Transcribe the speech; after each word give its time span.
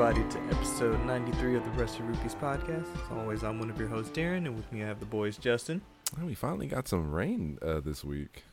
everybody, 0.00 0.30
to 0.30 0.38
episode 0.56 1.04
93 1.06 1.56
of 1.56 1.64
the 1.64 1.70
Rusty 1.70 2.04
Rupees 2.04 2.36
podcast. 2.36 2.84
As 2.94 3.10
always, 3.18 3.42
I'm 3.42 3.58
one 3.58 3.68
of 3.68 3.80
your 3.80 3.88
hosts, 3.88 4.16
Darren, 4.16 4.46
and 4.46 4.54
with 4.54 4.70
me 4.70 4.84
I 4.84 4.86
have 4.86 5.00
the 5.00 5.06
boys, 5.06 5.36
Justin, 5.36 5.82
Oh, 6.22 6.24
we 6.26 6.34
finally 6.34 6.68
got 6.68 6.86
some 6.86 7.10
rain 7.10 7.58
uh, 7.60 7.80
this 7.80 8.04
week. 8.04 8.44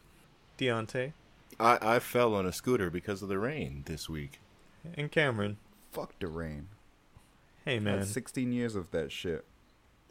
Deontay, 0.58 1.14
I, 1.60 1.78
I 1.80 2.00
fell 2.00 2.34
on 2.34 2.48
a 2.48 2.52
scooter 2.52 2.90
because 2.90 3.22
of 3.22 3.30
the 3.30 3.38
rain 3.38 3.84
this 3.86 4.10
week. 4.10 4.40
and 4.98 5.12
Cameron. 5.12 5.58
Fuck 5.92 6.18
the 6.20 6.26
rain. 6.26 6.70
Hey, 7.64 7.76
Had 7.76 7.84
man. 7.84 8.06
16 8.06 8.52
years 8.52 8.76
of 8.76 8.90
that 8.90 9.12
shit. 9.12 9.46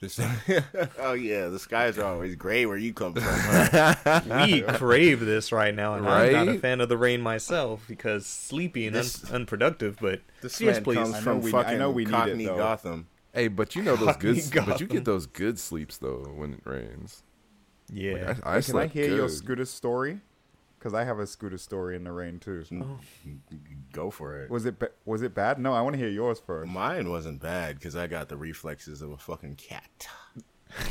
This, 0.01 0.21
oh 0.99 1.13
yeah, 1.15 1.47
the 1.49 1.59
skies 1.59 1.97
are 1.99 2.05
always 2.05 2.35
gray 2.35 2.67
where 2.67 2.77
you 2.77 2.93
come 2.93 3.15
from. 3.15 3.23
huh? 3.25 4.21
we 4.47 4.61
crave 4.63 5.21
this 5.21 5.51
right 5.53 5.75
now, 5.75 5.95
and 5.95 6.07
I'm 6.07 6.33
not 6.33 6.49
a 6.49 6.59
fan 6.59 6.81
of 6.81 6.89
the 6.89 6.99
rain 6.99 7.21
myself 7.23 7.85
because 7.89 8.27
sleepy 8.27 8.87
and 8.87 8.97
un- 8.97 9.05
unproductive, 9.33 9.97
but 10.01 10.21
This 10.43 10.61
yes, 10.61 10.77
man 10.77 10.85
please. 10.85 10.97
comes 10.97 11.15
I 11.15 11.19
know 11.19 11.23
from 11.25 11.41
we- 11.43 11.49
I 11.51 11.53
fucking 11.63 11.79
know 11.79 11.91
we 11.91 12.05
need 12.05 12.15
it, 12.15 12.45
though. 12.47 12.57
Gotham. 12.57 13.07
Hey, 13.33 13.49
but 13.49 13.75
you 13.75 13.83
know 13.83 13.97
those 13.97 14.07
Fucking 14.09 14.35
good, 14.51 14.67
but 14.67 14.81
you 14.81 14.87
get 14.87 15.05
those 15.05 15.27
good 15.27 15.59
sleeps 15.59 15.97
though 15.99 16.25
when 16.37 16.53
it 16.55 16.61
rains. 16.65 17.23
Yeah. 17.93 18.13
Like, 18.13 18.27
I, 18.27 18.29
I 18.31 18.35
Can 18.35 18.47
I 18.57 18.61
slept 18.61 18.93
hear 18.93 19.07
your 19.09 19.27
good. 19.29 19.31
scooter 19.37 19.65
story? 19.65 20.21
Because 20.85 20.93
I 20.93 21.05
have 21.05 21.19
a 21.19 21.27
scooter 21.27 21.57
story 21.57 21.97
in 21.97 22.05
the 22.05 22.13
rain 22.13 22.39
too. 22.39 22.63
Oh. 22.75 22.99
Go 23.95 24.11
for 24.11 24.39
it. 24.43 24.51
Was 24.51 24.67
it 24.67 24.79
ba- 24.79 24.91
was 25.07 25.23
it 25.23 25.35
bad? 25.35 25.59
No, 25.59 25.73
I 25.73 25.81
want 25.81 25.95
to 25.95 25.99
hear 25.99 26.11
yours 26.11 26.39
first. 26.39 26.71
Mine 26.71 27.09
wasn't 27.09 27.41
bad 27.41 27.77
because 27.77 27.97
I 27.97 28.07
got 28.07 28.29
the 28.29 28.37
reflexes 28.37 29.01
of 29.01 29.11
a 29.11 29.17
fucking 29.17 29.57
cat. 29.57 30.07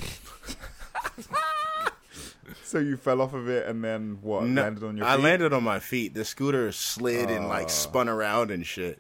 So 2.64 2.80
you 2.80 2.98
fell 2.98 3.22
off 3.22 3.34
of 3.36 3.48
it 3.50 3.68
and 3.68 3.84
then 3.84 4.18
what? 4.22 4.44
No, 4.46 4.64
landed 4.64 4.84
on 4.84 4.98
your 4.98 5.06
I 5.06 5.16
landed 5.16 5.54
on 5.54 5.64
my 5.64 5.80
feet. 5.80 6.14
The 6.16 6.26
scooter 6.26 6.72
slid 6.72 7.30
and 7.30 7.46
Ah. 7.46 7.50
like 7.50 7.70
spun 7.70 8.10
around 8.10 8.50
and 8.52 8.66
shit. 8.66 9.00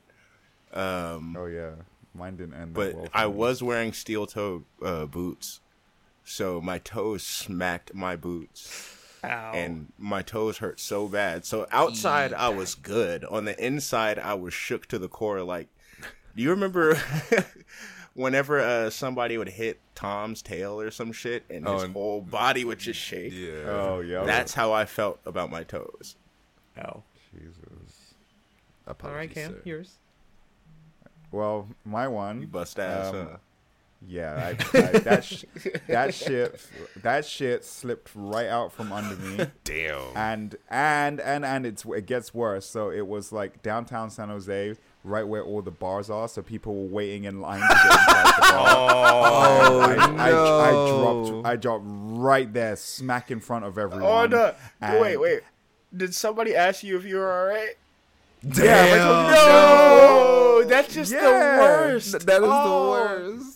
Um, 0.72 1.35
Oh 1.38 1.47
yeah, 1.47 1.72
mine 2.13 2.35
didn't 2.35 2.53
end. 2.53 2.73
but 2.73 2.94
well 2.95 3.07
I 3.13 3.25
me. 3.25 3.33
was 3.33 3.63
wearing 3.63 3.91
steel 3.94 4.28
toe 4.28 4.63
uh, 4.83 5.05
boots, 5.07 5.59
so 6.23 6.61
my 6.61 6.78
toes 6.80 7.23
smacked 7.23 7.94
my 7.95 8.16
boots. 8.16 8.95
Ow. 9.23 9.52
and 9.53 9.91
my 9.97 10.21
toes 10.21 10.57
hurt 10.57 10.79
so 10.79 11.07
bad. 11.07 11.45
So 11.45 11.67
outside 11.71 12.33
I 12.33 12.49
was 12.49 12.75
good. 12.75 13.23
On 13.25 13.45
the 13.45 13.57
inside 13.66 14.19
I 14.19 14.33
was 14.33 14.53
shook 14.53 14.85
to 14.88 14.99
the 14.99 15.07
core. 15.07 15.41
Like, 15.43 15.67
do 16.35 16.43
you 16.43 16.49
remember 16.49 16.97
whenever 18.13 18.59
uh, 18.59 18.89
somebody 18.89 19.38
would 19.38 19.49
hit 19.49 19.79
Tom's 19.95 20.41
tail 20.41 20.79
or 20.79 20.91
some 20.91 21.11
shit, 21.11 21.44
and 21.49 21.66
his 21.67 21.81
Oh, 21.81 21.85
and- 21.85 21.94
whole 21.94 22.21
body 22.21 22.66
would 22.66 22.79
just 22.79 22.99
shake? 22.99 23.33
Yeah. 23.33 23.63
Oh 23.67 23.99
yeah. 24.01 24.23
That's 24.25 24.53
how 24.53 24.71
I 24.73 24.85
felt 24.85 25.19
about 25.25 25.49
my 25.49 25.63
toes. 25.63 26.16
Ow. 26.77 27.03
Jesus. 27.33 28.13
All 28.88 29.11
right, 29.11 29.31
Cam, 29.33 29.53
sir. 29.53 29.61
yours. 29.63 29.95
Well, 31.31 31.69
my 31.85 32.07
one. 32.07 32.41
You 32.41 32.47
bust 32.47 32.77
ass. 32.79 33.13
Um, 33.13 33.27
huh? 33.31 33.38
Yeah, 34.05 34.33
I, 34.35 34.49
I, 34.77 34.81
that 34.99 35.23
sh- 35.23 35.45
that 35.87 36.13
shit 36.13 36.59
that 37.03 37.25
shit 37.25 37.63
slipped 37.63 38.11
right 38.13 38.47
out 38.47 38.73
from 38.73 38.91
under 38.91 39.15
me. 39.15 39.45
Damn. 39.63 40.15
and 40.15 40.55
and 40.69 41.19
and 41.21 41.45
and 41.45 41.65
it's 41.65 41.85
it 41.85 42.05
gets 42.05 42.33
worse. 42.33 42.65
So 42.65 42.89
it 42.91 43.07
was 43.07 43.31
like 43.31 43.61
downtown 43.63 44.09
San 44.09 44.29
Jose, 44.29 44.75
right 45.03 45.23
where 45.23 45.43
all 45.43 45.61
the 45.61 45.71
bars 45.71 46.09
are. 46.09 46.27
So 46.27 46.41
people 46.41 46.75
were 46.75 46.89
waiting 46.89 47.23
in 47.23 47.39
line 47.39 47.61
to 47.61 47.67
get 47.67 47.85
inside 47.85 48.25
the 48.35 48.41
bar. 48.41 48.43
Oh, 48.55 49.79
I, 49.81 49.95
I, 49.95 50.27
I 50.27 50.71
no. 50.71 51.25
dropped 51.29 51.47
I 51.47 51.55
dropped 51.55 51.83
right 51.88 52.51
there, 52.53 52.75
smack 52.75 53.31
in 53.31 53.39
front 53.39 53.65
of 53.65 53.77
everyone. 53.77 54.03
Oh 54.05 54.25
no! 54.25 54.53
and- 54.81 54.99
Wait, 55.01 55.17
wait. 55.17 55.39
Did 55.95 56.13
somebody 56.15 56.55
ask 56.55 56.83
you 56.83 56.97
if 56.97 57.05
you 57.05 57.17
were 57.17 57.31
all 57.31 57.45
right? 57.45 57.75
Damn. 58.47 58.66
Yeah, 58.66 58.95
Damn. 58.97 59.31
No, 59.31 60.63
that's 60.67 60.94
just 60.94 61.11
the 61.11 61.17
worst. 61.17 62.11
Th- 62.11 62.23
that 62.23 62.41
is 62.41 62.49
Oh. 62.51 62.85
the 62.85 62.89
worst. 62.91 63.53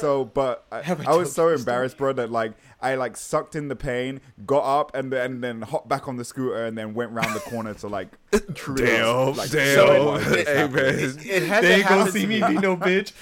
So, 0.00 0.24
but 0.24 0.64
I, 0.72 0.78
I 0.80 0.96
I 1.06 1.16
was 1.16 1.32
so 1.32 1.46
you 1.46 1.52
this 1.52 1.60
embarrassed, 1.60 1.96
bro, 1.98 2.12
that 2.14 2.30
like 2.30 2.52
I 2.80 2.96
like 2.96 3.16
sucked 3.16 3.54
in 3.54 3.68
the 3.68 3.76
pain, 3.76 4.20
got 4.46 4.64
up, 4.80 4.94
and 4.94 5.12
then 5.12 5.32
and 5.32 5.44
then 5.44 5.62
hopped 5.62 5.88
back 5.88 6.08
on 6.08 6.16
the 6.16 6.24
scooter, 6.24 6.64
and 6.64 6.76
then 6.76 6.94
went 6.94 7.12
round 7.12 7.34
the 7.34 7.40
corner 7.40 7.74
to 7.74 7.86
like 7.88 8.08
truly 8.54 8.86
Damn, 8.86 9.34
like, 9.34 9.50
damn. 9.50 9.74
show 9.76 10.04
what 10.06 10.22
So, 10.22 10.34
just 10.34 10.48
hey 10.48 10.68
man, 10.68 10.84
It 10.94 10.98
hasn't 11.02 11.20
They 11.62 11.74
ain't 11.76 11.88
gonna 11.88 12.04
happened 12.04 12.12
see 12.12 12.26
me 12.26 12.40
be 12.40 12.54
no 12.58 12.76
bitch. 12.76 13.12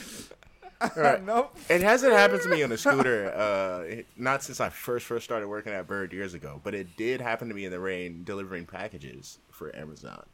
nope. 1.25 1.57
It 1.71 1.81
hasn't 1.81 2.13
happened 2.13 2.43
to 2.43 2.49
me 2.49 2.63
on 2.63 2.71
a 2.73 2.77
scooter, 2.77 3.33
uh, 3.35 3.81
it- 3.85 4.07
not 4.17 4.43
since 4.43 4.61
I 4.61 4.69
first 4.69 5.07
first 5.07 5.25
started 5.25 5.49
working 5.49 5.73
at 5.73 5.87
Bird 5.87 6.13
years 6.13 6.35
ago, 6.35 6.61
but 6.63 6.75
it 6.75 6.97
did 6.97 7.21
happen 7.21 7.49
to 7.49 7.55
me 7.55 7.65
in 7.65 7.71
the 7.71 7.81
rain 7.81 8.25
delivering 8.25 8.67
packages 8.67 9.39
for 9.51 9.75
Amazon. 9.75 10.25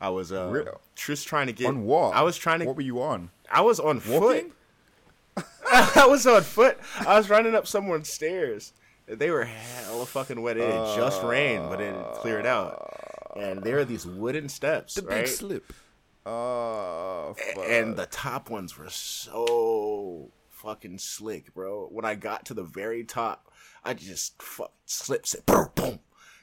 I 0.00 0.10
was 0.10 0.30
uh, 0.30 0.48
Real? 0.52 0.80
just 0.94 1.26
trying 1.26 1.46
to 1.46 1.52
get 1.52 1.68
On 1.68 1.84
what? 1.84 2.14
I 2.14 2.22
was 2.22 2.36
trying 2.36 2.60
to. 2.60 2.66
What 2.66 2.76
were 2.76 2.82
you 2.82 3.02
on? 3.02 3.30
I 3.50 3.62
was 3.62 3.80
on 3.80 4.00
foot. 4.00 4.52
I 5.72 6.06
was 6.08 6.26
on 6.26 6.42
foot. 6.42 6.78
I 7.00 7.16
was 7.16 7.28
running 7.28 7.54
up 7.54 7.66
someone's 7.66 8.08
stairs. 8.08 8.72
They 9.06 9.30
were 9.30 9.44
hella 9.44 10.06
fucking 10.06 10.40
wet. 10.40 10.56
It 10.56 10.72
had 10.72 10.96
just 10.96 11.22
rained, 11.22 11.68
but 11.68 11.80
it 11.80 11.94
cleared 12.14 12.46
out. 12.46 13.32
And 13.36 13.62
there 13.62 13.78
are 13.78 13.84
these 13.84 14.06
wooden 14.06 14.48
steps, 14.48 14.94
the 14.94 15.02
right? 15.02 15.24
big 15.24 15.28
slip. 15.28 15.72
Oh, 16.24 17.36
fuck. 17.54 17.64
and 17.68 17.96
the 17.96 18.06
top 18.06 18.50
ones 18.50 18.76
were 18.76 18.90
so 18.90 20.32
fucking 20.50 20.98
slick, 20.98 21.54
bro. 21.54 21.86
When 21.92 22.04
I 22.04 22.16
got 22.16 22.46
to 22.46 22.54
the 22.54 22.64
very 22.64 23.04
top, 23.04 23.52
I 23.84 23.94
just 23.94 24.42
fuck 24.42 24.72
slips 24.86 25.34
it, 25.34 25.46
boom, 25.46 25.68
boom, 25.76 26.00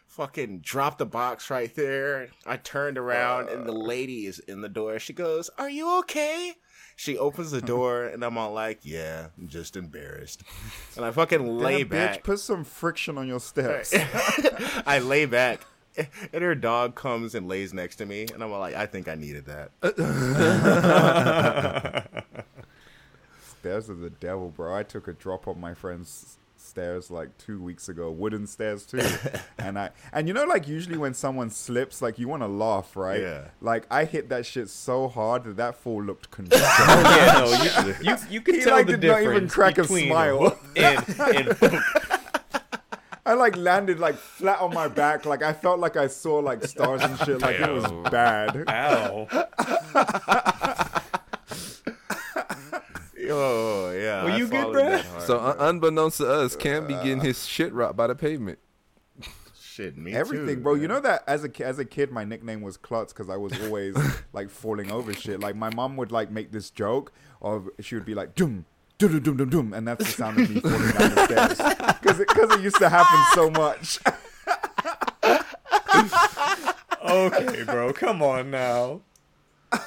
fucking 0.07 0.59
dropped 0.59 0.99
the 0.99 1.05
box 1.05 1.49
right 1.49 1.73
there. 1.75 2.29
I 2.45 2.55
turned 2.55 2.97
around 2.97 3.49
and 3.49 3.65
the 3.65 3.73
uh. 3.73 3.75
lady 3.75 4.25
is 4.25 4.39
in 4.39 4.61
the 4.61 4.69
door. 4.69 4.99
She 4.99 5.11
goes, 5.11 5.49
"Are 5.57 5.69
you 5.69 5.99
okay?" 5.99 6.55
She 6.95 7.17
opens 7.17 7.51
the 7.51 7.61
door 7.61 8.05
and 8.05 8.23
I'm 8.23 8.37
all 8.37 8.53
like, 8.53 8.79
"Yeah, 8.83 9.27
I'm 9.37 9.47
just 9.47 9.75
embarrassed," 9.75 10.43
and 10.95 11.05
I 11.05 11.11
fucking 11.11 11.57
lay 11.57 11.79
Damn, 11.79 11.87
back. 11.89 12.19
Bitch, 12.19 12.23
put 12.23 12.39
some 12.39 12.63
friction 12.63 13.17
on 13.17 13.27
your 13.27 13.39
steps. 13.39 13.93
I 14.85 14.99
lay 14.99 15.25
back. 15.25 15.65
And 15.95 16.41
her 16.41 16.55
dog 16.55 16.95
comes 16.95 17.35
and 17.35 17.47
lays 17.47 17.71
next 17.71 17.97
to 17.97 18.07
me, 18.07 18.25
and 18.33 18.43
I'm 18.43 18.51
all 18.51 18.59
like, 18.59 18.73
I 18.73 18.87
think 18.87 19.07
I 19.07 19.13
needed 19.13 19.45
that. 19.45 19.69
stairs 23.63 23.89
are 23.89 23.93
the 23.93 24.09
devil, 24.09 24.49
bro. 24.49 24.75
I 24.75 24.83
took 24.83 25.07
a 25.07 25.13
drop 25.13 25.47
on 25.47 25.57
my 25.57 25.73
friend's 25.73 26.37
stairs 26.63 27.11
like 27.11 27.37
two 27.37 27.61
weeks 27.61 27.89
ago, 27.89 28.11
wooden 28.11 28.47
stairs 28.47 28.85
too. 28.85 29.01
and 29.57 29.77
I 29.77 29.89
and 30.11 30.27
you 30.27 30.33
know, 30.33 30.45
like 30.45 30.67
usually 30.67 30.97
when 30.97 31.13
someone 31.13 31.49
slips, 31.49 32.01
like 32.01 32.17
you 32.19 32.27
want 32.27 32.41
to 32.43 32.47
laugh, 32.47 32.95
right? 32.95 33.21
Yeah. 33.21 33.47
Like 33.61 33.85
I 33.91 34.05
hit 34.05 34.29
that 34.29 34.45
shit 34.45 34.69
so 34.69 35.07
hard 35.07 35.43
that 35.43 35.57
that 35.57 35.75
fall 35.75 36.01
looked 36.03 36.31
congested. 36.37 36.65
Oh, 36.65 37.17
yeah, 37.17 37.39
no, 37.39 37.45
you, 37.63 37.95
you, 38.11 38.17
you 38.29 38.41
can 38.41 38.55
He, 38.55 38.61
tell 38.61 38.77
like, 38.77 38.87
the 38.87 38.97
did 38.97 39.07
not 39.07 39.21
even 39.21 39.47
crack 39.47 39.77
a 39.77 39.83
smile. 39.85 40.39
whoop 40.39 40.59
and, 40.75 41.05
and 41.19 41.55
I 43.25 43.33
like 43.35 43.55
landed 43.55 43.99
like 43.99 44.15
flat 44.15 44.59
on 44.59 44.73
my 44.73 44.87
back, 44.89 45.25
like 45.25 45.41
I 45.43 45.53
felt 45.53 45.79
like 45.79 45.95
I 45.95 46.07
saw 46.07 46.39
like 46.39 46.63
stars 46.65 47.01
and 47.01 47.17
shit. 47.19 47.39
Like 47.41 47.59
it 47.59 47.69
was 47.71 47.89
bad. 48.11 48.65
ow. 48.67 49.27
Oh 53.29 53.91
yeah. 53.91 54.23
Were 54.23 54.31
I 54.31 54.37
you 54.37 54.47
good, 54.47 54.61
followed 54.61 54.75
bruh? 54.75 54.89
that 54.91 55.05
hard, 55.05 55.21
So 55.23 55.39
un- 55.39 55.57
bro. 55.57 55.69
unbeknownst 55.69 56.17
to 56.17 56.31
us, 56.31 56.55
Cam 56.55 56.87
be 56.87 56.93
getting 56.95 57.19
uh, 57.19 57.23
his 57.23 57.45
shit 57.45 57.73
rocked 57.73 57.95
by 57.95 58.07
the 58.07 58.15
pavement. 58.15 58.59
shit, 59.59 59.97
me 59.97 60.13
Everything, 60.13 60.57
too, 60.57 60.61
bro. 60.61 60.73
You 60.75 60.87
know 60.87 60.99
that 60.99 61.23
as 61.27 61.43
a 61.43 61.65
as 61.65 61.79
a 61.79 61.85
kid, 61.85 62.11
my 62.11 62.23
nickname 62.23 62.61
was 62.61 62.77
Klutz 62.77 63.11
because 63.13 63.29
I 63.29 63.37
was 63.37 63.53
always 63.63 63.95
like 64.33 64.49
falling 64.49 64.91
over 64.91 65.13
shit. 65.13 65.39
Like 65.39 65.55
my 65.55 65.73
mom 65.73 65.95
would 65.97 66.11
like 66.11 66.29
make 66.31 66.51
this 66.51 66.69
joke, 66.69 67.11
or 67.41 67.65
she 67.79 67.95
would 67.95 68.05
be 68.05 68.13
like 68.15 68.35
dum 68.35 68.65
dum 68.99 69.19
dum 69.21 69.37
dum 69.37 69.49
dum, 69.49 69.73
and 69.73 69.87
that's 69.87 70.05
the 70.05 70.11
sound 70.11 70.39
of 70.39 70.49
me 70.49 70.59
falling 70.61 70.91
down 70.91 71.15
the 71.15 71.25
stairs 71.25 71.97
because 72.01 72.19
it, 72.19 72.27
'cause 72.27 72.51
it 72.51 72.61
used 72.61 72.77
to 72.77 72.89
happen 72.89 73.19
so 73.33 73.49
much. 73.49 73.99
Okay, 77.05 77.63
bro, 77.63 77.93
come 77.93 78.21
on 78.21 78.49
now. 78.49 79.01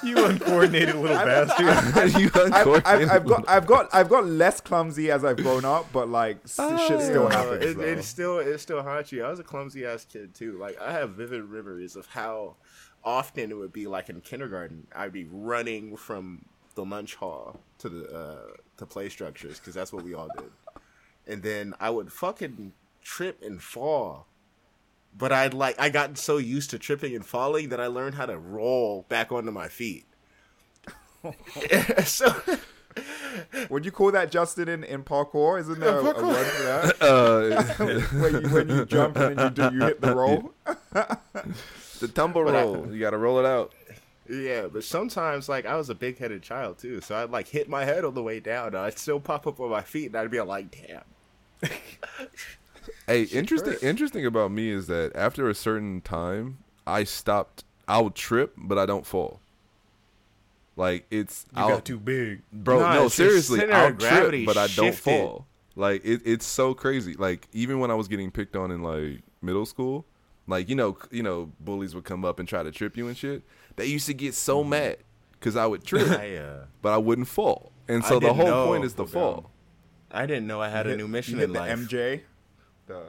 You 0.02 0.24
uncoordinated 0.26 0.94
little 0.96 1.16
bastard. 1.24 2.20
you 2.20 2.30
I've, 2.34 2.86
I've. 2.86 3.10
I've 3.10 3.24
got 3.26 3.48
I've 3.48 3.66
got 3.66 3.88
I've 3.94 4.08
got 4.08 4.26
less 4.26 4.60
clumsy 4.60 5.10
as 5.10 5.24
I've 5.24 5.36
grown 5.38 5.64
up, 5.64 5.86
but 5.92 6.08
like 6.08 6.38
s- 6.44 6.56
shit 6.86 7.00
still 7.00 7.26
Uh, 7.26 7.30
happens. 7.30 7.64
it, 7.64 7.78
it 7.78 8.02
still 8.04 8.38
it 8.38 8.58
still 8.58 8.82
haunts 8.82 9.12
you. 9.12 9.24
I 9.24 9.30
was 9.30 9.38
a 9.40 9.44
clumsy 9.44 9.84
ass 9.86 10.04
kid 10.04 10.34
too. 10.34 10.58
Like 10.58 10.80
I 10.80 10.92
have 10.92 11.10
vivid 11.10 11.48
memories 11.50 11.96
of 11.96 12.06
how 12.06 12.56
often 13.04 13.50
it 13.50 13.54
would 13.56 13.72
be 13.72 13.86
like 13.86 14.08
in 14.08 14.20
kindergarten. 14.20 14.86
I'd 14.94 15.12
be 15.12 15.26
running 15.30 15.96
from 15.96 16.44
the 16.74 16.84
lunch 16.84 17.14
hall 17.14 17.60
to 17.78 17.88
the 17.88 18.14
uh, 18.16 18.36
to 18.78 18.86
play 18.86 19.08
structures 19.08 19.58
because 19.58 19.74
that's 19.74 19.92
what 19.92 20.04
we 20.04 20.14
all 20.14 20.28
did, 20.36 20.50
and 21.26 21.42
then 21.42 21.74
I 21.80 21.90
would 21.90 22.12
fucking 22.12 22.72
trip 23.02 23.40
and 23.42 23.62
fall. 23.62 24.26
But 25.18 25.32
I'd 25.32 25.54
like 25.54 25.76
I 25.80 25.88
got 25.88 26.18
so 26.18 26.36
used 26.36 26.70
to 26.70 26.78
tripping 26.78 27.14
and 27.14 27.24
falling 27.24 27.70
that 27.70 27.80
I 27.80 27.86
learned 27.86 28.16
how 28.16 28.26
to 28.26 28.36
roll 28.38 29.06
back 29.08 29.32
onto 29.32 29.50
my 29.50 29.68
feet. 29.68 30.04
so 32.04 32.34
Would 33.70 33.84
you 33.84 33.90
call 33.90 34.12
that 34.12 34.30
Justin 34.30 34.68
in, 34.68 34.84
in 34.84 35.02
parkour? 35.04 35.58
Isn't 35.60 35.80
there 35.80 35.98
a, 35.98 36.04
a 36.04 36.14
parkour. 36.14 36.28
word 36.28 36.46
for 36.46 36.62
that? 36.62 37.02
uh, 37.02 37.62
when, 38.20 38.42
you, 38.42 38.48
when 38.50 38.68
you 38.68 38.84
jump 38.86 39.16
and 39.16 39.36
then 39.38 39.46
you 39.46 39.50
do 39.70 39.74
you 39.76 39.84
hit 39.84 40.00
the 40.00 40.14
roll? 40.14 40.52
the 40.92 42.08
tumble 42.14 42.44
But 42.44 42.56
I- 42.56 42.62
roll. 42.62 42.92
you 42.92 43.00
gotta 43.00 43.18
roll 43.18 43.38
it 43.38 43.46
out. 43.46 43.72
Yeah, 44.28 44.66
but 44.72 44.82
sometimes 44.84 45.48
like 45.48 45.66
I 45.66 45.76
was 45.76 45.88
a 45.88 45.94
big 45.94 46.18
headed 46.18 46.42
child 46.42 46.78
too, 46.78 47.00
so 47.00 47.14
I'd 47.16 47.30
like 47.30 47.48
hit 47.48 47.68
my 47.68 47.84
head 47.84 48.04
on 48.04 48.14
the 48.14 48.22
way 48.22 48.40
down. 48.40 48.68
And 48.68 48.78
I'd 48.78 48.98
still 48.98 49.20
pop 49.20 49.46
up 49.46 49.60
on 49.60 49.70
my 49.70 49.82
feet, 49.82 50.06
and 50.06 50.16
I'd 50.16 50.30
be 50.32 50.40
like, 50.40 50.70
"Damn." 50.72 51.04
Hey, 53.06 53.22
interesting. 53.24 53.72
hurt. 53.74 53.82
Interesting 53.82 54.26
about 54.26 54.50
me 54.50 54.70
is 54.70 54.86
that 54.88 55.12
after 55.14 55.48
a 55.48 55.54
certain 55.54 56.00
time, 56.00 56.58
I 56.86 57.04
stopped. 57.04 57.64
I'll 57.88 58.10
trip, 58.10 58.54
but 58.56 58.78
I 58.78 58.86
don't 58.86 59.06
fall. 59.06 59.40
Like 60.76 61.06
it's 61.10 61.46
You 61.56 61.62
I'll, 61.62 61.68
got 61.68 61.84
too 61.84 61.98
big. 61.98 62.42
bro. 62.52 62.80
Nah, 62.80 62.94
no, 62.94 63.08
seriously, 63.08 63.60
I'll 63.62 63.92
gravity 63.92 64.44
trip, 64.44 64.54
but 64.54 64.60
I 64.60 64.66
don't 64.74 64.94
fall. 64.94 65.46
Like 65.74 66.04
it, 66.04 66.22
it's 66.24 66.44
so 66.46 66.74
crazy. 66.74 67.14
Like 67.14 67.48
even 67.52 67.80
when 67.80 67.90
I 67.90 67.94
was 67.94 68.08
getting 68.08 68.30
picked 68.30 68.56
on 68.56 68.70
in 68.70 68.82
like 68.82 69.22
middle 69.40 69.64
school, 69.66 70.04
like 70.46 70.68
you 70.68 70.74
know, 70.74 70.98
you 71.10 71.22
know, 71.22 71.50
bullies 71.60 71.94
would 71.94 72.04
come 72.04 72.24
up 72.24 72.38
and 72.38 72.48
try 72.48 72.62
to 72.62 72.70
trip 72.70 72.96
you 72.96 73.08
and 73.08 73.16
shit. 73.16 73.42
They 73.76 73.86
used 73.86 74.06
to 74.06 74.14
get 74.14 74.34
so 74.34 74.60
Mm-hmm. 74.60 74.70
mad 74.70 74.96
because 75.32 75.56
I 75.56 75.66
would 75.66 75.84
trip, 75.84 76.08
I 76.10 76.36
uh, 76.36 76.64
but 76.82 76.92
I 76.92 76.98
wouldn't 76.98 77.28
fall. 77.28 77.72
And 77.88 78.04
so 78.04 78.18
the 78.18 78.34
whole 78.34 78.46
know. 78.46 78.66
point 78.66 78.84
is 78.84 78.94
the 78.94 79.06
fall. 79.06 79.50
I 80.10 80.26
didn't 80.26 80.46
know 80.46 80.60
I 80.60 80.68
had 80.68 80.86
a 80.86 80.90
Hit- 80.90 80.98
new 80.98 81.08
mission 81.08 81.34
you 81.34 81.40
hit 81.40 81.44
in 81.48 81.52
the 81.54 81.58
life. 81.60 81.78
MJ. 81.78 82.20
The 82.86 83.02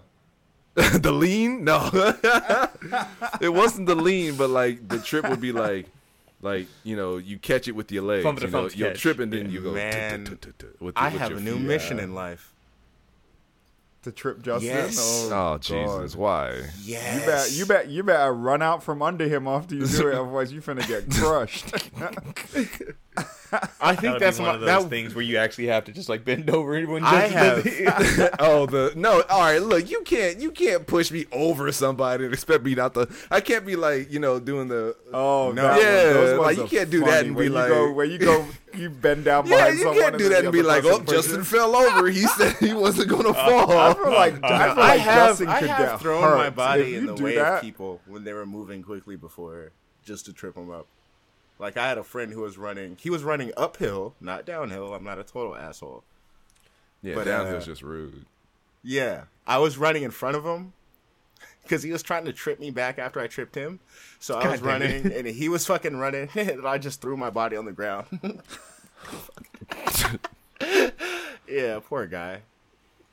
the 1.02 1.12
lean? 1.12 1.64
No. 1.64 1.90
it 3.42 3.50
wasn't 3.50 3.88
the 3.88 3.96
lean, 3.96 4.36
but 4.36 4.50
like 4.50 4.88
the 4.88 5.00
trip 5.00 5.28
would 5.30 5.42
be 5.42 5.52
like 5.52 5.88
like, 6.42 6.68
you 6.84 6.96
know, 6.96 7.18
you 7.18 7.40
catch 7.40 7.68
it 7.68 7.72
with 7.72 7.92
your 7.92 8.04
legs. 8.04 8.24
Fump 8.24 8.38
it, 8.38 8.44
You 8.44 8.50
know, 8.52 8.64
fump 8.68 8.76
you'll 8.78 8.90
catch. 8.92 9.00
trip 9.02 9.20
and 9.20 9.34
then 9.34 9.46
Yeah. 9.46 9.52
you 9.52 9.62
go 9.62 9.72
Man, 9.74 10.26
tut, 10.26 10.42
tut, 10.42 10.60
tut, 10.60 10.60
tut, 10.60 10.82
with 10.82 10.94
I 10.96 11.10
have 11.10 11.32
your 11.32 11.40
a 11.40 11.42
new 11.42 11.56
feet. 11.58 11.62
mission 11.66 11.98
Yeah. 11.98 12.04
in 12.04 12.14
life. 12.14 12.54
To 14.08 14.12
trip 14.14 14.42
Justin. 14.42 14.70
Yes. 14.70 14.98
Oh, 15.32 15.54
Oh 15.54 15.58
Jesus, 15.60 16.16
why? 16.16 16.62
Yes. 16.84 17.20
You 17.20 17.26
bet, 17.26 17.52
you 17.52 17.66
bet, 17.66 17.88
you 17.90 18.04
better 18.04 18.34
run 18.34 18.62
out 18.62 18.82
from 18.84 19.02
under 19.02 19.28
him 19.28 19.48
after 19.48 19.76
you 19.76 19.86
do 19.86 20.08
it, 20.08 20.14
otherwise 20.16 20.52
you 20.52 20.62
finna 20.62 20.86
get 20.88 21.10
crushed. 21.12 21.74
I 23.50 23.94
That 23.94 24.02
think 24.02 24.14
would 24.14 24.22
that's 24.22 24.38
be 24.38 24.44
my, 24.44 24.50
one 24.50 24.56
of 24.56 24.62
those 24.62 24.84
that, 24.84 24.90
things 24.90 25.16
where 25.16 25.24
you 25.24 25.38
actually 25.38 25.68
have 25.68 25.86
to 25.86 25.94
just 25.94 26.10
like 26.10 26.26
bend 26.26 26.50
over 26.50 26.80
when 26.86 27.04
I 27.04 27.30
Justin 27.30 27.86
does 27.86 28.20
it. 28.20 28.34
oh 28.40 28.66
the 28.66 28.92
no 28.96 29.22
all 29.30 29.40
right 29.40 29.62
look 29.62 29.90
you 29.90 30.02
can't 30.02 30.40
you 30.42 30.52
can't 30.52 30.86
push 30.86 31.12
me 31.12 31.26
over 31.32 31.72
somebody 31.72 32.26
and 32.26 32.34
expect 32.34 32.66
me 32.66 32.76
not 32.76 32.94
to 32.96 33.08
i 33.32 33.40
can't 33.40 33.66
be 33.66 33.78
like 33.78 34.12
you 34.12 34.20
know 34.20 34.38
doing 34.42 34.68
the 34.68 34.98
Oh 35.14 35.54
No. 35.54 35.62
that 35.64 35.72
one- 35.72 35.82
Yeah, 35.82 36.04
those 36.14 36.40
like, 36.40 36.58
you 36.58 36.66
can't 36.66 36.90
do 36.90 37.06
that 37.06 37.26
and 37.26 37.36
where 37.38 37.46
be 37.46 37.50
like- 37.50 37.70
go, 37.70 37.92
where 37.94 38.06
you 38.06 38.18
go, 38.18 38.46
you 38.78 38.90
bend 38.90 39.26
down 39.26 39.46
yeah 39.48 39.56
behind 39.58 39.78
you 39.78 39.84
someone. 39.84 40.02
can't 40.02 40.18
do 40.18 40.26
and 40.26 40.34
that 40.34 40.44
and 40.46 40.54
be 40.54 40.62
like 40.62 40.84
oh 40.86 40.90
person 41.00 41.06
pushes. 41.06 41.26
justin 41.26 41.44
fell 41.44 41.76
over 41.76 42.08
he 42.10 42.22
said 42.28 42.56
he 42.58 42.74
wasn't 42.74 43.10
gonna 43.10 43.34
fall 43.34 43.72
I 43.78 43.94
feel 43.94 44.12
like 44.12 44.44
I 44.44 44.74
feel 44.74 44.84
I 44.84 44.88
like 44.88 45.00
have 45.02 45.30
Justin 45.30 45.48
I 45.50 45.60
could 45.60 45.70
have 45.70 45.90
get 45.92 46.00
thrown 46.02 46.24
hurt 46.24 46.38
my 46.38 46.50
body 46.50 46.96
in 46.96 47.06
the 47.08 47.16
way 47.16 47.36
that. 47.36 47.56
of 47.56 47.62
people 47.62 48.02
when 48.06 48.24
they 48.24 48.34
were 48.34 48.46
moving 48.46 48.84
quickly 48.84 49.16
before, 49.16 49.72
just 50.04 50.26
to 50.26 50.34
trip 50.34 50.56
them 50.56 50.70
up. 50.72 50.88
Like 51.60 51.76
I 51.78 51.88
had 51.88 51.98
a 51.98 52.04
friend 52.04 52.32
who 52.34 52.42
was 52.42 52.58
running. 52.58 52.98
He 53.00 53.10
was 53.10 53.24
running 53.24 53.52
uphill, 53.58 54.14
not 54.22 54.46
downhill. 54.46 54.94
I'm 54.94 55.04
not 55.04 55.18
a 55.20 55.24
total 55.24 55.56
asshole. 55.56 56.04
yeah 57.02 57.16
But, 57.16 57.26
downhill's 57.28 57.64
uh, 57.64 57.66
just 57.66 57.82
rude 57.82 58.26
Yeah, 58.84 59.24
I 59.48 59.58
was 59.58 59.78
running 59.78 60.04
in 60.04 60.12
front 60.12 60.36
of 60.38 60.46
him 60.46 60.74
because 61.68 61.84
he 61.84 61.92
was 61.92 62.02
trying 62.04 62.26
to 62.26 62.34
trip 62.34 62.60
me 62.60 62.72
back 62.72 62.98
after 63.00 63.20
I 63.20 63.28
tripped 63.28 63.56
him. 63.56 63.80
So 64.20 64.38
I 64.38 64.50
was 64.50 64.62
God 64.62 64.80
damn 64.80 64.82
it. 64.82 65.04
running 65.04 65.14
and 65.18 65.28
he 65.28 65.50
was 65.50 65.66
fucking 65.66 65.98
running, 65.98 66.30
and 66.36 66.66
I 66.68 66.78
just 66.78 67.02
threw 67.02 67.18
my 67.18 67.30
body 67.30 67.56
on 67.58 67.66
the 67.66 67.72
ground. 67.72 68.08
yeah, 71.48 71.80
poor 71.86 72.06
guy. 72.06 72.42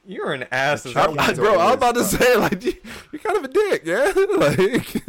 You're 0.06 0.32
an 0.34 0.44
ass. 0.52 0.84
as 0.86 0.92
Chuck- 0.92 1.18
I- 1.18 1.32
bro 1.32 1.52
i 1.52 1.56
was 1.56 1.60
always 1.60 1.74
about 1.76 1.94
to 1.94 2.04
say 2.04 2.36
like 2.36 2.62
you- 2.64 2.76
you're 3.10 3.20
kind 3.20 3.38
of 3.38 3.44
a 3.44 3.48
dick 3.48 3.82
yeah 3.86 4.12
like 4.36 5.02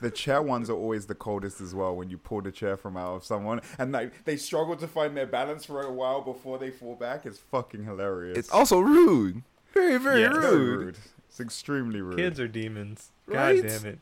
The 0.00 0.10
chair 0.12 0.40
ones 0.42 0.70
are 0.70 0.74
always 0.76 1.06
the 1.06 1.14
coldest 1.14 1.60
as 1.60 1.74
well 1.74 1.94
when 1.96 2.08
you 2.10 2.16
pull 2.18 2.40
the 2.40 2.50
chair 2.52 2.76
from 2.76 2.96
out 2.96 3.14
of 3.16 3.24
someone 3.24 3.60
and 3.78 3.92
like 3.92 4.24
they 4.24 4.36
struggle 4.36 4.76
to 4.76 4.88
find 4.88 5.16
their 5.16 5.26
balance 5.26 5.64
for 5.64 5.82
a 5.82 5.92
while 5.92 6.20
before 6.20 6.58
they 6.58 6.70
fall 6.70 6.94
back. 6.96 7.26
It's 7.26 7.38
fucking 7.38 7.84
hilarious. 7.84 8.38
it's 8.38 8.50
also 8.50 8.78
rude 8.80 9.42
very 9.72 9.98
very 9.98 10.22
Yeah, 10.22 10.30
it's 10.30 10.38
Very 10.38 10.56
rude. 10.58 10.78
rude. 10.86 10.96
It's 11.32 11.40
extremely 11.40 12.02
rude. 12.02 12.18
Kids 12.18 12.38
are 12.38 12.46
demons. 12.46 13.10
Right? 13.26 13.62
God 13.62 13.66
damn 13.66 13.86
it. 13.86 13.98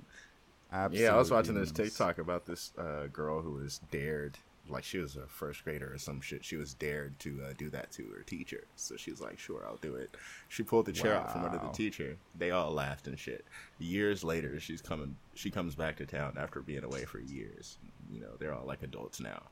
Absolutely 0.73 1.05
Yeah, 1.05 1.15
I 1.15 1.17
was 1.17 1.31
watching 1.31 1.55
this 1.55 1.71
demons. 1.71 1.93
TikTok 1.93 2.19
about 2.19 2.45
this 2.45 2.73
uh, 2.77 3.07
girl 3.07 3.41
who 3.41 3.53
was 3.53 3.81
dared, 3.93 4.37
like 4.69 4.83
she 4.83 4.99
was 4.99 5.15
a 5.15 5.29
first 5.29 5.63
grader 5.63 5.93
or 5.95 5.99
some 5.99 6.21
shit. 6.21 6.45
She 6.45 6.57
was 6.57 6.75
dared 6.75 7.17
to 7.21 7.41
uh, 7.49 7.53
do 7.57 7.71
that 7.71 7.93
to 7.93 8.03
her 8.17 8.25
teacher. 8.25 8.65
So 8.75 8.97
she 8.97 9.13
was 9.13 9.21
like, 9.21 9.39
"Sure, 9.39 9.65
I'll 9.65 9.77
do 9.77 9.95
it." 9.95 10.17
She 10.49 10.65
pulled 10.65 10.87
the 10.87 10.93
chair 10.93 11.15
out 11.15 11.31
from 11.31 11.45
under 11.45 11.59
the 11.59 11.69
teacher. 11.69 12.17
They 12.37 12.51
all 12.51 12.73
laughed 12.73 13.07
and 13.07 13.17
shit. 13.17 13.45
Years 13.79 14.25
later, 14.25 14.59
she's 14.59 14.83
coming. 14.83 15.15
She 15.35 15.53
comes 15.53 15.77
back 15.77 15.99
to 15.99 16.07
town 16.07 16.37
after 16.37 16.61
being 16.63 16.83
away 16.83 17.05
for 17.05 17.21
years. 17.21 17.79
You 18.13 18.23
know, 18.23 18.33
they're 18.41 18.55
all 18.55 18.67
like 18.67 18.83
adults 18.83 19.21
now, 19.21 19.43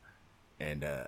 and 0.59 0.83
uh, 0.83 1.05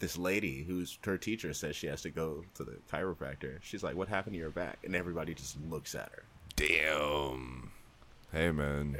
this 0.00 0.18
lady 0.18 0.64
who's 0.64 0.98
her 1.04 1.16
teacher 1.16 1.52
says 1.54 1.76
she 1.76 1.86
has 1.86 2.02
to 2.02 2.10
go 2.10 2.44
to 2.54 2.64
the 2.64 2.76
chiropractor. 2.92 3.58
She's 3.62 3.82
like, 3.82 3.94
"What 3.94 4.08
happened 4.08 4.34
to 4.34 4.38
your 4.38 4.50
back?" 4.50 4.78
And 4.84 4.96
everybody 4.96 5.32
just 5.34 5.56
looks 5.70 5.94
at 5.94 6.10
her. 6.12 6.24
damn 6.56 7.70
hey 8.32 8.50
man 8.50 8.96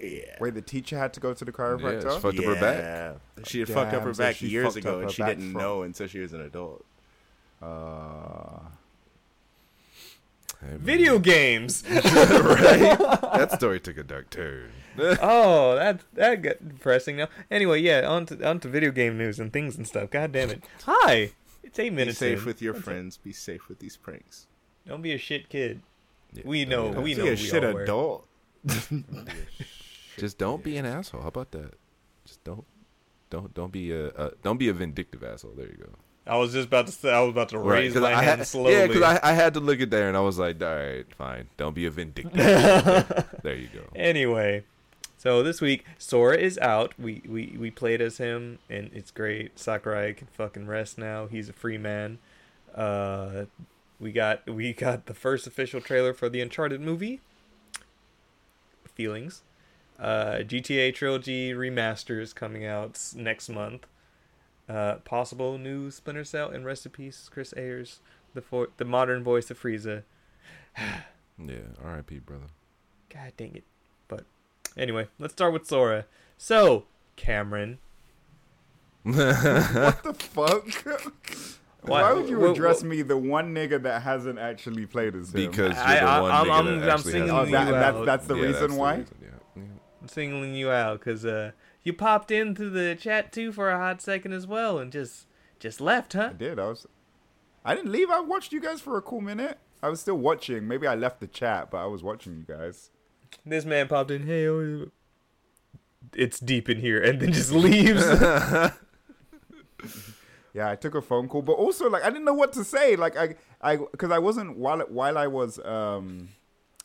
Yeah. 0.00 0.36
Wait, 0.40 0.54
the 0.54 0.60
teacher 0.62 0.98
had 0.98 1.12
to 1.14 1.20
go 1.20 1.32
to 1.32 1.44
the 1.44 1.52
yeah, 1.52 1.56
chiropractor. 1.56 2.04
it's 2.06 2.16
fucked 2.16 2.38
up 2.38 2.44
her 2.44 2.60
back 2.60 3.20
She 3.46 3.60
had 3.60 3.68
fucked 3.68 3.94
up 3.94 4.02
her 4.02 4.12
so 4.14 4.22
back 4.24 4.42
years 4.42 4.74
ago, 4.76 5.00
and 5.00 5.10
she 5.10 5.22
didn't 5.22 5.52
from- 5.52 5.60
know 5.60 5.82
until 5.82 6.06
she 6.08 6.18
was 6.18 6.32
an 6.32 6.40
adult. 6.42 6.84
Uh, 7.60 8.58
Hey. 10.62 10.76
Video 10.76 11.18
games. 11.18 11.82
right 11.90 12.00
that 12.00 13.50
story 13.52 13.80
took 13.80 13.98
a 13.98 14.04
dark 14.04 14.30
turn 14.30 14.70
oh, 14.98 15.74
that 15.74 16.00
that 16.14 16.42
got 16.42 16.68
depressing 16.68 17.16
now. 17.16 17.28
Anyway, 17.50 17.80
yeah, 17.80 18.06
on 18.06 18.26
to 18.26 18.46
on 18.48 18.60
to 18.60 18.68
video 18.68 18.90
game 18.90 19.16
news 19.18 19.40
and 19.40 19.52
things 19.52 19.76
and 19.76 19.86
stuff. 19.88 20.10
God 20.10 20.32
damn 20.32 20.50
it. 20.50 20.62
Hi. 20.84 21.32
It's 21.62 21.78
eight 21.78 21.90
Be 21.90 21.96
minutes. 21.96 22.18
safe 22.18 22.40
in. 22.40 22.44
with 22.44 22.60
your 22.60 22.74
friends. 22.74 23.16
Be 23.16 23.32
safe 23.32 23.68
with 23.68 23.78
these 23.78 23.96
pranks. 23.96 24.46
Don't 24.86 25.00
be 25.00 25.12
a 25.14 25.18
shit 25.18 25.48
kid. 25.48 25.80
Yeah, 26.34 26.42
We 26.44 26.64
don't 26.66 26.94
know- 26.94 27.02
be 27.02 27.12
an 27.14 27.22
we 27.22 27.30
asshole. 27.30 27.30
know 27.30 27.30
Be 27.30 27.32
a 27.32 27.36
shit 27.36 27.64
adult. 27.64 28.28
Just 30.18 30.36
don't 30.38 30.62
be 30.62 30.76
an 30.76 30.84
asshole. 30.84 31.22
How 31.22 31.28
about 31.28 31.52
that? 31.52 31.74
Just 32.26 32.44
don't, 32.44 32.64
don't, 33.30 33.52
don't 33.54 33.72
be 33.72 33.92
a, 33.92 34.08
a 34.08 34.30
don't 34.42 34.58
be 34.58 34.68
a 34.68 34.72
vindictive 34.74 35.24
asshole. 35.24 35.52
There 35.56 35.66
you 35.66 35.78
go. 35.78 35.88
I 36.26 36.36
was 36.36 36.52
just 36.52 36.68
about 36.68 36.86
to 36.86 36.92
say 36.92 37.12
I 37.12 37.20
was 37.20 37.30
about 37.30 37.48
to 37.48 37.58
Right, 37.58 37.92
my 37.94 38.14
I 38.14 38.22
hand 38.22 38.38
had, 38.38 38.46
slowly. 38.46 38.72
Yeah, 38.72 38.86
because 38.86 39.02
I, 39.02 39.18
I 39.22 39.32
had 39.32 39.54
to 39.54 39.60
look 39.60 39.80
at 39.80 39.90
there 39.90 40.06
and 40.08 40.16
I 40.16 40.20
was 40.20 40.38
like, 40.38 40.62
all 40.62 40.74
right, 40.74 41.04
fine. 41.14 41.48
Don't 41.56 41.74
be 41.74 41.86
a 41.86 41.90
vindictive. 41.90 42.32
there 43.42 43.56
you 43.56 43.68
go. 43.74 43.82
Anyway, 43.96 44.62
so 45.18 45.42
this 45.42 45.60
week 45.60 45.84
Sora 45.98 46.36
is 46.36 46.58
out. 46.58 46.94
We 46.98 47.22
we 47.28 47.56
we 47.58 47.70
played 47.72 48.00
as 48.00 48.18
him, 48.18 48.60
and 48.70 48.90
it's 48.94 49.10
great. 49.10 49.58
Sakurai 49.58 50.12
can 50.14 50.28
fucking 50.28 50.68
rest 50.68 50.96
now. 50.96 51.26
He's 51.26 51.48
a 51.48 51.52
free 51.52 51.78
man. 51.78 52.18
Uh, 52.72 53.46
we 53.98 54.12
got 54.12 54.48
we 54.48 54.72
got 54.72 55.06
the 55.06 55.14
first 55.14 55.46
official 55.46 55.80
trailer 55.80 56.14
for 56.14 56.28
the 56.28 56.40
Uncharted 56.40 56.80
movie. 56.80 57.20
Feelings. 58.94 59.42
Uh, 59.98 60.38
GTA 60.38 60.94
trilogy 60.94 61.52
remaster 61.52 62.20
is 62.20 62.32
coming 62.32 62.64
out 62.64 62.98
next 63.14 63.48
month. 63.48 63.86
Uh, 64.68 64.94
possible 65.04 65.58
new 65.58 65.90
Splinter 65.90 66.24
Cell 66.24 66.48
and 66.48 66.64
rest 66.64 66.86
in 66.86 66.92
peace 66.92 67.28
Chris 67.30 67.52
Ayers, 67.56 68.00
the 68.34 68.40
for- 68.40 68.68
the 68.76 68.84
modern 68.84 69.22
voice 69.24 69.50
of 69.50 69.60
Frieza. 69.60 70.02
Yeah, 71.38 71.56
R.I.P. 71.82 72.18
brother. 72.20 72.44
God 73.12 73.32
dang 73.36 73.56
it. 73.56 73.64
But 74.06 74.24
anyway, 74.76 75.08
let's 75.18 75.32
start 75.32 75.52
with 75.52 75.66
Sora. 75.66 76.04
So, 76.38 76.84
Cameron. 77.16 77.78
what 79.02 79.16
the 80.02 80.14
fuck? 80.18 80.66
Why, 81.82 82.02
Why- 82.02 82.12
would 82.12 82.28
you 82.28 82.40
wh- 82.46 82.50
address 82.52 82.82
wh- 82.82 82.86
me, 82.86 83.02
the 83.02 83.16
one 83.16 83.52
nigga 83.54 83.82
that 83.82 84.02
hasn't 84.02 84.38
actually 84.38 84.86
played 84.86 85.16
as 85.16 85.34
him? 85.34 85.50
Because 85.50 85.76
I- 85.76 85.94
you're 85.94 86.00
the 86.02 86.06
I- 86.06 86.20
one 86.20 86.30
I'm- 86.30 86.46
nigga 86.46 86.50
I'm- 86.52 86.64
that 86.80 86.82
I'm 86.90 86.90
actually 86.98 87.12
singling 87.12 87.28
has 87.34 87.38
oh, 87.38 87.44
you 87.44 87.52
that, 87.52 87.64
the- 87.64 87.72
that's 87.72 87.96
out. 87.96 88.06
that's 88.06 88.26
the 88.26 88.36
Yeah, 88.36 88.42
reason 88.42 88.60
that's 88.60 88.72
the 88.74 88.78
why. 88.78 88.94
reason, 88.98 89.16
yeah. 89.20 89.28
Yeah. 89.56 89.62
I'm 90.02 90.08
singling 90.08 90.54
you 90.54 90.70
out 90.70 90.98
because 91.00 91.24
uh, 91.24 91.50
you 91.82 91.92
popped 91.92 92.30
into 92.30 92.70
the 92.70 92.94
chat 92.94 93.32
too 93.32 93.52
for 93.52 93.70
a 93.70 93.78
hot 93.78 94.00
second 94.00 94.32
as 94.32 94.46
well 94.46 94.78
and 94.78 94.92
just 94.92 95.26
just 95.58 95.80
left, 95.80 96.14
huh? 96.14 96.30
I 96.30 96.34
did. 96.34 96.58
I 96.58 96.68
was. 96.68 96.86
I 97.64 97.74
didn't 97.74 97.92
leave. 97.92 98.10
I 98.10 98.20
watched 98.20 98.52
you 98.52 98.60
guys 98.60 98.80
for 98.80 98.96
a 98.96 99.02
cool 99.02 99.20
minute. 99.20 99.58
I 99.82 99.88
was 99.88 100.00
still 100.00 100.16
watching. 100.16 100.66
Maybe 100.66 100.86
I 100.86 100.94
left 100.94 101.20
the 101.20 101.26
chat, 101.26 101.70
but 101.70 101.78
I 101.78 101.86
was 101.86 102.02
watching 102.02 102.36
you 102.36 102.54
guys. 102.56 102.90
This 103.46 103.64
man 103.64 103.88
popped 103.88 104.10
in, 104.10 104.26
hey, 104.26 104.48
oh, 104.48 104.90
it's 106.14 106.38
deep 106.38 106.68
in 106.68 106.78
here, 106.78 107.00
and 107.00 107.20
then 107.20 107.32
just 107.32 107.52
leaves. 107.52 108.04
Yeah, 110.54 110.68
I 110.68 110.76
took 110.76 110.94
a 110.94 111.00
phone 111.00 111.28
call, 111.28 111.42
but 111.42 111.54
also 111.54 111.88
like 111.88 112.02
I 112.04 112.10
didn't 112.10 112.26
know 112.26 112.34
what 112.34 112.52
to 112.54 112.64
say. 112.64 112.94
Like 112.96 113.16
I, 113.16 113.36
I, 113.62 113.76
because 113.76 114.10
I 114.10 114.18
wasn't 114.18 114.58
while 114.58 114.80
while 114.80 115.16
I 115.16 115.26
was 115.26 115.58
um, 115.64 116.28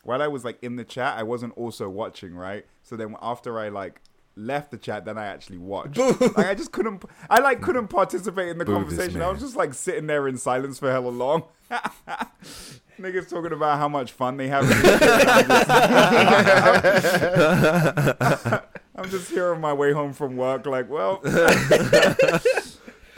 while 0.02 0.22
I 0.22 0.26
was 0.26 0.44
like 0.44 0.58
in 0.62 0.76
the 0.76 0.84
chat, 0.84 1.18
I 1.18 1.22
wasn't 1.22 1.56
also 1.56 1.88
watching, 1.88 2.34
right? 2.34 2.64
So 2.82 2.96
then 2.96 3.14
after 3.20 3.58
I 3.58 3.68
like 3.68 4.00
left 4.38 4.70
the 4.70 4.78
chat, 4.78 5.04
than 5.04 5.18
I 5.18 5.26
actually 5.26 5.58
watched. 5.58 5.98
like 5.98 6.38
I 6.38 6.54
just 6.54 6.72
couldn't, 6.72 7.04
I 7.28 7.40
like 7.40 7.60
couldn't 7.60 7.88
mm. 7.88 7.90
participate 7.90 8.48
in 8.48 8.58
the 8.58 8.64
Boo 8.64 8.74
conversation. 8.74 9.20
I 9.20 9.30
was 9.30 9.40
just 9.40 9.56
like 9.56 9.74
sitting 9.74 10.06
there 10.06 10.28
in 10.28 10.36
silence 10.38 10.78
for 10.78 10.90
hella 10.90 11.10
long. 11.10 11.44
Niggas 12.98 13.28
talking 13.28 13.52
about 13.52 13.78
how 13.78 13.88
much 13.88 14.10
fun 14.12 14.36
they 14.36 14.48
have. 14.48 14.64
I 14.68 15.02
I'm 18.96 19.08
just 19.10 19.30
here 19.30 19.52
on 19.54 19.60
my 19.60 19.72
way 19.72 19.92
home 19.92 20.12
from 20.12 20.36
work. 20.36 20.66
Like, 20.66 20.90
well, 20.90 21.20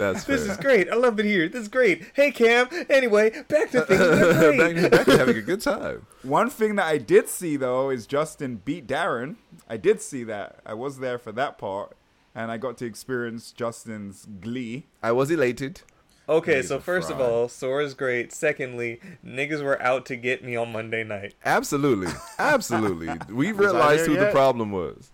That's 0.01 0.25
This 0.25 0.45
fair. 0.45 0.53
is 0.53 0.57
great. 0.57 0.91
I 0.91 0.95
love 0.95 1.21
it 1.21 1.27
here. 1.27 1.47
This 1.49 1.63
is 1.63 1.69
great. 1.69 2.05
Hey, 2.15 2.31
Cam. 2.31 2.69
Anyway, 2.89 3.31
back 3.49 3.71
to 3.71 3.83
things 3.83 4.01
that 4.01 4.13
are 4.13 4.53
back, 4.57 4.75
great. 4.75 4.91
back 4.91 5.05
to 5.07 5.19
having 5.19 5.37
a 5.37 5.43
good 5.43 5.61
time. 5.61 6.07
one 6.23 6.49
thing 6.49 6.77
that 6.77 6.87
I 6.87 6.97
did 6.99 7.29
see 7.29 7.57
though 7.57 7.91
is 7.91 8.07
Justin 8.07 8.57
beat 8.65 8.87
Darren. 8.87 9.37
I 9.71 9.77
did 9.77 10.03
see 10.03 10.25
that. 10.25 10.59
I 10.67 10.75
was 10.75 10.99
there 10.99 11.17
for 11.17 11.31
that 11.31 11.57
part, 11.57 11.97
and 12.35 12.51
I 12.51 12.59
got 12.59 12.77
to 12.79 12.85
experience 12.87 13.53
Justin's 13.53 14.27
glee. 14.41 14.87
I 15.01 15.13
was 15.13 15.31
elated. 15.31 15.83
Okay, 16.29 16.57
He's 16.57 16.69
so 16.69 16.77
a 16.77 16.81
first 16.81 17.09
of 17.09 17.19
fraud. 17.19 17.31
all, 17.31 17.49
Sora's 17.49 17.95
great. 17.95 18.33
Secondly, 18.33 19.01
niggas 19.25 19.63
were 19.63 19.81
out 19.81 20.07
to 20.07 20.17
get 20.17 20.43
me 20.45 20.57
on 20.57 20.73
Monday 20.73 21.05
night. 21.05 21.35
Absolutely, 21.45 22.13
absolutely. 22.39 23.11
We 23.33 23.53
realized 23.53 24.07
there 24.07 24.17
who 24.17 24.25
the 24.25 24.33
problem 24.33 24.73
was. 24.73 25.13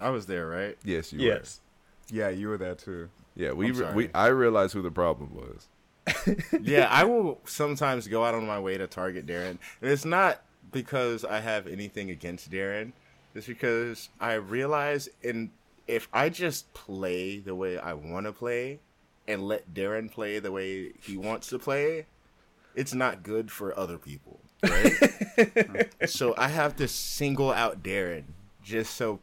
I 0.00 0.10
was 0.10 0.26
there, 0.26 0.48
right? 0.48 0.76
Yes, 0.84 1.12
you 1.12 1.20
were. 1.20 1.34
Yes. 1.34 1.60
Yeah, 2.10 2.30
you 2.30 2.48
were 2.48 2.58
there 2.58 2.74
too. 2.74 3.08
Yeah, 3.36 3.52
we 3.52 3.68
I'm 3.68 3.78
re- 3.78 3.94
we 3.94 4.10
I 4.14 4.26
realized 4.28 4.74
who 4.74 4.82
the 4.82 4.90
problem 4.90 5.30
was. 5.34 5.68
yeah, 6.62 6.88
I 6.90 7.04
will 7.04 7.40
sometimes 7.44 8.08
go 8.08 8.24
out 8.24 8.34
on 8.34 8.46
my 8.46 8.58
way 8.58 8.78
to 8.78 8.88
target 8.88 9.26
Darren. 9.26 9.58
And 9.80 9.90
it's 9.90 10.04
not 10.04 10.42
because 10.72 11.24
I 11.24 11.38
have 11.40 11.68
anything 11.68 12.10
against 12.10 12.50
Darren. 12.50 12.92
It's 13.34 13.46
because 13.46 14.08
I 14.20 14.34
realize 14.34 15.08
in 15.22 15.50
if 15.86 16.08
I 16.12 16.28
just 16.28 16.72
play 16.74 17.38
the 17.38 17.54
way 17.54 17.78
I 17.78 17.94
want 17.94 18.26
to 18.26 18.32
play 18.32 18.80
and 19.26 19.42
let 19.46 19.72
Darren 19.74 20.10
play 20.10 20.38
the 20.38 20.52
way 20.52 20.92
he 21.00 21.16
wants 21.16 21.48
to 21.48 21.58
play, 21.58 22.06
it's 22.74 22.94
not 22.94 23.22
good 23.22 23.50
for 23.50 23.78
other 23.78 23.98
people, 23.98 24.40
right? 24.62 25.88
so 26.06 26.34
I 26.36 26.48
have 26.48 26.76
to 26.76 26.88
single 26.88 27.50
out 27.52 27.82
Darren 27.82 28.24
just 28.62 28.94
so 28.94 29.20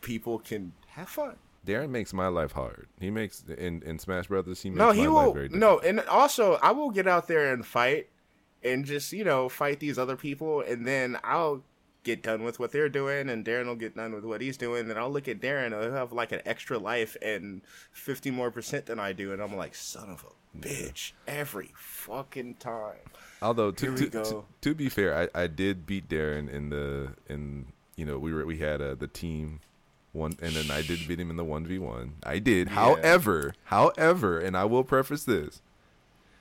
people 0.00 0.38
can 0.38 0.72
have 0.88 1.08
fun. 1.08 1.36
Darren 1.66 1.90
makes 1.90 2.12
my 2.12 2.28
life 2.28 2.52
hard. 2.52 2.88
He 2.98 3.10
makes 3.10 3.44
in 3.46 3.82
in 3.82 3.98
Smash 3.98 4.28
Brothers. 4.28 4.62
He 4.62 4.70
makes 4.70 4.78
No, 4.78 4.88
my 4.88 4.94
he 4.94 5.06
life 5.08 5.26
will. 5.26 5.32
very 5.34 5.48
difficult. 5.48 5.82
No, 5.84 5.88
and 5.88 6.00
also 6.08 6.54
I 6.62 6.70
will 6.72 6.90
get 6.90 7.06
out 7.06 7.28
there 7.28 7.52
and 7.52 7.64
fight, 7.66 8.08
and 8.64 8.84
just 8.84 9.12
you 9.12 9.24
know 9.24 9.48
fight 9.48 9.78
these 9.80 9.98
other 9.98 10.16
people, 10.16 10.62
and 10.62 10.86
then 10.86 11.18
I'll 11.22 11.62
get 12.02 12.22
done 12.22 12.42
with 12.42 12.58
what 12.58 12.72
they're 12.72 12.88
doing, 12.88 13.28
and 13.28 13.44
Darren 13.44 13.66
will 13.66 13.76
get 13.76 13.96
done 13.96 14.14
with 14.14 14.24
what 14.24 14.40
he's 14.40 14.56
doing, 14.56 14.90
and 14.90 14.98
I'll 14.98 15.10
look 15.10 15.28
at 15.28 15.40
Darren, 15.40 15.68
he'll 15.68 15.92
have 15.92 16.12
like 16.12 16.32
an 16.32 16.40
extra 16.44 16.78
life 16.78 17.16
and 17.22 17.62
fifty 17.92 18.30
more 18.30 18.50
percent 18.50 18.86
than 18.86 18.98
I 18.98 19.12
do, 19.12 19.32
and 19.32 19.42
I'm 19.42 19.56
like, 19.56 19.74
son 19.74 20.10
of 20.10 20.24
a 20.24 20.58
bitch, 20.58 21.12
every 21.26 21.70
fucking 21.76 22.54
time. 22.54 22.96
Although 23.42 23.70
to 23.72 23.96
to, 23.96 24.10
to, 24.10 24.44
to 24.60 24.74
be 24.74 24.88
fair, 24.88 25.30
I, 25.34 25.42
I 25.42 25.46
did 25.46 25.86
beat 25.86 26.08
Darren 26.08 26.50
in 26.50 26.70
the 26.70 27.14
in 27.28 27.66
you 27.96 28.04
know 28.04 28.18
we 28.18 28.32
were 28.32 28.44
we 28.44 28.58
had 28.58 28.80
uh, 28.80 28.94
the 28.94 29.06
team 29.06 29.60
one 30.12 30.36
and 30.42 30.52
then 30.52 30.70
I 30.70 30.82
did 30.82 31.06
beat 31.06 31.20
him 31.20 31.30
in 31.30 31.36
the 31.36 31.44
one 31.44 31.66
v 31.66 31.78
one. 31.78 32.14
I 32.24 32.38
did. 32.38 32.68
Yeah. 32.68 32.74
However, 32.74 33.54
however, 33.64 34.38
and 34.40 34.56
I 34.56 34.64
will 34.64 34.84
preface 34.84 35.24
this. 35.24 35.62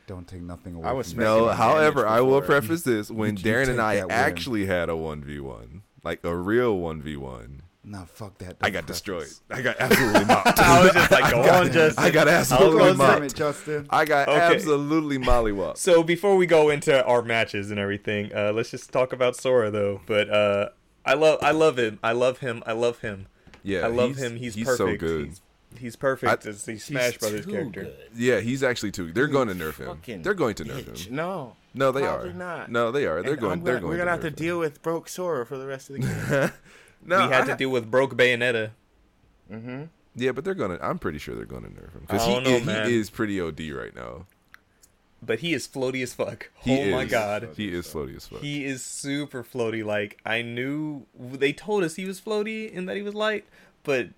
Don't 0.10 0.28
take 0.28 0.42
nothing 0.42 0.74
away. 0.74 0.89
I 0.89 0.94
was 0.94 1.13
from 1.13 1.22
No, 1.24 1.50
however, 1.50 2.08
I 2.08 2.22
will 2.22 2.42
preface 2.42 2.82
this 2.82 3.12
when 3.12 3.36
Did 3.36 3.46
you 3.46 3.51
Darren 3.54 3.70
and 3.70 3.80
I 3.80 3.98
that 3.98 4.08
win? 4.08 4.12
actually 4.12 4.66
had 4.66 4.89
a 4.89 4.96
one 4.96 5.24
v 5.24 5.39
one, 5.39 5.84
like 6.04 6.24
a 6.24 6.36
real 6.36 6.75
one 6.80 7.00
v 7.00 7.16
one. 7.16 7.62
Nah, 7.84 8.06
fuck 8.06 8.36
that. 8.39 8.58
I 8.60 8.72
Don't 8.72 8.74
got 8.74 8.86
preface. 8.88 8.88
destroyed. 8.88 9.28
I 9.51 9.62
got 9.62 9.75
absolutely 9.80 10.25
mopped. 10.25 10.48
I 10.60 10.84
was 10.84 10.94
just 10.94 11.12
like, 11.12 11.32
go 11.32 11.42
on, 11.42 11.72
Justin. 11.72 12.04
I 12.04 12.10
got 12.10 12.28
absolutely 12.28 12.78
close 12.80 12.98
Damn 12.98 12.98
mopped. 12.98 13.25
it, 13.25 13.36
Justin. 13.36 13.86
I 13.92 14.06
got 14.06 14.28
Okay. 14.30 14.56
absolutely 14.56 15.20
mollywopped. 15.20 15.78
So 15.78 16.01
before 16.01 16.36
we 16.36 16.48
go 16.48 16.72
into 16.72 17.06
our 17.06 17.22
matches 17.22 17.70
and 17.70 17.80
everything, 17.80 18.32
uh, 18.36 18.51
let's 18.51 18.72
just 18.72 18.92
talk 18.92 19.13
about 19.13 19.36
Sora 19.36 19.70
though. 19.70 20.01
But 20.08 20.28
uh, 20.32 20.70
I 21.06 21.13
love, 21.13 21.38
I 21.44 21.51
love 21.51 21.78
him. 21.78 22.00
I 22.01 22.13
love 22.13 22.39
him. 22.39 22.63
I 22.66 22.72
love 22.72 23.01
him. 23.01 23.28
Yeah, 23.62 23.82
I 23.82 23.88
love 23.89 24.16
he's- 24.16 24.22
him. 24.32 24.38
He's, 24.38 24.56
he's 24.56 24.66
perfect. 24.66 25.01
so 25.01 25.08
good. 25.08 25.25
He's, 25.28 25.42
he's 25.78 25.96
perfect 25.96 26.46
I- 26.46 26.50
as 26.50 26.64
the 26.66 26.78
Smash 26.78 27.12
He's 27.14 27.18
Brothers 27.20 27.46
too 27.46 27.52
character. 27.52 27.84
good. 27.84 27.96
Yeah, 28.16 28.40
he's 28.40 28.64
actually 28.64 28.92
too. 28.92 29.12
They're 29.12 29.28
going 29.28 29.48
to 29.50 29.54
nerf 29.56 29.78
him. 29.78 30.22
They're 30.24 30.34
going 30.34 30.56
to 30.56 30.66
nerf 30.66 30.84
bitch. 30.84 31.08
him. 31.08 31.16
No, 31.16 31.56
No, 31.74 31.92
they 31.92 32.06
are 32.06 32.32
not. 32.34 32.72
No, 32.72 32.92
they 32.92 33.06
are. 33.06 33.22
They're 33.22 33.34
And 33.34 33.42
going. 33.42 33.60
I'm 33.60 33.64
they're 33.64 33.76
gonna- 33.76 33.88
We're 33.88 33.98
gonna 33.98 34.12
have 34.12 34.22
to 34.22 34.28
him. 34.28 34.34
deal 34.34 34.60
with 34.60 34.82
broke 34.82 35.08
Sora 35.10 35.46
for 35.46 35.58
the 35.58 35.68
rest 35.68 35.90
of 35.90 35.98
the 35.98 36.02
game. 36.02 36.52
no, 37.06 37.28
we 37.28 37.34
had 37.34 37.44
I- 37.44 37.52
to 37.52 37.56
deal 37.56 37.70
with 37.70 37.90
broke 37.92 38.16
Bayonetta. 38.16 38.72
mm-hmm. 39.52 39.84
Yeah, 40.16 40.32
but 40.32 40.44
they're 40.44 40.56
gonna. 40.56 40.80
I'm 40.82 40.98
pretty 41.00 41.20
sure 41.20 41.36
they're 41.36 41.46
gonna 41.46 41.68
nerf 41.70 41.94
him 41.94 42.02
because 42.02 42.26
he 42.26 42.40
know, 42.40 42.50
is, 42.50 42.88
he 42.90 42.98
is 42.98 43.10
pretty 43.10 43.40
OD 43.40 43.60
right 43.72 43.96
now. 43.96 44.26
But 45.22 45.40
he 45.40 45.54
is 45.54 45.68
floaty 45.68 46.02
as 46.02 46.14
fuck. 46.14 46.50
He 46.62 46.72
oh 46.72 46.84
is. 46.84 46.94
my 46.94 47.06
god. 47.06 47.50
he 47.56 47.74
is 47.74 47.88
floaty 47.88 48.16
as 48.16 48.26
fuck. 48.26 48.40
He 48.40 48.66
is 48.66 48.84
super 48.84 49.44
floaty. 49.44 49.86
Like 49.86 50.20
I 50.26 50.42
knew 50.42 51.06
they 51.18 51.54
told 51.54 51.84
us 51.84 51.96
he 51.96 52.06
was 52.06 52.20
floaty 52.20 52.76
and 52.76 52.90
that 52.90 52.96
he 52.98 53.02
was 53.04 53.14
light, 53.14 53.46
but 53.84 54.10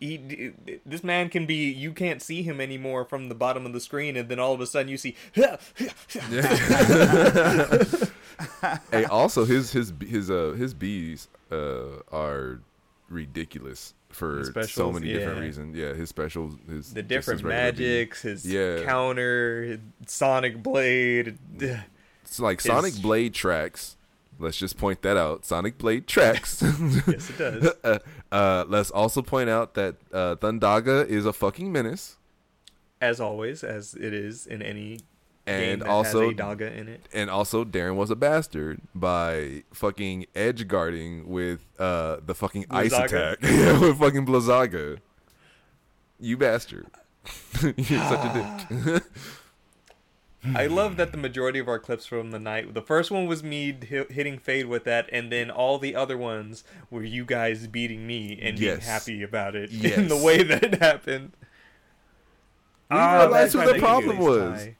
he 0.00 0.52
this 0.86 1.04
man 1.04 1.28
can 1.28 1.46
be. 1.46 1.70
You 1.70 1.92
can't 1.92 2.20
see 2.22 2.42
him 2.42 2.60
anymore 2.60 3.04
from 3.04 3.28
the 3.28 3.34
bottom 3.34 3.66
of 3.66 3.72
the 3.72 3.80
screen, 3.80 4.16
and 4.16 4.28
then 4.28 4.38
all 4.40 4.54
of 4.54 4.60
a 4.60 4.66
sudden 4.66 4.88
you 4.88 4.96
see. 4.98 5.14
hey, 8.90 9.04
also 9.04 9.44
his 9.44 9.72
his 9.72 9.92
his 10.06 10.30
uh 10.30 10.54
his 10.56 10.74
bees 10.74 11.28
uh 11.52 12.00
are 12.10 12.60
ridiculous 13.08 13.94
for 14.08 14.38
His 14.38 14.46
so 14.48 14.52
specials, 14.52 14.94
many 14.94 15.12
different 15.12 15.40
reasons. 15.40 15.76
Yeah, 15.76 15.94
his 15.94 16.08
specials, 16.08 16.54
his 16.68 16.92
the 16.94 17.02
different 17.02 17.40
his 17.40 17.46
magics, 17.48 18.22
his 18.22 18.44
Yeah. 18.50 18.82
counter, 18.84 19.62
his 19.64 19.78
Sonic 20.06 20.62
Blade. 20.62 21.38
It's 22.22 22.40
like 22.40 22.60
his- 22.60 22.66
Sonic 22.66 23.00
Blade 23.02 23.34
tracks. 23.34 23.96
Let's 24.40 24.56
just 24.56 24.78
point 24.78 25.02
that 25.02 25.16
out. 25.16 25.44
Sonic 25.44 25.76
Blade 25.78 26.06
tracks. 26.06 26.62
yes, 27.06 27.30
it 27.30 27.38
does. 27.38 27.68
uh, 27.84 27.98
uh, 28.32 28.64
let's 28.66 28.90
also 28.90 29.22
point 29.22 29.50
out 29.50 29.74
that 29.74 29.96
uh, 30.12 30.36
Thundaga 30.36 31.06
is 31.06 31.26
a 31.26 31.32
fucking 31.32 31.70
menace, 31.70 32.16
As 33.00 33.20
always, 33.20 33.62
as 33.62 33.94
it 33.94 34.14
is 34.14 34.46
in 34.46 34.62
any 34.62 34.98
game 35.46 35.72
and 35.72 35.82
that 35.82 35.88
also 35.88 36.20
has 36.22 36.30
a 36.30 36.34
Daga 36.34 36.76
in 36.76 36.88
it. 36.88 37.06
and 37.12 37.28
also 37.28 37.64
Darren 37.64 37.96
was 37.96 38.10
a 38.10 38.16
bastard 38.16 38.80
by 38.94 39.64
fucking 39.72 40.26
edge 40.34 40.68
guarding 40.68 41.28
with 41.28 41.66
uh, 41.78 42.18
the 42.24 42.34
fucking 42.34 42.66
ice 42.70 42.92
attack 42.92 43.38
yeah, 43.42 43.78
with 43.78 43.98
fucking 43.98 44.26
Blizzaga. 44.26 44.98
You 46.18 46.36
bastard. 46.36 46.86
You're 47.62 47.72
such 48.08 48.36
a 48.36 48.66
dick. 48.74 49.02
I 50.54 50.66
love 50.68 50.96
that 50.96 51.12
the 51.12 51.18
majority 51.18 51.58
of 51.58 51.68
our 51.68 51.78
clips 51.78 52.06
from 52.06 52.30
the 52.30 52.38
night, 52.38 52.72
the 52.72 52.80
first 52.80 53.10
one 53.10 53.26
was 53.26 53.42
me 53.42 53.76
hi- 53.88 54.06
hitting 54.08 54.38
Fade 54.38 54.66
with 54.66 54.84
that, 54.84 55.06
and 55.12 55.30
then 55.30 55.50
all 55.50 55.78
the 55.78 55.94
other 55.94 56.16
ones 56.16 56.64
were 56.90 57.02
you 57.04 57.26
guys 57.26 57.66
beating 57.66 58.06
me 58.06 58.38
and 58.40 58.58
being 58.58 58.80
happy 58.80 59.22
about 59.22 59.54
it 59.54 59.70
in 59.84 60.08
the 60.08 60.16
way 60.16 60.42
that 60.42 60.62
it 60.62 60.80
happened. 60.80 61.32
We 62.90 62.96
realized 62.96 63.54
that 63.54 63.66
who 63.66 63.72
the 63.74 63.78
problem 63.78 64.18
was. 64.18 64.64
tie. 64.64 64.76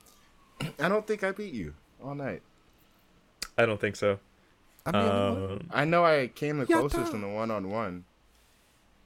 I 0.80 0.88
don't 0.88 1.06
think 1.06 1.22
I 1.22 1.32
beat 1.32 1.52
you 1.52 1.74
all 2.02 2.14
night. 2.14 2.40
I 3.58 3.66
don't 3.66 3.80
think 3.80 3.96
so. 3.96 4.18
I 4.86 4.92
mean, 4.92 5.02
Um, 5.52 5.60
I 5.70 5.84
know 5.84 6.04
I 6.06 6.28
came 6.28 6.58
the 6.58 6.66
closest 6.66 7.12
in 7.12 7.20
the 7.20 7.28
one 7.28 7.50
on 7.50 7.68
one. 7.70 8.04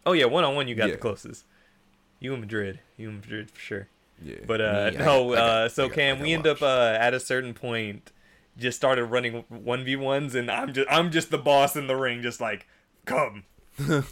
oh 0.06 0.12
yeah, 0.12 0.26
one 0.26 0.44
on 0.44 0.54
one, 0.54 0.68
you 0.68 0.76
got 0.76 0.86
Yeah. 0.86 0.92
the 0.94 1.00
closest. 1.00 1.44
You 2.20 2.32
and 2.32 2.40
Madrid, 2.40 2.78
you 2.96 3.08
and 3.08 3.16
Madrid 3.20 3.50
for 3.50 3.58
sure. 3.60 3.88
Yeah. 4.22 4.36
But 4.46 4.60
uh, 4.60 4.90
Me, 4.92 4.98
no, 4.98 5.04
got- 5.04 5.08
I 5.08 5.34
got- 5.34 5.38
uh, 5.38 5.68
so 5.68 5.88
got- 5.88 5.94
Cam, 5.94 6.16
I 6.16 6.18
got 6.18 6.22
we 6.24 6.32
end 6.34 6.46
up 6.46 6.62
uh, 6.62 6.96
at 6.98 7.14
a 7.14 7.20
certain 7.20 7.54
point, 7.54 8.12
just 8.56 8.76
started 8.76 9.04
running 9.06 9.44
one 9.48 9.84
v 9.84 9.96
ones, 9.96 10.34
and 10.34 10.50
I'm 10.50 10.72
just 10.72 10.88
I'm 10.90 11.10
just 11.10 11.30
the 11.30 11.38
boss 11.38 11.76
in 11.76 11.86
the 11.86 11.96
ring, 11.96 12.22
just 12.22 12.40
like 12.40 12.66
come. 13.04 13.44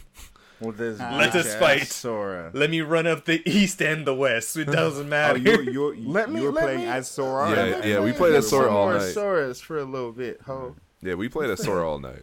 Well, 0.59 0.71
this 0.71 0.97
Let 0.97 1.35
us 1.35 1.55
fight. 1.55 1.87
Sora. 1.87 2.49
Let 2.53 2.69
me 2.69 2.79
run 2.79 3.05
up 3.05 3.25
the 3.25 3.41
east 3.49 3.81
and 3.81 4.07
the 4.07 4.13
west. 4.15 4.55
It 4.55 4.65
doesn't 4.65 5.07
Oh, 5.07 5.09
matter. 5.09 5.37
you 5.37 5.61
you 5.61 5.91
you, 5.93 6.09
Let 6.09 6.31
me- 6.31 6.39
you 6.39 6.45
were 6.47 6.51
let 6.53 6.63
playing 6.63 6.79
me- 6.81 6.85
as 6.87 7.09
Sora. 7.09 7.49
Yeah, 7.49 7.55
Let 7.55 7.83
me 7.83 7.91
yeah, 7.91 7.99
we 7.99 8.13
played 8.13 8.33
as 8.35 8.47
some 8.49 8.59
Sora 8.59 8.71
all 8.73 8.85
more 8.85 8.93
night. 8.99 9.13
Soras 9.13 9.61
for 9.61 9.77
a 9.79 9.83
little 9.83 10.13
bit, 10.13 10.39
ho. 10.45 10.75
yeah, 11.01 11.15
we 11.15 11.27
played 11.27 11.49
as 11.49 11.61
Sora 11.61 11.89
all 11.89 11.99
night. 11.99 12.21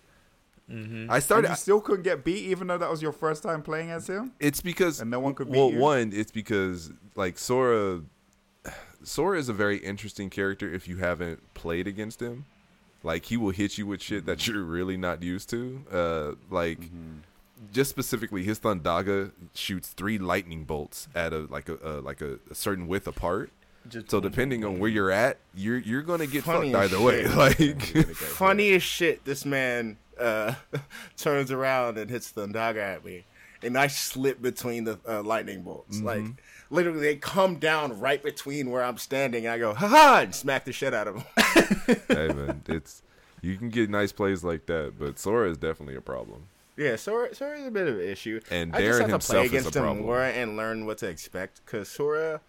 Mhm. 0.71 1.11
I 1.11 1.17
And 1.17 1.25
started. 1.25 1.49
you 1.51 1.57
still 1.57 1.81
couldn't 1.81 2.03
get 2.05 2.25
beat, 2.25 2.45
even 2.45 2.69
though 2.69 2.79
that 2.79 2.91
was 2.91 3.03
your 3.03 3.13
first 3.13 3.43
time 3.43 3.63
playing 3.63 3.91
as 3.91 4.07
him. 4.09 4.33
It's 4.39 4.61
because 4.61 5.01
And 5.01 5.11
no 5.11 5.19
one 5.21 5.35
could 5.35 5.51
beat 5.51 5.59
well, 5.59 5.71
you? 5.71 5.79
one, 5.79 6.13
it's 6.15 6.31
because 6.31 6.93
like 7.17 7.39
Sora, 7.39 8.03
Sora 9.03 9.39
is 9.39 9.49
a 9.49 9.53
very 9.53 9.79
interesting 9.79 10.31
character 10.31 10.73
if 10.73 10.87
you 10.87 10.99
haven't 10.99 11.55
played 11.55 11.87
against 11.87 12.21
him. 12.21 12.45
Like 13.03 13.25
he 13.25 13.37
will 13.37 13.51
hit 13.51 13.79
you 13.79 13.87
with 13.87 14.03
shit 14.03 14.27
that 14.27 14.47
you're 14.47 14.63
really 14.63 14.97
not 14.97 15.23
used 15.23 15.49
to. 15.51 15.83
Uh, 15.91 16.33
like 16.55 16.81
Mm-hmm. 16.81 17.19
just 17.73 17.89
specifically, 17.91 18.43
his 18.45 18.59
Thundaga 18.61 19.33
shoots 19.55 19.89
three 19.89 20.19
lightning 20.19 20.65
bolts 20.65 21.09
at 21.15 21.33
a 21.33 21.41
like 21.51 21.69
a, 21.69 21.77
a 21.83 21.93
like 22.01 22.21
a, 22.21 22.39
a 22.51 22.55
certain 22.55 22.87
width 22.87 23.07
apart. 23.07 23.51
Just 23.89 24.11
So 24.11 24.21
depending 24.21 24.63
on 24.67 24.79
where 24.79 24.91
you're 24.91 25.11
at, 25.11 25.39
you're 25.55 25.79
you're 25.79 26.03
gonna 26.03 26.27
get 26.27 26.45
Funny 26.45 26.73
fucked 26.73 26.85
as 26.85 26.93
either 26.93 27.03
way. 27.03 27.25
Like 27.35 28.13
funniest 28.13 28.87
shit, 28.87 29.25
this 29.25 29.47
man 29.47 29.97
uh, 30.21 30.55
turns 31.17 31.51
around 31.51 31.99
and 31.99 32.11
hits 32.11 32.31
the 32.31 32.47
Ndaga 32.47 32.97
at 32.97 33.05
me. 33.05 33.25
And 33.63 33.77
I 33.77 33.89
slip 33.89 34.41
between 34.41 34.85
the 34.85 34.99
uh, 35.07 35.23
lightning 35.23 35.63
bolts. 35.63 35.99
Mm-hmm. 35.99 36.07
Like, 36.07 36.25
literally, 36.71 37.01
they 37.01 37.17
come 37.17 37.57
down 37.57 38.01
right 38.01 38.23
between 38.23 38.71
where 38.71 38.83
I'm 38.83 38.97
standing. 38.97 39.47
And 39.47 39.55
I 39.55 39.59
go, 39.59 39.75
ha 39.75 39.87
ha, 39.87 40.21
and 40.23 40.35
smack 40.35 40.65
the 40.65 40.73
shit 40.73 40.95
out 40.95 41.09
of 41.09 41.17
him. 41.17 41.25
hey 42.09 42.29
man, 42.29 42.63
it's 42.69 43.03
you 43.43 43.57
can 43.57 43.69
get 43.69 43.91
nice 43.91 44.13
plays 44.13 44.45
like 44.45 44.67
that, 44.67 44.95
but 44.99 45.19
Sora 45.19 45.51
is 45.51 45.59
definitely 45.59 45.97
a 45.97 46.01
problem. 46.01 46.45
Yeah, 46.77 46.97
Sora 46.97 47.35
Sora's 47.35 47.67
a 47.67 47.71
bit 47.71 47.89
of 47.89 47.97
an 47.97 48.09
issue. 48.09 48.41
And 48.51 48.75
I 48.75 48.81
just 48.81 49.01
Darren 49.01 49.09
have 49.11 49.21
to 49.21 49.27
play 49.27 49.43
himself 49.43 49.45
is 49.45 49.53
a 49.53 49.57
against 49.57 49.77
him 49.77 49.83
problem. 49.83 50.07
more 50.07 50.23
and 50.23 50.57
learn 50.57 50.87
what 50.87 50.99
to 50.99 51.09
expect. 51.09 51.65
Cause 51.67 51.89
Sora, 51.89 52.41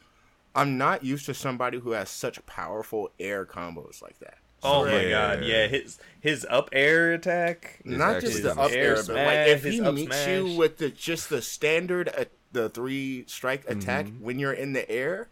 I'm 0.55 0.77
not 0.77 1.03
used 1.03 1.25
to 1.25 1.33
somebody 1.33 1.79
who 1.79 1.91
has 1.91 2.09
such 2.09 2.45
powerful 2.45 3.11
air 3.19 3.45
combos 3.45 4.01
like 4.01 4.19
that. 4.19 4.37
Oh 4.63 4.85
my 4.85 5.09
god, 5.09 5.43
yeah, 5.43 5.67
his 5.67 5.97
his 6.19 6.45
up 6.49 6.69
air 6.71 7.13
attack. 7.13 7.79
It's 7.83 7.97
not 7.97 8.21
just 8.21 8.43
the 8.43 8.51
up 8.59 8.71
air 8.71 8.95
air, 8.97 9.03
but 9.07 9.15
like 9.15 9.47
if 9.47 9.63
he 9.63 9.81
meets 9.81 10.15
smash. 10.15 10.27
you 10.27 10.55
with 10.57 10.77
the 10.77 10.89
just 10.89 11.29
the 11.29 11.41
standard 11.41 12.09
uh, 12.15 12.25
the 12.51 12.69
three 12.69 13.23
strike 13.27 13.63
attack 13.69 14.05
Mm-hmm. 14.07 14.23
when 14.23 14.37
you're 14.39 14.53
in 14.53 14.73
the 14.73 14.89
air, 14.89 15.29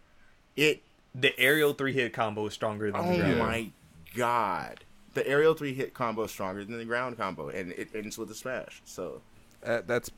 it 0.56 0.82
The 1.14 1.38
aerial 1.40 1.74
three 1.74 1.94
hit 1.94 2.14
combo 2.14 2.48
is 2.48 2.54
stronger 2.54 2.92
than 2.92 3.02
oh 3.02 3.12
the 3.12 3.18
ground. 3.18 3.40
my 3.40 3.70
god, 4.16 4.84
the 5.14 5.28
aerial 5.28 5.54
three 5.54 5.74
hit 5.74 5.94
combo 5.94 6.24
is 6.24 6.32
stronger 6.32 6.64
than 6.66 6.78
the 6.78 6.86
ground 6.86 7.18
combo, 7.18 7.50
and 7.50 7.72
it 7.74 7.90
ends 7.94 8.18
with 8.18 8.32
a 8.32 8.36
smash. 8.36 8.82
So 8.86 9.22
Uh, 9.64 9.82
that's 9.86 10.10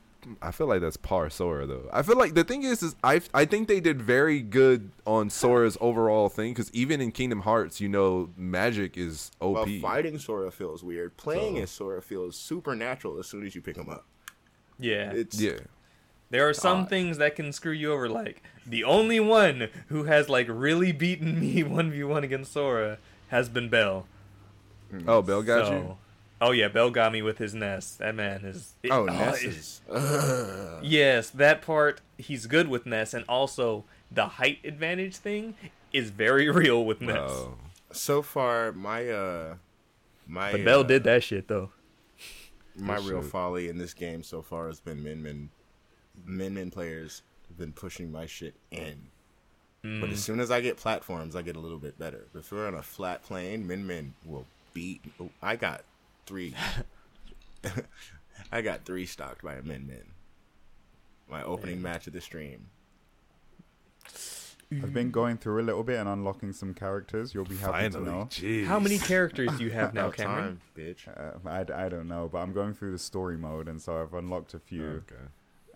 I 0.42 0.52
feel 0.52 0.68
like 0.68 0.82
that's 0.82 0.98
par 0.98 1.30
Sora 1.30 1.66
though. 1.66 1.90
I 1.92 2.04
feel 2.04 2.18
like 2.18 2.34
the 2.36 2.44
thing 2.44 2.64
is, 2.64 2.84
is 2.84 2.96
I 3.04 3.22
I 3.34 3.46
think 3.46 3.68
they 3.68 3.80
did 3.80 4.02
very 4.02 4.42
good 4.42 4.92
on 5.06 5.30
Sora's 5.30 5.78
overall 5.82 6.30
thing 6.30 6.54
because 6.54 6.72
even 6.74 7.02
in 7.02 7.12
Kingdom 7.12 7.42
Hearts, 7.42 7.82
you 7.82 7.90
know, 7.90 8.30
magic 8.38 8.98
is 8.98 9.32
OP. 9.42 9.56
Well, 9.56 9.80
fighting 9.82 10.20
Sora 10.20 10.52
feels 10.52 10.84
weird. 10.84 11.18
Playing 11.18 11.56
So- 11.58 11.62
as 11.64 11.72
Sora 11.72 12.02
feels 12.02 12.36
supernatural 12.36 13.18
as 13.20 13.28
soon 13.28 13.46
as 13.46 13.56
you 13.56 13.62
pick 13.62 13.78
him 13.78 13.90
up. 13.90 14.06
Yeah, 14.80 15.12
It's 15.12 15.40
yeah, 15.40 15.60
there 16.30 16.48
are 16.48 16.54
some 16.54 16.82
odd. 16.82 16.90
things 16.90 17.18
that 17.18 17.36
can 17.36 17.52
screw 17.54 17.72
you 17.72 17.92
over. 17.92 18.08
Like 18.10 18.44
the 18.66 18.84
only 18.84 19.20
one 19.20 19.70
who 19.88 20.04
has 20.04 20.30
like 20.30 20.48
really 20.50 20.92
beaten 20.92 21.40
me 21.40 21.64
one 21.80 21.90
v 21.92 22.04
one 22.04 22.24
against 22.24 22.52
Sora 22.54 22.98
has 23.30 23.50
been 23.50 23.70
Bell. 23.70 24.08
oh, 25.08 25.22
Bell 25.22 25.42
got 25.42 25.68
So- 25.68 25.72
you. 25.74 25.98
Oh 26.44 26.52
yeah, 26.52 26.68
Bell 26.70 26.90
got 26.90 27.12
me 27.14 27.22
with 27.22 27.38
his 27.38 27.54
Ness. 27.54 27.96
That 27.98 28.16
man 28.16 28.44
is. 28.44 28.74
it- 28.82 28.92
oh, 28.92 29.06
it- 29.06 29.12
Ness 29.14 29.44
is. 29.44 29.82
Ugh. 29.90 30.80
Yes, 30.84 31.30
that 31.30 31.62
part 31.62 32.02
he's 32.18 32.48
good 32.48 32.68
with 32.68 32.86
Ness, 32.86 33.14
and 33.14 33.24
also 33.30 33.86
the 34.12 34.26
height 34.26 34.58
advantage 34.64 35.18
thing 35.18 35.54
is 35.94 36.10
very 36.10 36.50
real 36.62 36.84
with 36.84 37.00
Ness. 37.02 37.30
Oh, 37.32 37.58
So 37.92 38.22
far, 38.22 38.72
my 38.72 39.08
uh, 39.10 39.56
my 40.28 40.52
But 40.54 40.66
Bell 40.66 40.80
uh, 40.80 40.84
did 40.84 41.04
that 41.04 41.24
shit 41.24 41.48
though. 41.48 41.70
My 42.76 42.98
Good 42.98 43.06
real 43.06 43.22
folly 43.22 43.68
in 43.70 43.78
this 43.78 43.94
game 43.94 44.24
so 44.24 44.42
far 44.42 44.68
has 44.68 44.80
been 44.80 45.04
Min 45.04 45.22
Min. 45.22 45.50
Min 46.26 46.54
Min 46.56 46.72
players 46.72 47.22
have 47.50 47.58
been 47.58 47.74
pushing 47.74 48.12
my 48.12 48.26
shit 48.26 48.56
in. 48.72 49.10
But 49.84 49.90
Mm. 49.90 50.12
as 50.14 50.24
soon 50.24 50.40
as 50.40 50.52
I 50.52 50.62
get 50.62 50.78
platforms, 50.78 51.36
I 51.36 51.42
get 51.42 51.56
a 51.56 51.60
little 51.60 51.80
bit 51.80 51.98
better. 51.98 52.28
If 52.36 52.52
we're 52.52 52.68
on 52.68 52.76
a 52.76 52.84
flat 52.84 53.24
plane, 53.24 53.66
Min 53.68 53.86
Min 53.88 54.14
will 54.26 54.46
beat. 54.74 55.02
oh, 55.20 55.30
I 55.42 55.56
got 55.56 55.82
three. 56.26 56.56
I 58.52 58.62
got 58.62 58.86
three 58.86 59.06
stocked 59.06 59.44
by 59.44 59.56
a 59.56 59.62
Min 59.62 59.88
Min. 59.88 60.04
My 61.30 61.44
opening 61.44 61.82
match 61.82 62.08
of 62.08 62.14
the 62.14 62.22
stream. 62.22 62.68
I've 64.74 64.94
been 64.94 65.12
going 65.12 65.38
through 65.38 65.62
a 65.62 65.64
little 65.66 65.84
bit 65.84 66.00
and 66.00 66.08
unlocking 66.08 66.54
some 66.54 66.74
characters. 66.74 67.34
You'll 67.34 67.44
be 67.44 67.58
happy 67.58 67.90
to 67.90 67.92
finally, 67.92 68.10
know. 68.10 68.26
jeez. 68.30 68.66
How 68.66 68.80
many 68.80 68.98
characters 69.00 69.50
do 69.58 69.66
you 69.66 69.70
have 69.72 69.94
now, 69.94 70.10
Cameron? 70.12 70.44
time, 70.46 70.62
bitch. 70.78 71.08
Uh, 71.10 71.38
I, 71.46 71.86
I 71.86 71.90
don't 71.90 72.08
know, 72.08 72.30
but 72.32 72.38
I'm 72.40 72.54
going 72.54 72.74
through 72.74 72.94
the 72.94 72.98
story 72.98 73.38
mode, 73.38 73.68
and 73.68 73.82
so 73.82 74.02
I've 74.02 74.14
unlocked 74.14 74.54
a 74.54 74.60
few. 74.60 75.04
Okay. 75.12 75.16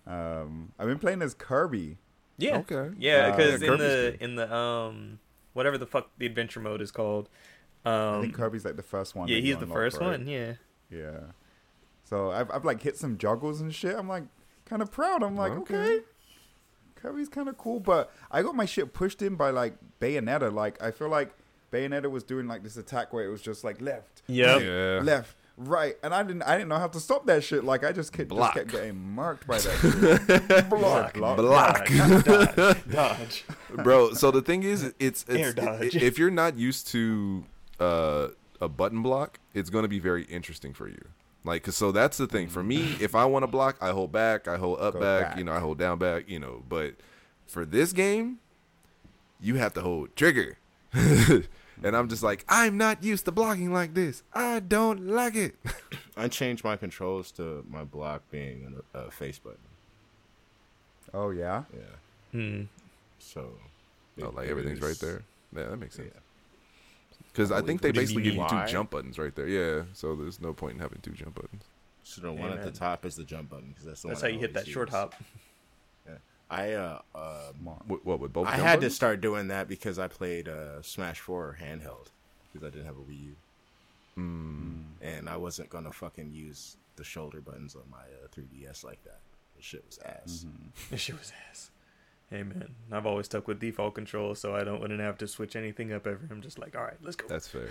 Um, 0.07 0.71
I've 0.79 0.87
been 0.87 0.99
playing 0.99 1.21
as 1.21 1.33
Kirby. 1.33 1.97
Yeah. 2.37 2.57
Okay. 2.59 2.91
Yeah, 2.97 3.27
Uh, 3.27 3.35
because 3.35 3.61
yeah, 3.61 3.71
in 3.73 3.77
the 3.77 3.77
good. 3.77 4.17
in 4.21 4.35
the 4.35 4.55
um 4.55 5.19
whatever 5.53 5.77
the 5.77 5.87
fuck 5.87 6.09
the 6.17 6.25
adventure 6.25 6.59
mode 6.61 6.81
is 6.81 6.91
called. 6.91 7.27
I 7.85 8.15
Um, 8.15 8.21
think 8.21 8.33
Kirby's 8.35 8.65
like 8.65 8.75
the 8.77 8.83
first 8.83 9.15
one. 9.15 9.27
yeah, 9.27 9.37
he's 9.39 9.57
the 9.57 9.67
first 9.67 9.99
right? 9.99 10.11
one. 10.19 10.27
Yeah. 10.27 10.53
Yeah. 10.89 11.19
So 12.03 12.31
I've 12.31 12.49
I've 12.51 12.65
like 12.65 12.81
hit 12.81 12.97
some 12.97 13.17
juggles 13.17 13.61
and 13.61 13.73
shit. 13.73 13.95
I'm 13.95 14.07
like 14.07 14.23
kind 14.65 14.81
of 14.81 14.91
proud. 14.91 15.23
I'm 15.23 15.35
like 15.35 15.51
Okay. 15.53 15.75
okay. 15.75 15.99
Kirby's 16.95 17.29
kind 17.29 17.47
of 17.49 17.57
cool, 17.57 17.79
but 17.79 18.11
I 18.31 18.41
got 18.41 18.55
my 18.55 18.65
shit 18.65 18.93
pushed 18.93 19.21
in 19.21 19.35
by 19.35 19.51
like 19.51 19.75
Bayonetta. 19.99 20.51
Like 20.53 20.81
I 20.81 20.91
feel 20.91 21.09
like 21.09 21.33
Bayonetta 21.71 22.09
was 22.09 22.23
doing 22.23 22.47
like 22.47 22.63
this 22.63 22.77
attack 22.77 23.13
where 23.13 23.25
it 23.25 23.29
was 23.29 23.41
just 23.41 23.63
like 23.63 23.81
left, 23.81 24.21
Yep. 24.27 24.61
Yeah. 24.61 24.99
left, 25.03 25.35
right, 25.57 25.95
and 26.03 26.13
I 26.15 26.23
didn't 26.23 26.43
I 26.43 26.53
didn't 26.57 26.69
know 26.69 26.77
how 26.79 26.87
to 26.87 26.99
stop 26.99 27.25
that 27.27 27.43
shit. 27.43 27.63
Like 27.63 27.83
I 27.83 27.91
just 27.91 28.11
kept, 28.13 28.29
just 28.29 28.37
Block. 28.37 28.53
kept 28.53 28.71
getting 28.71 28.97
marked 29.13 29.45
by 29.45 29.57
that. 29.59 30.47
shit. 30.47 30.69
block, 30.69 31.13
block, 31.13 31.37
Block. 31.37 31.87
Dodge. 31.87 32.83
Dodge. 32.91 33.45
bro. 33.83 34.13
So 34.13 34.31
the 34.31 34.41
thing 34.41 34.63
is, 34.63 34.93
it's, 34.99 35.25
Air 35.29 35.49
it's 35.49 35.53
dodge. 35.53 35.95
i- 35.95 35.99
if 35.99 36.17
you're 36.17 36.31
not 36.31 36.57
used 36.57 36.87
to 36.89 37.43
uh, 37.79 38.29
a 38.61 38.69
button 38.69 39.01
block, 39.01 39.39
it's 39.53 39.69
going 39.69 39.83
to 39.83 39.89
be 39.89 39.99
very 39.99 40.23
interesting 40.25 40.73
for 40.73 40.87
you. 40.87 41.03
Like, 41.43 41.63
'cause- 41.63 41.75
so 41.77 41.91
that's 41.91 42.17
the 42.17 42.25
thing. 42.27 42.47
For 42.49 42.63
me, 42.63 42.95
if 42.99 43.13
I 43.15 43.25
want 43.25 43.43
to 43.43 43.47
block, 43.47 43.77
I 43.81 43.91
hold 43.91 44.11
back, 44.11 44.47
I 44.47 44.57
hold 44.57 44.79
up 44.79 44.93
back, 44.95 45.21
back. 45.29 45.37
you 45.37 45.43
know, 45.43 45.51
I 45.53 45.59
hold 45.59 45.77
down 45.77 45.99
back, 45.99 46.27
you 46.29 46.39
know. 46.39 46.63
But 46.67 46.95
for 47.45 47.65
this 47.65 47.93
game, 47.93 48.39
you 49.39 49.55
have 49.55 49.73
to 49.75 49.81
hold 49.81 50.15
trigger. 50.15 50.57
and 50.93 51.43
I'm 51.83 52.07
just 52.07 52.23
like, 52.23 52.45
I'm 52.47 52.77
not 52.77 53.03
used 53.03 53.25
to 53.25 53.31
blocking 53.31 53.71
like 53.73 53.93
this. 53.93 54.23
I 54.33 54.59
don't 54.61 55.07
like 55.07 55.35
it. 55.35 55.55
I 56.17 56.29
changed 56.29 56.63
my 56.63 56.77
controls 56.77 57.31
to 57.33 57.63
my 57.69 57.83
block 57.83 58.23
being 58.31 58.81
a, 58.93 58.99
a 58.99 59.11
face 59.11 59.37
button. 59.37 59.59
Oh 61.13 61.29
yeah. 61.29 61.63
Yeah. 61.73 61.81
Hmm. 62.31 62.61
So. 63.19 63.51
oh, 64.21 64.29
like 64.29 64.47
everything's 64.49 64.79
was- 64.79 65.01
right 65.01 65.07
there. 65.07 65.21
Yeah, 65.55 65.69
that 65.69 65.77
makes 65.77 65.95
sense. 65.95 66.09
Yeah. 66.13 66.19
Because 67.35 67.51
I 67.51 67.61
think 67.61 67.81
they 67.81 67.91
basically 67.91 68.23
give 68.23 68.35
you 68.35 68.45
two 68.49 68.65
jump 68.65 68.91
buttons 68.91 69.19
right 69.19 69.35
there. 69.35 69.47
Yeah, 69.47 69.83
so 69.91 70.15
there's 70.15 70.39
no 70.39 70.53
point 70.53 70.75
in 70.75 70.79
having 70.79 70.99
two 71.01 71.11
jump 71.11 71.35
buttons. 71.35 71.63
So 72.03 72.21
the 72.21 72.31
one 72.31 72.51
at 72.53 72.63
the 72.63 72.71
top 72.71 73.03
is 73.03 73.15
the 73.15 73.25
jump 73.25 73.49
button 73.49 73.69
because 73.69 73.83
that's 73.85 74.01
the 74.03 74.07
That's 74.07 74.21
one 74.21 74.31
how 74.31 74.33
I 74.33 74.35
you 74.35 74.39
hit 74.39 74.53
that 74.53 74.59
always 74.61 74.73
short 74.73 74.87
use. 74.89 74.95
hop. 74.95 75.15
I 76.49 76.73
uh, 76.73 77.01
uh 77.15 77.51
What, 77.87 78.05
what 78.05 78.19
with 78.19 78.31
both? 78.31 78.47
I 78.47 78.51
jump 78.57 78.61
had 78.67 78.81
to 78.81 78.89
start 78.91 79.19
doing 79.19 79.47
that 79.49 79.67
because 79.67 79.97
I 79.99 80.07
played 80.07 80.47
uh, 80.47 80.81
Smash 80.83 81.19
Four 81.19 81.57
handheld 81.61 82.07
because 82.53 82.65
I 82.65 82.69
didn't 82.69 82.85
have 82.85 82.95
a 82.97 83.01
Wii 83.01 83.23
U, 83.25 83.35
Mm. 84.17 84.83
and 85.01 85.27
I 85.27 85.35
wasn't 85.35 85.69
gonna 85.69 85.91
fucking 85.91 86.31
use 86.31 86.77
the 86.95 87.03
shoulder 87.03 87.41
buttons 87.41 87.75
on 87.75 87.81
my 87.91 87.97
uh, 87.97 88.27
3DS 88.33 88.83
like 88.85 89.03
that. 89.03 89.19
The 89.57 89.61
shit 89.63 89.83
was 89.85 89.97
ass. 90.05 90.45
The 90.89 90.95
shit 90.97 91.17
was 91.19 91.33
ass. 91.49 91.69
Hey 92.29 92.43
man, 92.43 92.73
I've 92.91 93.05
always 93.05 93.27
stuck 93.27 93.47
with 93.47 93.59
default 93.59 93.95
control, 93.95 94.33
so 94.35 94.55
I 94.55 94.63
don't 94.63 94.81
wouldn't 94.81 94.99
have 94.99 95.17
to 95.19 95.27
switch 95.27 95.55
anything 95.55 95.93
up 95.93 96.07
ever. 96.07 96.27
I'm 96.31 96.41
just 96.41 96.57
like, 96.57 96.75
all 96.75 96.83
right, 96.83 96.97
let's 97.03 97.15
go. 97.15 97.27
That's 97.27 97.47
fair. 97.47 97.69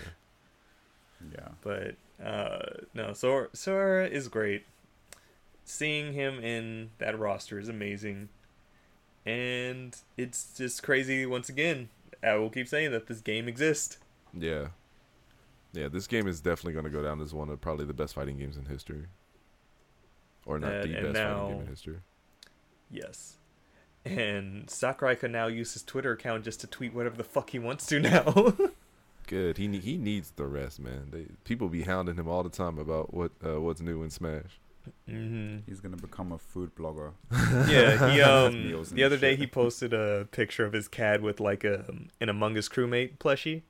Yeah. 1.32 1.48
But 1.62 1.96
uh, 2.24 2.84
no, 2.94 3.12
Sora, 3.12 3.48
Sora 3.52 4.06
is 4.06 4.28
great. 4.28 4.64
Seeing 5.64 6.12
him 6.12 6.38
in 6.38 6.90
that 6.98 7.18
roster 7.18 7.58
is 7.58 7.68
amazing, 7.68 8.28
and 9.26 9.96
it's 10.16 10.56
just 10.56 10.82
crazy. 10.82 11.26
Once 11.26 11.48
again, 11.48 11.88
I 12.22 12.34
will 12.36 12.50
keep 12.50 12.68
saying 12.68 12.92
that 12.92 13.06
this 13.06 13.20
game 13.20 13.48
exists. 13.48 13.98
Yeah. 14.32 14.68
Yeah, 15.72 15.88
this 15.88 16.06
game 16.06 16.28
is 16.28 16.40
definitely 16.40 16.74
going 16.74 16.84
to 16.84 16.90
go 16.90 17.02
down 17.02 17.20
as 17.20 17.34
one 17.34 17.48
of 17.48 17.60
probably 17.60 17.84
the 17.84 17.94
best 17.94 18.14
fighting 18.14 18.38
games 18.38 18.56
in 18.56 18.66
history. 18.66 19.06
Or 20.46 20.58
not 20.58 20.82
the 20.82 20.88
best 20.88 21.16
fighting 21.16 21.48
game 21.48 21.60
in 21.62 21.66
history. 21.66 21.98
Yes, 22.90 23.38
and 24.04 24.68
Sakurai 24.68 25.16
can 25.16 25.32
now 25.32 25.46
use 25.46 25.72
his 25.72 25.82
Twitter 25.82 26.12
account 26.12 26.44
just 26.44 26.60
to 26.60 26.66
tweet 26.66 26.92
whatever 26.94 27.16
the 27.16 27.24
fuck 27.24 27.50
he 27.50 27.58
wants 27.58 27.86
to 27.86 28.00
now. 28.00 28.54
Good. 29.26 29.56
He 29.56 29.68
he 29.78 29.96
needs 29.96 30.32
the 30.32 30.44
rest, 30.46 30.78
man. 30.80 31.08
They, 31.10 31.26
people 31.44 31.68
be 31.68 31.82
hounding 31.82 32.16
him 32.16 32.28
all 32.28 32.42
the 32.42 32.50
time 32.50 32.78
about 32.78 33.14
what 33.14 33.32
uh, 33.44 33.60
what's 33.60 33.80
new 33.80 34.02
in 34.02 34.10
Smash. 34.10 34.60
hmm 35.08 35.58
He's 35.66 35.80
gonna 35.80 35.96
become 35.96 36.30
a 36.32 36.38
food 36.38 36.74
blogger. 36.74 37.12
Yeah, 37.66 38.10
he 38.12 38.20
um 38.20 38.84
the 38.92 39.02
other 39.02 39.16
day 39.16 39.36
he 39.36 39.46
posted 39.46 39.94
a 39.94 40.28
picture 40.30 40.66
of 40.66 40.74
his 40.74 40.88
cat 40.88 41.22
with 41.22 41.40
like 41.40 41.64
a 41.64 41.86
an 42.20 42.28
Among 42.28 42.58
Us 42.58 42.68
crewmate 42.68 43.16
plushie. 43.18 43.62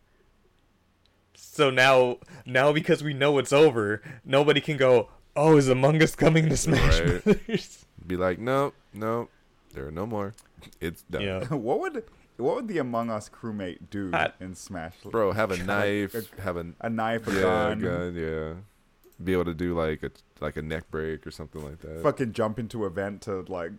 So 1.34 1.70
now 1.70 2.18
now 2.44 2.72
because 2.72 3.02
we 3.04 3.14
know 3.14 3.38
it's 3.38 3.52
over, 3.52 4.02
nobody 4.24 4.60
can 4.60 4.76
go, 4.76 5.08
"Oh, 5.36 5.56
is 5.56 5.68
Among 5.68 6.02
Us 6.02 6.14
coming 6.16 6.48
to 6.48 6.56
Smash 6.56 7.00
Right. 7.00 7.24
Brothers?" 7.24 7.84
Be 8.06 8.16
like, 8.16 8.38
nope, 8.38 8.74
nope, 8.92 9.30
there 9.74 9.86
are 9.86 9.90
no 9.90 10.06
more. 10.06 10.34
It's 10.80 11.02
done. 11.02 11.22
Yeah. 11.22 11.44
what 11.50 11.80
would 11.80 12.04
what 12.36 12.56
would 12.56 12.68
the 12.68 12.78
Among 12.78 13.10
Us 13.10 13.28
crewmate 13.28 13.90
do 13.90 14.10
I- 14.12 14.32
in 14.40 14.54
Smash? 14.54 14.94
Bro, 15.04 15.32
have 15.32 15.50
a 15.50 15.54
Like, 15.56 15.66
knife, 15.66 16.14
a- 16.14 16.40
have 16.42 16.56
a 16.56 16.66
A 16.80 16.90
knife, 16.90 17.28
a 17.28 17.32
yeah, 17.32 17.40
gun, 17.42 17.80
gun, 17.80 18.14
yeah. 18.14 18.54
Be 19.22 19.32
able 19.32 19.44
to 19.44 19.54
do 19.54 19.74
like 19.78 20.02
a 20.02 20.10
like 20.40 20.56
a 20.56 20.62
neck 20.62 20.90
break 20.90 21.26
or 21.26 21.30
something 21.30 21.62
like 21.64 21.80
that. 21.80 22.02
fucking 22.02 22.32
jump 22.32 22.58
into 22.58 22.84
a 22.84 22.90
vent 22.90 23.22
to 23.22 23.42
like 23.42 23.72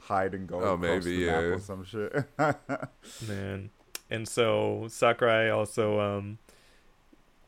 hide 0.00 0.34
and 0.34 0.48
go 0.48 0.60
Oh, 0.60 0.76
maybe, 0.76 1.24
the 1.24 1.26
map 1.26 1.34
yeah. 1.42 1.46
or 1.48 1.58
some 1.60 1.84
shit. 1.84 2.12
Man. 3.28 3.70
And 4.10 4.26
so 4.26 4.86
Sakurai 4.88 5.48
also 5.50 6.00
um 6.00 6.38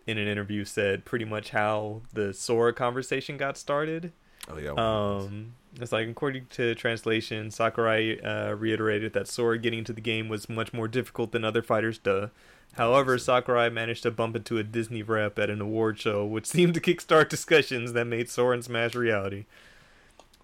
in 0.06 0.18
an 0.18 0.28
interview 0.28 0.64
said 0.64 1.04
pretty 1.04 1.24
much 1.24 1.50
how 1.50 2.02
the 2.12 2.32
Sora 2.32 2.72
conversation 2.72 3.36
got 3.36 3.56
started. 3.56 4.12
Oh 4.52 4.58
yeah. 4.58 4.72
Um 4.76 5.54
It's 5.80 5.92
like 5.92 6.08
according 6.08 6.46
to 6.50 6.74
translation, 6.74 7.50
Sakurai 7.50 8.20
uh, 8.20 8.54
reiterated 8.54 9.12
that 9.12 9.28
Sora 9.28 9.58
getting 9.58 9.84
to 9.84 9.92
the 9.92 10.00
game 10.00 10.28
was 10.28 10.48
much 10.48 10.72
more 10.72 10.88
difficult 10.88 11.32
than 11.32 11.44
other 11.44 11.62
fighters. 11.62 11.98
Duh. 11.98 12.28
However, 12.74 13.18
Sakurai 13.18 13.68
managed 13.68 14.04
to 14.04 14.10
bump 14.10 14.36
into 14.36 14.58
a 14.58 14.62
Disney 14.62 15.02
rep 15.02 15.38
at 15.38 15.50
an 15.50 15.60
award 15.60 15.98
show, 15.98 16.24
which 16.24 16.46
seemed 16.54 16.74
to 16.74 16.80
kickstart 16.80 17.28
discussions 17.28 17.92
that 17.92 18.06
made 18.06 18.28
Sora 18.28 18.54
and 18.54 18.64
Smash 18.64 18.94
reality. 18.94 19.46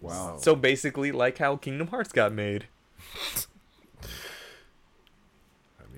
Wow. 0.00 0.36
So 0.40 0.54
basically, 0.54 1.12
like 1.12 1.38
how 1.38 1.56
Kingdom 1.56 1.88
Hearts 1.88 2.12
got 2.12 2.32
made. 2.32 2.66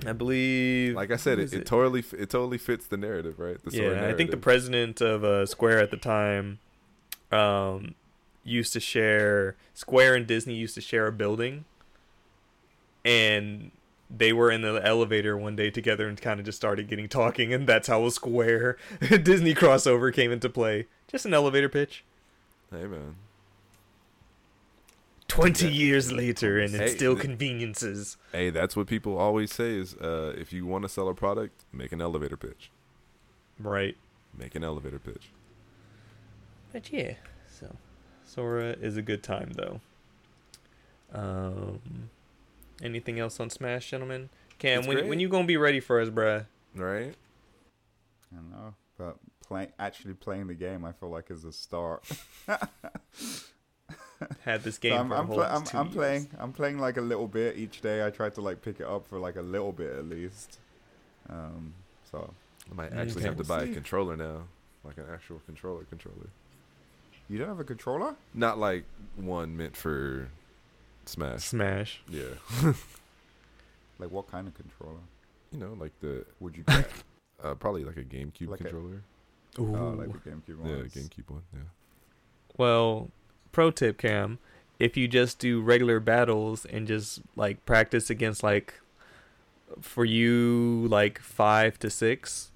I 0.06 0.12
believe. 0.12 0.94
like 0.94 1.10
I 1.10 1.16
said, 1.16 1.40
it, 1.40 1.44
is 1.44 1.52
it 1.52 1.66
totally 1.66 2.04
it 2.16 2.30
totally 2.30 2.58
fits 2.58 2.86
the 2.86 2.96
narrative, 2.96 3.40
right? 3.40 3.62
The 3.62 3.76
yeah, 3.76 4.06
I 4.06 4.14
think 4.14 4.30
the 4.30 4.36
president 4.36 5.00
of 5.00 5.24
uh, 5.24 5.44
Square 5.44 5.80
at 5.80 5.90
the 5.90 5.96
time 5.96 6.60
um, 7.30 7.94
used 8.48 8.72
to 8.72 8.80
share 8.80 9.54
Square 9.74 10.14
and 10.16 10.26
Disney 10.26 10.54
used 10.54 10.74
to 10.74 10.80
share 10.80 11.06
a 11.06 11.12
building, 11.12 11.64
and 13.04 13.70
they 14.10 14.32
were 14.32 14.50
in 14.50 14.62
the 14.62 14.80
elevator 14.84 15.36
one 15.36 15.54
day 15.54 15.70
together 15.70 16.08
and 16.08 16.20
kind 16.20 16.40
of 16.40 16.46
just 16.46 16.56
started 16.56 16.88
getting 16.88 17.08
talking, 17.08 17.52
and 17.52 17.66
that's 17.68 17.88
how 17.88 18.04
a 18.06 18.10
Square 18.10 18.76
Disney 19.22 19.54
crossover 19.54 20.12
came 20.12 20.32
into 20.32 20.48
play. 20.48 20.86
Just 21.08 21.26
an 21.26 21.34
elevator 21.34 21.68
pitch. 21.68 22.04
Hey 22.70 22.86
man, 22.86 23.16
Twenty 25.26 25.66
Yeah. 25.66 25.70
years 25.72 26.10
later, 26.12 26.58
and 26.58 26.74
Hey, 26.74 26.84
it's 26.86 26.92
still 26.94 27.14
th- 27.14 27.22
conveniences. 27.24 28.16
hey, 28.32 28.50
that's 28.50 28.74
what 28.76 28.86
people 28.86 29.16
always 29.18 29.52
say 29.52 29.76
is 29.76 29.94
uh, 29.96 30.34
if 30.38 30.52
you 30.52 30.64
want 30.66 30.82
to 30.82 30.88
sell 30.88 31.08
a 31.08 31.14
product, 31.14 31.64
make 31.72 31.92
an 31.92 32.00
elevator 32.00 32.36
pitch. 32.36 32.70
Right. 33.58 33.96
Make 34.36 34.54
an 34.54 34.64
elevator 34.64 34.98
pitch. 34.98 35.30
But 36.72 36.90
yeah, 36.92 37.14
Sora 38.28 38.70
is 38.80 38.96
a 38.96 39.02
good 39.02 39.22
time 39.22 39.52
though. 39.54 39.80
Um, 41.12 42.10
anything 42.82 43.18
else 43.18 43.40
on 43.40 43.50
Smash, 43.50 43.90
gentlemen? 43.90 44.28
Cam, 44.58 44.80
It's 44.80 44.88
when 44.88 44.98
great. 44.98 45.08
when 45.08 45.20
you 45.20 45.28
gonna 45.28 45.46
be 45.46 45.56
ready 45.56 45.80
for 45.80 46.00
us, 46.00 46.08
bruh? 46.10 46.46
Right? 46.74 47.14
I 48.32 48.36
don't 48.36 48.50
know, 48.50 48.74
but 48.98 49.16
play, 49.46 49.68
actually 49.78 50.14
playing 50.14 50.48
the 50.48 50.54
game, 50.54 50.84
I 50.84 50.92
feel 50.92 51.08
like 51.10 51.30
is 51.30 51.44
a 51.44 51.52
start. 51.52 52.04
Had 54.44 54.64
this 54.64 54.78
So 54.80 54.80
game 54.80 55.00
I'm, 55.00 55.08
for 55.08 55.14
a 55.16 55.20
I'm, 55.20 55.26
whole 55.26 55.36
pla- 55.36 55.54
I'm, 55.54 55.64
two 55.64 55.78
I'm 55.78 55.90
years. 55.90 55.94
playing. 55.94 56.30
I'm 56.38 56.52
playing 56.52 56.78
like 56.78 56.96
a 56.96 57.00
little 57.02 57.28
bit 57.28 57.56
each 57.56 57.80
day. 57.80 58.04
I 58.04 58.10
try 58.10 58.28
to 58.30 58.40
like 58.40 58.62
pick 58.62 58.80
it 58.80 58.86
up 58.86 59.06
for 59.06 59.18
like 59.18 59.36
a 59.36 59.42
little 59.42 59.72
bit 59.72 59.92
at 59.96 60.08
least. 60.08 60.58
Um, 61.30 61.74
so 62.10 62.34
I 62.70 62.74
might 62.74 62.92
actually 62.92 63.22
okay. 63.22 63.24
have 63.24 63.36
to 63.36 63.44
We'll 63.46 63.58
buy 63.58 63.64
see. 63.64 63.70
a 63.70 63.74
controller 63.74 64.16
now, 64.16 64.42
like 64.84 64.98
an 64.98 65.06
actual 65.12 65.40
controller 65.46 65.84
controller. 65.84 66.28
You 67.28 67.38
don't 67.38 67.48
have 67.48 67.60
a 67.60 67.64
controller? 67.64 68.14
Not 68.34 68.58
like 68.58 68.84
one 69.16 69.56
meant 69.56 69.76
for 69.76 70.28
Smash. 71.06 71.44
Smash. 71.44 72.00
Yeah, 72.08 72.22
Like 73.98 74.10
what 74.10 74.30
kind 74.30 74.46
of 74.46 74.54
controller 74.54 75.00
you 75.52 75.58
know, 75.58 75.74
like 75.80 75.92
the 76.00 76.24
would 76.40 76.56
you 76.56 76.62
get? 76.64 76.88
uh, 77.42 77.54
probably 77.54 77.82
like 77.84 77.96
a 77.96 78.02
GameCube 78.02 78.48
Like 78.48 78.60
a- 78.60 78.64
controller. 78.64 79.02
Ooh. 79.58 79.74
oh, 79.76 79.94
like 79.98 80.12
the 80.12 80.30
GameCube 80.30 80.58
one. 80.58 80.68
Yeah, 80.70 80.76
ones. 80.76 80.92
GameCube 80.94 81.30
one. 81.30 81.42
Yeah. 81.54 81.60
Well, 82.58 83.10
pro 83.50 83.70
tip, 83.70 83.96
Cam, 83.98 84.38
if 84.78 84.96
you 84.96 85.08
just 85.08 85.38
do 85.38 85.60
regular 85.62 86.00
battles 86.00 86.64
and 86.66 86.86
just 86.86 87.22
like 87.34 87.64
practice 87.64 88.10
against 88.10 88.42
like 88.42 88.74
for 89.80 90.04
you 90.04 90.86
like 90.90 91.18
five 91.18 91.78
to 91.80 91.88
six, 91.90 92.50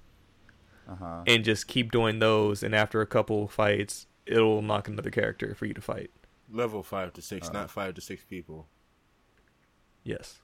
Uh 0.87 0.95
huh. 0.95 1.23
and 1.27 1.43
just 1.43 1.67
keep 1.67 1.91
doing 1.91 2.19
those, 2.19 2.61
and 2.63 2.75
after 2.75 3.01
a 3.01 3.07
couple 3.07 3.47
fights, 3.47 4.05
it'll 4.25 4.61
knock 4.61 4.87
another 4.87 5.09
character 5.11 5.53
for 5.55 5.65
you 5.65 5.73
to 5.73 5.81
fight. 5.81 6.11
Level 6.51 6.83
five 6.83 7.13
to 7.13 7.21
six, 7.21 7.49
Uh. 7.49 7.53
not 7.53 7.69
five 7.71 7.93
to 7.95 8.01
six 8.01 8.23
people. 8.23 8.67
Yes. 10.03 10.39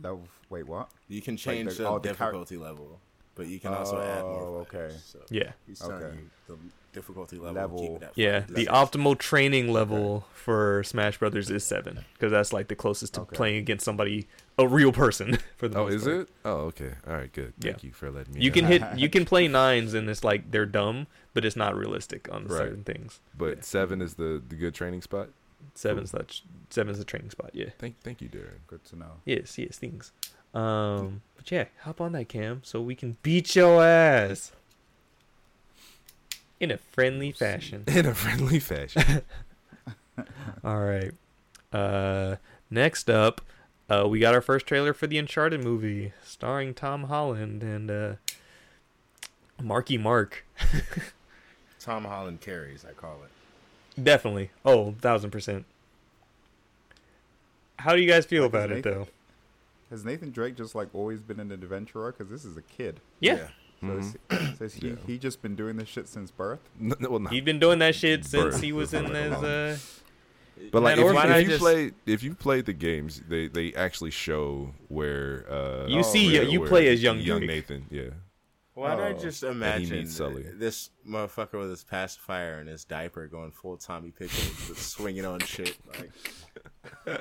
Level. 0.00 0.28
Wait, 0.48 0.66
what? 0.66 0.90
You 1.08 1.20
can 1.20 1.34
Like 1.34 1.40
change 1.40 1.70
the- 1.76 1.82
the, 1.82 1.88
oh, 1.88 1.98
the 1.98 2.14
char- 2.14 2.28
difficulty 2.30 2.56
level, 2.56 3.00
but 3.34 3.46
you 3.48 3.58
can 3.60 3.74
also 3.74 4.00
add 4.00 4.22
more. 4.22 4.42
Oh, 4.42 4.66
okay. 4.72 4.94
So 5.04 5.20
Yeah. 5.30 5.52
he's 5.66 5.80
telling 5.80 6.02
Okay. 6.02 6.16
you 6.18 6.30
the 6.46 6.56
difficulty 6.98 7.36
level. 7.38 7.54
Level. 7.62 7.78
Keep 7.80 7.90
it 7.96 8.02
at 8.02 8.12
Yeah, 8.16 8.40
five 8.40 8.54
the 8.54 8.66
optimal 8.66 9.16
training 9.18 9.72
level 9.72 10.26
for 10.32 10.82
Smash 10.84 11.18
Brothers 11.18 11.50
is 11.50 11.64
seven 11.64 12.04
because 12.14 12.30
that's 12.32 12.52
like 12.52 12.68
the 12.68 12.74
closest 12.74 13.14
to 13.14 13.20
Okay. 13.22 13.36
playing 13.36 13.56
against 13.58 13.84
somebody, 13.84 14.26
a 14.58 14.66
real 14.66 14.92
person. 14.92 15.38
For 15.56 15.68
the 15.68 15.78
Oh, 15.78 15.86
is 15.86 16.04
part. 16.04 16.16
it? 16.16 16.28
Oh, 16.44 16.56
okay. 16.70 16.92
All 17.06 17.14
right, 17.14 17.32
good. 17.32 17.52
Yeah. 17.60 17.72
Thank 17.72 17.84
you 17.84 17.92
for 17.92 18.10
letting 18.10 18.34
me. 18.34 18.40
You 18.42 18.50
know. 18.50 18.54
can 18.54 18.64
hit, 18.66 18.82
you 18.98 19.08
can 19.16 19.24
play 19.24 19.46
nines, 19.48 19.94
and 19.94 20.08
it's 20.10 20.22
like 20.24 20.50
they're 20.50 20.66
dumb, 20.66 21.06
but 21.34 21.44
it's 21.44 21.56
not 21.56 21.76
realistic 21.76 22.28
on 22.32 22.46
Right. 22.46 22.58
certain 22.58 22.84
things. 22.84 23.20
but 23.36 23.56
yeah. 23.58 23.62
seven 23.62 24.00
is 24.02 24.14
the 24.14 24.42
the 24.48 24.56
good 24.56 24.74
training 24.74 25.02
spot. 25.02 25.28
Seven's 25.74 26.10
that 26.12 26.40
seven's 26.70 26.98
the 26.98 27.04
training 27.04 27.30
spot. 27.30 27.50
Yeah. 27.52 27.70
Thank 27.78 28.00
thank 28.00 28.20
you, 28.20 28.28
Darren. 28.28 28.60
Good 28.66 28.84
to 28.86 28.96
know. 28.96 29.12
Yes. 29.24 29.58
Yes. 29.58 29.76
Things. 29.78 30.12
Um. 30.54 31.22
But 31.36 31.50
yeah, 31.52 31.64
hop 31.82 32.00
on 32.00 32.12
that 32.12 32.28
cam 32.28 32.62
so 32.64 32.80
we 32.80 32.94
can 32.96 33.16
beat 33.22 33.54
your 33.54 33.84
ass 33.84 34.50
in 36.60 36.70
a 36.70 36.78
friendly 36.78 37.32
fashion. 37.32 37.84
In 37.86 38.06
a 38.06 38.14
friendly 38.14 38.58
fashion. 38.60 39.22
All 40.64 40.80
right. 40.80 41.12
Uh, 41.72 42.36
next 42.70 43.08
up, 43.10 43.40
uh, 43.88 44.06
we 44.08 44.18
got 44.18 44.34
our 44.34 44.40
first 44.40 44.66
trailer 44.66 44.92
for 44.92 45.06
the 45.06 45.18
Uncharted 45.18 45.62
movie, 45.62 46.12
starring 46.24 46.74
Tom 46.74 47.04
Holland 47.04 47.62
and 47.62 47.90
uh, 47.90 48.12
Marky 49.62 49.98
Mark. 49.98 50.44
Tom 51.80 52.04
Holland 52.04 52.40
carries, 52.40 52.84
I 52.84 52.92
call 52.92 53.18
it. 53.24 54.02
Definitely. 54.02 54.50
Oh, 54.64 54.94
thousand 55.00 55.30
percent. 55.30 55.64
How 57.78 57.94
do 57.94 58.00
you 58.00 58.08
guys 58.08 58.26
feel 58.26 58.42
Like, 58.42 58.50
about 58.50 58.70
is 58.72 58.78
it, 58.78 58.84
though? 58.84 59.08
Has 59.90 60.04
Nathan 60.04 60.30
Drake 60.30 60.56
just 60.56 60.74
like 60.74 60.88
always 60.94 61.20
been 61.20 61.40
an 61.40 61.50
adventurer? 61.50 62.12
Because 62.12 62.30
this 62.30 62.44
is 62.44 62.56
a 62.56 62.62
kid. 62.62 63.00
Yeah, 63.20 63.48
So, 63.80 63.86
Mhm. 63.86 64.56
so 64.58 64.68
he 64.68 64.88
Yeah. 64.88 64.94
he 65.06 65.18
just 65.18 65.40
been 65.42 65.54
doing 65.56 65.76
this 65.76 65.88
shit 65.88 66.08
since 66.08 66.30
birth? 66.30 66.60
N- 66.80 66.94
n- 67.00 67.10
well, 67.10 67.24
he's 67.30 67.42
been 67.44 67.58
doing 67.60 67.78
that 67.78 67.94
shit 67.94 68.24
since 68.24 68.54
Birth. 68.54 68.60
he 68.62 68.72
was 68.72 68.92
in 68.94 69.04
his. 69.06 69.32
Uh, 69.32 69.78
But 70.72 70.82
like, 70.82 70.96
Man, 70.96 71.06
if, 71.06 71.10
you- 71.10 71.14
why 71.14 71.26
if 71.36 71.42
you 71.42 71.48
just- 71.50 71.60
play, 71.60 71.92
if 72.04 72.22
you 72.24 72.34
played 72.34 72.66
the 72.66 72.72
games, 72.72 73.22
they 73.28 73.46
they 73.46 73.72
actually 73.74 74.10
show 74.10 74.74
where 74.88 75.46
uh, 75.48 75.86
You 75.86 76.02
see, 76.02 76.32
where- 76.32 76.42
you- 76.42 76.50
you 76.50 76.60
where 76.60 76.68
play 76.68 76.88
as 76.88 77.00
young 77.00 77.20
young 77.20 77.38
Drake. 77.38 77.48
Nathan. 77.70 77.86
Yeah, 77.90 78.10
Why 78.74 78.96
don't 78.96 79.04
I 79.06 79.12
Oh. 79.14 79.18
just 79.18 79.42
imagine 79.44 80.06
Sully. 80.08 80.42
this 80.54 80.90
motherfucker 81.06 81.58
with 81.60 81.70
his 81.70 81.84
pacifier 81.84 82.58
and 82.58 82.68
his 82.68 82.84
diaper 82.84 83.26
going 83.28 83.52
full 83.52 83.76
Tommy 83.76 84.10
Pickles, 84.10 84.48
with 84.68 84.82
swinging 84.82 85.24
on 85.24 85.38
shit? 85.40 85.76
Like, 87.06 87.20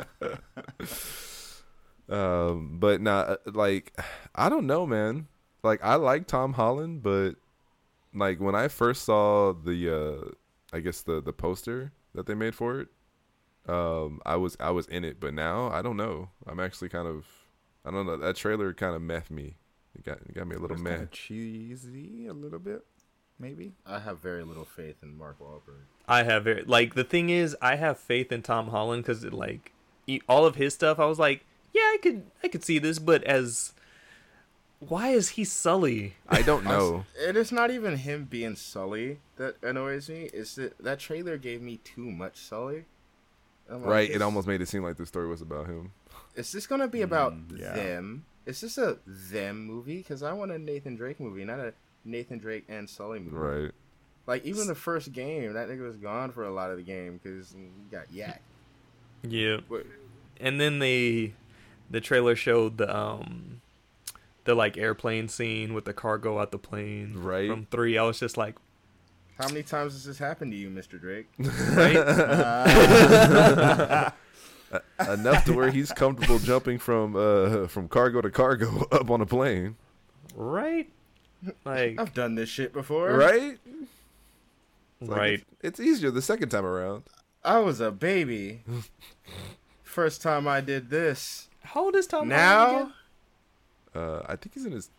um, 2.09 2.77
but 2.79 3.01
not 3.01 3.55
like 3.55 3.95
I 4.33 4.49
don't 4.49 4.65
know, 4.65 4.85
man. 4.87 5.27
Like 5.67 5.83
I 5.83 5.95
like 5.95 6.27
Tom 6.27 6.53
Holland, 6.53 7.03
but 7.03 7.31
like 8.13 8.39
when 8.39 8.55
I 8.55 8.67
first 8.67 9.03
saw 9.03 9.53
the, 9.53 9.77
uh 9.95 10.31
I 10.75 10.79
guess 10.79 11.01
the 11.01 11.21
the 11.21 11.33
poster 11.33 11.91
that 12.15 12.25
they 12.25 12.33
made 12.35 12.55
for 12.55 12.79
it, 12.81 12.87
um, 13.67 14.21
I 14.25 14.35
was 14.37 14.55
I 14.59 14.71
was 14.71 14.87
in 14.87 15.03
it, 15.03 15.19
but 15.19 15.33
now 15.33 15.67
I 15.69 15.81
don't 15.81 15.97
know. 15.97 16.29
I'm 16.45 16.59
actually 16.59 16.89
kind 16.89 17.07
of 17.07 17.25
I 17.85 17.91
don't 17.91 18.05
know. 18.05 18.17
That 18.17 18.35
trailer 18.35 18.73
kind 18.73 18.95
of 18.95 19.01
meth 19.01 19.29
me. 19.29 19.55
It 19.95 20.03
got 20.05 20.17
it 20.21 20.33
got 20.33 20.47
me 20.47 20.55
a 20.55 20.59
little 20.59 20.75
It's 20.75 20.83
mad. 20.83 20.93
kinda 20.97 21.07
cheesy, 21.11 22.27
a 22.27 22.33
little 22.33 22.59
bit, 22.59 22.85
maybe. 23.39 23.73
I 23.85 23.99
have 23.99 24.19
very 24.19 24.43
little 24.43 24.65
faith 24.65 24.97
in 25.03 25.17
Mark 25.17 25.39
Wahlberg. 25.39 25.85
I 26.07 26.23
have 26.23 26.43
very, 26.45 26.63
like 26.63 26.93
the 26.95 27.03
thing 27.03 27.29
is, 27.29 27.55
I 27.61 27.75
have 27.75 27.97
faith 27.99 28.31
in 28.31 28.41
Tom 28.41 28.69
Holland 28.69 29.03
because 29.03 29.23
like 29.25 29.73
e- 30.05 30.21
all 30.29 30.45
of 30.45 30.55
his 30.55 30.73
stuff, 30.73 30.99
I 30.99 31.05
was 31.05 31.19
like, 31.19 31.45
yeah, 31.73 31.81
I 31.81 31.97
could, 32.01 32.23
I 32.43 32.47
could 32.47 32.63
see 32.63 32.79
this, 32.79 32.99
but 32.99 33.23
as 33.25 33.73
why 34.79 35.09
is 35.09 35.29
he 35.29 35.43
Sully? 35.43 36.15
I 36.29 36.41
don't 36.41 36.63
know. 36.63 37.05
It's 37.17 37.51
not 37.51 37.71
even 37.71 37.97
him 37.97 38.25
being 38.25 38.55
Sully 38.55 39.19
that 39.37 39.55
annoys 39.63 40.09
me. 40.09 40.29
Is 40.33 40.55
that 40.55 40.77
that 40.79 40.99
trailer 40.99 41.37
gave 41.37 41.61
me 41.61 41.77
too 41.83 42.09
much 42.11 42.37
Sully. 42.37 42.85
I'm 43.69 43.81
like, 43.81 43.89
Right, 43.89 44.09
it 44.09 44.17
is- 44.17 44.21
almost 44.21 44.47
made 44.47 44.61
it 44.61 44.67
seem 44.67 44.83
like 44.83 44.97
the 44.97 45.05
story 45.05 45.27
was 45.27 45.41
about 45.41 45.67
him. 45.67 45.91
Is 46.35 46.51
this 46.51 46.67
gonna 46.67 46.87
be 46.87 47.01
about 47.01 47.33
Mm, 47.33 47.59
yeah. 47.59 47.73
them? 47.75 48.25
Is 48.45 48.61
this 48.61 48.77
a 48.77 48.97
them 49.05 49.65
movie? 49.65 49.97
Because 49.97 50.23
I 50.23 50.31
want 50.33 50.51
a 50.51 50.57
Nathan 50.59 50.95
Drake 50.95 51.19
movie, 51.19 51.43
not 51.43 51.59
a 51.59 51.73
Nathan 52.05 52.37
Drake 52.37 52.63
and 52.69 52.89
Sully 52.89 53.19
movie. 53.19 53.35
Right. 53.35 53.71
Like 54.25 54.45
even 54.45 54.67
the 54.67 54.75
first 54.75 55.11
game, 55.11 55.53
that 55.53 55.67
nigga 55.69 55.81
was 55.81 55.97
gone 55.97 56.31
for 56.31 56.43
a 56.45 56.51
lot 56.51 56.69
of 56.71 56.77
the 56.77 56.83
game 56.83 57.19
because 57.21 57.51
he 57.51 57.67
got 57.91 58.11
yak. 58.11 58.41
Yeah, 59.23 59.57
But 59.67 59.85
and 60.39 60.61
then 60.61 60.79
they, 60.79 61.33
the 61.89 61.99
trailer 61.99 62.35
showed 62.35 62.77
the 62.77 62.95
um, 62.95 63.61
the 64.47 64.55
like 64.55 64.77
airplane 64.77 65.27
scene 65.27 65.73
with 65.75 65.85
the 65.85 65.93
cargo 65.93 66.39
out 66.39 66.51
the 66.51 66.57
plane. 66.57 67.13
Right. 67.15 67.49
from 67.49 67.67
three, 67.69 67.97
I 67.97 68.03
was 68.03 68.19
just 68.19 68.37
like, 68.37 68.55
how 69.37 69.47
many 69.49 69.61
times 69.61 69.93
has 69.93 70.05
this 70.05 70.17
happened 70.17 70.51
to 70.53 70.57
you, 70.57 70.69
Mr. 70.69 70.99
Drake? 70.99 71.27
right, 71.75 71.95
Enough 75.07 75.45
to 75.45 75.53
where 75.53 75.69
he's 75.69 75.91
comfortable 75.91 76.39
jumping 76.39 76.79
from 76.79 77.15
uh 77.15 77.67
from 77.67 77.87
cargo 77.87 78.21
to 78.21 78.31
cargo 78.31 78.85
up 78.91 79.11
on 79.11 79.21
a 79.21 79.25
plane. 79.25 79.75
right, 80.35 80.89
like 81.63 81.99
I've 81.99 82.13
done 82.13 82.35
this 82.35 82.49
shit 82.49 82.73
before. 82.73 83.11
Right? 83.11 83.59
It's 84.99 85.09
like, 85.09 85.19
right. 85.19 85.45
It's, 85.61 85.63
it's 85.79 85.79
easier 85.79 86.09
the 86.09 86.21
second 86.21 86.49
time 86.49 86.65
around. 86.65 87.03
I 87.43 87.59
was 87.59 87.79
a 87.79 87.91
baby. 87.91 88.61
First 89.83 90.21
time 90.21 90.47
I 90.47 90.61
did 90.61 90.89
this. 90.89 91.49
How 91.63 91.85
old 91.85 91.95
is 91.95 92.07
Tom? 92.07 92.29
Holland 92.29 92.31
Now 92.31 92.75
again? 92.77 92.93
Uh, 93.97 94.21
I 94.27 94.35
think 94.35 94.53
he's 94.53 94.65
in 94.65 94.71
his 94.73 94.89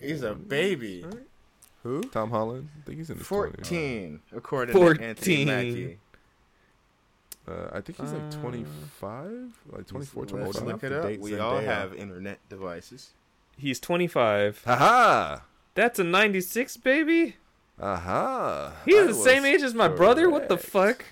he's 0.00 0.22
a 0.22 0.34
baby. 0.34 1.04
Who? 1.82 2.02
Tom 2.04 2.30
Holland. 2.30 2.68
I 2.80 2.86
think 2.86 2.98
he's 2.98 3.10
in 3.10 3.18
his 3.18 3.26
20s. 3.26 3.28
Fourteen, 3.28 4.20
according 4.34 4.74
14. 4.74 4.96
to 4.98 5.04
Anthony 5.04 5.44
Mackie. 5.44 5.98
Uh, 7.48 7.70
I 7.72 7.80
think 7.80 8.00
he's 8.00 8.12
like 8.12 8.22
Uh, 8.22 8.40
25, 8.40 9.30
like 9.72 9.86
24, 9.88 10.22
Let's 10.24 10.32
Let's 10.32 10.60
look 10.60 10.84
it 10.84 10.92
up. 10.92 11.18
We 11.18 11.36
all 11.40 11.54
Zendaya. 11.60 11.64
have 11.64 11.92
internet 11.94 12.38
devices. 12.48 13.10
he's 13.58 13.80
25. 13.80 14.62
Haha! 14.64 15.40
That's 15.74 15.98
a 15.98 16.04
96 16.04 16.76
baby. 16.76 17.36
Aha! 17.80 18.74
He's 18.84 18.94
I 18.94 19.06
the 19.06 19.14
same 19.14 19.44
age 19.44 19.62
as 19.62 19.74
my 19.74 19.88
brother. 19.88 20.30
What 20.30 20.48
the 20.48 20.58
fuck? 20.58 21.04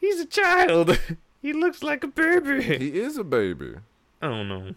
He's 0.00 0.20
a 0.20 0.26
child. 0.26 0.98
he 1.42 1.52
looks 1.52 1.82
like 1.82 2.02
a 2.02 2.08
baby. 2.08 2.62
He 2.62 2.98
is 2.98 3.18
a 3.18 3.24
baby. 3.24 3.74
I 4.22 4.28
don't 4.28 4.48
know. 4.48 4.74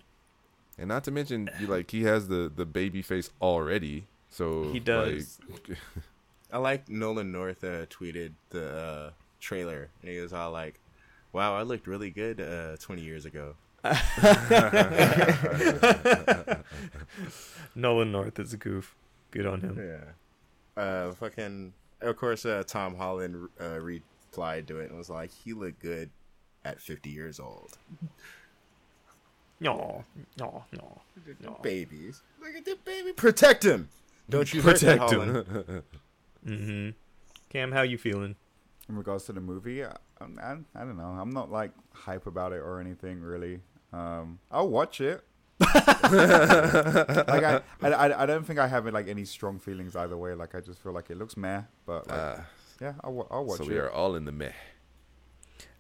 And 0.78 0.90
not 0.90 1.04
to 1.06 1.12
mention, 1.12 1.50
you 1.60 1.68
like 1.68 1.90
he 1.92 2.04
has 2.04 2.28
the 2.28 2.52
the 2.54 2.66
baby 2.66 3.02
face 3.02 3.30
already. 3.42 4.06
So 4.30 4.72
He 4.72 4.80
does. 4.80 5.40
Like, 5.50 5.78
I 6.52 6.58
like 6.60 6.90
Nolan 6.90 7.32
North 7.32 7.63
uh, 7.63 7.86
tweeted 7.88 8.34
the 8.52 8.78
uh, 8.78 9.10
trailer, 9.40 9.90
and 10.02 10.12
he 10.12 10.20
was 10.20 10.34
all 10.34 10.52
like, 10.52 10.80
"Wow, 11.34 11.56
I 11.56 11.63
looked 11.63 11.88
really 11.88 12.12
good 12.12 12.40
uh, 12.40 12.78
20 12.78 13.02
years 13.02 13.26
ago." 13.26 13.56
Nolan 17.76 18.12
North 18.12 18.40
is 18.40 18.54
a 18.54 18.58
goof. 18.58 18.96
Good 19.32 19.46
on 19.46 19.62
him. 19.62 19.78
Yeah. 19.78 20.82
Uh, 20.82 21.12
fucking. 21.13 21.74
Of 22.02 22.16
course, 22.16 22.46
uh, 22.46 22.63
Tom 22.66 22.96
Holland 22.96 23.50
uh, 23.60 23.80
replied 23.80 24.68
to 24.68 24.80
it 24.80 24.90
and 24.90 24.98
was 24.98 25.10
like, 25.10 25.32
"He 25.32 25.54
looked 25.54 25.82
good 25.82 26.10
at 26.63 26.80
50 26.80 27.10
years 27.10 27.40
old." 27.40 27.78
No, 29.60 30.04
no, 30.39 30.63
no. 30.72 31.02
No. 31.41 31.60
Babies, 31.62 32.22
look 32.41 32.56
at 32.56 32.63
the 32.63 32.78
baby. 32.86 33.12
Protect 33.13 33.65
him. 33.65 33.89
Don't 34.30 34.54
you 34.54 34.62
protect 34.62 35.12
hurt 35.12 35.12
him. 35.12 35.84
Mm-hmm. 36.46 36.89
Cam, 37.50 37.72
how 37.74 37.82
you 37.82 37.98
feeling? 37.98 38.36
In 38.88 38.96
regards 38.96 39.26
to 39.26 39.34
the 39.34 39.41
movie, 39.41 39.84
I, 39.84 39.89
I, 40.22 40.56
I 40.76 40.80
don't 40.80 40.96
know. 40.96 41.08
I'm 41.20 41.32
not 41.32 41.52
like 41.52 41.72
hype 41.91 42.26
about 42.26 42.54
it 42.54 42.60
or 42.60 42.80
anything 42.80 43.20
really. 43.22 43.60
Um, 43.91 44.39
I'll 44.50 44.70
watch 44.70 45.02
it. 45.02 45.24
like 45.60 45.76
I, 47.43 47.62
I, 47.82 47.88
I, 47.91 48.24
I 48.24 48.26
don't 48.26 48.46
think 48.46 48.60
I 48.60 48.67
have 48.67 48.86
like 48.86 49.08
any 49.10 49.26
strong 49.26 49.60
feelings 49.60 49.96
either 49.96 50.15
way. 50.15 50.34
Like 50.36 50.56
I 50.56 50.62
just 50.62 50.82
feel 50.82 50.93
like 50.93 51.10
it 51.10 51.17
looks 51.17 51.36
meh, 51.36 51.63
but 51.86 52.08
like, 52.08 52.20
Ah, 52.20 52.46
yeah, 52.80 52.93
I'll, 53.04 53.28
I'll 53.30 53.43
watch 53.46 53.58
so 53.58 53.63
it. 53.63 53.67
So 53.67 53.74
we 53.74 53.80
are 53.80 53.89
all 53.91 54.15
in 54.15 54.24
the 54.26 54.32
meh. 54.32 54.52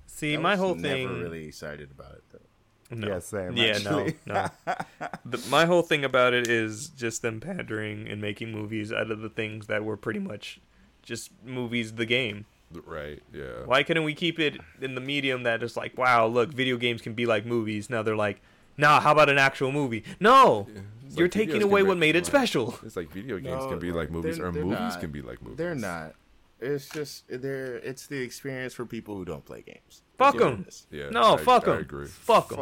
See, 0.05 0.33
I 0.35 0.39
my 0.39 0.51
was 0.51 0.59
whole 0.59 0.75
never 0.75 0.95
thing. 0.95 1.21
really 1.21 1.45
excited 1.47 1.91
about 1.91 2.13
it 2.13 2.23
though. 2.31 2.39
No. 2.89 3.07
Yeah, 3.07 3.19
same, 3.19 3.57
Yeah, 3.57 3.65
actually. 3.75 4.15
no, 4.25 4.47
no. 4.65 4.73
the, 5.25 5.45
my 5.49 5.65
whole 5.65 5.81
thing 5.81 6.05
about 6.05 6.33
it 6.33 6.47
is 6.47 6.87
just 6.89 7.21
them 7.21 7.39
pandering 7.39 8.07
and 8.07 8.21
making 8.21 8.51
movies 8.51 8.91
out 8.93 9.11
of 9.11 9.19
the 9.21 9.29
things 9.29 9.67
that 9.67 9.83
were 9.83 9.97
pretty 9.97 10.19
much 10.19 10.59
just 11.03 11.31
movies, 11.45 11.93
the 11.95 12.05
game. 12.05 12.45
Right? 12.85 13.21
Yeah. 13.33 13.63
Why 13.65 13.83
couldn't 13.83 14.03
we 14.03 14.13
keep 14.13 14.39
it 14.39 14.57
in 14.81 14.95
the 14.95 15.01
medium 15.01 15.43
that 15.43 15.63
is 15.63 15.75
like, 15.77 15.97
wow, 15.97 16.27
look, 16.27 16.49
video 16.53 16.77
games 16.77 17.01
can 17.01 17.13
be 17.13 17.25
like 17.25 17.45
movies. 17.45 17.89
Now 17.89 18.03
they're 18.03 18.15
like, 18.15 18.41
nah, 18.77 18.99
how 18.99 19.11
about 19.13 19.29
an 19.29 19.37
actual 19.37 19.71
movie? 19.71 20.03
No, 20.19 20.67
Yeah. 20.73 20.81
You're 21.11 21.25
like 21.27 21.31
taking 21.31 21.63
away 21.63 21.83
what 21.83 21.97
made 21.97 22.15
it 22.15 22.19
like- 22.19 22.25
special. 22.25 22.77
It's 22.83 22.97
like 22.97 23.09
video 23.11 23.37
games 23.39 23.63
No, 23.63 23.69
can 23.69 23.79
be 23.79 23.91
like 23.93 24.11
movies, 24.11 24.37
they're- 24.37 24.47
or 24.47 24.51
they're 24.51 24.63
movies 24.65 24.79
not. 24.79 24.99
can 24.99 25.11
be 25.11 25.21
like 25.21 25.41
movies. 25.41 25.57
They're 25.57 25.75
not. 25.75 26.15
It's 26.59 26.89
just 26.89 27.23
they're. 27.29 27.75
It's 27.77 28.07
the 28.07 28.19
experience 28.21 28.73
for 28.73 28.85
people 28.85 29.15
who 29.15 29.23
don't 29.23 29.45
play 29.45 29.61
games. 29.61 30.01
Fuck 30.17 30.33
That's 30.33 30.43
what 30.43 30.53
'em. 30.53 30.61
it 30.61 30.67
is. 30.69 30.87
Yeah. 30.91 31.09
No, 31.11 31.35
I, 31.35 31.37
fuck 31.37 31.67
I 31.67 31.81
them. 31.83 32.07
Fuck 32.07 32.49
them. 32.49 32.57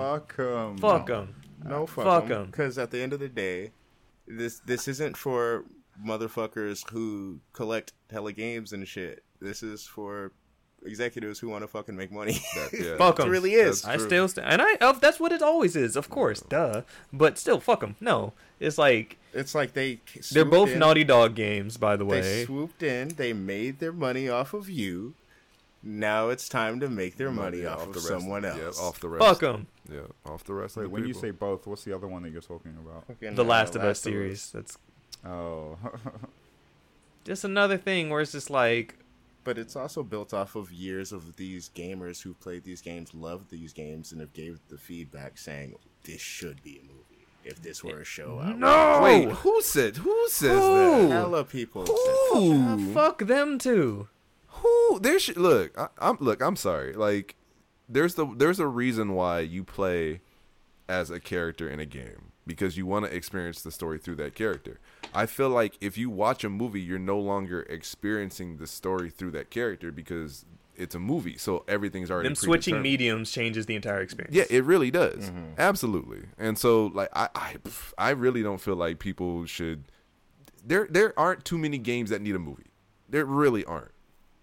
Fuck 0.77 1.07
them. 1.07 1.35
No, 1.63 1.85
Fuck 1.87 2.05
fuck 2.05 2.23
'em. 2.23 2.29
them. 2.29 2.45
Because 2.47 2.77
at 2.77 2.91
the 2.91 3.01
end 3.01 3.13
of 3.13 3.19
the 3.19 3.29
day, 3.29 3.71
this 4.27 4.59
this 4.65 4.87
isn't 4.87 5.15
for 5.17 5.63
motherfuckers 6.05 6.89
who 6.91 7.39
collect 7.53 7.93
hella 8.11 8.33
games 8.33 8.73
and 8.73 8.87
shit. 8.87 9.23
This 9.41 9.63
is 9.63 9.85
for 9.87 10.31
executives 10.85 11.39
who 11.39 11.49
want 11.49 11.63
to 11.63 11.67
fucking 11.67 11.95
make 11.95 12.11
money. 12.11 12.33
That- 12.55 12.69
yeah. 12.79 12.97
Fuck 12.97 13.19
it 13.19 13.23
'em. 13.23 13.29
really 13.29 13.53
is. 13.53 13.81
That's 13.81 13.93
I 13.93 13.97
true. 13.97 14.05
still 14.07 14.27
st- 14.27 14.45
and 14.47 14.61
I 14.61 14.77
oh, 14.81 14.93
that's 15.01 15.19
what 15.19 15.31
it 15.31 15.41
always 15.41 15.75
is, 15.75 15.95
of 15.95 16.09
course, 16.09 16.41
duh. 16.41 16.81
But 17.13 17.37
still, 17.37 17.59
fuck 17.59 17.79
them. 17.79 17.95
No, 18.01 18.33
it's 18.59 18.77
like 18.77 19.17
It's 19.33 19.55
like 19.55 19.73
they 19.73 20.01
they're 20.31 20.45
both 20.45 20.71
in, 20.71 20.79
Naughty 20.79 21.03
Dog 21.03 21.35
games, 21.35 21.77
by 21.77 21.95
the 21.95 22.05
way. 22.05 22.21
They 22.21 22.45
swooped 22.45 22.83
in. 22.83 23.09
They 23.09 23.33
made 23.33 23.79
their 23.79 23.93
money 23.93 24.29
off 24.29 24.53
of 24.53 24.69
you. 24.69 25.13
Now 25.87 26.29
it's 26.29 26.49
time 26.49 26.79
to 26.79 26.89
make 26.89 27.15
their 27.15 27.29
money, 27.31 27.61
Yeah, 27.61 27.75
off, 27.75 27.83
of 27.87 27.93
the 27.93 27.99
rest. 27.99 28.07
someone 28.07 28.43
Yeah, 28.43 28.57
else. 28.57 28.79
off 28.81 28.99
the 28.99 29.07
rest. 29.07 29.23
Fuck 29.23 29.39
them. 29.41 29.67
Yeah, 29.87 29.99
off 30.25 30.43
the 30.43 30.53
rest. 30.55 30.75
Wait, 30.77 30.85
of 30.85 30.89
the 30.89 30.93
when 30.93 31.07
you 31.07 31.13
say 31.13 31.29
both, 31.29 31.67
what's 31.67 31.83
the 31.83 31.93
other 31.93 32.07
one 32.07 32.23
that 32.23 32.31
you're 32.31 32.41
talking 32.41 32.75
about? 32.75 33.05
Fucking, 33.07 33.35
The 33.35 33.43
uh, 33.43 33.45
Last 33.45 33.75
of 33.75 33.83
Us 33.83 33.99
series. 33.99 34.49
That's 34.51 34.77
Oh, 35.23 35.77
just 37.23 37.43
another 37.43 37.77
thing 37.77 38.09
where 38.09 38.21
it's 38.21 38.31
just 38.31 38.49
like, 38.49 38.95
But 39.43 39.57
it's 39.59 39.75
also 39.75 40.01
built 40.01 40.33
off 40.33 40.55
of 40.55 40.71
years 40.71 41.11
of 41.11 41.35
these 41.35 41.69
gamers 41.69 42.21
who 42.23 42.33
played 42.33 42.63
these 42.63 42.81
games, 42.81 43.13
loved 43.13 43.51
these 43.51 43.71
games, 43.73 44.11
and 44.11 44.21
have 44.21 44.33
gave 44.33 44.59
the 44.69 44.77
feedback 44.77 45.37
saying 45.37 45.75
this 46.03 46.19
should 46.21 46.63
be 46.63 46.79
a 46.79 46.81
movie. 46.81 47.01
If 47.43 47.61
this 47.61 47.83
were 47.83 47.99
a 48.01 48.03
show, 48.03 48.39
I 48.41 48.47
would." 48.47 48.59
no. 48.59 49.01
Wait, 49.03 49.29
who 49.29 49.61
said? 49.61 49.97
Who 49.97 50.27
says 50.29 50.57
Who? 50.57 51.07
that? 51.07 51.09
hella 51.11 51.43
people. 51.43 51.85
said- 51.85 51.95
Who? 52.33 52.91
fuck 52.91 53.19
them 53.27 53.59
too. 53.59 54.07
Who? 54.65 54.99
There 54.99 55.19
should 55.19 55.37
look. 55.37 55.77
I, 55.77 55.87
I'm 55.99 56.17
look. 56.19 56.41
I'm 56.41 56.55
sorry. 56.55 56.93
Like, 56.93 57.35
there's 57.87 58.15
the 58.15 58.25
there's 58.35 58.59
a 58.59 58.67
reason 58.67 59.13
why 59.13 59.41
you 59.41 59.63
play 59.63 60.21
as 60.87 61.09
a 61.09 61.19
character 61.19 61.69
in 61.69 61.79
a 61.79 61.85
game 61.85 62.31
because 62.47 62.77
you 62.77 62.85
want 62.85 63.05
to 63.05 63.15
experience 63.15 63.61
the 63.61 63.71
story 63.71 63.97
through 63.97 64.15
that 64.15 64.35
character. 64.35 64.79
I 65.13 65.25
feel 65.25 65.49
like 65.49 65.77
if 65.81 65.97
you 65.97 66.09
watch 66.09 66.43
a 66.43 66.49
movie, 66.49 66.81
you're 66.81 66.99
no 66.99 67.19
longer 67.19 67.61
experiencing 67.63 68.57
the 68.57 68.67
story 68.67 69.09
through 69.09 69.31
that 69.31 69.49
character 69.49 69.91
because 69.91 70.45
it's 70.75 70.93
a 70.93 70.99
movie, 70.99 71.37
so 71.37 71.63
everything's 71.67 72.11
already 72.11 72.29
Them 72.29 72.35
switching 72.35 72.81
mediums 72.81 73.31
changes 73.31 73.65
the 73.65 73.75
entire 73.75 74.01
experience. 74.01 74.35
Yeah, 74.35 74.43
it 74.49 74.63
really 74.63 74.91
does. 74.91 75.29
Mm-hmm. 75.29 75.53
Absolutely. 75.57 76.23
And 76.37 76.57
so 76.57 76.87
like 76.87 77.09
I 77.13 77.29
I 77.35 77.55
I 77.97 78.09
really 78.11 78.43
don't 78.43 78.59
feel 78.59 78.75
like 78.75 78.99
people 78.99 79.45
should 79.45 79.85
there 80.63 80.87
there 80.89 81.17
aren't 81.17 81.45
too 81.45 81.57
many 81.57 81.77
games 81.77 82.09
that 82.09 82.21
need 82.21 82.35
a 82.35 82.39
movie. 82.39 82.71
There 83.09 83.25
really 83.25 83.63
aren't. 83.65 83.91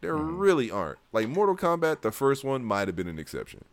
There 0.02 0.14
really 0.16 0.70
aren't. 0.70 0.98
Like 1.12 1.28
Mortal 1.28 1.56
Kombat, 1.56 2.02
the 2.02 2.10
first 2.12 2.44
one 2.44 2.64
might 2.64 2.88
have 2.88 2.96
been 2.96 3.08
an 3.08 3.18
exception. 3.18 3.64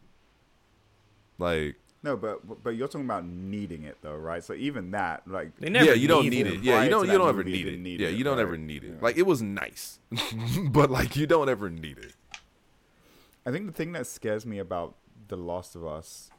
Like 1.39 1.75
no, 2.01 2.15
but 2.15 2.63
but 2.63 2.71
you're 2.75 2.87
talking 2.87 3.05
about 3.05 3.25
needing 3.25 3.83
it 3.83 3.97
though, 4.01 4.15
right? 4.15 4.41
So 4.43 4.53
even 4.53 4.91
that, 4.91 5.27
like, 5.27 5.57
They 5.57 5.69
never 5.69 5.85
yeah, 5.85 5.93
you 5.93 6.07
don't 6.07 6.23
need 6.23 6.29
need 6.29 6.47
it. 6.47 6.53
it. 6.53 6.63
Yeah, 6.63 6.83
you 6.83 6.89
don't 6.89 7.07
you 7.07 7.17
don't 7.17 7.27
ever 7.27 7.43
need 7.43 7.67
it. 7.67 7.79
need 7.79 7.99
Yeah, 7.99 8.07
it, 8.09 8.13
you 8.15 8.23
don't 8.23 8.37
right? 8.37 8.43
ever 8.43 8.57
need 8.57 8.83
it. 8.83 8.91
Yeah. 8.91 9.01
Like 9.01 9.17
it 9.17 9.23
was 9.25 9.41
nice. 9.41 9.99
but 10.69 10.89
like 10.89 11.15
you 11.17 11.27
don't 11.27 11.49
ever 11.49 11.69
need 11.69 11.97
it. 11.97 12.13
I 13.45 13.51
think 13.51 13.65
the 13.65 13.73
thing 13.73 13.91
that 13.93 14.05
scares 14.07 14.45
me 14.45 14.59
about 14.59 14.95
the 15.27 15.35
Last 15.35 15.75
of 15.75 15.85
Us 15.85 16.29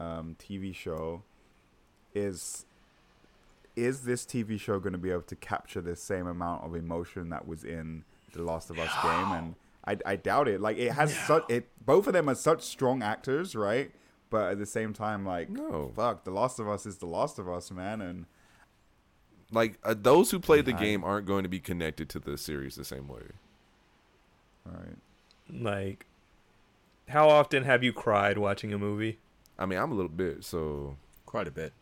um, 0.00 0.36
TV 0.38 0.74
show 0.74 1.22
is 2.14 2.66
is 3.76 4.00
this 4.02 4.26
TV 4.26 4.58
show 4.58 4.80
going 4.80 4.92
to 4.92 4.98
be 4.98 5.10
able 5.10 5.22
to 5.22 5.36
capture 5.36 5.80
the 5.80 5.94
same 5.94 6.26
amount 6.26 6.64
of 6.64 6.74
emotion 6.74 7.28
that 7.30 7.46
was 7.46 7.62
in 7.62 8.02
the 8.32 8.42
Last 8.42 8.70
of 8.70 8.78
Us 8.78 8.90
game? 9.02 9.32
And 9.32 9.54
I, 9.86 10.12
I 10.12 10.16
doubt 10.16 10.48
it. 10.48 10.60
Like 10.60 10.76
it 10.78 10.92
has 10.92 11.16
such 11.26 11.44
it. 11.50 11.68
Both 11.84 12.06
of 12.06 12.12
them 12.12 12.28
are 12.28 12.34
such 12.34 12.62
strong 12.62 13.02
actors, 13.02 13.54
right? 13.56 13.90
But 14.30 14.52
at 14.52 14.58
the 14.58 14.66
same 14.66 14.92
time, 14.92 15.24
like 15.24 15.48
No. 15.48 15.92
fuck, 15.96 16.24
the 16.24 16.30
Last 16.30 16.58
of 16.58 16.68
Us 16.68 16.84
is 16.84 16.98
the 16.98 17.06
Last 17.06 17.38
of 17.38 17.48
Us, 17.48 17.70
man. 17.70 18.00
And 18.02 18.26
Like 19.50 19.78
uh, 19.82 19.94
those 19.98 20.30
who 20.30 20.38
play 20.38 20.60
the 20.60 20.72
Yeah. 20.72 20.78
game 20.78 21.04
aren't 21.04 21.26
going 21.26 21.42
to 21.44 21.48
be 21.48 21.60
connected 21.60 22.08
to 22.10 22.18
the 22.18 22.36
series 22.36 22.74
the 22.76 22.84
same 22.84 23.08
way. 23.08 23.22
right, 24.66 24.96
Like, 25.50 26.04
how 27.08 27.30
often 27.30 27.64
have 27.64 27.82
you 27.82 27.92
cried 27.94 28.36
watching 28.36 28.72
a 28.74 28.78
movie? 28.78 29.18
I 29.58 29.64
mean, 29.64 29.78
I'm 29.78 29.90
a 29.90 29.94
little 29.94 30.10
bit, 30.10 30.44
so 30.44 30.96
Quite 31.24 31.48
a 31.48 31.50
bit. 31.50 31.72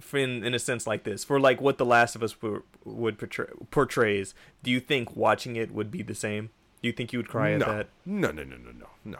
For 0.00 0.18
in 0.18 0.44
in 0.44 0.54
a 0.54 0.58
sense 0.58 0.86
like 0.86 1.04
this, 1.04 1.24
for 1.24 1.40
like 1.40 1.60
what 1.60 1.78
The 1.78 1.86
Last 1.86 2.14
of 2.14 2.22
Us 2.22 2.34
por- 2.34 2.62
would 2.84 3.18
portray 3.18 3.46
portrays, 3.70 4.34
do 4.62 4.70
you 4.70 4.80
think 4.80 5.16
watching 5.16 5.56
it 5.56 5.72
would 5.72 5.90
be 5.90 6.02
the 6.02 6.14
same? 6.14 6.50
Do 6.82 6.88
you 6.88 6.92
think 6.92 7.12
you 7.12 7.18
would 7.18 7.28
cry 7.28 7.56
no. 7.56 7.64
at 7.64 7.66
that? 7.66 7.88
No, 8.04 8.30
no, 8.30 8.44
no, 8.44 8.56
no, 8.56 8.70
no, 8.72 8.86
no. 9.04 9.18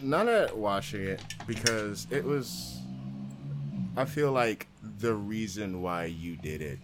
Not 0.00 0.28
at 0.28 0.56
watching 0.56 1.02
it 1.02 1.22
because 1.46 2.06
it 2.10 2.24
was. 2.24 2.78
I 3.96 4.04
feel 4.04 4.32
like 4.32 4.68
the 5.00 5.14
reason 5.14 5.82
why 5.82 6.06
you 6.06 6.36
did 6.36 6.62
it 6.62 6.78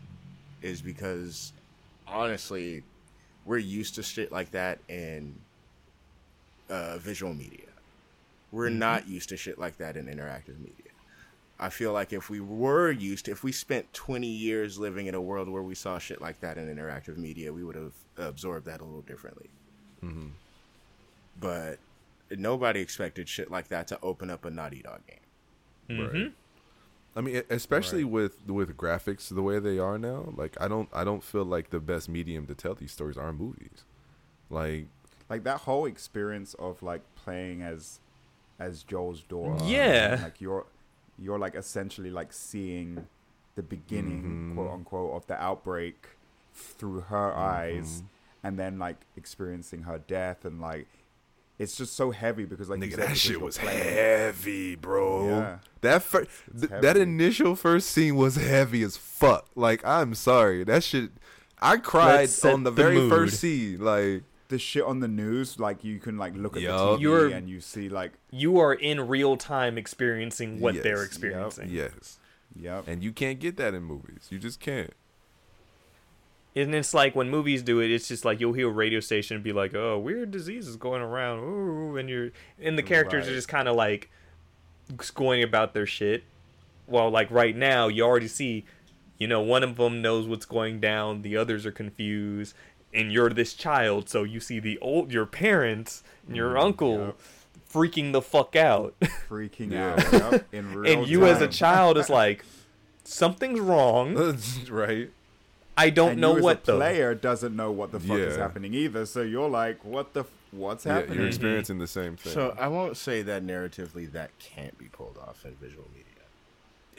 is 0.60 0.82
because, 0.82 1.52
honestly, 2.06 2.82
we're 3.46 3.58
used 3.58 3.94
to 3.94 4.02
shit 4.02 4.30
like 4.30 4.50
that 4.50 4.78
in 4.88 5.34
uh, 6.68 6.98
visual 6.98 7.32
media. 7.32 7.60
We're 8.52 8.68
not 8.68 9.08
used 9.08 9.28
to 9.30 9.36
shit 9.36 9.58
like 9.58 9.78
that 9.78 9.96
in 9.96 10.06
interactive 10.06 10.58
media. 10.58 10.92
I 11.60 11.70
feel 11.70 11.92
like 11.92 12.12
if 12.12 12.30
we 12.30 12.38
were 12.40 12.90
used 12.90 13.24
to, 13.24 13.32
if 13.32 13.42
we 13.42 13.50
spent 13.52 13.92
20 13.92 14.26
years 14.28 14.78
living 14.78 15.06
in 15.06 15.14
a 15.14 15.20
world 15.20 15.48
where 15.48 15.62
we 15.62 15.74
saw 15.74 15.98
shit 15.98 16.20
like 16.20 16.40
that 16.40 16.56
in 16.56 16.68
interactive 16.74 17.16
media, 17.16 17.52
we 17.52 17.64
would 17.64 17.74
have 17.74 17.92
absorbed 18.16 18.66
that 18.66 18.80
a 18.80 18.84
little 18.84 19.02
differently. 19.02 19.48
but 21.40 21.78
nobody 22.36 22.80
expected 22.80 23.28
shit 23.28 23.50
like 23.50 23.68
that 23.68 23.88
to 23.88 23.98
open 24.02 24.30
up 24.30 24.44
a 24.44 24.50
Naughty 24.50 24.82
Dog 24.82 25.00
game. 25.06 25.98
Mhm. 25.98 26.32
I 27.16 27.20
mean, 27.20 27.42
especially 27.50 28.04
with 28.04 28.46
with 28.48 28.76
graphics 28.76 29.28
the 29.34 29.42
way 29.42 29.58
they 29.58 29.78
are 29.78 29.98
now. 29.98 30.32
Like, 30.36 30.56
I 30.60 30.68
don't 30.68 30.88
I 30.92 31.02
don't 31.04 31.24
feel 31.24 31.44
like 31.44 31.70
the 31.70 31.80
best 31.80 32.08
medium 32.08 32.46
to 32.46 32.54
tell 32.54 32.74
these 32.74 32.92
stories 32.92 33.16
are 33.16 33.32
movies. 33.32 33.84
Like, 34.50 34.86
like 35.28 35.42
that 35.44 35.60
whole 35.62 35.86
experience 35.86 36.54
of 36.54 36.82
like 36.82 37.02
playing 37.16 37.62
as 37.62 37.98
as 38.60 38.82
Joel's 38.82 39.22
daughter. 39.22 39.64
Yeah. 39.64 40.20
like 40.22 40.40
you're 40.40 40.66
you're 41.20 41.38
like 41.38 41.54
essentially 41.54 42.10
like 42.10 42.32
seeing 42.32 43.06
the 43.56 43.62
beginning, 43.62 44.52
Mhm. 44.52 44.54
quote 44.54 44.70
unquote, 44.72 45.12
of 45.14 45.26
the 45.26 45.34
outbreak 45.42 46.08
through 46.54 47.00
her 47.02 47.32
eyes, 47.34 48.02
and 48.42 48.58
then 48.58 48.78
like 48.78 48.96
experiencing 49.16 49.82
her 49.82 49.98
death 49.98 50.44
and 50.44 50.60
like 50.60 50.86
it's 51.58 51.76
just 51.76 51.94
so 51.94 52.12
heavy 52.12 52.44
because 52.44 52.68
like 52.68 52.80
you 52.80 52.86
nigga, 52.86 52.90
said, 52.94 53.08
that 53.08 53.16
shit 53.16 53.40
was 53.40 53.58
playing- 53.58 53.82
heavy, 53.82 54.76
bro. 54.76 55.26
Yeah. 55.26 55.58
That 55.80 56.04
fir- 56.04 56.20
It's 56.54 56.68
th- 56.68 56.80
that 56.82 56.96
initial 56.96 57.56
first 57.56 57.90
scene 57.90 58.14
was 58.14 58.36
heavy 58.36 58.82
as 58.84 58.96
fuck. 58.96 59.46
Like, 59.56 59.84
I'm 59.84 60.14
sorry, 60.14 60.62
that 60.64 60.84
shit. 60.84 61.10
I 61.60 61.78
cried 61.78 62.28
on 62.44 62.62
the, 62.62 62.70
the 62.70 62.76
very 62.82 62.94
mood. 62.94 63.10
first 63.10 63.40
scene. 63.40 63.80
Like, 63.80 64.22
The 64.48 64.58
shit 64.58 64.82
on 64.82 65.00
the 65.00 65.08
news, 65.08 65.58
like 65.60 65.84
you 65.84 65.98
can 65.98 66.16
like 66.16 66.34
look 66.34 66.56
at 66.56 66.62
Yup. 66.62 66.78
the 66.78 66.96
TV 66.96 67.00
You're- 67.02 67.32
and 67.32 67.48
you 67.50 67.60
see 67.60 67.88
like, 67.88 68.12
You 68.30 68.58
are 68.58 68.72
in 68.72 69.06
real 69.06 69.36
time 69.36 69.76
experiencing 69.76 70.58
what 70.60 70.74
Yes. 70.74 70.84
they're 70.84 70.96
Yep. 70.98 71.06
experiencing. 71.06 71.68
yes, 71.70 72.18
yep, 72.56 72.88
and 72.88 73.02
you 73.02 73.12
can't 73.12 73.38
get 73.40 73.56
that 73.58 73.74
in 73.74 73.82
movies. 73.82 74.28
You 74.30 74.38
just 74.38 74.58
can't. 74.60 74.92
And 76.56 76.74
it's 76.74 76.92
like 76.94 77.14
when 77.14 77.28
movies 77.30 77.62
do 77.62 77.78
it, 77.80 77.90
it's 77.90 78.08
just 78.08 78.24
like 78.24 78.40
you'll 78.40 78.54
hear 78.54 78.68
a 78.68 78.72
radio 78.72 79.00
station 79.00 79.40
be 79.42 79.52
like, 79.52 79.74
"Oh, 79.74 79.98
weird 79.98 80.30
diseases 80.30 80.76
going 80.76 81.02
around," 81.02 81.40
ooh, 81.40 81.96
and 81.96 82.08
you're 82.08 82.30
and 82.60 82.76
the 82.76 82.82
characters 82.82 83.28
are 83.28 83.34
just 83.34 83.48
kind 83.48 83.68
of 83.68 83.76
like 83.76 84.10
going 85.14 85.42
about 85.42 85.74
their 85.74 85.86
shit. 85.86 86.24
Well, 86.86 87.10
like 87.10 87.30
right 87.30 87.54
now, 87.54 87.88
you 87.88 88.02
already 88.02 88.26
see, 88.28 88.64
you 89.18 89.28
know, 89.28 89.40
one 89.42 89.62
of 89.62 89.76
them 89.76 90.00
knows 90.02 90.26
what's 90.26 90.46
going 90.46 90.80
down, 90.80 91.20
the 91.22 91.36
others 91.36 91.64
are 91.66 91.70
confused, 91.70 92.54
and 92.92 93.12
you're 93.12 93.30
this 93.30 93.54
child, 93.54 94.08
so 94.08 94.22
you 94.24 94.40
see 94.40 94.58
the 94.60 94.78
old 94.78 95.12
your 95.12 95.26
parents 95.26 96.02
and 96.26 96.36
your 96.36 96.54
mm, 96.54 96.62
uncle 96.62 96.98
yep. 96.98 97.20
freaking 97.72 98.12
the 98.12 98.22
fuck 98.22 98.56
out, 98.56 98.94
freaking 99.28 99.76
out. 99.76 100.12
Yep, 100.12 100.48
in 100.52 100.74
real 100.74 101.00
and 101.00 101.08
you 101.08 101.26
as 101.26 101.40
a 101.40 101.48
child 101.48 101.98
is 101.98 102.08
like, 102.20 102.44
something's 103.04 103.60
wrong. 103.60 104.14
right? 104.70 105.10
I 105.76 105.90
don't 105.90 106.12
and 106.12 106.20
know 106.20 106.36
you 106.36 106.42
what 106.42 106.62
as 106.62 106.62
a 106.62 106.66
though. 106.72 106.76
player 106.78 107.14
doesn't 107.14 107.54
know 107.54 107.70
what 107.70 107.92
the 107.92 108.00
fuck 108.00 108.18
is 108.18 108.36
happening 108.36 108.74
either. 108.74 109.06
So 109.06 109.22
you're 109.22 109.48
like, 109.48 109.84
what 109.84 110.12
the, 110.12 110.20
f- 110.20 110.26
what's 110.50 110.84
Yeah, 110.84 110.94
happening? 110.94 111.18
you're 111.18 111.28
experiencing 111.28 111.78
the 111.78 111.86
same 111.86 112.16
thing. 112.16 112.32
So 112.32 112.56
I 112.58 112.66
won't 112.66 112.96
say 112.96 113.22
that 113.22 113.46
narratively 113.46 114.10
that 114.10 114.30
can't 114.40 114.76
be 114.76 114.86
pulled 114.86 115.18
off 115.18 115.44
in 115.44 115.54
visual 115.54 115.84
media. 115.94 116.04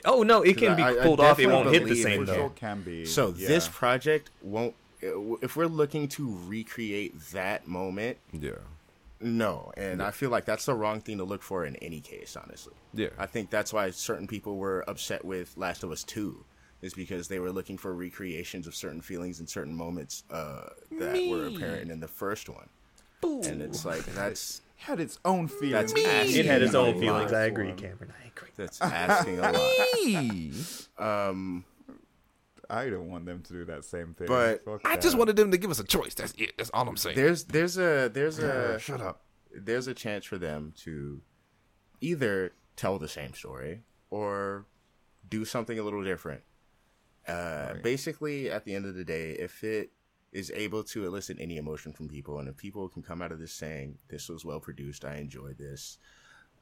Oh 0.06 0.22
no, 0.22 0.40
it 0.40 0.56
can 0.56 0.76
be 0.76 0.82
I- 0.82 0.92
I 0.92 0.96
pulled 1.02 1.20
off. 1.20 1.38
It 1.38 1.48
won't 1.48 1.68
hit 1.68 1.84
the 1.84 1.94
same 1.94 2.22
it 2.22 2.26
For 2.26 2.32
though. 2.32 2.34
sure 2.36 2.50
can 2.50 2.80
be. 2.80 3.04
So 3.04 3.34
yeah. 3.36 3.48
this 3.48 3.68
project 3.68 4.30
won't. 4.40 4.74
If 5.02 5.56
we're 5.56 5.66
looking 5.66 6.08
to 6.08 6.38
recreate 6.46 7.18
that 7.32 7.66
moment, 7.66 8.18
yeah, 8.32 8.52
no, 9.20 9.72
and 9.76 10.02
I 10.02 10.10
feel 10.10 10.30
like 10.30 10.44
that's 10.44 10.66
the 10.66 10.74
wrong 10.74 11.00
thing 11.00 11.18
to 11.18 11.24
look 11.24 11.42
for 11.42 11.64
in 11.64 11.76
any 11.76 12.00
case. 12.00 12.36
Honestly, 12.36 12.74
yeah. 12.94 13.08
I 13.18 13.26
think 13.26 13.50
that's 13.50 13.72
why 13.72 13.90
certain 13.90 14.26
people 14.26 14.56
were 14.56 14.84
upset 14.88 15.24
with 15.24 15.56
Last 15.56 15.82
of 15.82 15.90
Us 15.90 16.02
Two, 16.04 16.44
is 16.82 16.94
because 16.94 17.28
they 17.28 17.38
were 17.38 17.52
looking 17.52 17.76
for 17.78 17.94
recreations 17.94 18.66
of 18.66 18.74
certain 18.74 19.00
feelings 19.00 19.38
and 19.40 19.48
certain 19.48 19.74
moments 19.74 20.24
uh, 20.30 20.68
that 20.98 21.28
were 21.30 21.46
apparent 21.46 21.90
in 21.90 22.00
the 22.00 22.08
first 22.08 22.48
one, 22.48 22.68
and 23.22 23.62
it's 23.62 23.84
like 23.84 24.04
that's 24.14 24.60
had 24.76 25.00
its 25.00 25.18
own 25.24 25.46
feelings. 25.48 25.92
That's 25.92 26.06
asking 26.06 26.36
It 26.40 26.46
had 26.46 26.62
its 26.62 26.74
own 26.74 26.98
feelings. 26.98 27.32
I 27.32 27.44
agree. 27.44 27.72
Cameron. 27.72 28.12
I 28.22 28.28
agree. 28.28 28.48
that's 28.56 28.80
asking 28.80 29.38
a 29.38 29.52
lot. 30.98 31.28
Um, 31.28 31.64
I 32.70 32.88
don't 32.88 33.10
want 33.10 33.26
them 33.26 33.42
to 33.42 33.52
do 33.52 33.64
that 33.66 33.84
same 33.84 34.14
thing. 34.14 34.28
But 34.28 34.64
Fuck 34.64 34.82
I 34.84 34.94
that. 34.94 35.02
just 35.02 35.16
wanted 35.18 35.36
them 35.36 35.50
to 35.50 35.58
give 35.58 35.70
us 35.70 35.80
a 35.80 35.84
choice. 35.84 36.14
That's 36.14 36.32
it. 36.38 36.52
That's 36.56 36.70
all 36.72 36.88
I'm 36.88 36.96
saying. 36.96 37.16
there's 37.16 37.44
there's 37.44 37.76
a 37.78 38.08
there's 38.12 38.38
a 38.38 38.78
shut 38.78 39.00
up. 39.00 39.24
there's 39.52 39.86
a 39.88 39.94
chance 39.94 40.24
for 40.24 40.38
them 40.38 40.72
to 40.84 41.20
either 42.00 42.52
tell 42.76 42.98
the 42.98 43.08
same 43.08 43.34
story 43.34 43.82
or 44.08 44.66
do 45.28 45.44
something 45.44 45.78
a 45.78 45.82
little 45.82 46.02
different. 46.04 46.42
Uh, 47.28 47.74
Basically, 47.82 48.50
at 48.50 48.64
the 48.64 48.74
end 48.74 48.86
of 48.86 48.94
the 48.94 49.04
day, 49.04 49.32
if 49.32 49.62
it 49.62 49.90
is 50.32 50.50
able 50.54 50.82
to 50.84 51.04
elicit 51.04 51.36
any 51.40 51.56
emotion 51.58 51.92
from 51.92 52.08
people, 52.08 52.38
and 52.38 52.48
if 52.48 52.56
people 52.56 52.88
can 52.88 53.02
come 53.02 53.20
out 53.20 53.32
of 53.32 53.38
this 53.40 53.52
saying, 53.52 53.98
"This 54.08 54.28
was 54.28 54.44
well 54.44 54.60
produced, 54.60 55.04
I 55.04 55.16
enjoyed 55.16 55.58
this," 55.58 55.98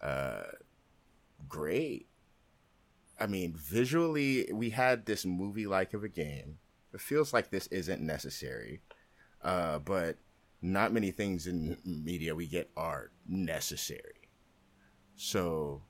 uh, 0.01 0.42
great. 1.49 2.09
I 3.21 3.27
mean, 3.27 3.55
visually, 3.57 4.49
we 4.53 4.71
had 4.71 5.07
this 5.07 5.25
movie 5.25 5.67
like 5.67 5.93
of 5.93 6.05
a 6.05 6.09
game. 6.09 6.59
It 6.95 7.01
feels 7.01 7.33
like 7.33 7.51
this 7.51 7.67
isn't 7.69 8.01
necessary, 8.01 8.81
uh, 9.43 9.81
but 9.81 10.17
not 10.63 10.93
many 10.93 11.11
things 11.11 11.47
in 11.47 11.77
media 11.85 12.35
we 12.35 12.47
get 12.47 12.71
are 12.77 13.11
necessary. 13.27 14.31
So, 15.17 15.83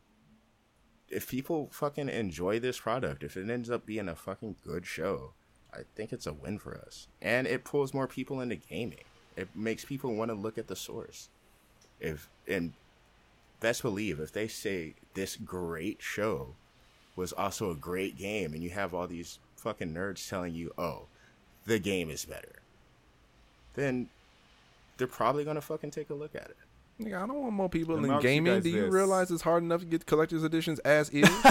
if 1.08 1.28
people 1.28 1.68
fucking 1.70 2.08
enjoy 2.08 2.60
this 2.60 2.80
product, 2.80 3.22
if 3.22 3.36
it 3.36 3.50
ends 3.50 3.70
up 3.70 3.86
being 3.86 4.08
a 4.08 4.16
fucking 4.16 4.56
good 4.64 4.86
show, 4.86 5.34
I 5.72 5.80
think 5.94 6.12
it's 6.12 6.26
a 6.26 6.32
win 6.32 6.58
for 6.58 6.76
us. 6.78 7.08
And 7.20 7.46
it 7.46 7.64
pulls 7.64 7.94
more 7.94 8.08
people 8.08 8.40
into 8.40 8.56
gaming. 8.56 9.04
It 9.36 9.48
makes 9.54 9.84
people 9.84 10.14
want 10.14 10.30
to 10.30 10.34
look 10.34 10.58
at 10.58 10.66
the 10.66 10.76
source. 10.76 11.28
If 12.00 12.28
and 12.46 12.72
best 13.60 13.82
believe 13.82 14.18
if 14.18 14.32
they 14.32 14.48
say 14.48 14.94
this 15.14 15.36
great 15.36 16.00
show 16.00 16.54
was 17.18 17.32
also 17.32 17.70
a 17.70 17.74
great 17.74 18.16
game 18.16 18.54
and 18.54 18.62
you 18.62 18.70
have 18.70 18.94
all 18.94 19.06
these 19.06 19.38
fucking 19.56 19.92
nerds 19.92 20.26
telling 20.28 20.54
you, 20.54 20.72
"Oh, 20.78 21.06
the 21.66 21.78
game 21.78 22.08
is 22.10 22.24
better." 22.24 22.52
Then 23.74 24.08
they're 24.96 25.06
probably 25.06 25.44
going 25.44 25.56
to 25.56 25.60
fucking 25.60 25.90
take 25.90 26.10
a 26.10 26.14
look 26.14 26.34
at 26.34 26.48
it. 26.50 26.56
Nigga, 27.00 27.22
I 27.22 27.26
don't 27.26 27.40
want 27.40 27.52
more 27.52 27.68
people 27.68 27.94
Let 27.96 28.04
in 28.04 28.10
ask 28.10 28.24
you 28.24 28.28
gaming. 28.30 28.60
Do 28.60 28.68
you 28.70 28.82
this. 28.82 28.92
realize 28.92 29.30
it's 29.30 29.42
hard 29.42 29.62
enough 29.62 29.80
to 29.80 29.86
get 29.86 30.04
collector's 30.06 30.42
editions 30.42 30.78
as 30.80 31.10
is? 31.10 31.28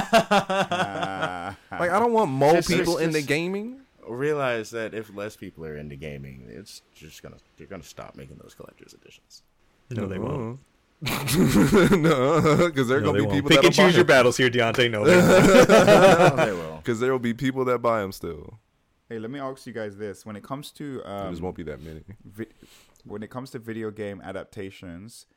Like, 1.71 1.91
I 1.91 1.99
don't 1.99 2.11
want 2.13 2.31
more 2.31 2.53
Just- 2.53 2.67
people 2.69 2.93
just- 2.95 3.03
into 3.03 3.19
just- 3.19 3.27
gaming. 3.27 3.81
Realize 4.07 4.69
that 4.69 4.93
if 4.93 5.13
less 5.13 5.35
people 5.35 5.65
are 5.65 5.75
into 5.75 5.97
gaming, 5.97 6.45
it's 6.49 6.81
just 6.95 7.21
gonna 7.21 7.35
they're 7.57 7.67
gonna 7.67 7.83
stop 7.83 8.15
making 8.15 8.37
those 8.41 8.53
collector's 8.55 8.93
editions. 8.93 9.43
No, 9.89 10.05
they 10.07 10.17
won't. 10.17 10.33
Uh-huh. 10.41 10.53
no, 11.01 12.67
because 12.67 12.87
there 12.87 12.97
are 12.97 13.01
No, 13.01 13.07
gonna 13.13 13.13
they 13.13 13.19
be 13.19 13.25
won't. 13.27 13.31
people 13.33 13.49
Pick 13.49 13.57
that 13.61 13.65
and 13.65 13.75
choose 13.75 13.95
your 13.95 14.05
battles 14.05 14.37
here, 14.37 14.49
Deontay. 14.49 14.89
No, 14.91 15.03
they 15.03 15.15
won't. 15.17 16.35
they 16.37 16.51
will. 16.53 16.77
Because 16.77 16.99
there 16.99 17.11
will 17.11 17.19
be 17.19 17.33
people 17.33 17.65
that 17.65 17.79
buy 17.79 18.01
them 18.01 18.11
still. 18.11 18.59
hey, 19.09 19.19
let 19.19 19.29
me 19.29 19.39
ask 19.39 19.67
you 19.67 19.73
guys 19.73 19.97
this: 19.97 20.25
when 20.25 20.35
it 20.35 20.43
comes 20.43 20.71
to 20.71 21.01
there 21.05 21.29
just 21.29 21.37
um, 21.39 21.43
won't 21.43 21.55
be 21.55 21.63
that 21.63 21.81
many. 21.81 22.01
vi- 22.25 22.47
when 23.05 23.21
it 23.23 23.29
comes 23.29 23.51
to 23.51 23.59
video 23.59 23.91
game 23.91 24.21
adaptations, 24.23 25.27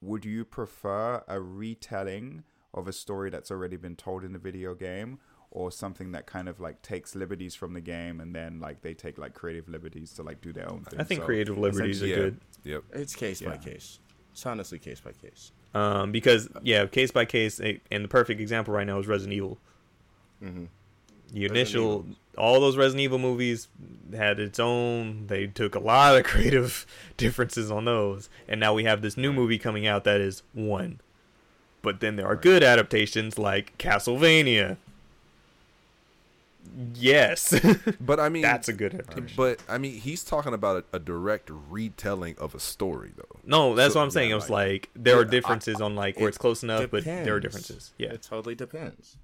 would 0.00 0.24
you 0.24 0.44
prefer 0.44 1.22
a 1.28 1.40
retelling 1.40 2.44
of 2.74 2.86
a 2.86 2.92
story 2.92 3.30
that's 3.30 3.50
already 3.50 3.76
been 3.76 3.96
told 3.96 4.22
in 4.22 4.32
the 4.34 4.38
video 4.38 4.74
game, 4.74 5.18
or 5.50 5.70
something 5.70 6.12
that 6.12 6.26
kind 6.26 6.46
of 6.48 6.60
like 6.60 6.82
takes 6.82 7.14
liberties 7.14 7.54
from 7.54 7.72
the 7.72 7.80
game 7.80 8.20
and 8.20 8.34
then 8.34 8.60
like 8.60 8.82
they 8.82 8.92
take 8.92 9.16
like 9.16 9.32
creative 9.32 9.66
liberties 9.68 10.12
to 10.12 10.22
like 10.22 10.40
do 10.42 10.52
their 10.52 10.70
own 10.70 10.82
thing? 10.84 11.00
I 11.00 11.04
think 11.04 11.20
So, 11.22 11.26
creative 11.26 11.56
liberties 11.56 12.02
are 12.02 12.06
Yeah. 12.06 12.16
good. 12.16 12.40
Yep. 12.64 12.82
It's 12.92 13.14
case 13.14 13.40
by 13.40 13.56
case. 13.56 13.98
It's 14.36 14.44
honestly 14.44 14.78
case 14.78 15.00
by 15.00 15.12
case. 15.12 15.50
Um, 15.72 16.12
because 16.12 16.50
yeah, 16.62 16.84
case 16.84 17.10
by 17.10 17.24
case, 17.24 17.58
eh, 17.58 17.78
and 17.90 18.04
the 18.04 18.08
perfect 18.08 18.38
example 18.38 18.74
right 18.74 18.86
now 18.86 18.98
is 18.98 19.06
Resident 19.06 19.32
Evil. 19.32 19.56
Mm-hmm. 20.44 20.64
The 21.32 21.46
initial, 21.46 22.04
all 22.36 22.60
those 22.60 22.76
Resident 22.76 23.00
Evil 23.00 23.18
movies 23.18 23.68
had 24.14 24.38
its 24.38 24.60
own. 24.60 25.26
They 25.28 25.46
took 25.46 25.74
a 25.74 25.78
lot 25.78 26.18
of 26.18 26.24
creative 26.26 26.84
differences 27.16 27.70
on 27.70 27.86
those, 27.86 28.28
and 28.46 28.60
now 28.60 28.74
we 28.74 28.84
have 28.84 29.00
this 29.00 29.16
new 29.16 29.32
movie 29.32 29.56
coming 29.56 29.86
out 29.86 30.04
that 30.04 30.20
is 30.20 30.42
one. 30.52 31.00
But 31.80 32.00
then 32.00 32.16
there 32.16 32.26
are 32.26 32.36
good 32.36 32.62
adaptations 32.62 33.38
like 33.38 33.78
Castlevania. 33.78 34.76
Yes, 36.94 37.58
But 38.00 38.20
I 38.20 38.28
mean, 38.28 38.42
that's 38.42 38.68
a 38.68 38.72
good 38.72 38.92
adaptation. 38.94 39.30
But 39.36 39.60
I 39.68 39.78
mean, 39.78 39.94
he's 39.98 40.22
talking 40.24 40.52
about 40.52 40.84
a, 40.92 40.96
a 40.96 40.98
direct 40.98 41.48
retelling 41.50 42.36
of 42.38 42.54
a 42.54 42.60
story, 42.60 43.12
though. 43.16 43.40
No, 43.44 43.74
that's 43.74 43.94
So- 43.94 44.00
what 44.00 44.04
I'm 44.04 44.10
saying. 44.10 44.28
yeah, 44.30 44.34
It 44.34 44.36
was 44.36 44.50
like- 44.50 44.66
like 44.66 44.90
there 44.94 45.16
are 45.16 45.22
Yeah, 45.22 45.28
I- 45.28 45.30
differences 45.30 45.80
on 45.80 45.94
like 45.94 46.18
where 46.18 46.28
it's 46.28 46.38
close 46.38 46.62
enough, 46.62 46.90
but 46.90 47.04
there 47.04 47.34
are 47.34 47.40
differences. 47.40 47.92
Yeah, 47.98 48.12
It 48.12 48.22
totally 48.22 48.54
depends. 48.54 49.16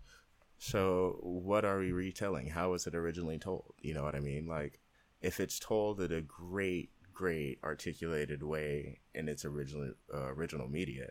So, 0.58 1.18
what 1.22 1.64
are 1.64 1.78
we 1.80 1.90
retelling? 1.92 2.48
How 2.50 2.70
was 2.70 2.86
it 2.86 2.94
originally 2.94 3.38
told? 3.38 3.74
You 3.80 3.94
know 3.94 4.04
what 4.04 4.14
I 4.14 4.20
mean? 4.20 4.46
Like, 4.46 4.78
if 5.20 5.40
it's 5.40 5.58
told 5.58 6.00
in 6.00 6.12
a 6.12 6.20
great, 6.20 6.90
great 7.12 7.58
articulated 7.64 8.42
way 8.42 9.00
in 9.14 9.28
its 9.28 9.44
original 9.44 9.92
uh, 10.14 10.28
original 10.32 10.68
media, 10.68 11.10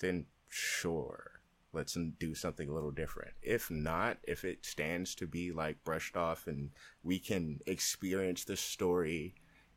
then 0.00 0.26
sure, 0.48 1.35
let's 1.76 1.96
do 2.18 2.34
something 2.34 2.68
a 2.68 2.72
little 2.72 2.90
different. 2.90 3.32
If 3.42 3.70
not, 3.70 4.16
if 4.24 4.44
it 4.44 4.64
stands 4.64 5.14
to 5.16 5.26
be 5.26 5.52
like 5.52 5.84
brushed 5.84 6.16
off 6.16 6.46
and 6.48 6.70
we 7.04 7.18
can 7.20 7.60
experience 7.66 8.44
the 8.44 8.56
story 8.56 9.34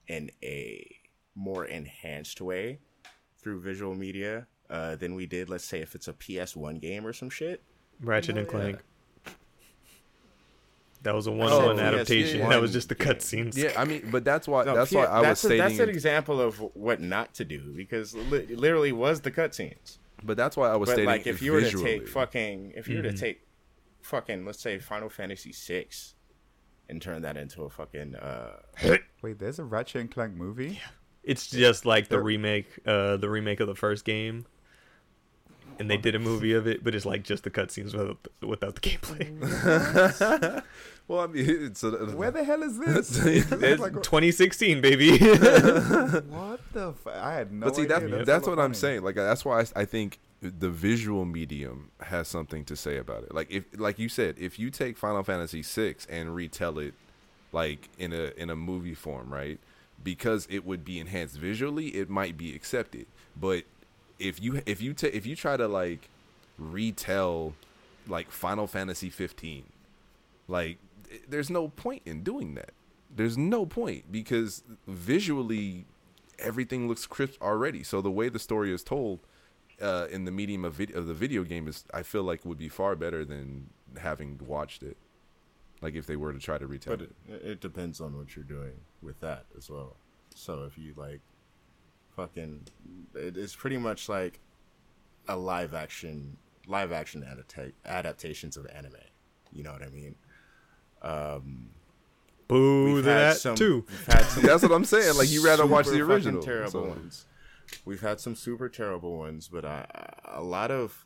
in 0.07 0.31
a 0.41 0.89
more 1.35 1.65
enhanced 1.65 2.41
way, 2.41 2.79
through 3.41 3.61
visual 3.61 3.93
media 3.95 4.47
uh, 4.69 4.95
than 4.95 5.15
we 5.15 5.25
did, 5.25 5.49
let's 5.49 5.63
say, 5.65 5.79
if 5.79 5.95
it's 5.95 6.07
a 6.07 6.13
PS1 6.13 6.81
game 6.81 7.05
or 7.07 7.13
some 7.13 7.29
shit. 7.29 7.61
Ratchet 8.01 8.35
Oh, 8.35 8.39
and 8.39 8.47
yeah. 8.47 8.51
Clank. 8.51 8.83
That 11.03 11.15
was 11.15 11.27
a 11.27 11.31
one 11.31 11.49
Oh, 11.51 11.67
one 11.67 11.77
yes, 11.77 11.85
adaptation. 11.93 12.39
yeah, 12.41 12.49
that 12.49 12.61
was 12.61 12.73
just 12.73 12.89
the 12.89 12.95
cutscenes. 12.95 13.55
Yeah, 13.55 13.71
I 13.77 13.85
mean, 13.85 14.09
but 14.11 14.25
that's 14.25 14.47
why 14.49 14.65
No, 14.65 14.75
that's 14.75 14.89
P- 14.89 14.97
why 14.97 15.05
I 15.05 15.19
was 15.19 15.27
that's 15.27 15.43
a- 15.45 15.47
stating. 15.47 15.63
that's 15.65 15.79
an 15.79 15.89
example 15.89 16.41
of 16.41 16.59
what 16.75 16.99
not 16.99 17.33
to 17.35 17.45
do 17.45 17.73
because 17.75 18.13
li- 18.13 18.47
literally 18.53 18.91
was 18.91 19.21
the 19.21 19.31
cutscenes. 19.31 19.97
But 20.23 20.37
that's 20.37 20.55
why 20.57 20.69
I 20.69 20.75
was 20.75 20.87
But 20.87 20.93
stating. 20.93 21.05
like, 21.07 21.27
if 21.27 21.41
you 21.41 21.51
were 21.53 21.61
to 21.61 21.83
take 21.83 22.07
fucking, 22.07 22.73
if 22.75 22.87
you 22.87 22.97
were 22.97 23.03
to 23.03 23.09
Mhm. 23.13 23.19
take 23.19 23.41
fucking, 24.01 24.45
let's 24.45 24.59
say 24.61 24.79
Final 24.79 25.09
Fantasy 25.09 25.51
VI, 25.53 25.87
and 26.89 27.01
turn 27.01 27.21
that 27.21 27.37
into 27.37 27.63
a 27.63 27.69
fucking, 27.69 28.15
uh, 28.15 28.61
Wait, 29.21 29.37
there's 29.39 29.59
a 29.59 29.63
Ratchet 29.65 30.01
and 30.01 30.11
Clank 30.11 30.33
movie. 30.33 30.79
It's 31.23 31.49
just 31.49 31.85
like 31.85 32.07
the 32.07 32.19
remake, 32.19 32.67
uh, 32.85 33.17
the 33.17 33.29
remake 33.29 33.59
of 33.59 33.67
the 33.67 33.75
first 33.75 34.05
game, 34.05 34.45
and 35.79 35.89
they 35.89 35.97
did 35.97 36.13
a 36.15 36.19
movie 36.19 36.53
of 36.53 36.67
it, 36.67 36.83
but 36.83 36.93
it's 36.93 37.05
like 37.05 37.23
just 37.23 37.43
the 37.43 37.49
cutscenes 37.49 37.93
without 37.95 38.17
the, 38.41 38.47
without 38.47 38.75
the 38.75 38.81
gameplay. 38.81 40.63
well, 41.07 41.21
I 41.21 41.27
mean, 41.27 41.45
it's 41.47 41.83
a, 41.83 41.91
Where 41.91 42.31
the 42.31 42.43
hell 42.43 42.61
is 42.63 42.77
this? 42.77 43.25
It's 43.25 43.51
Like, 43.81 43.93
2016, 43.93 44.81
baby. 44.81 45.17
what 45.17 46.59
the? 46.73 46.89
F- 46.89 47.07
I 47.07 47.33
had 47.33 47.51
no 47.51 47.67
but 47.67 47.75
see, 47.75 47.83
idea. 47.83 47.99
that's, 47.99 48.11
That's 48.11 48.25
that's 48.27 48.45
hella 48.45 48.57
what 48.57 48.63
I'm 48.63 48.73
saying. 48.73 49.03
Like, 49.03 49.15
that's 49.15 49.45
why 49.45 49.61
I, 49.61 49.65
I 49.81 49.85
think 49.85 50.19
the 50.41 50.69
visual 50.69 51.25
medium 51.25 51.91
has 52.01 52.27
something 52.27 52.63
to 52.65 52.75
say 52.75 52.97
about 52.97 53.23
it. 53.23 53.33
Like, 53.33 53.49
if, 53.51 53.65
like 53.77 53.99
you 53.99 54.09
said, 54.09 54.35
if 54.39 54.59
you 54.59 54.69
take 54.69 54.97
Final 54.97 55.23
Fantasy 55.23 55.61
VI 55.61 55.95
and 56.09 56.35
retell 56.35 56.77
it, 56.79 56.93
like 57.51 57.89
in 57.97 58.13
a 58.13 58.31
in 58.37 58.49
a 58.49 58.55
movie 58.55 58.93
form, 58.93 59.33
right? 59.33 59.59
Because 60.03 60.47
it 60.49 60.65
would 60.65 60.85
be 60.85 60.99
enhanced 60.99 61.37
visually, 61.37 61.87
it 61.87 62.09
might 62.09 62.37
be 62.37 62.55
accepted. 62.55 63.07
But 63.35 63.63
if 64.19 64.41
you 64.41 64.61
if 64.65 64.81
you 64.81 64.93
ta- 64.93 65.07
if 65.11 65.25
you 65.25 65.35
try 65.35 65.57
to 65.57 65.67
like 65.67 66.09
retell 66.57 67.53
like 68.07 68.31
Final 68.31 68.67
Fantasy 68.67 69.09
15, 69.09 69.63
like 70.47 70.77
there's 71.27 71.49
no 71.49 71.69
point 71.69 72.01
in 72.05 72.23
doing 72.23 72.55
that. 72.55 72.71
There's 73.15 73.37
no 73.37 73.65
point 73.65 74.11
because 74.11 74.63
visually 74.87 75.85
everything 76.37 76.87
looks 76.87 77.05
crisp 77.05 77.41
already. 77.41 77.83
So 77.83 78.01
the 78.01 78.11
way 78.11 78.29
the 78.29 78.39
story 78.39 78.73
is 78.73 78.83
told 78.83 79.19
uh, 79.81 80.07
in 80.11 80.25
the 80.25 80.31
medium 80.31 80.63
of, 80.65 80.73
vid- 80.73 80.95
of 80.95 81.07
the 81.07 81.13
video 81.13 81.43
game 81.43 81.67
is, 81.67 81.85
I 81.93 82.03
feel 82.03 82.23
like, 82.23 82.45
would 82.45 82.57
be 82.57 82.69
far 82.69 82.95
better 82.95 83.25
than 83.25 83.69
having 83.97 84.39
watched 84.45 84.83
it. 84.83 84.97
Like 85.81 85.95
if 85.95 86.05
they 86.05 86.15
were 86.15 86.33
to 86.33 86.39
try 86.39 86.57
to 86.57 86.67
retell 86.67 86.93
it, 87.01 87.11
it 87.27 87.61
depends 87.61 88.01
on 88.01 88.17
what 88.17 88.35
you're 88.35 88.43
doing 88.43 88.73
with 89.01 89.19
that 89.21 89.45
as 89.57 89.69
well. 89.69 89.95
So 90.35 90.63
if 90.63 90.77
you 90.77 90.93
like, 90.95 91.21
fucking, 92.15 92.67
it, 93.15 93.37
it's 93.37 93.55
pretty 93.55 93.77
much 93.77 94.09
like 94.09 94.39
a 95.27 95.35
live 95.35 95.73
action, 95.73 96.37
live 96.67 96.91
action 96.91 97.21
adapta- 97.21 97.73
adaptations 97.85 98.57
of 98.57 98.67
anime. 98.67 98.93
You 99.51 99.63
know 99.63 99.71
what 99.71 99.83
I 99.83 99.89
mean? 99.89 100.15
Um, 101.01 101.69
Boo 102.47 102.95
we've 102.95 103.03
to 103.03 103.09
had 103.09 103.19
that 103.19 103.37
some, 103.37 103.55
too. 103.55 103.85
Some 104.07 104.43
That's 104.43 104.63
what 104.63 104.71
I'm 104.71 104.85
saying. 104.85 105.17
Like 105.17 105.29
you 105.29 105.45
rather 105.45 105.65
watch 105.65 105.87
the 105.87 106.01
original. 106.01 106.41
terrible 106.41 106.71
so- 106.71 106.89
ones. 106.89 107.25
We've 107.85 108.01
had 108.01 108.19
some 108.19 108.35
super 108.35 108.67
terrible 108.67 109.17
ones, 109.17 109.47
but 109.47 109.63
I, 109.63 109.85
a 110.25 110.41
lot 110.41 110.71
of 110.71 111.05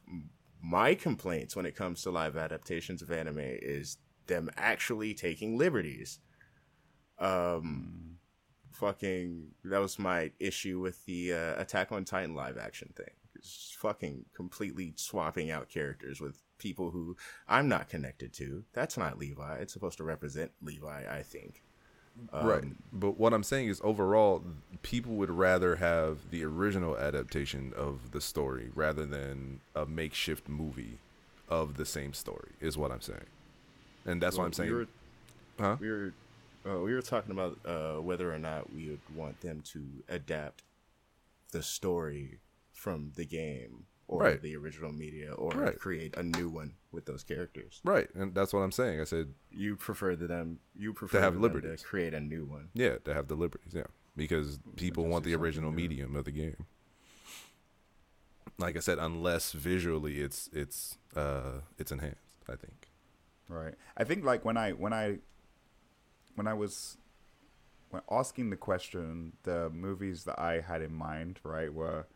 my 0.62 0.96
complaints 0.96 1.58
when 1.58 1.66
it 1.66 1.76
comes 1.76 2.02
to 2.04 2.10
live 2.10 2.38
adaptations 2.38 3.02
of 3.02 3.12
anime 3.12 3.40
is 3.40 3.98
them 4.28 4.50
actually 4.56 5.14
taking 5.14 5.58
liberties. 5.58 6.20
Um, 7.20 8.13
fucking 8.74 9.48
that 9.66 9.80
was 9.80 10.00
my 10.00 10.32
issue 10.40 10.80
with 10.80 11.06
the 11.06 11.34
uh, 11.34 11.62
Attack 11.62 11.92
on 11.92 12.06
Titan 12.06 12.36
live 12.36 12.58
action 12.58 12.94
thing. 12.96 13.12
It's 13.36 13.76
fucking 13.80 14.26
completely 14.36 14.94
swapping 14.96 15.52
out 15.52 15.70
characters 15.70 16.22
with 16.22 16.42
people 16.58 16.92
who 16.92 17.18
I'm 17.48 17.68
not 17.68 17.90
connected 17.90 18.34
to. 18.34 18.64
That's 18.74 18.98
not 18.98 19.18
Levi. 19.18 19.58
It's 19.58 19.74
supposed 19.74 19.98
to 19.98 20.04
represent 20.04 20.52
Levi, 20.62 21.04
I 21.10 21.24
think. 21.24 21.62
Um, 22.32 22.46
right. 22.46 22.64
But 22.92 23.18
what 23.20 23.34
I'm 23.34 23.44
saying 23.44 23.68
is 23.68 23.82
overall, 23.84 24.44
people 24.82 25.14
would 25.16 25.30
rather 25.32 25.78
have 25.78 26.30
the 26.30 26.44
original 26.46 26.98
adaptation 26.98 27.74
of 27.76 28.12
the 28.12 28.22
story 28.22 28.70
rather 28.76 29.06
than 29.06 29.62
a 29.76 29.86
makeshift 29.86 30.48
movie 30.48 31.00
of 31.50 31.76
the 31.76 31.86
same 31.86 32.14
story. 32.14 32.52
Is 32.62 32.78
what 32.78 32.92
I'm 32.92 33.02
saying. 33.02 33.26
And 34.06 34.22
that's 34.22 34.38
Well, 34.38 34.44
what 34.44 34.48
I'm 34.48 34.54
saying. 34.54 34.70
We 34.70 34.76
were, 34.76 34.88
huh? 35.60 35.78
we 35.80 35.90
were, 35.90 36.14
uh, 36.70 36.80
we 36.80 36.94
were 36.94 37.02
talking 37.02 37.32
about 37.32 37.60
uh, 37.66 38.02
whether 38.02 38.34
or 38.34 38.40
not 38.40 38.74
we 38.74 38.90
would 38.90 39.02
want 39.16 39.42
them 39.42 39.62
to 39.74 39.84
adapt 40.10 40.64
the 41.52 41.62
story 41.64 42.40
from 42.72 43.12
the 43.16 43.26
game 43.26 43.86
or 44.08 44.22
Right. 44.24 44.42
the 44.42 44.56
original 44.56 44.92
media, 44.92 45.34
or 45.34 45.52
Right. 45.52 45.80
create 45.80 46.16
a 46.18 46.24
new 46.24 46.50
one 46.50 46.74
with 46.92 47.06
those 47.06 47.24
characters. 47.24 47.80
Right. 47.86 48.10
And 48.16 48.36
that's 48.36 48.52
what 48.54 48.60
I'm 48.60 48.72
saying. 48.72 49.00
I 49.00 49.06
said, 49.06 49.34
You 49.50 49.76
prefer 49.76 50.16
to 50.16 50.28
them. 50.28 50.60
You 50.76 50.94
prefer 50.94 51.18
to 51.20 51.22
have 51.24 51.38
liberties. 51.38 51.82
to 51.82 51.88
create 51.88 52.14
a 52.14 52.20
new 52.20 52.46
one. 52.46 52.70
yeah, 52.74 52.98
to 53.06 53.14
have 53.14 53.28
the 53.28 53.36
liberties. 53.36 53.74
Yeah. 53.74 53.88
Because 54.16 54.60
people 54.76 55.06
want 55.06 55.24
the 55.26 55.34
original 55.36 55.72
medium 55.72 56.16
of 56.16 56.26
the 56.26 56.32
game. 56.32 56.66
Like 58.60 58.76
I 58.78 58.80
said, 58.82 59.00
unless 59.00 59.52
visually 59.52 60.20
it's 60.22 60.50
it's 60.54 60.98
uh 61.16 61.62
it's 61.80 61.92
enhanced. 61.92 62.20
I 62.48 62.56
think. 62.56 62.90
Right. 63.48 63.74
I 63.98 64.04
think 64.04 64.24
like 64.24 64.46
when 64.46 64.58
I 64.58 64.72
when 64.74 64.94
I 64.94 65.20
when 66.36 66.48
I 66.48 66.54
was 66.54 66.98
when 67.90 68.02
asking 68.10 68.50
the 68.50 68.56
question, 68.58 69.34
the 69.44 69.70
movies 69.70 70.24
that 70.24 70.40
I 70.40 70.62
had 70.62 70.82
in 70.82 70.94
mind, 70.94 71.40
right, 71.44 71.72
were 71.74 72.08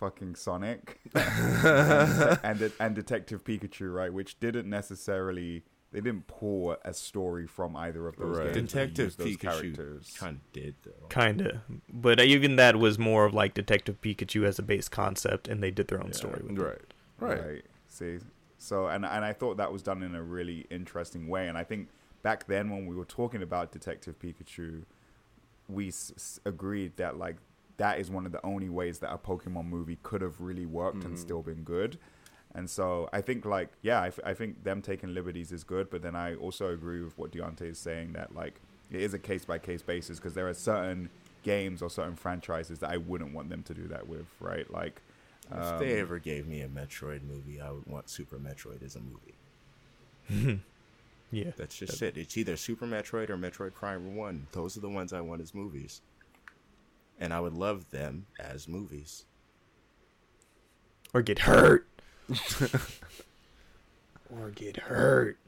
fucking 0.00 0.34
Sonic 0.34 0.98
and, 1.14 2.38
and 2.42 2.72
and 2.80 2.94
Detective 2.94 3.44
Pikachu, 3.44 3.92
right, 3.94 4.12
which 4.12 4.40
didn't 4.40 4.68
necessarily 4.68 5.62
they 5.92 6.00
didn't 6.00 6.26
pull 6.26 6.74
a 6.84 6.94
story 6.94 7.46
from 7.46 7.76
either 7.76 8.08
of 8.08 8.16
those 8.16 8.38
Right. 8.38 8.54
games. 8.54 8.72
Detective 8.72 9.16
those 9.16 9.26
Pikachu 9.36 9.40
characters. 9.40 10.12
kind 10.18 10.36
of 10.38 10.52
did 10.52 10.74
though. 10.82 11.06
Kinda, 11.10 11.62
but 11.92 12.18
even 12.20 12.56
that 12.56 12.76
was 12.76 12.98
more 12.98 13.26
of 13.26 13.34
like 13.34 13.54
Detective 13.54 14.00
Pikachu 14.00 14.44
as 14.44 14.58
a 14.58 14.62
base 14.62 14.88
concept, 14.88 15.46
and 15.48 15.62
they 15.62 15.70
did 15.70 15.88
their 15.88 16.00
own 16.00 16.08
Yeah. 16.08 16.12
story 16.16 16.40
with 16.42 16.58
it. 16.58 16.62
Right. 17.20 17.38
Right. 17.38 17.62
See, 17.86 18.18
so 18.58 18.86
and 18.88 19.04
and 19.04 19.24
I 19.24 19.32
thought 19.34 19.58
that 19.58 19.70
was 19.72 19.82
done 19.82 20.02
in 20.02 20.14
a 20.14 20.22
really 20.22 20.66
interesting 20.70 21.28
way, 21.28 21.46
and 21.48 21.56
I 21.58 21.62
think 21.64 21.88
back 22.22 22.46
then 22.46 22.70
when 22.70 22.86
we 22.86 22.94
were 22.94 23.04
talking 23.04 23.42
about 23.42 23.72
Detective 23.72 24.18
Pikachu, 24.18 24.84
we 25.68 25.88
s- 25.88 26.12
s- 26.16 26.40
agreed 26.44 26.96
that 26.96 27.16
like 27.18 27.36
that 27.78 27.98
is 27.98 28.10
one 28.10 28.26
of 28.26 28.32
the 28.32 28.44
only 28.44 28.68
ways 28.68 28.98
that 29.00 29.12
a 29.12 29.18
Pokemon 29.18 29.66
movie 29.66 29.98
could 30.02 30.20
have 30.22 30.40
really 30.40 30.66
worked 30.66 31.04
and 31.04 31.14
Mhm. 31.14 31.18
still 31.18 31.42
been 31.42 31.62
good. 31.64 31.98
And 32.54 32.68
so 32.68 33.08
I 33.12 33.22
think 33.22 33.44
like 33.44 33.70
yeah, 33.82 34.00
I, 34.02 34.08
f- 34.08 34.20
I 34.24 34.34
think 34.34 34.62
them 34.64 34.82
taking 34.82 35.14
liberties 35.14 35.52
is 35.52 35.64
good, 35.64 35.88
but 35.90 36.02
then 36.02 36.14
I 36.14 36.34
also 36.34 36.72
agree 36.72 37.02
with 37.02 37.16
what 37.18 37.32
Deontay 37.32 37.62
is 37.70 37.78
saying 37.78 38.12
that 38.12 38.34
like 38.34 38.60
it 38.90 39.00
is 39.00 39.14
a 39.14 39.18
case 39.18 39.44
by 39.46 39.58
case 39.58 39.80
basis 39.82 40.18
because 40.18 40.34
there 40.34 40.46
are 40.48 40.54
certain 40.54 41.08
games 41.42 41.80
or 41.82 41.88
certain 41.90 42.14
franchises 42.14 42.78
that 42.80 42.90
I 42.90 42.98
wouldn't 42.98 43.32
want 43.34 43.48
them 43.48 43.62
to 43.64 43.74
do 43.74 43.88
that 43.88 44.06
with, 44.06 44.26
right? 44.38 44.70
Like 44.70 45.00
If 45.50 45.78
they 45.80 45.94
um, 45.94 45.98
ever 46.00 46.18
gave 46.18 46.46
me 46.46 46.60
a 46.60 46.68
Metroid 46.68 47.22
movie, 47.22 47.60
I 47.60 47.70
would 47.72 47.86
want 47.86 48.08
Super 48.10 48.36
Metroid 48.38 48.82
as 48.82 48.96
a 48.96 49.00
movie. 49.00 50.60
Yeah, 51.32 51.52
That's 51.56 51.74
just 51.74 52.02
it. 52.02 52.18
It's 52.18 52.36
either 52.36 52.56
Super 52.58 52.86
Metroid 52.86 53.30
or 53.30 53.38
Metroid 53.38 53.72
Prime 53.72 54.14
One. 54.16 54.46
Those 54.52 54.76
are 54.76 54.80
the 54.80 54.90
ones 54.90 55.14
I 55.14 55.22
want 55.22 55.40
as 55.40 55.54
movies, 55.54 56.02
and 57.18 57.32
I 57.32 57.40
would 57.40 57.54
love 57.54 57.90
them 57.90 58.26
as 58.38 58.68
movies. 58.68 59.24
or 61.14 61.22
get 61.22 61.40
hurt, 61.40 61.88
or 64.30 64.50
get 64.50 64.76
hurt. 64.76 65.38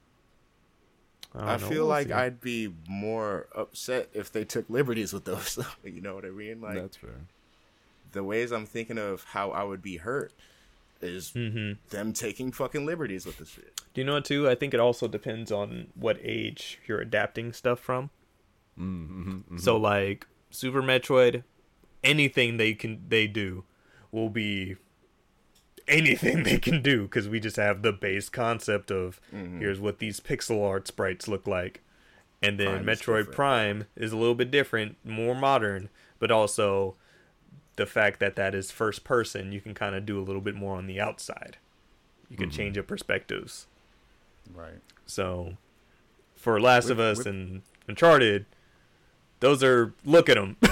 don't 1.35 1.43
I, 1.49 1.59
feel 1.59 1.71
we'll 1.71 1.87
like 1.87 2.07
see. 2.09 2.13
I'd 2.15 2.41
be 2.41 2.73
more 2.89 3.47
upset 3.55 4.09
if 4.15 4.33
they 4.33 4.45
took 4.47 4.71
liberties 4.71 5.13
with 5.13 5.27
those. 5.27 5.59
you 5.85 6.01
know 6.01 6.15
what 6.15 6.25
I 6.25 6.31
mean? 6.31 6.63
Like 6.63 6.77
That's 6.77 6.97
fair. 6.97 7.27
the 8.13 8.25
ways 8.25 8.53
I'm 8.53 8.65
thinking 8.67 8.99
of 8.99 9.25
how 9.25 9.51
I 9.51 9.65
would 9.65 9.83
be 9.83 9.99
hurt 9.99 10.33
is 11.05 11.31
Mhm. 11.33 11.79
them 11.91 12.13
taking 12.13 12.51
fucking 12.53 12.85
liberties 12.87 13.25
with 13.27 13.39
this 13.39 13.51
shit. 13.51 13.81
Do 13.93 14.01
you 14.01 14.05
know 14.05 14.15
what 14.15 14.25
too? 14.25 14.49
I 14.49 14.55
think 14.55 14.75
it 14.75 14.81
also 14.81 15.07
depends 15.09 15.53
on 15.53 15.89
what 15.95 16.19
age 16.23 16.79
you're 16.87 17.01
adapting 17.01 17.53
stuff 17.53 17.79
from. 17.81 18.11
Mm-hmm, 18.79 19.59
So 19.59 19.77
like 19.77 20.27
Super 20.51 20.83
Metroid, 20.83 21.45
anything 22.03 22.57
they 22.57 22.75
can 22.75 23.05
they 23.09 23.27
do 23.27 23.65
will 24.11 24.29
be 24.31 24.77
anything 25.87 26.43
they 26.43 26.59
can 26.59 26.83
do 26.83 27.03
because 27.03 27.29
we 27.29 27.39
just 27.41 27.57
have 27.57 27.83
the 27.83 27.93
base 27.93 28.29
concept 28.29 28.91
of 28.91 29.21
Mm-hmm. 29.35 29.59
here's 29.61 29.81
what 29.81 29.99
these 29.99 30.21
pixel 30.21 30.65
art 30.67 30.89
sprites 30.89 31.29
look 31.29 31.47
like, 31.47 31.83
and 32.43 32.59
then 32.59 32.85
Prime 32.85 32.87
Metroid 32.87 32.97
different. 33.19 33.33
Prime 33.33 33.85
is 33.97 34.13
a 34.13 34.17
little 34.17 34.35
bit 34.35 34.51
different, 34.51 34.97
more 35.05 35.35
modern, 35.35 35.89
but 36.19 36.31
also 36.31 36.97
the 37.77 37.87
fact 37.87 38.21
that 38.21 38.37
that 38.37 38.55
is 38.55 38.71
first 38.71 39.05
person, 39.05 39.51
you 39.53 39.61
can 39.61 39.75
kind 39.75 39.95
of 39.95 40.07
do 40.07 40.19
a 40.19 40.23
little 40.23 40.41
bit 40.43 40.55
more 40.55 40.77
on 40.77 40.87
the 40.87 41.01
outside. 41.01 41.59
You 42.31 42.37
can 42.37 42.49
Mhm. 42.51 42.53
change 42.55 42.77
your 42.77 42.85
perspectives. 42.85 43.67
right. 44.55 44.81
So, 45.07 45.57
for 46.37 46.61
Last 46.61 46.89
of 46.91 46.99
Us 47.01 47.19
with- 47.19 47.27
and 47.27 47.63
Uncharted, 47.89 48.47
those 49.41 49.63
are 49.63 49.93
look 50.05 50.29
at 50.29 50.37
them. 50.37 50.57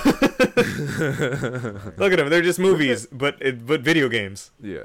Look 1.97 2.13
at 2.13 2.17
them. 2.19 2.29
They're 2.31 2.43
just 2.43 2.59
movies, 2.59 3.07
but 3.13 3.37
it, 3.41 3.67
but 3.67 3.81
video 3.81 4.09
games. 4.09 4.51
Yeah. 4.61 4.85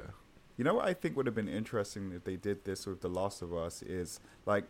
You 0.57 0.63
know 0.63 0.74
what 0.76 0.86
I 0.86 0.93
think 0.93 1.15
would 1.15 1.26
have 1.28 1.36
been 1.36 1.47
interesting 1.47 2.11
if 2.15 2.24
they 2.24 2.36
did 2.36 2.65
this 2.65 2.86
with 2.88 3.01
The 3.01 3.09
Last 3.09 3.41
of 3.41 3.53
Us 3.53 3.82
is 3.84 4.20
like 4.45 4.65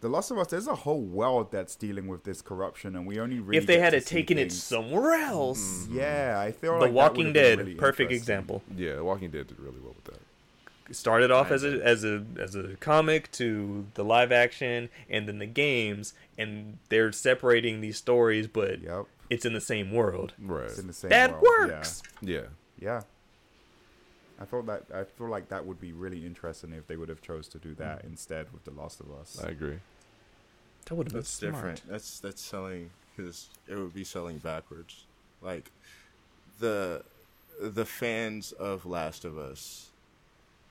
The 0.00 0.08
Last 0.08 0.30
of 0.30 0.38
Us. 0.38 0.48
There's 0.48 0.68
a 0.68 0.74
whole 0.74 1.00
world 1.00 1.50
that's 1.50 1.74
dealing 1.74 2.06
with 2.06 2.24
this 2.24 2.40
corruption, 2.40 2.94
and 2.94 3.06
we 3.06 3.18
only 3.18 3.40
really 3.40 3.58
if 3.58 3.66
they 3.66 3.80
had 3.80 3.90
to 3.90 3.96
it 3.96 4.06
see 4.06 4.16
taken 4.16 4.38
it 4.38 4.52
somewhere 4.52 5.14
else. 5.14 5.60
Mm-hmm. 5.60 5.98
Yeah, 5.98 6.36
I 6.40 6.52
feel 6.52 6.74
The 6.74 6.80
like 6.80 6.90
that 6.90 6.94
Walking 6.94 7.18
would've 7.18 7.34
Dead, 7.34 7.58
really 7.58 7.74
perfect 7.74 8.12
example. 8.12 8.62
Yeah. 8.76 9.00
Walking 9.00 9.30
Dead 9.30 9.48
did 9.48 9.58
really 9.58 9.80
well 9.82 9.94
with 9.94 10.04
that. 10.04 10.94
Started 10.94 11.30
off 11.30 11.50
as 11.50 11.64
a 11.64 11.84
as 11.84 12.02
a 12.04 12.24
as 12.38 12.54
a 12.54 12.76
comic 12.76 13.30
to 13.32 13.86
the 13.94 14.04
live 14.04 14.32
action, 14.32 14.88
and 15.10 15.28
then 15.28 15.38
the 15.38 15.46
games, 15.46 16.14
and 16.38 16.78
they're 16.88 17.12
separating 17.12 17.80
these 17.82 17.98
stories, 17.98 18.46
but 18.46 18.80
Yep, 18.80 19.04
it's 19.28 19.44
in 19.44 19.52
the 19.52 19.60
same 19.60 19.92
world. 19.92 20.32
Right. 20.38 20.64
it's 20.64 20.78
in 20.78 20.86
the 20.86 20.94
same. 20.94 21.10
That 21.10 21.42
world. 21.42 21.70
works. 21.70 22.02
Yeah. 22.22 22.40
Yeah. 22.40 22.46
yeah. 22.80 23.00
I 24.40 24.44
thought 24.44 24.66
that 24.66 24.84
I 24.94 25.04
feel 25.04 25.28
like 25.28 25.48
that 25.48 25.66
would 25.66 25.80
be 25.80 25.92
really 25.92 26.24
interesting 26.24 26.72
if 26.72 26.86
they 26.86 26.96
would 26.96 27.08
have 27.08 27.22
chose 27.22 27.48
to 27.48 27.58
do 27.58 27.70
hmm. 27.70 27.82
that 27.82 28.04
instead 28.04 28.52
with 28.52 28.64
The 28.64 28.70
Last 28.70 29.00
of 29.00 29.10
Us. 29.12 29.40
I 29.42 29.48
agree. 29.48 29.78
That 30.86 30.94
would 30.94 31.06
have 31.06 31.12
been 31.12 31.20
That's 31.20 31.30
smart. 31.30 31.54
different. 31.54 31.82
That's 31.88 32.20
that's 32.20 32.42
selling 32.42 32.90
because 33.16 33.48
it 33.66 33.76
would 33.76 33.94
be 33.94 34.04
selling 34.04 34.38
backwards. 34.38 35.04
Like 35.42 35.70
the 36.60 37.02
the 37.60 37.84
fans 37.84 38.52
of 38.52 38.86
Last 38.86 39.24
of 39.24 39.36
Us 39.36 39.90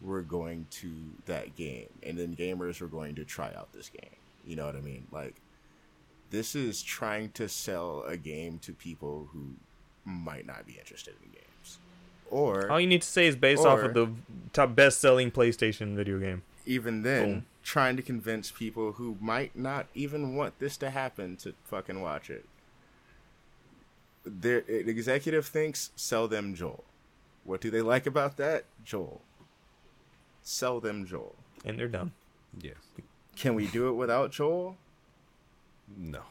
were 0.01 0.21
going 0.21 0.67
to 0.69 0.91
that 1.25 1.55
game, 1.55 1.89
and 2.03 2.17
then 2.17 2.35
gamers 2.35 2.81
were 2.81 2.87
going 2.87 3.15
to 3.15 3.25
try 3.25 3.53
out 3.55 3.73
this 3.73 3.89
game. 3.89 4.15
You 4.45 4.55
know 4.55 4.65
what 4.65 4.75
I 4.75 4.81
mean? 4.81 5.05
Like 5.11 5.35
this 6.29 6.55
is 6.55 6.81
trying 6.81 7.31
to 7.31 7.47
sell 7.47 8.03
a 8.03 8.17
game 8.17 8.59
to 8.59 8.73
people 8.73 9.29
who 9.31 9.51
might 10.05 10.45
not 10.45 10.65
be 10.65 10.77
interested 10.77 11.13
in 11.23 11.31
games, 11.31 11.45
or 12.31 12.69
All 12.71 12.79
you 12.79 12.87
need 12.87 13.01
to 13.01 13.07
say 13.07 13.27
is 13.27 13.35
based 13.35 13.65
off 13.65 13.79
of 13.79 13.93
the 13.93 14.09
top 14.53 14.75
best-selling 14.75 15.31
PlayStation 15.31 15.95
video 15.95 16.19
game. 16.19 16.43
even 16.65 17.03
then 17.03 17.23
Boom. 17.31 17.45
trying 17.63 17.95
to 17.97 18.01
convince 18.01 18.51
people 18.51 18.93
who 18.93 19.17
might 19.21 19.55
not 19.55 19.87
even 19.95 20.35
want 20.35 20.59
this 20.59 20.77
to 20.77 20.89
happen 20.89 21.35
to 21.37 21.53
fucking 21.65 22.01
watch 22.01 22.29
it. 22.29 22.45
Their 24.25 24.59
executive 24.67 25.45
thinks 25.45 25.91
sell 25.95 26.27
them 26.27 26.53
Joel. 26.53 26.83
What 27.45 27.61
do 27.61 27.71
they 27.71 27.81
like 27.81 28.05
about 28.05 28.35
that? 28.37 28.65
Joel. 28.83 29.21
Sell 30.43 30.79
them 30.81 31.05
Joel. 31.05 31.35
And 31.63 31.79
they're 31.79 31.87
done. 31.87 32.11
Yes. 32.61 32.75
Can 33.37 33.55
we 33.55 33.67
do 33.67 33.87
it 33.87 33.93
without 33.93 34.31
Joel? 34.31 34.75
No. 35.95 36.21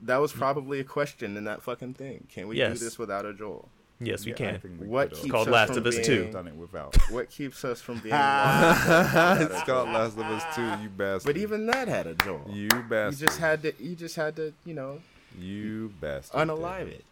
That 0.00 0.18
was 0.18 0.32
probably 0.32 0.78
a 0.80 0.84
question 0.84 1.36
in 1.36 1.44
that 1.44 1.62
fucking 1.62 1.94
thing. 1.94 2.26
Can 2.32 2.46
we 2.48 2.56
Yes. 2.56 2.78
do 2.78 2.84
this 2.84 2.98
without 2.98 3.26
a 3.26 3.32
Joel? 3.34 3.68
Yes, 4.02 4.24
we 4.24 4.30
Yeah, 4.32 4.36
can. 4.58 4.78
we 4.80 4.86
What 4.86 5.08
could've 5.10 5.22
keeps 5.24 5.32
called 5.32 5.48
us 5.48 5.52
Last 5.52 5.68
from 5.68 5.78
of 5.78 5.86
Us 5.86 5.94
being, 5.96 6.04
2. 6.06 6.30
done 6.32 6.48
it 6.48 6.54
without. 6.54 6.96
What 7.10 7.28
keeps 7.30 7.64
us 7.64 7.80
from 7.82 7.98
being? 7.98 8.14
it's 8.14 9.62
called 9.64 9.88
Last 9.90 10.16
of 10.18 10.24
Us 10.26 10.56
Two. 10.56 10.62
You 10.82 10.88
bastard. 10.88 11.26
but 11.34 11.36
even 11.40 11.66
that 11.66 11.86
had 11.88 12.06
a 12.06 12.14
Joel. 12.14 12.46
you 12.50 12.62
You 12.62 12.82
bastard. 12.88 13.28
just 13.28 13.38
had 13.38 13.62
to. 13.62 13.72
You 13.78 13.94
just 13.94 14.16
had 14.16 14.36
to. 14.36 14.52
You 14.64 14.74
know, 14.74 15.00
you 15.38 15.92
bastard. 16.00 16.40
unalive 16.48 16.88
it. 16.88 17.04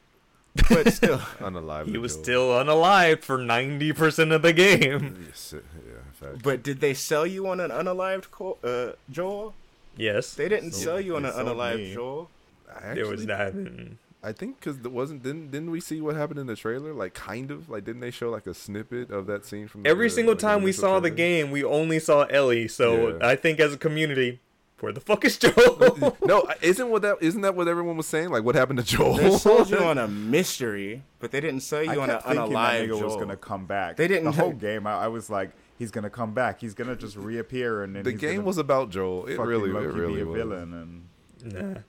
But 0.68 0.92
still, 0.92 1.18
Unalive. 1.38 1.86
He 1.86 1.98
was 1.98 2.14
Joel. 2.16 2.22
still 2.24 2.48
unalive 2.50 3.22
for 3.22 3.38
90% 3.38 4.34
of 4.34 4.42
the 4.42 4.52
game. 4.52 5.24
Yes, 5.28 5.54
yeah, 5.54 5.92
fact. 6.14 6.42
But 6.42 6.62
did 6.64 6.80
they 6.80 6.94
sell 6.94 7.24
you 7.26 7.46
on 7.46 7.60
an 7.60 7.70
unalived 7.70 8.30
co- 8.32 8.58
uh, 8.64 8.96
Joel? 9.10 9.54
Yes. 9.96 10.34
They 10.34 10.48
didn't 10.48 10.72
Sold- 10.72 10.84
sell 10.84 11.00
you 11.00 11.14
on 11.16 11.26
an 11.26 11.32
sold 11.32 11.46
unalived 11.48 11.76
me. 11.76 11.94
Joel. 11.94 12.30
I 12.74 12.94
there 12.94 13.06
was 13.06 13.24
actually- 13.28 13.54
that. 13.54 13.90
I 14.28 14.32
think 14.32 14.60
because 14.60 14.76
it 14.76 14.92
wasn't 14.92 15.22
didn't 15.22 15.50
didn't 15.50 15.70
we 15.70 15.80
see 15.80 16.02
what 16.02 16.14
happened 16.14 16.38
in 16.38 16.46
the 16.46 16.54
trailer? 16.54 16.92
Like 16.92 17.14
kind 17.14 17.50
of 17.50 17.70
like 17.70 17.84
didn't 17.84 18.02
they 18.02 18.10
show 18.10 18.28
like 18.28 18.46
a 18.46 18.52
snippet 18.52 19.10
of 19.10 19.26
that 19.26 19.46
scene 19.46 19.68
from 19.68 19.84
the, 19.84 19.88
Every 19.88 20.10
single 20.10 20.34
like, 20.34 20.40
the 20.40 20.46
time 20.46 20.58
we 20.58 20.70
initial 20.70 20.82
saw 20.82 21.00
the 21.00 21.10
game, 21.10 21.50
we 21.50 21.64
only 21.64 21.98
saw 21.98 22.24
Ellie. 22.24 22.68
So 22.68 23.16
Yeah. 23.16 23.26
I 23.26 23.36
think 23.36 23.58
as 23.58 23.72
a 23.72 23.78
community, 23.78 24.40
where 24.80 24.92
the 24.92 25.00
fuck 25.00 25.24
is 25.24 25.38
Joel? 25.38 26.14
no, 26.26 26.46
isn't 26.60 26.90
what 26.90 27.00
that 27.00 27.16
isn't 27.22 27.40
that 27.40 27.54
what 27.54 27.68
everyone 27.68 27.96
was 27.96 28.06
saying? 28.06 28.28
Like 28.28 28.44
what 28.44 28.54
happened 28.54 28.80
to 28.80 28.84
Joel? 28.84 29.14
They 29.16 29.30
sold 29.30 29.70
you 29.70 29.78
on 29.78 29.96
a 29.96 30.06
mystery, 30.34 31.04
but 31.20 31.30
they 31.30 31.40
didn't 31.40 31.60
sell 31.60 31.82
you 31.82 31.92
I 31.92 31.96
on 31.96 32.10
an 32.10 32.16
kept 32.16 32.26
thinking 32.26 32.42
that 32.42 32.50
unalive 32.50 32.82
nigga 32.82 32.88
Joel. 32.88 33.04
was 33.04 33.16
gonna 33.16 33.36
come 33.36 33.64
back. 33.64 33.96
They 33.96 34.08
didn't 34.08 34.24
The 34.24 34.32
whole 34.32 34.52
game, 34.52 34.86
I, 34.86 35.04
I 35.04 35.08
was 35.08 35.30
like, 35.30 35.52
he's 35.78 35.90
gonna 35.90 36.10
come 36.10 36.34
back. 36.34 36.60
He's 36.60 36.74
gonna 36.74 36.96
just 36.96 37.16
reappear, 37.16 37.82
and 37.82 37.96
then 37.96 38.02
the 38.04 38.10
he's 38.10 38.20
game 38.20 38.44
was 38.44 38.58
about 38.58 38.90
Joel. 38.90 39.24
It 39.24 39.36
fucking 39.36 39.46
really, 39.48 39.70
low-key 39.70 39.86
it 39.86 39.94
be 39.94 40.00
really 40.00 40.20
a 40.20 40.26
was. 40.26 40.36
villain. 40.36 41.08
And 41.42 41.54
nah. 41.74 41.80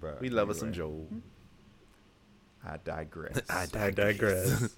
but 0.00 0.20
We 0.20 0.30
love 0.30 0.48
us 0.48 0.60
some 0.60 0.68
anyway, 0.68 0.78
Joel. 0.78 1.06
I 2.64 2.76
digress. 2.84 3.40
I 3.50 3.90
digress. 3.90 4.74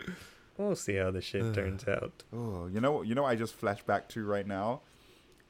we'll 0.58 0.76
see 0.76 0.96
how 0.96 1.10
the 1.10 1.20
shit 1.20 1.54
turns 1.54 1.84
out. 1.88 2.24
Oh, 2.32 2.68
you 2.72 2.80
know, 2.80 3.02
you 3.02 3.14
know, 3.14 3.22
what 3.22 3.30
I 3.30 3.36
just 3.36 3.54
flashed 3.54 3.86
back 3.86 4.08
to 4.10 4.24
right 4.24 4.46
now 4.46 4.80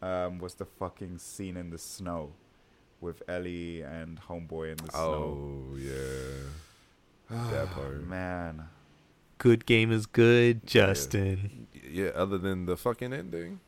um, 0.01 0.39
was 0.39 0.55
the 0.55 0.64
fucking 0.64 1.18
scene 1.18 1.57
in 1.57 1.70
the 1.70 1.78
snow 1.78 2.33
with 3.01 3.22
Ellie 3.28 3.83
and 3.83 4.20
Homeboy 4.20 4.72
in 4.72 4.76
the 4.78 4.93
snow. 4.93 5.72
Oh 5.72 5.76
yeah, 5.76 7.51
that 7.51 7.70
part. 7.74 8.07
Man, 8.07 8.68
Good 9.43 9.66
game 9.66 9.91
is 9.91 10.07
good, 10.07 10.64
Justin. 10.68 11.66
Yeah, 11.72 12.11
other 12.14 12.39
than 12.39 12.66
the 12.66 12.76
fucking 12.76 13.12
ending. 13.12 13.59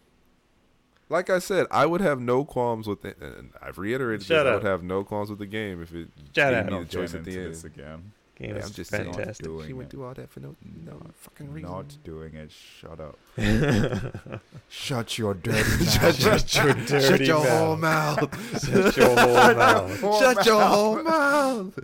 Like 1.15 1.31
I 1.31 1.39
said, 1.39 1.67
I 1.71 1.87
would 1.87 2.01
have 2.01 2.21
no 2.21 2.45
qualms 2.45 2.89
with 2.89 3.05
it, 3.05 3.17
and 3.21 3.51
I've 3.63 3.79
reiterated 3.79 4.27
Shut 4.27 4.45
this. 4.47 4.51
I 4.51 4.55
would 4.57 4.65
have 4.65 4.83
no 4.83 5.05
qualms 5.05 5.31
with 5.31 5.39
the 5.39 5.47
game 5.47 5.81
if 5.81 5.95
it 5.95 6.09
Shut 6.35 6.51
gave 6.51 6.55
up. 6.59 6.65
me 6.67 6.71
not 6.73 6.81
the 6.81 6.97
choice 6.97 7.15
at 7.15 7.23
the 7.25 7.37
end. 7.39 7.53
this 7.53 7.63
again. 7.63 8.11
Game 8.37 8.51
Hey, 8.55 8.59
is 8.59 8.67
I'm 8.67 8.73
just 8.73 8.91
saying. 8.91 9.13
fantastic. 9.13 9.47
doing 9.47 9.67
She 9.69 9.73
went 9.75 9.87
it. 9.89 9.91
through 9.93 10.07
all 10.07 10.15
that 10.15 10.29
for 10.29 10.41
no, 10.41 10.57
no 10.85 11.01
fucking 11.21 11.53
reason. 11.53 11.71
Not 11.71 11.97
doing 12.03 12.35
it. 12.35 12.51
Shut 12.51 12.99
up. 12.99 13.17
Shut 14.69 15.17
your 15.19 15.35
dirty 15.45 15.85
mouth. 15.85 16.19
Shut 16.19 16.55
your 16.57 16.75
dirty 16.75 17.07
Shut 17.07 17.21
your 17.21 17.45
mouth. 17.45 17.49
whole 17.49 17.77
mouth. 17.77 18.65
Shut 18.65 18.97
your 18.97 19.17
whole 19.17 19.55
mouth. 19.55 20.01
Shut 20.21 20.47
your 20.47 20.63
whole 20.63 21.03
mouth. 21.05 21.79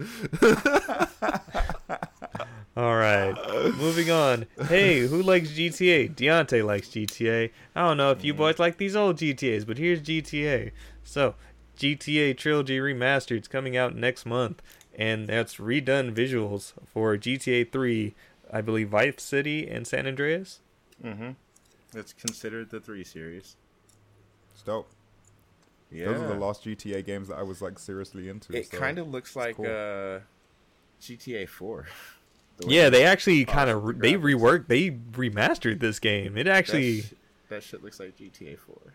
All 2.76 2.96
right, 2.96 3.34
moving 3.76 4.10
on. 4.10 4.46
Hey, 4.68 5.00
who 5.00 5.22
likes 5.22 5.50
GTA? 5.50 6.14
Deontay 6.14 6.64
likes 6.64 6.88
GTA. 6.88 7.50
I 7.74 7.88
don't 7.88 7.96
know 7.96 8.12
if 8.12 8.24
you 8.24 8.32
boys 8.32 8.60
like 8.60 8.76
these 8.76 8.94
old 8.94 9.16
GTA's, 9.16 9.64
but 9.64 9.76
here's 9.76 10.00
GTA. 10.00 10.70
So, 11.02 11.34
GTA 11.76 12.36
Trilogy 12.36 12.78
Remastered 12.78 13.40
is 13.40 13.48
coming 13.48 13.76
out 13.76 13.96
next 13.96 14.24
month, 14.24 14.62
and 14.94 15.26
that's 15.26 15.56
redone 15.56 16.14
visuals 16.14 16.72
for 16.86 17.16
GTA 17.16 17.72
3, 17.72 18.14
I 18.52 18.60
believe 18.60 18.90
Vice 18.90 19.20
City 19.20 19.68
and 19.68 19.84
San 19.84 20.06
Andreas. 20.06 20.60
Mm-hmm. 21.04 21.30
It's 21.98 22.12
considered 22.12 22.70
the 22.70 22.78
three 22.78 23.04
series. 23.04 23.56
It's 24.52 24.62
dope. 24.62 24.88
Yeah. 25.90 26.06
Those 26.06 26.20
are 26.20 26.28
the 26.28 26.34
last 26.34 26.64
GTA 26.64 27.04
games 27.04 27.28
that 27.28 27.38
I 27.38 27.42
was 27.42 27.60
like 27.60 27.80
seriously 27.80 28.28
into. 28.28 28.54
It 28.54 28.70
so 28.70 28.78
kind 28.78 28.98
of 28.98 29.08
looks 29.08 29.34
like 29.34 29.56
cool. 29.56 29.66
uh, 29.66 30.20
GTA 31.02 31.48
Four. 31.48 31.88
The 32.60 32.66
way 32.66 32.74
Yeah, 32.74 32.90
they 32.90 33.04
actually 33.04 33.44
kind 33.44 33.70
of 33.70 33.84
re- 33.84 33.94
they 33.96 34.14
reworked, 34.14 34.68
they 34.68 34.90
remastered 34.90 35.80
this 35.80 35.98
game. 35.98 36.36
It 36.36 36.44
that 36.44 36.56
actually, 36.56 37.02
sh- 37.02 37.14
that 37.48 37.62
shit 37.62 37.82
looks 37.82 37.98
like 38.00 38.16
GTA 38.16 38.58
Four. 38.58 38.94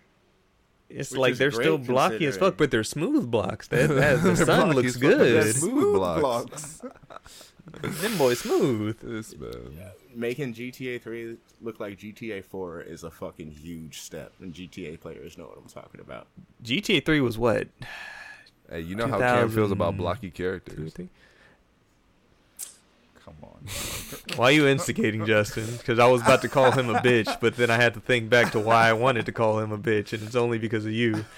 it's 0.89 1.11
which 1.11 1.19
like 1.19 1.35
they're 1.35 1.51
still 1.51 1.77
blocky 1.77 2.25
as 2.25 2.37
fuck, 2.37 2.57
but 2.57 2.71
they're 2.71 2.83
smooth 2.83 3.29
blocks. 3.31 3.67
That, 3.69 3.89
that 3.89 4.23
the 4.23 4.35
sun 4.35 4.71
looks 4.71 4.89
as 4.89 4.93
fuck, 4.95 5.01
but 5.11 5.17
they're 5.17 5.43
good. 5.43 5.55
smooth 5.55 5.93
blocks. 5.93 6.81
Them 7.81 8.17
boys 8.17 8.39
smooth. 8.39 8.99
This 9.01 9.35
man. 9.37 9.71
Making 10.13 10.53
GTA 10.53 11.01
Three 11.01 11.37
look 11.61 11.79
like 11.79 11.97
GTA 11.97 12.43
Four 12.45 12.81
is 12.81 13.03
a 13.03 13.09
fucking 13.11 13.51
huge 13.51 13.99
step, 14.01 14.31
and 14.39 14.53
GTA 14.53 14.99
players 14.99 15.37
know 15.37 15.45
what 15.45 15.57
I'm 15.57 15.67
talking 15.67 15.99
about. 15.99 16.27
GTA 16.63 17.03
3 17.03 17.21
was 17.21 17.37
what? 17.37 17.67
Hey, 18.69 18.81
you 18.81 18.95
know 18.95 19.07
how 19.07 19.17
Cam 19.19 19.49
feels 19.49 19.71
about 19.71 19.97
blocky 19.97 20.29
Two, 20.29 20.43
characters. 20.43 20.93
Three? 23.25 23.33
Come 23.33 23.43
on. 23.43 24.37
Why 24.37 24.45
are 24.45 24.51
you 24.51 24.67
instigating 24.67 25.25
Justin? 25.25 25.65
Because 25.77 25.99
I 25.99 26.07
was 26.07 26.21
about 26.21 26.41
to 26.43 26.49
call 26.49 26.71
him 26.71 26.89
a 26.89 26.99
bitch, 26.99 27.39
but 27.39 27.55
then 27.57 27.69
I 27.69 27.75
had 27.75 27.93
to 27.95 27.99
think 27.99 28.29
back 28.29 28.51
to 28.53 28.59
why 28.59 28.87
I 28.87 28.93
wanted 28.93 29.25
to 29.25 29.31
call 29.31 29.59
him 29.59 29.71
a 29.71 29.77
bitch, 29.77 30.13
and 30.13 30.21
it's 30.23 30.35
only 30.35 30.57
because 30.59 30.85
of 30.85 30.91
you. 30.91 31.25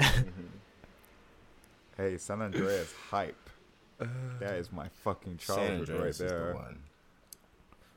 Mm-hmm. 0.00 0.30
Hey, 1.96 2.16
San 2.16 2.40
Andreas 2.42 2.92
hype. 3.10 3.36
That 4.40 4.54
is 4.54 4.72
my 4.72 4.88
fucking 5.04 5.38
San 5.40 5.56
childhood 5.56 5.88
right 5.90 5.96
Andreas 5.96 6.18
there. 6.18 6.48
the 6.52 6.54
one. 6.54 6.78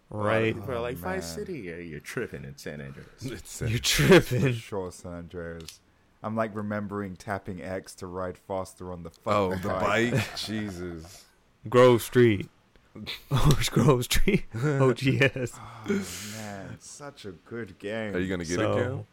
Right? 0.09 0.53
People 0.53 0.71
are 0.73 0.81
like 0.81 0.97
Oh, 0.97 1.03
Vice. 1.03 1.25
City. 1.25 1.59
Yeah, 1.59 1.75
you're 1.77 2.01
tripping 2.01 2.43
in 2.43 2.57
San 2.57 2.81
Andreas. 2.81 3.07
It's, 3.21 3.61
You're 3.61 3.69
For 3.69 3.77
tripping. 3.79 4.53
sure, 4.53 4.91
San 4.91 5.13
Andreas. 5.13 5.79
I'm 6.23 6.35
like 6.35 6.55
remembering 6.55 7.15
tapping 7.15 7.61
X 7.61 7.93
to 7.95 8.07
ride 8.07 8.37
faster 8.37 8.91
on 8.91 9.03
the 9.03 9.11
oh, 9.25 9.55
the 9.55 9.67
bike. 9.69 10.13
Jesus. 10.37 11.25
Grove 11.69 12.01
Street. 12.01 12.49
Orange 13.31 13.71
Grove 13.77 14.03
Street. 14.05 14.45
OGS. 14.55 15.53
Oh, 15.59 15.85
man, 16.37 16.77
such 16.79 17.25
a 17.25 17.31
good 17.31 17.77
game. 17.79 18.15
Are 18.15 18.19
you 18.19 18.29
gonna 18.29 18.45
get 18.45 18.59
it, 18.59 18.73
Cam? 18.75 19.05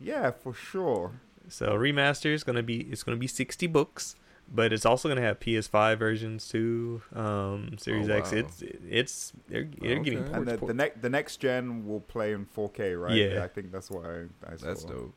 Yeah, 0.00 0.30
for 0.32 0.52
sure. 0.52 1.12
so 1.48 1.68
remaster 1.70 2.32
is 2.34 2.44
gonna 2.44 2.62
be 2.62 2.80
it's 2.82 3.02
gonna 3.02 3.16
be 3.16 3.26
sixty 3.28 3.66
books. 3.66 4.16
but 4.52 4.72
it's 4.74 4.84
also 4.84 5.08
gonna 5.08 5.22
have 5.22 5.40
PS5 5.40 5.98
versions 5.98 6.48
too. 6.48 7.00
Um, 7.14 7.76
Series 7.78 8.10
Oh, 8.10 8.14
X. 8.14 8.32
wow. 8.32 8.38
It's 8.38 8.62
it's 8.90 9.32
they're, 9.48 9.68
they're 9.80 10.00
getting 10.00 10.18
Okay. 10.20 10.32
ports, 10.32 10.36
And 10.36 10.46
the, 10.48 10.66
the 10.66 10.74
next 10.74 11.00
the 11.02 11.08
next 11.10 11.36
gen 11.38 11.86
will 11.86 12.00
play 12.00 12.32
in 12.32 12.44
4K, 12.44 13.00
right? 13.00 13.14
Yeah. 13.14 13.42
I 13.44 13.48
think 13.48 13.72
that's 13.72 13.90
what 13.90 14.04
I, 14.04 14.24
I 14.52 14.56
saw. 14.56 14.66
That's 14.66 14.84
dope. 14.84 15.14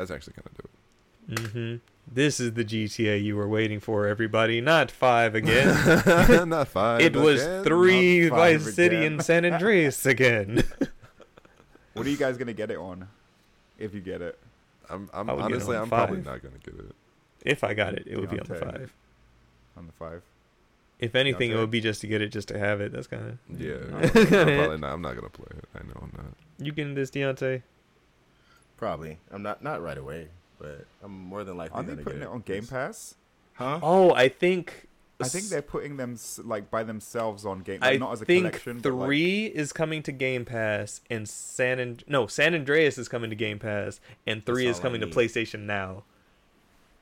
That's 0.00 0.10
actually 0.10 0.32
kind 0.32 0.46
of 0.46 0.56
dope. 0.56 1.50
hmm 1.52 1.74
This 2.10 2.40
is 2.40 2.54
the 2.54 2.64
GTA 2.64 3.22
you 3.22 3.36
were 3.36 3.46
waiting 3.46 3.80
for, 3.80 4.06
everybody. 4.06 4.62
Not 4.62 4.90
five 4.90 5.34
again. 5.34 6.48
Not 6.48 6.68
five. 6.68 7.02
it 7.02 7.14
was 7.14 7.44
three 7.66 8.30
Not 8.30 8.36
Vice 8.36 8.74
City 8.74 8.96
again. 8.96 9.12
and 9.12 9.22
San 9.22 9.44
Andreas 9.44 10.06
again. 10.14 10.64
What 11.92 12.06
are 12.06 12.08
you 12.08 12.16
guys 12.16 12.38
gonna 12.38 12.54
get 12.54 12.70
it 12.70 12.78
on? 12.78 13.08
If 13.78 13.92
you 13.94 14.00
get 14.00 14.22
it, 14.22 14.38
I'm, 14.88 15.10
I'm 15.12 15.28
I 15.28 15.34
it 15.34 15.40
honestly, 15.40 15.76
I'm 15.76 15.90
probably 15.90 16.22
not 16.22 16.42
gonna 16.42 16.56
get 16.64 16.76
it. 16.76 16.94
if 17.44 17.62
I 17.62 17.74
got 17.74 17.92
it, 17.92 18.04
it 18.06 18.18
would 18.18 18.30
be 18.30 18.40
on 18.40 18.46
the 18.48 18.54
five. 18.54 18.92
on 19.76 19.86
the 19.86 19.92
five. 19.92 20.22
If 20.98 21.14
anything, 21.14 21.50
it 21.50 21.56
would 21.56 21.70
be 21.70 21.82
just 21.82 22.00
to 22.00 22.06
get 22.06 22.22
it, 22.22 22.28
just 22.32 22.48
to 22.48 22.58
have 22.58 22.80
it. 22.80 22.92
That's 22.92 23.06
kind 23.06 23.38
of 23.50 23.60
Yeah. 23.60 23.74
I'm 23.92 24.10
probably 24.56 24.78
not. 24.78 24.92
I'm 24.94 25.02
not 25.02 25.14
gonna 25.14 25.28
play 25.28 25.58
it. 25.58 25.64
I 25.74 25.80
know 25.86 26.00
I'm 26.02 26.12
not. 26.16 26.32
you 26.58 26.72
getting 26.72 26.94
this, 26.94 27.10
Deontay? 27.10 27.62
Probably. 28.80 29.18
I'm 29.30 29.42
not 29.42 29.62
not 29.62 29.82
right 29.82 29.98
away, 29.98 30.28
but 30.58 30.86
I'm 31.04 31.12
more 31.12 31.44
than 31.44 31.58
likely. 31.58 31.76
Aren't 31.76 31.88
they 31.88 32.02
putting 32.02 32.20
get 32.20 32.28
it 32.28 32.32
on 32.32 32.40
Game 32.40 32.66
Pass? 32.66 33.14
Huh? 33.52 33.78
Oh, 33.82 34.14
I 34.14 34.28
think. 34.28 34.88
I 35.22 35.28
think 35.28 35.44
they're 35.50 35.60
putting 35.60 35.98
them 35.98 36.16
like 36.44 36.70
by 36.70 36.82
themselves 36.82 37.44
on 37.44 37.60
Game, 37.60 37.80
I 37.82 37.98
not 37.98 38.12
as 38.12 38.22
a 38.22 38.24
think 38.24 38.46
collection. 38.46 38.80
but, 38.80 38.90
like- 38.94 39.06
three 39.06 39.44
is 39.44 39.70
coming 39.74 40.02
to 40.04 40.12
Game 40.12 40.46
Pass, 40.46 41.02
and 41.10 41.28
San 41.28 41.78
and 41.78 42.02
no 42.08 42.26
San 42.26 42.54
Andreas 42.54 42.96
is 42.96 43.06
coming 43.06 43.28
to 43.28 43.36
Game 43.36 43.58
Pass, 43.58 44.00
and 44.26 44.46
three 44.46 44.64
That's 44.64 44.78
is 44.78 44.82
coming 44.82 45.02
to. 45.02 45.06
PlayStation 45.08 45.66
now. 45.66 46.04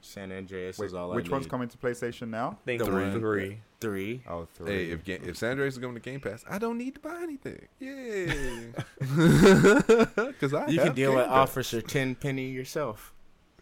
San 0.01 0.31
Andreas 0.33 0.79
Wait, 0.79 0.87
is 0.87 0.95
all 0.95 1.13
I 1.13 1.17
which 1.17 1.29
one's 1.29 1.45
need. 1.47 1.51
coming 1.51 1.69
to 1.69 1.77
PlayStation 1.79 2.29
now? 2.29 2.59
I 2.63 2.65
think 2.65 2.85
The 2.85 2.91
one- 2.91 3.19
three. 3.19 3.61
Three. 3.81 4.23
Oh, 4.29 4.47
three. 4.55 4.71
Hey, 4.87 4.91
if 4.91 5.05
Ga- 5.05 5.21
if 5.25 5.37
San 5.37 5.51
Andreas 5.53 5.75
is 5.75 5.79
going 5.79 5.95
to 5.95 6.01
Game 6.01 6.19
Pass, 6.21 6.45
I 6.51 6.59
don't 6.59 6.79
need 6.79 6.95
to 6.97 7.01
buy 7.01 7.21
anything. 7.23 7.67
Yay! 7.79 8.73
Because 8.99 10.55
I 10.55 10.67
You 10.69 10.79
have 10.79 10.87
can 10.89 10.95
deal 10.95 11.11
Game 11.11 11.17
with 11.19 11.27
Pass. 11.27 11.35
Officer 11.35 11.81
Tenpenny 11.81 12.49
yourself. 12.51 13.15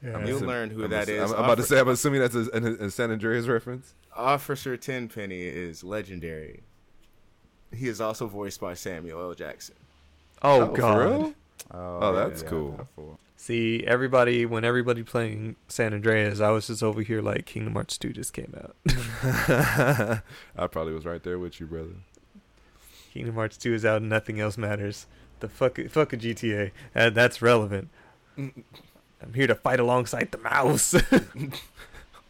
I'm 0.03 0.27
You'll 0.27 0.37
assuming- 0.37 0.49
learn 0.49 0.71
who 0.71 0.85
I'm 0.85 0.91
that 0.91 1.09
assu- 1.09 1.23
is. 1.25 1.31
I'm, 1.33 1.39
I'm 1.39 1.45
about 1.45 1.57
to 1.59 1.63
say. 1.65 1.79
I'm 1.81 1.89
assuming 1.89 2.21
that's 2.21 2.35
a, 2.35 2.47
a, 2.53 2.87
a 2.87 2.91
San 2.91 3.11
Andreas 3.11 3.47
reference. 3.47 3.95
Officer 4.15 4.77
Tenpenny 4.77 5.43
is 5.43 5.83
legendary. 5.85 6.63
He 7.75 7.89
is 7.89 8.01
also 8.01 8.27
voiced 8.27 8.61
by 8.61 8.75
Samuel 8.75 9.21
L. 9.21 9.35
Jackson. 9.35 9.75
Oh, 10.43 10.63
oh 10.63 10.67
for 10.69 10.77
God! 10.77 10.99
real? 10.99 11.35
Oh, 11.73 11.99
Oh, 12.01 12.13
that's 12.15 12.43
cool. 12.43 12.87
I 13.37 13.39
thought- 13.39 13.43
See, 13.47 13.85
everybody 13.87 14.47
when 14.47 14.65
everybody 14.65 15.03
playing 15.03 15.57
San 15.69 15.93
Andreas, 15.95 16.41
I 16.41 16.51
was 16.51 16.67
just 16.69 16.83
over 16.83 17.03
here 17.03 17.21
like 17.23 17.45
Kingdom 17.47 17.75
Hearts 17.75 17.99
two 17.99 18.13
just 18.13 18.33
came 18.33 18.55
out. 18.57 18.75
I 20.57 20.67
probably 20.69 20.93
was 20.95 21.05
right 21.05 21.23
there 21.23 21.39
with 21.39 21.61
you, 21.61 21.67
brother. 21.67 21.97
Kingdom 23.13 23.35
Hearts 23.35 23.57
two 23.57 23.75
is 23.75 23.85
out, 23.85 24.01
and 24.01 24.09
nothing 24.11 24.41
else 24.41 24.57
matters. 24.59 25.07
The 25.41 25.49
fuck, 25.49 25.79
fuck 25.91 26.13
a 26.13 26.17
GTA. 26.17 26.71
Uh, 26.95 27.11
that's 27.11 27.41
relevant. 27.43 27.89
I'm 28.39 29.35
here 29.35 29.47
to 29.47 29.55
fight 29.55 29.81
alongside 29.81 30.33
the 30.33 30.39
mouse. 30.39 30.95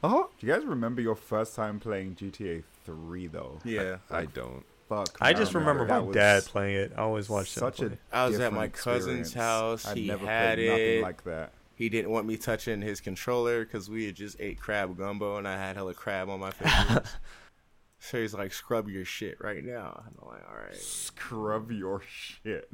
Oh, 0.05 0.29
Do 0.39 0.47
you 0.47 0.53
guys 0.53 0.63
remember 0.65 1.01
your 1.01 1.17
first 1.17 1.57
time 1.57 1.81
playing 1.81 2.17
GTA 2.17 2.63
3 2.85 3.27
though? 3.29 3.59
Yeah. 3.65 3.97
I 4.11 4.27
don't. 4.27 4.63
Fuck. 4.89 5.17
I 5.21 5.33
man, 5.33 5.41
just 5.41 5.55
remember 5.55 5.83
my 5.85 5.95
that 5.97 6.07
was 6.07 6.15
dad 6.15 6.45
playing 6.45 6.77
it. 6.77 6.93
I 6.97 7.01
always 7.01 7.29
watched 7.29 7.57
him 7.57 7.61
such 7.61 7.77
play. 7.79 7.87
a 8.13 8.17
I 8.17 8.27
was 8.29 8.39
at 8.39 8.53
my 8.53 8.69
cousin's 8.69 9.21
experience. 9.29 9.35
house. 9.35 9.87
I'd 9.87 9.97
He 9.97 10.07
never 10.07 10.27
had 10.27 10.57
played 10.59 10.69
nothing 10.69 10.99
it. 10.99 11.03
like 11.03 11.25
that. 11.25 11.53
He 11.75 11.89
didn't 11.89 12.11
want 12.11 12.27
me 12.27 12.37
touching 12.37 12.81
his 12.81 13.01
controller 13.01 13.65
because 13.65 13.91
we 13.91 14.07
had 14.07 14.15
just 14.15 14.37
ate 14.41 14.59
crab 14.61 14.97
gumbo 14.97 15.37
and 15.37 15.47
I 15.49 15.57
had 15.59 15.77
hella 15.77 15.93
crab 15.95 16.29
on 16.31 16.41
my 16.41 16.51
fingers. 16.53 17.07
so 17.99 18.21
he's 18.21 18.33
like, 18.33 18.53
scrub 18.53 18.89
your 18.89 19.05
shit 19.05 19.39
right 19.43 19.63
now. 19.65 20.03
And 20.07 20.15
I'm 20.23 20.29
like, 20.29 20.49
all 20.49 20.57
right. 20.57 20.75
Scrub 20.77 21.71
your 21.73 22.01
shit. 22.09 22.71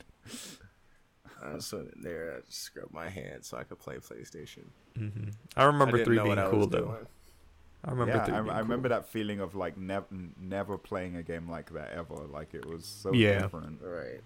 I 1.43 1.55
was 1.55 1.67
sitting 1.67 1.91
there, 2.03 2.37
I 2.37 2.41
just 2.47 2.63
scrubbed 2.63 2.93
my 2.93 3.09
hand 3.09 3.45
so 3.45 3.57
I 3.57 3.65
could 3.65 3.81
play 3.81 3.97
PlayStation. 3.97 4.67
Mm-hmm. 4.97 5.31
I 5.57 5.65
remember 5.65 5.99
I 5.99 6.05
three 6.05 6.19
being 6.23 6.37
cool 6.51 6.67
though. 6.69 6.79
doing. 6.79 7.07
I 7.85 7.91
remember 7.91 8.19
yeah, 8.19 8.25
three 8.25 8.35
I, 8.35 8.41
being 8.43 8.57
I 8.57 8.59
remember 8.61 8.89
that 8.91 9.09
feeling 9.09 9.41
of 9.41 9.55
like 9.55 9.77
never, 9.77 10.07
never 10.41 10.79
playing 10.79 11.17
a 11.17 11.23
game 11.23 11.51
like 11.51 11.73
that 11.73 11.93
ever. 11.93 12.15
Like 12.15 12.55
it 12.55 12.67
was 12.67 12.85
so 12.85 13.13
Yeah. 13.13 13.43
different. 13.43 13.81
Right. 13.83 14.21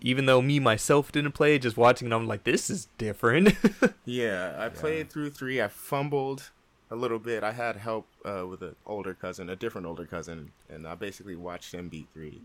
Even 0.00 0.26
though 0.26 0.40
me 0.40 0.60
myself 0.60 1.10
didn't 1.10 1.32
play 1.32 1.58
just 1.58 1.76
watching 1.76 2.08
it, 2.10 2.14
I'm 2.14 2.26
like, 2.26 2.44
this 2.44 2.70
is 2.70 2.86
different. 2.98 3.54
Yeah, 4.04 4.54
I 4.58 4.68
played 4.70 5.10
through 5.10 5.30
three. 5.30 5.60
I 5.60 5.68
fumbled 5.68 6.50
a 6.90 6.96
little 6.96 7.18
bit. 7.18 7.44
I 7.44 7.52
had 7.52 7.76
help 7.76 8.06
uh, 8.24 8.46
with 8.46 8.62
an 8.62 8.74
older 8.86 9.12
cousin, 9.12 9.50
a 9.50 9.56
different 9.56 9.86
older 9.86 10.06
cousin, 10.06 10.52
and 10.70 10.86
I 10.88 10.94
basically 10.94 11.36
watched 11.36 11.74
him 11.74 11.88
beat 11.88 12.08
three. 12.14 12.40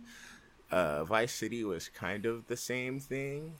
Uh, 0.70 1.06
Vice 1.06 1.32
City 1.34 1.64
was 1.64 1.88
kind 1.90 2.26
of 2.26 2.48
the 2.48 2.58
same 2.58 3.00
thing. 3.00 3.54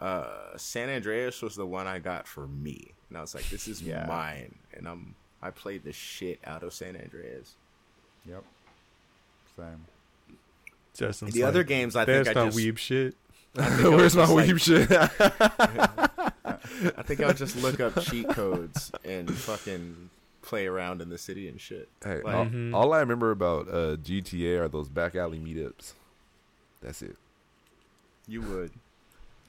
Uh, 0.00 0.56
San 0.56 0.88
Andreas 0.88 1.42
was 1.42 1.56
the 1.56 1.66
one 1.66 1.88
I 1.88 1.98
got 1.98 2.28
for 2.28 2.46
me, 2.46 2.92
and 3.08 3.18
I 3.18 3.20
was 3.20 3.34
like, 3.34 3.48
"This 3.48 3.66
is 3.66 3.82
Yeah. 3.82 4.06
mine," 4.06 4.54
and 4.72 4.86
I'm 4.86 5.16
I 5.42 5.50
played 5.50 5.82
the 5.84 5.92
shit 5.92 6.38
out 6.44 6.62
of 6.62 6.72
San 6.72 6.96
Andreas. 6.96 7.54
Yep. 8.28 8.44
Same. 9.56 9.84
Justin's 10.96 11.34
the 11.34 11.42
like, 11.42 11.48
other 11.48 11.64
games, 11.64 11.96
I 11.96 12.04
think 12.04 12.24
that's 12.26 12.36
I 12.36 12.44
not 12.44 12.52
just, 12.52 12.58
weeb 12.58 12.78
shit. 12.78 13.14
I 13.58 13.70
think 13.70 13.86
I 13.86 13.88
Where's 13.96 14.14
my 14.16 14.26
just 14.26 14.36
weeb 14.36 14.52
like- 14.52 14.60
shit? 14.60 14.90
I 16.98 17.02
think 17.02 17.20
I'll 17.20 17.34
just 17.34 17.56
look 17.62 17.80
up 17.80 18.00
cheat 18.02 18.28
codes 18.30 18.90
and 19.04 19.32
fucking 19.32 20.10
play 20.42 20.66
around 20.66 21.00
in 21.02 21.08
the 21.08 21.18
city 21.18 21.48
and 21.48 21.60
shit. 21.60 21.88
Hey, 22.04 22.20
Like- 22.22 22.34
all, 22.34 22.46
Mhm. 22.46 22.74
all 22.74 22.92
I 22.92 23.00
remember 23.00 23.30
about 23.30 23.68
uh, 23.68 23.96
GTA 23.96 24.60
are 24.60 24.68
those 24.68 24.88
back 24.88 25.14
alley 25.14 25.38
meetups. 25.38 25.92
That's 26.82 27.02
it. 27.02 27.16
You 28.26 28.42
would. 28.42 28.70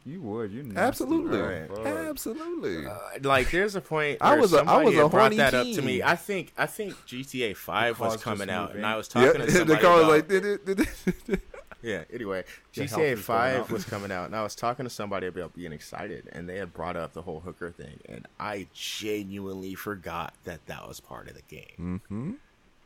You 0.09 0.21
would. 0.21 0.51
You 0.51 0.63
nasty 0.63 0.79
Absolutely, 0.79 1.39
Right. 1.39 1.69
absolutely. 1.85 2.87
Uh, 2.87 2.97
like 3.21 3.51
there's 3.51 3.75
a 3.75 3.81
point 3.81 4.17
I 4.21 4.31
where 4.31 4.41
was 4.41 4.53
a- 4.53 4.57
I 4.57 4.65
somebody 4.65 4.85
was 4.85 4.95
a 4.95 5.01
had 5.03 5.11
brought 5.11 5.21
horny 5.21 5.37
that 5.37 5.53
up 5.53 5.65
to 5.67 5.81
me. 5.83 6.01
I 6.01 6.15
think 6.15 6.51
I 6.57 6.65
think 6.65 6.95
GTA 7.05 7.55
Five 7.55 7.99
was 7.99 8.21
coming 8.21 8.49
out, 8.49 8.69
move 8.69 8.77
and. 8.77 8.85
I 8.85 8.95
was 8.95 9.09
yeah, 9.15 9.25
talking 9.33 9.47
to 9.47 9.63
the 9.65 9.77
car 9.77 9.93
was 9.97 10.03
about, 10.03 10.09
like, 10.09 10.27
did 10.27 10.45
it, 10.45 10.65
did 10.65 10.79
it? 11.27 11.41
yeah. 11.83 12.03
Anyway, 12.11 12.43
Your 12.73 12.85
GTA 12.87 13.17
Five 13.19 13.69
was 13.71 13.85
coming 13.85 14.11
out, 14.11 14.25
and 14.25 14.35
I 14.35 14.41
was 14.41 14.55
talking 14.55 14.85
to 14.85 14.89
somebody 14.89 15.27
about 15.27 15.53
being 15.53 15.73
excited, 15.73 16.27
and 16.31 16.49
they 16.49 16.57
had 16.57 16.73
brought 16.73 16.95
up 16.95 17.13
the 17.13 17.21
whole 17.21 17.41
hooker 17.41 17.69
thing, 17.69 17.99
and 18.07 18.27
I 18.39 18.67
genuinely 18.73 19.75
forgot 19.75 20.33
that 20.45 20.65
that 20.65 20.87
was 20.87 20.99
part 20.99 21.27
of 21.27 21.35
the 21.35 21.43
game. 21.43 22.01
mm-hmm. 22.09 22.31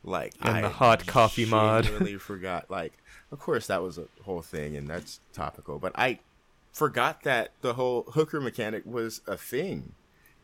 Like 0.06 0.34
And 0.42 0.58
I 0.58 0.62
the 0.62 0.70
hot 0.70 1.06
coffee 1.08 1.46
mod. 1.46 1.86
Genuinely 1.86 2.18
forgot. 2.18 2.70
Like, 2.70 2.92
of 3.32 3.40
course 3.40 3.68
that 3.68 3.82
was 3.82 3.98
a 3.98 4.06
whole 4.24 4.42
thing, 4.42 4.76
and 4.76 4.88
that's 4.90 5.22
topical. 5.32 5.80
But 5.80 5.94
I 5.96 6.20
forgot 6.74 7.24
that 7.24 7.52
the 7.62 7.76
whole 7.76 8.04
hooker 8.14 8.42
mechanic 8.42 8.84
was 8.86 9.22
a 9.28 9.38
thing, 9.38 9.94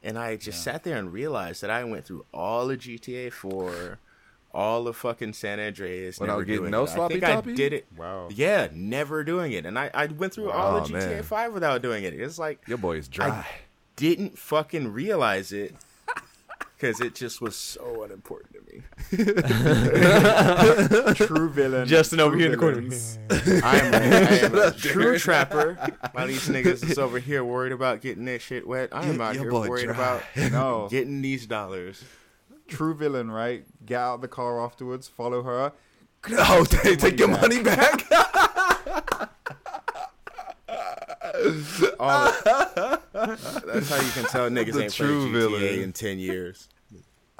and 0.01 0.17
I 0.17 0.37
just 0.37 0.63
sat 0.63 0.83
there 0.83 0.97
and 0.97 1.11
realized 1.11 1.61
that 1.61 1.69
I 1.69 1.83
went 1.83 2.05
through 2.05 2.25
all 2.33 2.69
of 2.69 2.79
GTA 2.79 3.33
Four, 3.33 3.99
all 4.53 4.87
of 4.87 4.95
fucking 4.95 5.33
San 5.33 5.59
Andreas, 5.59 6.19
Without 6.19 6.33
never 6.33 6.45
getting 6.45 6.61
doing 6.61 6.71
no 6.71 6.83
it. 6.83 6.89
I 6.89 6.93
sloppy 6.93 7.19
think 7.19 7.23
I 7.25 7.41
did 7.41 7.73
it. 7.73 7.87
Wow. 7.97 8.29
Yeah, 8.31 8.69
never 8.71 9.23
doing 9.23 9.51
it, 9.51 9.65
and 9.65 9.77
I, 9.77 9.89
I 9.93 10.05
went 10.05 10.33
through 10.33 10.51
all 10.51 10.77
of 10.77 10.83
Oh, 10.83 10.85
GTA 10.93 11.09
man. 11.09 11.23
Five 11.23 11.53
without 11.53 11.81
doing 11.81 12.03
it. 12.03 12.13
It's 12.13 12.39
like 12.39 12.61
Your 12.67 12.77
boy 12.77 12.97
is 12.97 13.07
dry. 13.07 13.45
didn't 13.95 14.37
fucking 14.37 14.93
realize 14.93 15.51
it 15.51 15.75
because 16.79 17.01
it 17.01 17.13
just 17.13 17.41
was 17.41 17.55
so 17.57 18.03
unimportant 18.03 18.53
to 18.53 18.61
me. 18.71 18.81
True 21.27 21.49
villain. 21.49 21.85
Justin 21.87 22.21
over 22.21 22.31
true 22.31 22.39
here 22.39 22.45
in 22.45 22.51
the 22.53 22.57
corner. 22.57 22.81
I 23.65 23.79
am, 23.79 23.93
a, 23.93 23.97
I 23.97 24.35
am 24.45 24.55
a 24.57 24.71
true 24.71 25.19
trapper. 25.19 25.73
While 26.13 26.27
these 26.27 26.47
niggas 26.49 26.89
is 26.89 26.97
over 26.97 27.19
here 27.19 27.43
worried 27.43 27.73
about 27.73 27.99
getting 27.99 28.23
their 28.23 28.39
shit 28.39 28.65
wet, 28.65 28.89
I 28.93 29.03
am 29.05 29.15
Your- 29.15 29.23
out 29.23 29.35
your 29.35 29.43
here 29.43 29.51
worried 29.53 29.85
dry. 29.87 29.93
about 29.93 30.23
No. 30.53 30.87
getting 30.89 31.21
these 31.21 31.45
dollars. 31.45 32.01
True 32.69 32.93
villain, 32.95 33.29
right? 33.29 33.65
Get 33.85 33.99
out 33.99 34.15
of 34.15 34.21
the 34.21 34.27
car 34.29 34.63
afterwards. 34.63 35.07
Follow 35.09 35.43
her. 35.43 35.73
oh, 36.31 36.63
take, 36.65 36.99
take 36.99 37.19
your 37.19 37.27
money 37.27 37.61
money 37.61 37.63
back. 37.63 38.05
All 41.21 41.28
that's 41.99 43.89
how 43.89 44.01
you 44.01 44.11
can 44.11 44.25
tell 44.25 44.49
niggas 44.49 44.73
The 44.73 44.83
ain't 44.83 44.93
true 44.93 45.29
played 45.31 45.33
GTA 45.33 45.59
villain. 45.59 45.79
in 45.83 45.93
ten 45.93 46.19
years. 46.19 46.67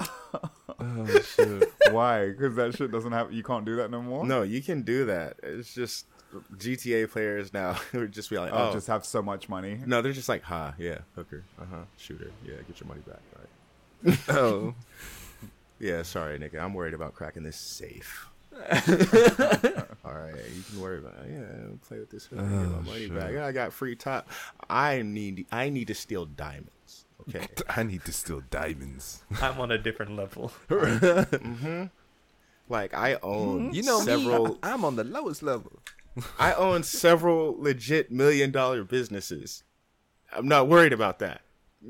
oh 0.80 1.20
shit. 1.36 1.72
Why? 1.90 2.28
Because 2.28 2.54
that 2.56 2.76
shit 2.76 2.90
doesn't 2.90 3.12
have. 3.12 3.32
You 3.32 3.42
can't 3.42 3.64
do 3.64 3.76
that 3.76 3.90
no 3.90 4.00
more. 4.02 4.24
No, 4.26 4.42
you 4.42 4.62
can 4.62 4.82
do 4.82 5.04
that. 5.06 5.36
It's 5.42 5.74
just 5.74 6.06
GTA 6.56 7.10
players 7.10 7.52
now 7.52 7.76
would 7.92 8.12
just 8.12 8.30
be 8.30 8.38
like, 8.38 8.52
Oh, 8.52 8.68
oh, 8.70 8.72
just 8.72 8.86
have 8.86 9.04
so 9.04 9.20
much 9.20 9.48
money. 9.48 9.80
no, 9.84 10.00
they're 10.00 10.12
just 10.12 10.28
like, 10.28 10.42
ha, 10.42 10.74
yeah, 10.78 10.98
hooker, 11.16 11.42
uh 11.60 11.64
huh, 11.70 11.82
shooter, 11.96 12.30
yeah, 12.46 12.54
get 12.68 12.80
your 12.80 12.86
money 12.88 13.00
back, 13.06 13.20
all 13.34 13.42
right. 14.04 14.18
Oh, 14.28 14.74
Yeah, 15.80 16.02
sorry, 16.02 16.38
nigga. 16.38 16.60
I'm 16.60 16.72
worried 16.74 16.94
about 16.94 17.14
cracking 17.14 17.42
this 17.42 17.56
safe. 17.56 18.28
All 20.04 20.12
right, 20.14 20.34
you 20.54 20.62
can 20.70 20.80
worry 20.80 20.98
about 20.98 21.14
it. 21.24 21.30
Yeah, 21.32 21.66
I'll 21.70 21.76
play 21.86 21.98
with 21.98 22.10
this. 22.10 22.26
Get 22.26 22.38
Oh, 22.40 22.42
my 22.44 22.80
money 22.82 23.06
shit. 23.06 23.14
back. 23.14 23.36
I 23.36 23.52
got 23.52 23.72
free 23.72 23.94
top. 23.96 24.28
I 24.68 25.02
need. 25.02 25.46
I 25.52 25.68
need 25.70 25.86
to 25.88 25.94
steal 25.94 26.26
diamonds. 26.26 27.04
Okay. 27.28 27.46
I 27.68 27.82
need 27.82 28.04
to 28.06 28.12
steal 28.12 28.42
diamonds. 28.50 29.22
I'm 29.42 29.60
on 29.60 29.70
a 29.70 29.78
different 29.78 30.16
level. 30.16 30.48
hmm 30.68 31.84
Like 32.68 32.94
I 32.94 33.18
own 33.22 33.72
You 33.74 33.82
know 33.82 34.00
several. 34.00 34.46
me. 34.48 34.58
I- 34.62 34.72
I'm 34.72 34.84
on 34.84 34.96
the 34.96 35.04
lowest 35.04 35.42
level. 35.42 35.80
I 36.38 36.52
own 36.54 36.82
several 36.82 37.56
legit 37.58 38.10
million 38.10 38.50
dollar 38.50 38.84
businesses. 38.84 39.62
I'm 40.32 40.48
not 40.48 40.68
worried 40.68 40.92
about 40.92 41.18
that. 41.20 41.42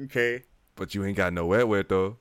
Okay. 0.05 0.45
But 0.77 0.95
you 0.95 1.05
ain't 1.05 1.17
got 1.17 1.33
no 1.33 1.47
wet 1.47 1.69
wet 1.69 1.89
though. 1.89 2.17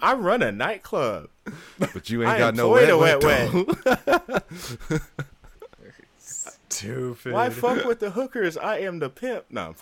I 0.00 0.14
run 0.14 0.42
a 0.42 0.52
nightclub. 0.52 1.28
But 1.78 2.08
you 2.10 2.22
ain't 2.22 2.30
I 2.32 2.38
got 2.38 2.54
no 2.54 2.76
employed 2.76 3.00
wet 3.00 3.14
a 3.14 3.18
wet, 3.18 3.50
wet 4.06 4.44
though. 4.88 4.98
Stupid. 6.18 7.32
Why 7.32 7.50
fuck 7.50 7.84
with 7.84 8.00
the 8.00 8.10
hookers? 8.10 8.56
I 8.56 8.78
am 8.78 8.98
the 8.98 9.10
pimp. 9.10 9.46
No. 9.50 9.74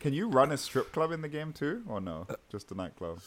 Can 0.00 0.12
you 0.12 0.28
run 0.28 0.52
a 0.52 0.56
strip 0.56 0.92
club 0.92 1.12
in 1.12 1.22
the 1.22 1.28
game 1.28 1.52
too, 1.52 1.82
or 1.88 2.00
no? 2.00 2.26
Just 2.50 2.70
a 2.72 2.74
nightclub. 2.74 3.20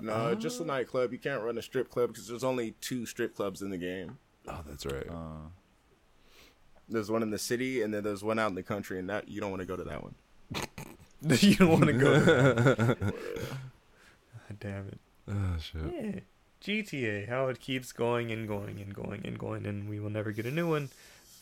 No, 0.00 0.34
just 0.34 0.60
a 0.60 0.64
nightclub. 0.64 1.12
You 1.12 1.18
can't 1.18 1.42
run 1.42 1.58
a 1.58 1.62
strip 1.62 1.90
club 1.90 2.10
because 2.10 2.28
there's 2.28 2.44
only 2.44 2.70
two 2.80 3.04
strip 3.04 3.34
clubs 3.34 3.60
in 3.62 3.70
the 3.70 3.76
game. 3.78 4.18
oh, 4.46 4.60
that's 4.66 4.86
right. 4.86 5.06
Uh, 5.10 5.48
There's 6.88 7.10
one 7.10 7.22
in 7.22 7.30
the 7.30 7.38
city, 7.38 7.82
and 7.82 7.92
then 7.92 8.04
there's 8.04 8.22
one 8.24 8.38
out 8.38 8.48
in 8.48 8.54
the 8.54 8.62
country, 8.62 8.98
and 8.98 9.10
that 9.10 9.28
you 9.28 9.40
don't 9.40 9.50
want 9.50 9.60
to 9.60 9.66
go 9.66 9.76
to 9.76 9.84
that 9.84 10.02
one. 10.02 10.14
you 11.40 11.56
don't 11.56 11.68
want 11.68 11.86
to 11.86 11.92
go. 11.92 13.12
There. 14.48 14.56
Damn 14.60 14.88
it. 14.88 15.00
oh 15.28 15.56
shit. 15.60 15.82
Yeah. 16.04 16.20
GTA, 16.60 17.28
how 17.28 17.46
it 17.48 17.60
keeps 17.60 17.92
going 17.92 18.32
and 18.32 18.48
going 18.48 18.80
and 18.80 18.92
going 18.92 19.20
and 19.24 19.38
going, 19.38 19.64
and 19.66 19.88
we 19.88 20.00
will 20.00 20.10
never 20.10 20.32
get 20.32 20.44
a 20.44 20.50
new 20.50 20.68
one 20.68 20.88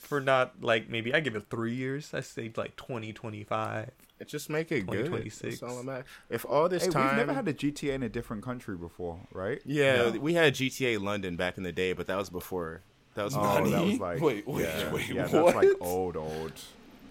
for 0.01 0.21
not 0.21 0.63
like 0.63 0.89
maybe 0.91 1.15
I 1.15 1.21
give 1.21 1.35
it 1.37 1.45
three 1.49 1.75
years. 1.75 2.13
I 2.13 2.21
say 2.21 2.53
like 2.55 2.77
2025. 2.77 3.91
It 4.19 4.29
just 4.29 4.49
make 4.51 4.71
it 4.73 4.87
good. 4.87 5.07
2026. 5.07 5.61
That's 5.61 5.63
all 5.63 6.03
If 6.31 6.45
all 6.47 6.69
this 6.69 6.85
hey, 6.85 6.91
time, 6.91 7.09
we've 7.09 7.17
never 7.27 7.33
had 7.35 7.49
a 7.49 7.55
GTA 7.55 7.95
in 7.95 8.03
a 8.03 8.09
different 8.09 8.43
country 8.43 8.77
before, 8.77 9.21
right? 9.33 9.61
yeah, 9.65 9.97
No. 9.97 10.11
we 10.21 10.35
had 10.35 10.55
GTA 10.55 11.01
London 11.01 11.37
back 11.37 11.57
in 11.59 11.65
the 11.65 11.73
day, 11.73 11.93
but 11.93 12.07
that 12.07 12.17
was 12.17 12.31
before. 12.31 12.83
That 13.15 13.25
was 13.25 13.35
Oh, 13.37 13.41
that 13.71 13.83
was 13.85 13.99
like 13.99 14.21
Wait, 14.21 14.47
wait, 14.47 14.63
yeah, 14.65 14.93
wait, 14.93 15.09
yeah, 15.09 15.23
what? 15.29 15.55
that's 15.55 15.57
like 15.57 15.77
old, 15.81 16.17
old. 16.17 16.53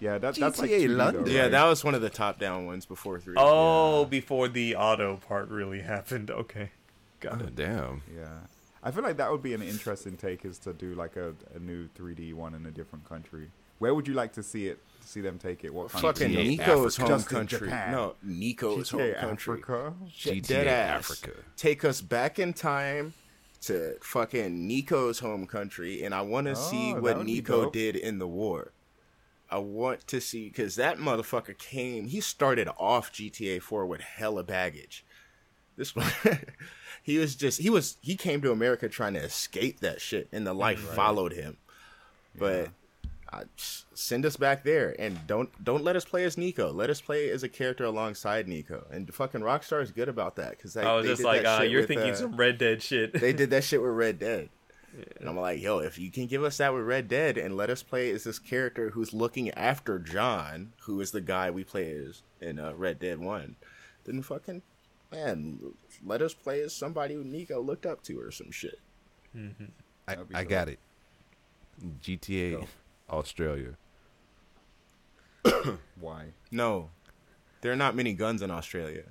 Yeah, 0.00 0.18
that, 0.18 0.34
that's 0.36 0.58
like 0.58 0.70
GTA 0.70 0.80
2D 0.82 0.88
though, 0.88 0.94
London? 0.94 1.26
yeah, 1.28 1.48
that 1.48 1.64
was 1.64 1.84
one 1.84 1.94
of 1.94 2.02
the 2.02 2.10
top 2.10 2.38
down 2.38 2.66
ones 2.66 2.86
before 2.86 3.18
three. 3.20 3.34
Oh, 3.36 4.04
before 4.04 4.48
the 4.48 4.76
auto 4.76 5.16
part 5.16 5.48
really 5.48 5.80
happened. 5.80 6.30
Okay, 6.30 6.70
got 7.20 7.40
Oh, 7.42 7.46
it. 7.46 7.56
damn. 7.56 8.02
Yeah, 8.14 8.28
I 8.82 8.90
feel 8.90 9.02
like 9.02 9.16
that 9.16 9.30
would 9.30 9.42
be 9.42 9.54
an 9.54 9.62
interesting 9.62 10.16
take 10.16 10.44
is 10.44 10.58
to 10.60 10.72
do 10.72 10.94
like 10.94 11.16
a, 11.16 11.34
a 11.54 11.58
new 11.58 11.88
3D 11.98 12.34
one 12.34 12.54
in 12.54 12.66
a 12.66 12.70
different 12.70 13.08
country. 13.08 13.48
Where 13.78 13.94
would 13.94 14.08
you 14.08 14.14
like 14.14 14.32
to 14.34 14.42
see 14.42 14.68
it? 14.68 14.78
See 15.04 15.20
them 15.20 15.38
take 15.38 15.62
it? 15.64 15.72
What 15.72 15.90
country? 15.90 16.26
fucking 16.26 16.36
GTA 16.36 16.48
Niko's 16.58 16.96
home 16.96 17.08
Just 17.08 17.28
country. 17.28 17.68
Japan. 17.68 17.92
No, 17.92 18.14
Niko's 18.24 18.90
home 18.90 19.14
country. 19.14 19.60
Africa. 19.60 19.94
GTA 20.10 20.46
dead 20.46 20.66
ass. 20.66 21.22
Take 21.56 21.84
us 21.84 22.00
back 22.00 22.38
in 22.38 22.52
time 22.52 23.14
to 23.62 23.96
fucking 24.00 24.66
Niko's 24.66 25.20
home 25.20 25.46
country, 25.46 26.02
and 26.04 26.14
I 26.14 26.22
want 26.22 26.46
to 26.46 26.52
oh, 26.52 26.54
see 26.54 26.90
Oh, 26.92 26.94
that 26.94 27.02
what 27.02 27.18
would 27.18 27.26
Niko 27.26 27.72
did 27.72 27.96
in 27.96 28.18
the 28.18 28.26
war. 28.26 28.72
I 29.50 29.58
want 29.58 30.06
to 30.08 30.20
see 30.20 30.48
because 30.48 30.76
that 30.76 30.98
motherfucker 30.98 31.56
came. 31.56 32.06
He 32.08 32.20
started 32.20 32.68
off 32.78 33.12
GTA 33.12 33.62
4 33.62 33.86
with 33.86 34.00
hella 34.00 34.42
baggage. 34.42 35.04
This 35.76 35.94
one, 35.94 36.10
he 37.02 37.18
was 37.18 37.34
just 37.36 37.60
he 37.60 37.68
was 37.70 37.98
he 38.00 38.16
came 38.16 38.40
to 38.42 38.50
America 38.50 38.88
trying 38.88 39.14
to 39.14 39.20
escape 39.20 39.80
that 39.80 40.00
shit, 40.00 40.28
and 40.32 40.46
the 40.46 40.54
life 40.54 40.80
followed 40.80 41.32
him. 41.34 41.58
But 42.38 42.70
uh, 43.32 43.44
s- 43.58 43.84
send 43.94 44.24
us 44.24 44.36
back 44.36 44.64
there, 44.64 44.96
and 44.98 45.26
don't 45.26 45.50
don't 45.62 45.84
let 45.84 45.94
us 45.96 46.04
play 46.04 46.24
as 46.24 46.36
Niko. 46.36 46.74
Let 46.74 46.88
us 46.90 47.00
play 47.00 47.28
as 47.30 47.42
a 47.42 47.48
character 47.48 47.84
alongside 47.84 48.46
Niko. 48.46 48.90
And 48.90 49.12
fucking 49.14 49.42
Rockstar 49.42 49.82
is 49.82 49.90
good 49.92 50.08
about 50.08 50.36
that 50.36 50.50
because 50.50 50.76
I 50.76 50.94
was 50.94 51.06
just 51.06 51.22
like, 51.22 51.44
uh, 51.44 51.62
you're 51.62 51.86
thinking 51.86 52.14
some 52.14 52.36
Red 52.36 52.56
Dead 52.58 52.82
shit. 52.82 53.12
they 53.12 53.32
did 53.34 53.50
that 53.50 53.64
shit 53.64 53.82
with 53.82 53.92
Red 53.92 54.18
Dead. 54.18 54.48
And 55.18 55.28
I'm 55.28 55.36
like, 55.36 55.60
yo, 55.60 55.78
if 55.80 55.98
you 55.98 56.10
can 56.10 56.26
give 56.26 56.42
us 56.42 56.56
that 56.58 56.72
with 56.72 56.84
Red 56.84 57.08
Dead 57.08 57.36
and 57.36 57.56
let 57.56 57.68
us 57.70 57.82
play 57.82 58.10
as 58.12 58.24
this 58.24 58.38
character 58.38 58.90
who's 58.90 59.12
looking 59.12 59.50
after 59.50 59.98
John, 59.98 60.72
who 60.82 61.00
is 61.00 61.10
the 61.10 61.20
guy 61.20 61.50
we 61.50 61.64
play 61.64 61.90
as 61.92 62.22
in 62.40 62.58
uh, 62.58 62.72
Red 62.74 62.98
Dead 62.98 63.18
1, 63.18 63.56
then 64.04 64.22
fucking, 64.22 64.62
man, 65.12 65.58
let 66.04 66.22
us 66.22 66.32
play 66.34 66.60
as 66.62 66.74
somebody 66.74 67.14
who 67.14 67.24
Niko 67.24 67.64
looked 67.64 67.84
up 67.86 68.02
to 68.04 68.18
or 68.20 68.30
some 68.30 68.50
shit. 68.50 68.78
I, 69.34 70.14
That'd 70.14 70.28
be 70.30 70.34
I 70.34 70.42
dope. 70.42 70.50
got 70.50 70.68
it. 70.70 70.78
GTA 72.02 72.52
Go. 72.60 72.66
Australia. 73.10 73.72
Why? 76.00 76.26
No, 76.50 76.90
there 77.60 77.72
are 77.72 77.76
not 77.76 77.94
many 77.94 78.14
guns 78.14 78.40
in 78.42 78.50
Australia. 78.50 79.04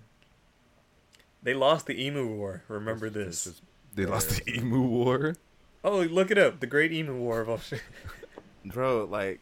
They 1.44 1.54
lost 1.54 1.86
the 1.86 2.02
Emu 2.04 2.26
War. 2.36 2.64
Remember 2.68 3.06
It's- 3.06 3.28
it's 3.28 3.44
this. 3.44 3.54
just- 3.54 3.64
They 3.94 4.06
lost 4.06 4.44
the 4.46 4.52
Emu 4.58 4.82
War. 4.82 5.36
Oh, 5.86 6.02
look 6.02 6.32
it 6.32 6.38
up. 6.38 6.60
The 6.60 6.68
Great 6.68 6.92
Emu 6.92 7.16
War 7.16 7.42
of 7.42 7.50
Australia. 7.50 7.86
Bro, 8.66 9.06
like, 9.06 9.40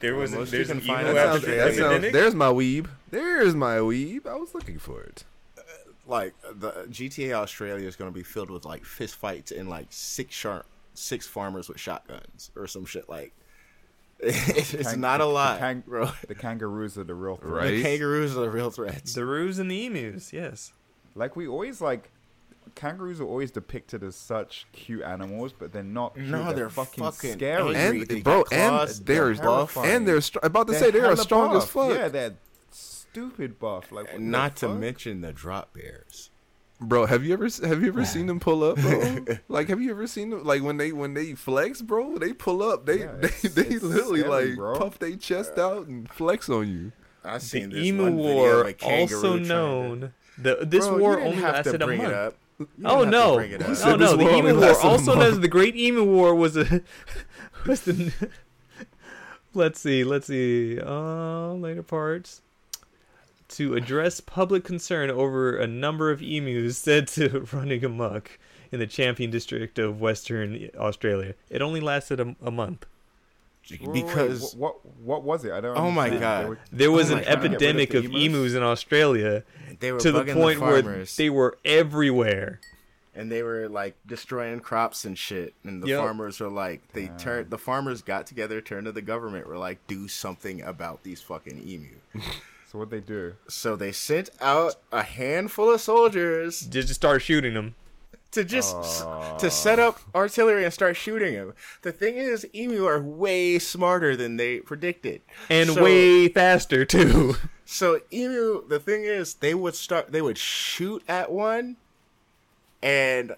There 0.00 0.14
was 0.14 0.32
Most 0.32 0.50
there's 0.50 0.68
an 0.70 0.80
find 0.80 1.08
emu 1.08 1.14
That 1.14 1.32
sounds, 1.42 1.44
that 1.46 1.74
sounds, 1.74 2.12
there's 2.12 2.34
my 2.34 2.48
weeb. 2.48 2.88
There's 3.10 3.54
my 3.54 3.76
weeb. 3.78 4.26
I 4.26 4.34
was 4.36 4.54
looking 4.54 4.78
for 4.78 5.00
it. 5.02 5.24
Uh, 5.56 5.62
like 6.06 6.34
the 6.54 6.68
uh, 6.68 6.84
GTA 6.86 7.32
Australia 7.32 7.86
is 7.88 7.96
going 7.96 8.10
to 8.10 8.14
be 8.14 8.22
filled 8.22 8.50
with 8.50 8.64
like 8.66 8.84
fist 8.84 9.16
fights 9.16 9.50
and 9.50 9.68
like 9.70 9.86
six 9.90 10.34
sharp 10.34 10.66
six 10.94 11.26
farmers 11.26 11.68
with 11.68 11.78
shotguns 11.80 12.50
or 12.56 12.66
some 12.66 12.84
shit 12.84 13.08
like 13.08 13.32
it's 14.20 14.72
Kang- 14.90 15.00
not 15.00 15.20
a 15.20 15.24
the 15.24 15.30
lot 15.30 15.58
kang- 15.60 15.84
bro 15.86 16.10
The 16.26 16.34
kangaroos 16.34 16.98
are 16.98 17.04
the 17.04 17.14
real 17.14 17.36
threat. 17.36 17.52
Right. 17.62 17.70
the 17.70 17.82
kangaroos 17.84 18.36
are 18.36 18.40
the 18.40 18.50
real 18.50 18.70
threats 18.72 19.14
The 19.14 19.24
roos 19.24 19.58
and 19.60 19.70
the 19.70 19.86
emus, 19.86 20.32
yes. 20.32 20.72
Like 21.14 21.36
we 21.36 21.46
always 21.46 21.80
like 21.80 22.10
kangaroos 22.74 23.20
are 23.20 23.24
always 23.26 23.50
depicted 23.50 24.02
as 24.02 24.16
such 24.16 24.66
cute 24.72 25.02
animals, 25.02 25.52
but 25.52 25.72
they're 25.72 25.82
not. 25.82 26.14
Cute. 26.14 26.26
No, 26.26 26.44
they're, 26.46 26.54
they're 26.54 26.70
fucking, 26.70 27.04
fucking 27.04 27.32
scary. 27.34 27.74
And 27.76 28.02
They 28.06 28.20
bro, 28.20 28.38
got 28.42 28.46
claws, 28.46 28.98
and 28.98 29.06
they're 29.06 29.34
they're 29.34 29.44
buff. 29.44 29.76
and 29.76 30.08
they're 30.08 30.20
str- 30.20 30.38
about 30.42 30.66
to 30.66 30.72
They're 30.72 30.80
say 30.80 30.90
they're 30.90 31.02
hella 31.02 31.12
as 31.14 31.20
strong 31.22 31.56
as 31.56 31.64
fuck. 31.66 31.90
Yeah, 31.94 32.08
they're 32.08 32.34
stupid 32.70 33.58
buff. 33.58 33.90
Like 33.92 34.06
what 34.06 34.14
and 34.14 34.26
the 34.26 34.30
not 34.30 34.56
to 34.56 34.68
fuck? 34.68 34.78
mention 34.78 35.20
the 35.20 35.32
drop 35.32 35.72
bears 35.74 36.30
Bro, 36.80 37.06
have 37.06 37.24
you 37.24 37.32
ever 37.32 37.48
have 37.66 37.82
you 37.82 37.88
ever 37.88 38.04
seen 38.04 38.26
them 38.26 38.38
pull 38.38 38.62
up, 38.62 38.76
bro? 38.76 39.24
like, 39.48 39.66
have 39.68 39.80
you 39.80 39.90
ever 39.90 40.06
seen 40.06 40.30
them 40.30 40.44
like 40.44 40.62
when 40.62 40.76
they 40.76 40.92
when 40.92 41.12
they 41.14 41.34
flex, 41.34 41.82
bro? 41.82 42.18
They 42.18 42.32
pull 42.32 42.62
up, 42.62 42.86
they 42.86 43.00
Yeah, 43.00 43.12
they, 43.18 43.26
it's- 43.28 43.52
they 43.54 43.62
it's 43.66 43.82
literally 43.82 44.20
scary, 44.20 44.46
like 44.50 44.56
bro. 44.56 44.78
puff 44.78 44.98
their 45.00 45.16
chest 45.16 45.58
uh, 45.58 45.66
out 45.68 45.86
and 45.88 46.08
flex 46.08 46.48
on 46.48 46.68
you. 46.68 46.92
i 47.24 47.34
The 47.38 47.40
seen 47.40 47.70
this 47.70 47.84
Emu 47.84 48.02
one 48.04 48.16
video 48.18 48.30
of 48.30 48.36
War, 48.36 48.62
a 48.68 48.72
kangaroo 48.74 49.00
also 49.16 49.30
trying 49.32 49.42
to- 49.42 49.48
known. 49.48 50.12
The 50.40 50.58
this 50.62 50.86
Bro, 50.86 50.98
war 50.98 51.20
only 51.20 51.36
have 51.38 51.64
to 51.64 51.70
lasted 51.72 51.82
a 51.82 51.86
bring 51.86 52.00
it 52.00 52.12
month. 52.12 52.34
Oh 52.60 52.64
didn't 52.64 52.84
have 52.84 53.00
to 53.04 53.10
no! 53.10 53.34
bring 53.36 53.50
it 53.52 53.62
up. 53.62 53.76
Oh 53.84 53.96
no! 53.96 54.16
The 54.16 54.34
Emu 54.36 54.58
War, 54.58 54.80
also 54.82 55.14
known 55.14 55.22
as 55.22 55.40
the 55.40 55.48
Great 55.48 55.76
Emu 55.76 56.02
War, 56.04 56.34
was 56.34 56.56
a 56.56 56.82
was 57.66 57.82
the. 57.82 58.12
let's 59.54 59.80
see. 59.80 60.02
Let's 60.02 60.26
see. 60.26 60.80
Uh, 60.80 61.52
later 61.52 61.82
parts. 61.82 62.42
To 63.52 63.74
address 63.74 64.20
public 64.20 64.62
concern 64.64 65.10
over 65.10 65.56
a 65.56 65.66
number 65.66 66.10
of 66.10 66.20
emus 66.20 66.76
said 66.76 67.08
to 67.08 67.46
running 67.52 67.82
amok 67.82 68.38
in 68.70 68.78
the 68.78 68.86
Campion 68.86 69.30
District 69.30 69.78
of 69.78 70.00
Western 70.00 70.68
Australia. 70.76 71.34
It 71.48 71.62
only 71.62 71.80
lasted 71.80 72.20
a, 72.20 72.36
a 72.42 72.50
month. 72.50 72.84
Wait, 73.70 73.80
wait, 73.82 73.92
because 74.06 74.52
wh- 74.54 74.56
what 74.58 74.84
what 75.00 75.22
was 75.22 75.44
it? 75.44 75.52
I 75.52 75.60
don't. 75.60 75.76
Oh 75.76 75.90
my 75.90 76.04
understand. 76.10 76.20
God. 76.20 76.48
Were- 76.48 76.58
There 76.72 76.90
was 76.92 77.10
Oh 77.10 77.16
an 77.16 77.24
epidemic 77.24 77.94
of 77.94 78.04
of 78.06 78.10
the 78.12 78.24
emus 78.24 78.38
emus? 78.38 78.54
in 78.54 78.62
Australia 78.62 79.44
they 79.80 79.92
were 79.92 80.00
to 80.00 80.10
the 80.12 80.24
bugging 80.24 80.34
point 80.34 80.60
where 80.60 81.04
they 81.16 81.30
were 81.30 81.58
everywhere. 81.64 82.60
and 83.14 83.30
they 83.32 83.42
were 83.42 83.68
like 83.68 83.96
destroying 84.06 84.60
crops 84.60 85.04
and 85.04 85.18
shit 85.18 85.52
and 85.64 85.82
the 85.82 85.88
Yep. 85.88 86.00
farmers 86.00 86.40
were 86.40 86.48
like 86.48 86.92
they 86.92 87.06
Damn. 87.06 87.16
turned 87.18 87.50
the 87.50 87.58
farmers 87.58 88.00
got 88.02 88.26
together 88.26 88.60
turned 88.60 88.86
to 88.86 88.92
the 88.92 89.02
government 89.02 89.46
were 89.48 89.58
like 89.58 89.84
do 89.86 90.06
something 90.08 90.62
about 90.62 91.02
these 91.02 91.20
fucking 91.20 91.62
emu 91.66 91.96
So 92.70 92.78
what 92.78 92.90
they 92.90 93.00
do? 93.00 93.34
so 93.48 93.76
they 93.76 93.92
sent 93.92 94.30
out 94.40 94.76
a 94.92 95.02
handful 95.02 95.70
of 95.72 95.80
soldiers 95.80 96.60
Just 96.60 96.88
to 96.88 96.94
start 96.94 97.22
shooting 97.22 97.54
them. 97.54 97.74
To 98.32 98.44
just 98.44 98.74
Aw. 98.76 99.36
to 99.38 99.50
set 99.50 99.78
up 99.78 100.00
artillery 100.14 100.64
and 100.64 100.72
start 100.72 100.96
shooting 100.96 101.34
them 101.34 101.54
the 101.82 101.92
thing 101.92 102.16
is 102.16 102.46
emu 102.54 102.84
are 102.84 103.00
way 103.00 103.58
smarter 103.58 104.16
than 104.16 104.36
they 104.36 104.60
predicted 104.60 105.22
And 105.48 105.70
So- 105.70 105.82
way 105.82 106.28
faster 106.28 106.84
too. 106.84 107.36
So 107.70 108.00
emu, 108.10 108.66
the 108.66 108.78
thing 108.80 109.04
is, 109.04 109.34
they 109.34 109.52
would 109.52 109.74
start. 109.74 110.10
They 110.10 110.22
would 110.22 110.38
shoot 110.38 111.02
at 111.06 111.30
one, 111.30 111.76
and 112.82 113.36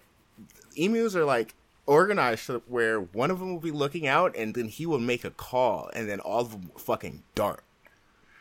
emus 0.76 1.16
are 1.16 1.24
like 1.24 1.54
organized 1.86 2.46
to 2.46 2.62
where 2.68 3.00
one 3.00 3.32
of 3.32 3.40
them 3.40 3.50
will 3.52 3.58
be 3.60 3.72
looking 3.72 4.06
out, 4.06 4.36
and 4.36 4.54
then 4.54 4.66
he 4.66 4.86
will 4.86 5.00
make 5.00 5.24
a 5.24 5.30
call, 5.30 5.90
and 5.94 6.08
then 6.08 6.20
all 6.20 6.42
of 6.42 6.52
them 6.52 6.70
will 6.72 6.78
fucking 6.78 7.24
dart. 7.34 7.64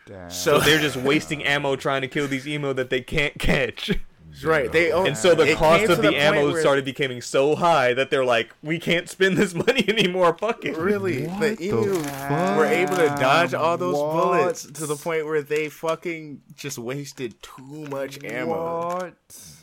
Damn. 0.05 0.29
So 0.29 0.59
So 0.59 0.63
they're 0.63 0.79
just 0.79 0.95
wasting 0.97 1.43
ammo 1.43 1.75
trying 1.75 2.01
to 2.01 2.07
kill 2.07 2.27
these 2.27 2.47
emo 2.47 2.71
that 2.73 2.91
they 2.91 3.01
can't 3.01 3.39
catch. 3.39 3.89
Right, 4.43 4.71
they 4.71 4.91
own- 4.91 5.07
And 5.07 5.17
so 5.17 5.33
the 5.35 5.47
It 5.51 5.57
cost 5.57 5.83
of 5.89 5.97
the, 6.01 6.09
the 6.11 6.15
ammo 6.17 6.51
where- 6.51 6.61
started 6.61 6.85
becoming 6.85 7.21
so 7.21 7.55
high 7.55 7.93
that 7.93 8.09
they're 8.09 8.23
like, 8.25 8.51
we 8.63 8.79
can't 8.79 9.09
spend 9.09 9.37
this 9.37 9.53
money 9.65 9.83
anymore. 9.87 10.35
Fuck 10.39 10.65
it. 10.65 10.77
Really, 10.77 11.27
What 11.27 11.39
the 11.41 11.55
the 11.55 11.63
emu 11.69 11.95
fuck? 12.03 12.57
were 12.57 12.65
able 12.65 12.95
to 12.97 13.07
dodge 13.19 13.53
all 13.53 13.77
those 13.77 13.95
What? 13.95 14.11
bullets 14.13 14.63
to 14.63 14.85
the 14.85 14.95
point 14.95 15.25
where 15.25 15.41
they 15.41 15.67
fucking 15.69 16.41
just 16.55 16.77
wasted 16.77 17.41
too 17.41 17.85
much 17.89 18.23
ammo. 18.23 18.87
What? 18.95 19.13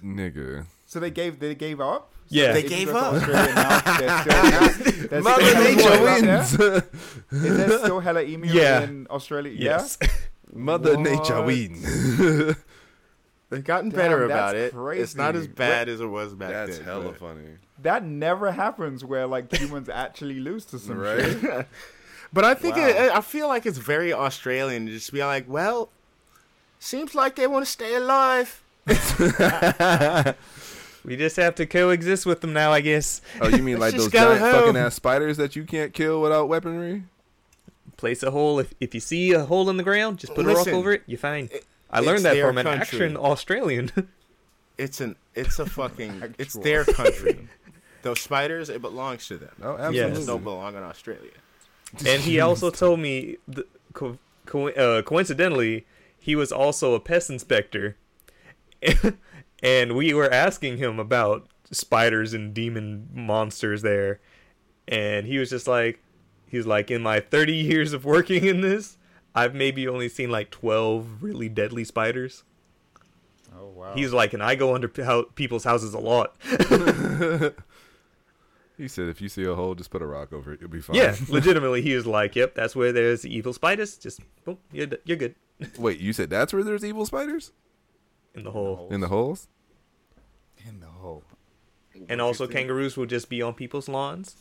Nigga. 0.03 0.67
So 0.87 1.01
they 1.01 1.11
gave 1.11 1.39
they 1.41 1.55
gave 1.55 1.81
up. 1.81 2.13
Yeah. 2.29 2.53
They 2.53 2.65
If 2.65 2.69
gave 2.69 2.89
up. 2.91 3.15
Australia 3.15 3.55
now, 3.55 3.81
there's 3.99 4.75
still, 4.75 5.09
there's 5.09 5.25
Mother 5.25 5.45
still 5.47 5.61
hella 5.61 5.71
Nature 5.71 5.95
emu 5.95 6.09
out 6.09 6.21
there? 6.21 6.71
wins. 7.31 7.45
Is 7.45 7.57
there 7.57 7.79
still 7.79 8.01
hella 8.01 8.23
emu 8.23 8.47
Yeah. 8.53 8.83
in 8.83 9.07
Australia? 9.11 9.53
Yes. 9.57 9.99
Mother 10.53 10.97
What? 10.97 11.01
Nature 11.01 11.43
wins. 11.43 12.57
They've 13.49 13.63
gotten 13.63 13.91
Damn, 13.91 13.97
better 13.99 14.25
about 14.25 14.57
it. 14.57 14.75
It's 14.75 15.15
not 15.15 15.37
as 15.37 15.47
bad 15.47 15.89
as 15.89 16.01
it 16.01 16.07
was 16.07 16.35
back 16.35 16.51
then. 16.51 16.67
That's 16.67 16.79
then. 16.79 16.85
hella 16.87 17.05
but- 17.11 17.17
funny. 17.19 17.45
That 17.83 18.05
never 18.05 18.53
happens 18.53 19.05
where 19.05 19.27
like 19.27 19.53
humans 19.55 19.89
actually 19.89 20.41
lose 20.41 20.65
to 20.67 20.79
some 20.79 20.99
Right? 20.99 21.21
shit. 21.41 21.67
But 22.33 22.45
I 22.45 22.55
think 22.55 22.75
Wow. 22.77 22.89
it, 22.89 22.97
I 23.13 23.21
feel 23.21 23.47
like 23.47 23.67
it's 23.67 23.79
very 23.79 24.13
Australian 24.13 24.87
to 24.87 24.93
just 24.93 25.13
be 25.13 25.23
like, 25.23 25.45
well, 25.49 25.91
seems 26.81 27.15
like 27.15 27.37
they 27.37 27.47
want 27.47 27.65
to 27.65 27.71
stay 27.71 27.95
alive. 27.95 28.63
We 31.05 31.15
just 31.17 31.37
have 31.37 31.55
to 31.57 31.67
coexist 31.67 32.27
with 32.27 32.41
them 32.41 32.53
now, 32.53 32.73
I 32.73 32.81
guess. 32.81 33.23
Oh, 33.41 33.47
you 33.47 33.63
mean 33.63 33.79
like 33.79 33.95
those 33.95 34.11
giant 34.11 34.41
home. 34.41 34.53
fucking 34.53 34.77
ass 34.77 34.97
spiders 34.97 35.37
that 35.37 35.55
you 35.55 35.63
can't 35.63 35.93
kill 35.93 36.21
without 36.21 36.49
weaponry? 36.49 37.05
Place 37.97 38.25
a 38.25 38.33
hole. 38.33 38.59
If, 38.59 38.75
if 38.81 38.93
you 38.93 38.99
see 38.99 39.31
a 39.33 39.45
hole 39.45 39.71
in 39.71 39.77
the 39.77 39.85
ground, 39.85 40.19
just 40.19 40.35
put 40.35 40.47
a 40.47 40.49
rock 40.53 40.67
over 40.67 40.91
it. 40.93 41.05
You're 41.07 41.19
fine. 41.19 41.49
it- 41.53 41.65
I 41.91 42.01
learned 42.01 42.25
that 42.25 42.35
their 42.35 42.47
from 42.49 42.59
an 42.59 42.65
country. 42.65 42.81
action 42.83 43.17
Australian. 43.17 43.91
It's 44.79 45.01
an 45.01 45.17
it's 45.35 45.59
a 45.59 45.65
fucking 45.65 46.35
it's 46.39 46.53
their 46.53 46.85
country. 46.85 47.49
Those 48.03 48.21
spiders, 48.21 48.69
it 48.69 48.83
belongs 48.83 49.27
to 49.29 49.39
them. 49.39 49.55
Oh, 49.63 49.75
It 49.77 49.81
absolutely. 49.81 50.19
Yes. 50.19 50.27
don't 50.27 50.45
belong 50.45 50.77
in 50.77 50.83
Australia. 50.83 51.31
and 52.07 52.21
he 52.21 52.41
also 52.41 52.69
told 52.71 53.01
me, 53.01 53.39
the, 53.49 53.67
co- 53.95 54.19
co- 54.45 54.69
uh, 54.69 55.01
coincidentally, 55.01 55.87
he 56.19 56.37
was 56.37 56.53
also 56.53 56.93
a 56.93 57.01
pest 57.01 57.31
inspector, 57.31 57.97
and 59.63 59.97
we 59.97 60.13
were 60.13 60.31
asking 60.31 60.77
him 60.77 60.99
about 60.99 61.47
spiders 61.71 62.35
and 62.35 62.53
demon 62.53 63.09
monsters 63.15 63.81
there, 63.83 64.21
and 64.87 65.27
he 65.27 65.39
was 65.39 65.49
just 65.51 65.67
like, 65.67 66.03
he's 66.47 66.67
like, 66.67 66.91
in 66.91 67.03
my 67.03 67.21
30 67.21 67.55
years 67.55 67.93
of 67.93 68.05
working 68.05 68.45
in 68.45 68.61
this, 68.61 68.96
I've 69.37 69.55
maybe 69.55 69.87
only 69.87 70.09
seen 70.09 70.31
like 70.31 70.51
12 70.51 71.23
really 71.23 71.49
deadly 71.49 71.85
spiders. 71.85 72.43
Oh 73.57 73.67
wow. 73.69 73.95
He's 73.95 74.13
like, 74.13 74.33
and 74.33 74.43
I 74.43 74.55
go 74.55 74.75
under 74.75 74.89
p- 74.89 75.03
hou- 75.03 75.31
people's 75.35 75.65
houses 75.65 75.95
a 75.95 75.99
lot. 76.01 76.35
He 78.79 78.89
said 78.89 79.09
if 79.09 79.23
you 79.23 79.31
see 79.31 79.45
a 79.45 79.55
hole, 79.55 79.75
just 79.75 79.89
put 79.91 80.03
a 80.03 80.07
rock 80.07 80.35
over 80.35 80.53
it. 80.53 80.61
You'll 80.61 80.69
be 80.69 80.83
fine. 80.83 80.97
Yeah, 80.97 81.17
legitimately, 81.31 81.81
he 81.81 81.95
was 81.95 82.07
like, 82.07 82.37
"Yep, 82.37 82.55
that's 82.55 82.77
where 82.77 82.93
there's 82.93 83.25
evil 83.25 83.55
spiders. 83.55 83.97
Just 83.97 84.21
boom, 84.45 84.59
you're 84.71 84.87
d- 84.87 84.99
you're 85.07 85.17
good 85.17 85.35
Wait, 85.79 85.99
you 85.99 86.13
said 86.13 86.29
that's 86.29 86.53
where 86.53 86.63
there's 86.63 86.85
evil 86.85 87.07
spiders? 87.07 87.53
in 88.35 88.45
the 88.45 88.51
hole." 88.51 88.89
In 88.91 89.01
the 89.01 89.09
holes? 89.09 89.49
in 90.69 90.81
the 90.81 90.87
hole. 90.89 91.23
And 92.11 92.21
also, 92.21 92.47
kangaroos 92.47 92.97
will 92.99 93.07
just 93.07 93.31
be 93.31 93.41
on 93.41 93.55
people's 93.55 93.89
lawns. 93.89 94.37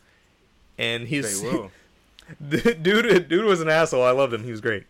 And 0.77 1.07
he's 1.07 1.41
They 1.41 1.47
will. 1.49 1.71
dude. 2.49 3.27
Dude 3.29 3.45
was 3.45 3.61
an 3.61 3.69
asshole. 3.69 4.03
I 4.03 4.11
loved 4.11 4.33
him. 4.33 4.43
He 4.43 4.51
was 4.51 4.61
great. 4.61 4.83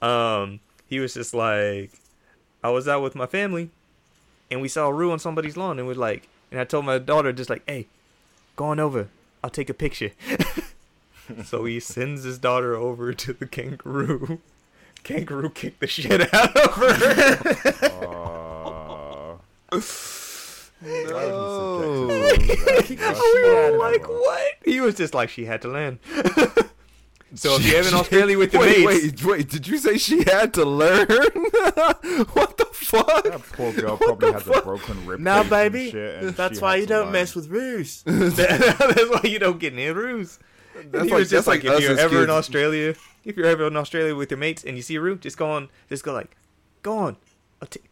Um, 0.00 0.60
he 0.88 1.00
was 1.00 1.12
just 1.14 1.34
like, 1.34 1.90
I 2.62 2.70
was 2.70 2.86
out 2.88 3.02
with 3.02 3.14
my 3.14 3.26
family, 3.26 3.70
and 4.50 4.60
we 4.62 4.68
saw 4.68 4.86
a 4.88 4.92
roo 4.92 5.10
on 5.12 5.18
somebody's 5.18 5.56
lawn, 5.56 5.78
and 5.78 5.86
we're 5.88 5.94
like, 5.94 6.28
and 6.50 6.60
I 6.60 6.64
told 6.64 6.84
my 6.84 6.98
daughter 6.98 7.32
just 7.32 7.48
like, 7.50 7.62
hey, 7.66 7.86
go 8.56 8.66
on 8.66 8.80
over. 8.80 9.08
I'll 9.44 9.50
take 9.50 9.70
a 9.70 9.74
picture. 9.74 10.10
so 11.44 11.64
he 11.64 11.78
sends 11.80 12.24
his 12.24 12.38
daughter 12.38 12.74
over 12.74 13.12
to 13.12 13.32
the 13.32 13.46
kangaroo. 13.46 14.40
Kangaroo 15.04 15.50
kicked 15.50 15.78
the 15.80 15.86
shit 15.86 16.34
out 16.34 16.56
of 16.56 16.74
her. 16.74 16.98
Uh, 19.70 19.80
No. 20.82 22.06
we 22.08 23.44
were 23.44 23.76
like, 23.78 24.08
what? 24.08 24.52
He 24.64 24.80
was 24.80 24.96
just 24.96 25.14
like, 25.14 25.28
she 25.30 25.44
had 25.44 25.62
to 25.62 25.68
land. 25.68 25.98
So 27.38 27.54
if 27.54 27.66
you 27.66 27.76
have 27.76 27.86
in 27.86 27.94
Australia 27.94 28.36
with 28.36 28.52
your 28.52 28.62
wait, 28.62 28.84
mates, 28.84 29.24
wait, 29.24 29.38
wait. 29.38 29.48
Did 29.48 29.68
you 29.68 29.78
say 29.78 29.96
she 29.96 30.24
had 30.24 30.52
to 30.54 30.64
learn? 30.64 31.06
what 31.06 32.56
the 32.56 32.68
fuck? 32.72 33.24
that 33.24 33.42
poor 33.52 33.72
girl 33.72 33.96
probably 33.96 34.32
has 34.32 34.46
a 34.48 34.60
broken 34.62 35.06
rib. 35.06 35.20
Now, 35.20 35.42
cage 35.42 35.42
and 35.42 35.50
baby, 35.50 35.90
shit, 35.90 36.22
and 36.22 36.30
that's 36.30 36.60
why 36.60 36.76
you 36.76 36.86
don't 36.86 37.04
learn. 37.04 37.12
mess 37.12 37.36
with 37.36 37.48
roos. 37.48 38.02
that's 38.06 39.10
why 39.10 39.20
you 39.24 39.38
don't 39.38 39.60
get 39.60 39.72
near 39.72 39.94
roos. 39.94 40.38
That's 40.74 41.04
he 41.04 41.10
like- 41.10 41.18
was 41.18 41.30
just 41.30 41.46
that's 41.46 41.46
like, 41.46 41.64
like 41.64 41.78
if 41.78 41.82
you're 41.82 41.92
as 41.92 41.98
ever 41.98 42.24
in. 42.24 42.30
Australia, 42.30 42.94
if 43.24 43.36
you're 43.36 43.46
ever 43.46 43.66
in 43.66 43.76
Australia 43.76 44.16
with 44.16 44.30
your 44.30 44.38
mates 44.38 44.64
and 44.64 44.76
you 44.76 44.82
see 44.82 44.96
a 44.96 45.00
roo, 45.00 45.16
just 45.16 45.36
go 45.36 45.50
on, 45.50 45.68
just 45.88 46.04
go 46.04 46.12
like, 46.12 46.36
go 46.82 46.98
on, 46.98 47.16
I'll 47.62 47.68
take, 47.68 47.84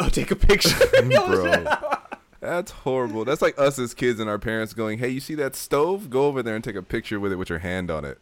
I'll 0.00 0.10
take 0.10 0.30
a 0.30 0.36
picture. 0.36 0.70
Mm, 0.70 1.26
bro. 1.26 1.98
That's 2.40 2.72
horrible. 2.72 3.24
That's 3.24 3.40
like 3.40 3.58
us 3.58 3.78
as 3.78 3.94
kids 3.94 4.18
and 4.18 4.28
our 4.28 4.38
parents 4.38 4.74
going, 4.74 4.98
"Hey, 4.98 5.08
you 5.08 5.20
see 5.20 5.36
that 5.36 5.54
stove? 5.54 6.10
Go 6.10 6.26
over 6.26 6.42
there 6.42 6.56
and 6.56 6.64
take 6.64 6.74
a 6.74 6.82
picture 6.82 7.20
with 7.20 7.32
it 7.32 7.36
with 7.36 7.48
your 7.48 7.60
hand 7.60 7.90
on 7.90 8.04
it." 8.04 8.18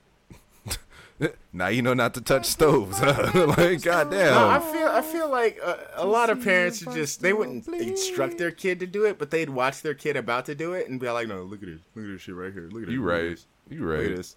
now 1.53 1.69
you 1.69 1.83
know 1.83 1.95
not 1.95 2.15
to 2.15 2.21
touch 2.21 2.47
stoves. 2.47 2.99
huh? 2.99 3.55
like, 3.59 3.83
goddamn. 3.83 4.35
No, 4.35 4.49
I 4.49 4.59
feel 4.59 4.89
I 4.89 5.03
feel 5.03 5.31
like 5.31 5.59
uh, 5.63 5.77
a 5.95 6.07
lot 6.07 6.31
of 6.31 6.43
parents 6.43 6.85
would 6.85 6.95
just 6.95 7.21
they 7.21 7.33
wouldn't 7.33 7.67
instruct 7.69 8.39
their 8.39 8.51
kid 8.51 8.81
to 8.81 8.87
do 8.87 9.05
it, 9.05 9.19
but 9.19 9.31
they'd 9.31 9.51
watch 9.51 9.83
their 9.83 9.95
kid 9.95 10.17
about 10.17 10.47
to 10.47 10.55
do 10.55 10.73
it 10.73 10.89
and 10.89 10.99
be 10.99 11.11
like, 11.11 11.29
"No, 11.29 11.43
look 11.43 11.63
at 11.63 11.69
this, 11.69 11.81
look 11.95 12.07
at 12.07 12.13
this 12.13 12.23
shit 12.23 12.35
right 12.35 12.53
here. 12.53 12.69
Look 12.71 12.83
at 12.83 12.87
this. 12.87 12.95
you 12.95 13.05
look 13.05 13.15
at 13.15 13.19
right. 13.23 13.45
You 13.69 13.87
Look 13.87 13.99
at 13.99 14.07
right. 14.09 14.17
this." 14.17 14.37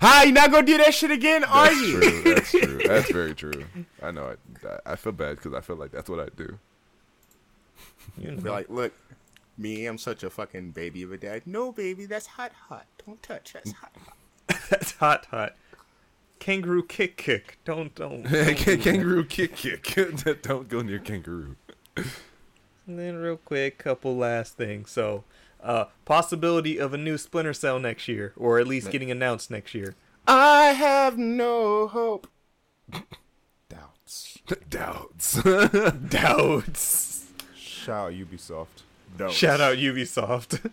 Hi, 0.00 0.24
you 0.24 0.32
not 0.32 0.50
gonna 0.50 0.66
do 0.66 0.78
that 0.78 0.94
shit 0.94 1.10
again, 1.10 1.44
are 1.44 1.70
you? 1.72 2.00
true. 2.00 2.34
That's 2.34 2.50
true. 2.50 2.80
That's 2.86 3.12
very 3.12 3.34
true. 3.34 3.64
I 4.02 4.10
know. 4.10 4.34
I, 4.64 4.92
I 4.92 4.96
feel 4.96 5.12
bad 5.12 5.36
because 5.36 5.52
I 5.52 5.60
feel 5.60 5.76
like 5.76 5.90
that's 5.92 6.08
what 6.08 6.20
I 6.20 6.28
do. 6.34 6.58
You 8.16 8.30
Be 8.32 8.36
know. 8.42 8.50
like, 8.50 8.70
look, 8.70 8.94
me, 9.58 9.84
I'm 9.84 9.98
such 9.98 10.22
a 10.22 10.30
fucking 10.30 10.70
baby 10.70 11.02
of 11.02 11.12
a 11.12 11.18
dad. 11.18 11.42
No, 11.46 11.70
baby, 11.70 12.06
that's 12.06 12.26
hot, 12.26 12.52
hot. 12.68 12.86
Don't 13.06 13.22
touch. 13.22 13.52
That's 13.52 13.72
hot, 13.72 13.92
hot. 14.06 14.58
That's 14.70 14.92
hot, 14.92 15.26
hot. 15.26 15.54
Kangaroo 16.42 16.82
kick, 16.82 17.16
kick. 17.16 17.58
Don't, 17.64 17.94
don't. 17.94 18.22
don't 18.28 18.58
do 18.58 18.76
kangaroo 18.76 19.24
kick 19.24 19.54
kick. 19.54 19.94
Don't 20.42 20.68
go 20.68 20.82
near 20.82 20.98
kangaroo. 20.98 21.54
And 21.94 22.98
then, 22.98 23.18
real 23.18 23.36
quick, 23.36 23.78
couple 23.78 24.16
last 24.16 24.56
things. 24.56 24.90
So, 24.90 25.22
uh, 25.62 25.84
possibility 26.04 26.78
of 26.78 26.92
a 26.92 26.98
new 26.98 27.16
Splinter 27.16 27.52
Cell 27.52 27.78
next 27.78 28.08
year, 28.08 28.32
or 28.36 28.58
at 28.58 28.66
least 28.66 28.90
getting 28.90 29.08
announced 29.08 29.52
next 29.52 29.72
year. 29.72 29.94
I 30.26 30.72
have 30.72 31.16
no 31.16 31.86
hope. 31.86 32.26
Doubts. 33.68 34.40
Doubts. 34.68 35.40
Doubts. 36.08 37.26
Shout 37.54 38.08
out 38.08 38.12
Ubisoft. 38.14 38.82
No. 39.16 39.28
Shout 39.28 39.60
out 39.60 39.76
Ubisoft 39.76 40.72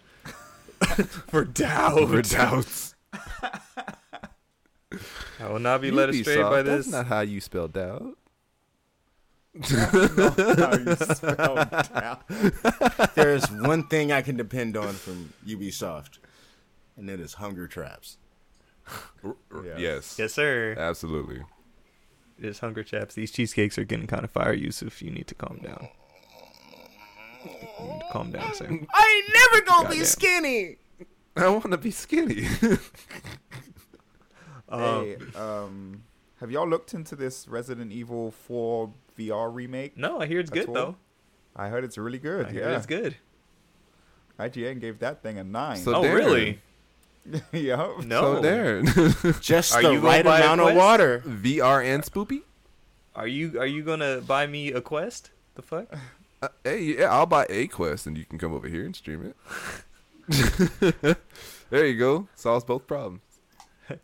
for 1.28 1.45
doubt. 1.45 2.09
For 2.09 2.22
doubts. 2.24 2.95
I 5.40 5.50
will 5.50 5.60
not 5.60 5.82
be 5.82 5.92
led 5.92 6.10
astray 6.10 6.42
by 6.42 6.62
this. 6.62 6.86
That's 6.86 6.92
not 6.96 7.08
how 7.08 7.22
you 7.22 7.40
spell 7.42 7.68
doubt. 7.68 8.18
How 9.64 10.74
you 10.78 10.96
spell 10.96 11.56
doubt. 11.56 12.24
There's 13.16 13.50
one 13.52 13.84
thing 13.88 14.12
I 14.12 14.22
can 14.22 14.38
depend 14.38 14.78
on 14.78 14.94
from 14.94 15.34
Ubisoft, 15.48 16.20
and 16.98 17.10
it 17.10 17.20
is 17.20 17.36
hunger 17.36 17.68
traps. 17.68 18.18
Yeah. 19.24 19.78
Yes. 19.78 20.16
yes, 20.18 20.34
sir. 20.34 20.76
Absolutely. 20.78 21.42
It's 22.42 22.60
Hunger 22.60 22.84
traps. 22.84 23.16
These 23.16 23.32
cheesecakes 23.32 23.78
are 23.78 23.84
getting 23.84 24.08
kind 24.08 24.24
of 24.24 24.32
fire, 24.32 24.54
Yusuf. 24.54 25.02
You 25.02 25.12
need 25.12 25.28
to 25.28 25.36
calm 25.36 25.60
down. 25.62 25.90
You 27.44 27.52
need 27.52 28.00
to 28.00 28.06
calm 28.12 28.32
down, 28.32 28.54
sir. 28.54 28.66
I 28.66 29.24
ain't 29.24 29.34
never 29.34 29.66
gonna 29.66 29.84
Goddamn. 29.84 30.00
be 30.00 30.06
skinny. 30.06 30.78
I 31.36 31.50
want 31.50 31.72
to 31.72 31.78
be 31.78 31.92
skinny. 31.92 32.48
Um, 34.70 34.82
Hey, 35.05 35.17
um, 35.36 36.03
have 36.39 36.51
y'all 36.51 36.67
looked 36.67 36.93
into 36.93 37.15
this 37.15 37.47
Resident 37.47 37.91
Evil 37.91 38.32
4 38.32 38.91
VR 39.17 39.53
remake? 39.53 39.97
no, 39.97 40.20
I 40.22 40.26
hear 40.28 40.39
it's 40.39 40.49
good 40.49 40.67
all? 40.67 40.74
though. 40.74 40.95
I 41.55 41.67
heard 41.70 41.84
it's 41.84 41.97
really 41.97 42.20
good. 42.20 42.45
I 42.47 42.51
hear 42.51 42.70
yeah, 42.70 42.78
it's 42.78 42.86
good. 42.86 43.15
IGN 44.39 44.80
gave 44.80 44.99
that 44.99 45.22
thing 45.22 45.38
a 45.38 45.43
nine. 45.43 45.78
So- 45.78 45.95
oh, 45.95 46.03
Darren. 46.03 46.15
really? 46.15 46.59
yeah. 47.51 47.93
No. 48.05 48.36
So 48.36 48.41
Darren, 48.41 49.41
Just 49.41 49.76
Are 49.76 49.82
the 49.82 49.91
you 49.93 49.99
right 49.99 50.26
amount 50.26 50.61
of 50.61 50.76
water. 50.76 51.22
VR 51.26 51.84
and 51.86 52.03
Spoopy. 52.03 52.43
Are 53.15 53.28
you 53.28 53.59
are 53.59 53.65
you 53.65 53.84
gonna 53.84 54.22
buy 54.22 54.47
me 54.47 54.72
a 54.72 54.80
quest? 54.82 55.32
The 55.55 55.61
fuck? 55.61 55.88
Uh, 56.41 56.47
hey, 56.63 56.80
yeah, 56.97 57.11
I'll 57.13 57.26
buy 57.26 57.45
a 57.49 57.67
quest 57.67 58.07
and 58.07 58.17
you 58.17 58.24
can 58.24 58.39
come 58.39 58.53
over 58.53 58.70
here 58.70 58.86
and 58.86 58.95
stream 58.95 59.34
it. 60.30 61.17
there 61.70 61.86
you 61.86 61.97
go. 61.99 62.30
Solves 62.36 62.63
both 62.63 62.88
problems. 62.88 63.20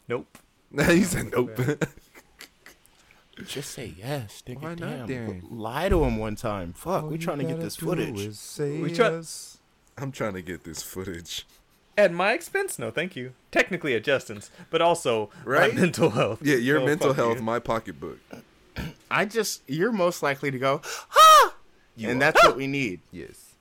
nope. 0.10 0.38
he 0.88 1.04
said 1.04 1.32
nope. 1.32 1.58
Just 3.46 3.72
say 3.72 3.94
yes, 3.98 4.42
nigga. 4.48 4.62
Why 4.62 4.70
not, 4.76 5.08
Damn. 5.08 5.08
Darren? 5.08 5.42
Lie 5.50 5.90
to 5.90 6.04
him 6.06 6.18
one 6.18 6.36
time. 6.38 6.72
Fuck, 6.74 7.04
All 7.04 7.10
we 7.10 7.16
you 7.16 7.22
trying 7.22 7.40
to 7.40 7.44
get 7.44 7.60
this 7.60 7.76
footage. 7.76 8.32
say 8.34 8.80
We 8.80 8.94
try- 8.94 9.10
yes. 9.10 9.58
I'm 9.98 10.12
trying 10.14 10.34
to 10.36 10.42
get 10.42 10.64
this 10.64 10.82
footage. 10.82 11.46
At 11.98 12.14
my 12.14 12.32
expense? 12.34 12.80
No, 12.80 12.92
thank 12.92 13.16
you. 13.16 13.34
Technically 13.52 13.94
at 13.94 14.04
Justin's, 14.06 14.52
but 14.70 14.82
also 14.82 15.30
Right? 15.44 15.74
my 15.74 15.82
mental 15.82 16.10
health. 16.12 16.40
Yeah, 16.42 16.56
your 16.56 16.80
No, 16.80 16.86
mental 16.86 17.14
health, 17.14 17.38
you. 17.38 17.44
my 17.44 17.60
pocketbook. 17.60 18.20
I 19.12 19.26
just, 19.26 19.62
you're 19.68 19.92
most 19.94 20.22
likely 20.24 20.52
to 20.52 20.60
go, 20.60 20.82
ah! 21.16 21.56
You 21.98 22.10
and 22.10 22.18
are. 22.18 22.32
that's 22.32 22.44
what 22.44 22.58
we 22.58 22.68
need. 22.68 23.00
Yes. 23.12 23.54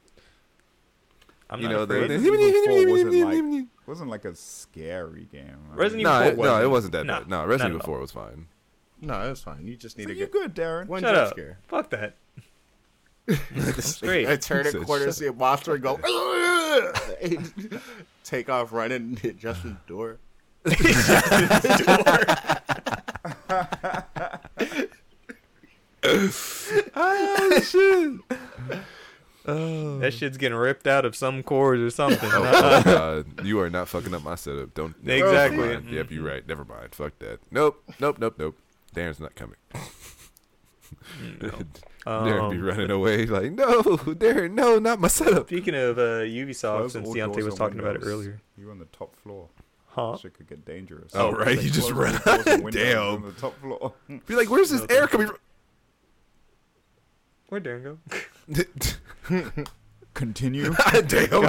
I'm 1.50 1.60
you 1.60 1.68
not 1.68 1.72
know 1.74 1.82
afraid. 1.82 2.10
the. 2.10 2.18
Resident 2.18 2.40
Evil 2.40 2.84
4 2.84 2.88
wasn't 2.90 3.14
like 3.24 3.66
wasn't 3.86 4.10
like 4.10 4.24
a 4.24 4.34
scary 4.34 5.26
game. 5.30 5.56
I 5.72 5.76
Resident 5.76 6.04
mean, 6.04 6.06
Evil 6.06 6.12
No, 6.12 6.18
4 6.20 6.26
it, 6.32 6.36
no, 6.36 6.42
it 6.42 6.46
wasn't. 6.46 6.70
wasn't 6.70 6.92
that 6.92 7.06
Nah, 7.06 7.18
bad. 7.20 7.28
No, 7.28 7.36
not 7.38 7.48
Resident 7.48 7.74
at 7.74 7.76
Evil 7.76 7.80
all. 7.80 7.98
4 7.98 8.00
was 8.00 8.12
fine. 8.12 8.46
No, 9.00 9.20
it 9.26 9.30
was 9.30 9.42
fine. 9.42 9.66
You 9.66 9.76
just 9.76 9.98
need 9.98 10.04
so 10.04 10.08
to 10.08 10.14
you 10.14 10.20
get 10.26 10.32
good, 10.32 10.54
Darren? 10.54 10.86
one 10.86 11.02
Shut 11.02 11.14
jump 11.14 11.26
up. 11.26 11.32
scare. 11.32 11.58
Fuck 11.68 11.90
that. 11.90 12.16
Straight. 13.82 14.26
I 14.28 14.36
turn 14.36 14.66
a 14.66 14.72
corner, 14.84 15.06
shut 15.06 15.14
see 15.14 15.26
a 15.26 15.32
monster, 15.32 15.74
and 15.74 15.82
go, 15.82 15.98
take 18.24 18.48
off 18.50 18.72
running, 18.72 18.96
and 18.96 19.18
hit 19.18 19.38
Justin's 19.38 19.78
door. 19.86 20.18
oh 26.94 27.60
shit! 27.62 28.20
Oh. 29.46 29.98
That 29.98 30.12
shit's 30.14 30.38
getting 30.38 30.56
ripped 30.56 30.86
out 30.86 31.04
of 31.04 31.14
some 31.14 31.42
cores 31.42 31.80
or 31.80 31.90
something. 31.90 32.30
Oh, 32.32 32.42
Uh, 32.44 32.82
oh, 32.86 33.22
God. 33.24 33.44
You 33.46 33.60
are 33.60 33.68
not 33.68 33.88
fucking 33.88 34.14
up 34.14 34.22
my 34.22 34.36
setup. 34.36 34.72
Don't. 34.74 34.94
never 35.04 35.26
Exactly. 35.26 35.58
mind. 35.68 35.90
Yep, 35.90 36.10
you're 36.10 36.24
right. 36.24 36.46
Never 36.48 36.64
mind. 36.64 36.94
Fuck 36.94 37.18
that. 37.18 37.40
Nope. 37.50 37.82
Nope. 38.00 38.18
Nope. 38.18 38.36
Nope. 38.38 38.56
Darren's 38.94 39.20
not 39.20 39.34
coming. 39.34 39.56
Darren 41.40 42.50
be 42.50 42.56
Um, 42.56 42.62
running 42.62 42.90
away 42.90 43.26
like, 43.26 43.52
no, 43.52 43.82
Darren, 43.82 44.52
no, 44.52 44.78
not 44.78 45.00
my 45.00 45.08
setup. 45.08 45.48
Speaking 45.48 45.74
of 45.74 45.98
uh, 45.98 46.20
Ubisoft, 46.22 46.76
Close 46.78 46.92
since 46.92 47.08
all 47.08 47.14
Deontay 47.14 47.36
was 47.36 47.46
and 47.46 47.56
talking 47.56 47.80
about 47.80 47.96
it 47.96 48.02
earlier. 48.04 48.40
You 48.56 48.70
on 48.70 48.78
the 48.78 48.84
top 48.86 49.16
floor. 49.16 49.48
Huh? 49.88 50.16
Shit 50.16 50.34
could 50.34 50.48
get 50.48 50.64
dangerous. 50.64 51.12
Oh, 51.14 51.32
right, 51.32 51.60
you 51.62 51.70
just 51.70 51.92
close 51.92 51.92
all 51.92 52.02
run 52.02 52.12
the 52.14 52.20
doors 52.20 52.46
and 52.46 52.54
out. 52.56 52.62
windows 52.64 52.82
Damn. 52.82 53.02
On 53.06 53.22
the 53.22 53.32
top 53.32 53.60
floor. 53.60 53.92
Be 54.26 54.34
like, 54.36 54.50
where's 54.50 54.70
this 54.70 54.80
No, 54.88 54.94
air 54.94 55.06
coming 55.06 55.26
from? 55.28 55.36
Where'd 57.48 57.64
Darren 57.64 57.82
go? 57.84 57.98
From? 58.46 59.64
Continue. 60.14 60.74
Damn. 60.92 61.42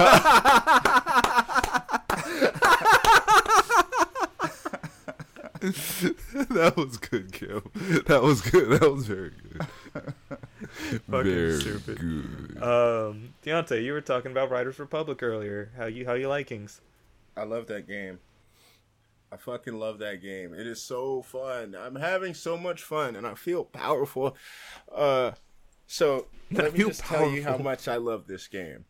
that 6.50 6.74
was 6.76 6.96
good, 6.96 7.32
Kim. 7.32 7.62
That 8.06 8.22
was 8.22 8.40
good. 8.40 8.80
That 8.80 8.92
was 8.92 9.06
very 9.06 9.30
good. 9.30 9.66
Fucking 9.92 11.00
very 11.08 11.60
stupid. 11.60 11.98
good. 11.98 12.62
Um, 12.62 13.34
Deontay, 13.44 13.82
you 13.84 13.92
were 13.92 14.00
talking 14.00 14.32
about 14.32 14.50
Riders 14.50 14.78
Republic 14.78 15.22
earlier. 15.22 15.70
How 15.76 15.86
you 15.86 16.04
how 16.04 16.14
you 16.14 16.28
likings? 16.28 16.80
I 17.36 17.44
love 17.44 17.66
that 17.68 17.86
game. 17.86 18.18
I 19.32 19.36
fucking 19.36 19.78
love 19.78 19.98
that 19.98 20.22
game. 20.22 20.54
It 20.54 20.66
is 20.66 20.80
so 20.82 21.22
fun. 21.22 21.76
I'm 21.78 21.96
having 21.96 22.34
so 22.34 22.56
much 22.56 22.82
fun 22.82 23.16
and 23.16 23.26
I 23.26 23.34
feel 23.34 23.64
powerful. 23.64 24.36
Uh 24.92 25.32
so 25.86 26.26
let 26.50 26.72
me 26.72 26.78
just 26.84 27.00
tell 27.02 27.30
you 27.30 27.42
how 27.42 27.56
much 27.58 27.88
I 27.88 27.96
love 27.96 28.26
this 28.26 28.46
game. 28.48 28.84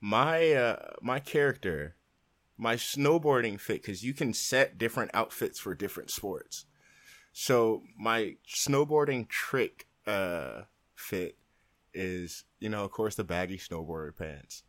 My 0.00 0.52
uh 0.52 0.90
my 1.02 1.18
character, 1.20 1.96
my 2.56 2.76
snowboarding 2.76 3.58
fit 3.60 3.82
cuz 3.82 4.02
you 4.04 4.14
can 4.14 4.32
set 4.32 4.78
different 4.78 5.10
outfits 5.14 5.58
for 5.58 5.74
different 5.74 6.10
sports. 6.10 6.66
So 7.32 7.82
my 7.98 8.36
snowboarding 8.48 9.28
trick 9.28 9.86
uh 10.06 10.62
fit 10.94 11.36
is, 11.94 12.44
you 12.60 12.68
know, 12.68 12.84
of 12.84 12.90
course 12.92 13.14
the 13.16 13.24
baggy 13.24 13.58
snowboarder 13.58 14.16
pants. 14.16 14.62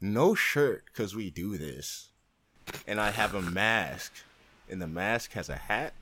No 0.00 0.34
shirt 0.34 0.92
cuz 0.92 1.14
we 1.14 1.30
do 1.30 1.56
this 1.58 2.10
and 2.86 3.00
I 3.00 3.10
have 3.10 3.34
a 3.34 3.42
mask, 3.42 4.12
and 4.68 4.80
the 4.80 4.86
mask 4.86 5.32
has 5.32 5.48
a 5.48 5.56
hat, 5.56 5.94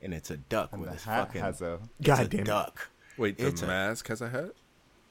and 0.00 0.14
it's 0.14 0.30
a 0.30 0.36
duck 0.36 0.70
And 0.72 0.80
with 0.80 0.90
a 0.90 0.96
fucking 0.96 1.40
has 1.40 1.60
a. 1.60 1.80
it's 1.98 2.06
God 2.06 2.26
a 2.26 2.28
damn 2.28 2.40
it. 2.40 2.46
duck. 2.46 2.90
Wait, 3.18 3.36
the 3.38 3.48
It's 3.48 3.62
a- 3.62 3.66
mask 3.66 4.08
has 4.08 4.20
a 4.20 4.28
hat? 4.28 4.52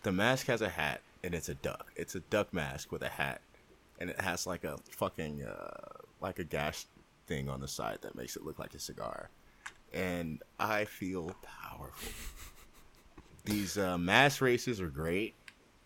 The 0.03 0.11
mask 0.11 0.47
has 0.47 0.61
a 0.61 0.69
hat, 0.69 1.01
and 1.23 1.33
it's 1.35 1.49
a 1.49 1.55
duck. 1.55 1.91
It's 1.95 2.15
a 2.15 2.19
duck 2.21 2.53
mask 2.53 2.91
with 2.91 3.01
a 3.01 3.09
hat, 3.09 3.41
and 3.99 4.09
it 4.09 4.19
has 4.21 4.47
like 4.47 4.63
a 4.63 4.77
fucking 4.91 5.43
uh, 5.43 5.89
like 6.21 6.39
a 6.39 6.43
gash 6.43 6.85
thing 7.27 7.49
on 7.49 7.59
the 7.59 7.67
side 7.67 7.99
that 8.01 8.15
makes 8.15 8.35
it 8.35 8.43
look 8.45 8.57
like 8.59 8.73
a 8.73 8.79
cigar. 8.79 9.29
And 9.93 10.41
I 10.59 10.85
feel 10.85 11.35
powerful. 11.43 12.11
These 13.45 13.77
uh, 13.77 13.97
mass 13.97 14.41
races 14.41 14.81
are 14.81 14.89
great. 14.89 15.33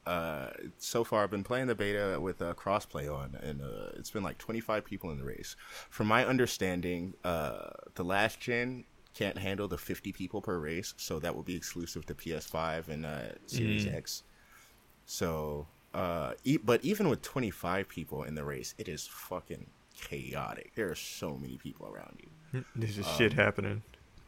Uh, 0.05 0.49
so 0.79 1.03
far, 1.03 1.23
I've 1.23 1.29
been 1.31 1.43
playing 1.43 1.67
the 1.67 1.75
beta 1.75 2.17
with 2.19 2.41
uh, 2.41 2.53
crossplay 2.55 3.11
on, 3.13 3.35
and 3.41 3.61
uh, 3.61 3.89
it's 3.95 4.09
been 4.09 4.23
like 4.23 4.39
25 4.39 4.83
people 4.83 5.11
in 5.11 5.19
the 5.19 5.23
race. 5.23 5.55
From 5.91 6.07
my 6.07 6.25
understanding, 6.25 7.13
uh, 7.23 7.69
the 7.93 8.03
last 8.03 8.39
gen 8.39 8.85
can't 9.13 9.37
handle 9.37 9.67
the 9.67 9.77
50 9.77 10.11
people 10.13 10.41
per 10.41 10.57
race, 10.57 10.93
so 10.97 11.19
that 11.19 11.35
will 11.35 11.43
be 11.43 11.55
exclusive 11.55 12.05
to 12.07 12.15
PS5 12.15 12.87
and 12.87 13.05
uh, 13.05 13.19
Series 13.45 13.85
X. 13.95 14.23
So, 15.05 15.67
uh, 15.93 16.33
e- 16.43 16.57
but 16.57 16.83
even 16.83 17.09
with 17.09 17.21
25 17.21 17.87
people 17.89 18.23
in 18.23 18.35
the 18.35 18.43
race, 18.43 18.73
it 18.77 18.87
is 18.87 19.07
fucking 19.07 19.67
chaotic. 19.99 20.71
There 20.75 20.89
are 20.89 20.95
so 20.95 21.37
many 21.37 21.57
people 21.57 21.87
around 21.87 22.19
you. 22.21 22.63
There's 22.75 22.95
just 22.95 23.09
Um, 23.09 23.17
shit 23.17 23.33
happening. 23.33 23.81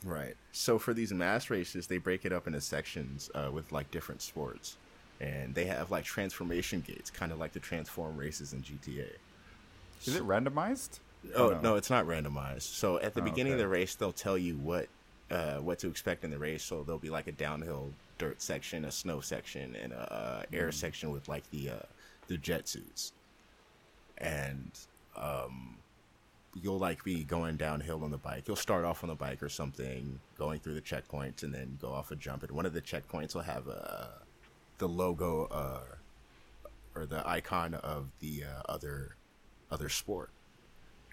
Right. 0.04 0.36
So 0.52 0.78
for 0.78 0.94
these 0.94 1.14
mass 1.14 1.50
races, 1.50 1.88
they 1.88 1.98
break 1.98 2.26
it 2.26 2.34
up 2.34 2.46
into 2.48 2.60
sections 2.60 3.30
uh, 3.34 3.50
with 3.54 3.72
like 3.72 3.90
different 3.92 4.22
sports, 4.22 4.76
and 5.22 5.56
they 5.56 5.66
have 5.66 5.92
like 5.92 6.04
transformation 6.04 6.84
gates, 6.86 7.10
kind 7.10 7.32
of 7.32 7.40
like 7.40 7.54
the 7.54 7.60
transform 7.62 8.18
races 8.18 8.52
in 8.52 8.62
GTA. 8.62 9.08
Is 10.06 10.16
it 10.16 10.24
randomized? 10.24 11.00
Oh 11.36 11.50
no. 11.52 11.62
no, 11.62 11.76
it's 11.76 11.90
not 11.90 12.06
randomized. 12.06 12.64
So 12.74 13.00
at 13.00 13.14
the 13.14 13.22
Oh, 13.22 13.26
beginning 13.26 13.54
okay. 13.54 13.62
of 13.62 13.68
the 13.70 13.74
race, 13.74 13.96
they'll 13.96 14.12
tell 14.12 14.38
you 14.38 14.56
what 14.58 14.88
uh, 15.32 15.58
what 15.60 15.80
to 15.80 15.88
expect 15.88 16.24
in 16.24 16.32
the 16.32 16.38
race. 16.38 16.64
So 16.64 16.84
there'll 16.84 17.00
be 17.00 17.10
like 17.10 17.28
a 17.28 17.32
downhill 17.32 17.92
dirt 18.18 18.42
section, 18.42 18.86
a 18.86 18.92
snow 18.92 19.20
section, 19.22 19.76
and 19.76 19.94
a 19.94 20.14
uh, 20.14 20.44
air 20.54 20.70
Mm. 20.70 20.74
section 20.74 21.12
with 21.12 21.28
like 21.28 21.50
the 21.52 21.70
uh, 21.70 21.86
the 22.28 22.38
jet 22.38 22.68
suits. 22.68 23.14
And 24.18 24.72
um, 25.16 25.78
you'll 26.62 26.78
like 26.80 27.04
be 27.04 27.24
going 27.24 27.58
downhill 27.58 28.04
on 28.04 28.12
the 28.12 28.18
bike. 28.18 28.44
You'll 28.48 28.56
start 28.56 28.86
off 28.86 29.04
on 29.04 29.10
the 29.10 29.16
bike 29.16 29.42
or 29.42 29.50
something, 29.50 30.20
going 30.38 30.60
through 30.60 30.76
the 30.76 30.82
checkpoints, 30.82 31.44
and 31.44 31.54
then 31.54 31.78
go 31.82 31.92
off 31.92 32.12
a 32.12 32.16
jump. 32.16 32.44
And 32.44 32.52
one 32.52 32.66
of 32.66 32.74
the 32.74 32.82
checkpoints 32.82 33.34
will 33.34 33.42
have 33.42 33.68
uh, 33.68 34.08
the 34.78 34.88
logo 34.88 35.46
uh, 35.46 35.82
or 36.96 37.06
the 37.06 37.28
icon 37.28 37.74
of 37.74 38.08
the 38.20 38.44
uh, 38.44 38.62
other 38.72 39.16
other 39.72 39.90
sport, 39.90 40.30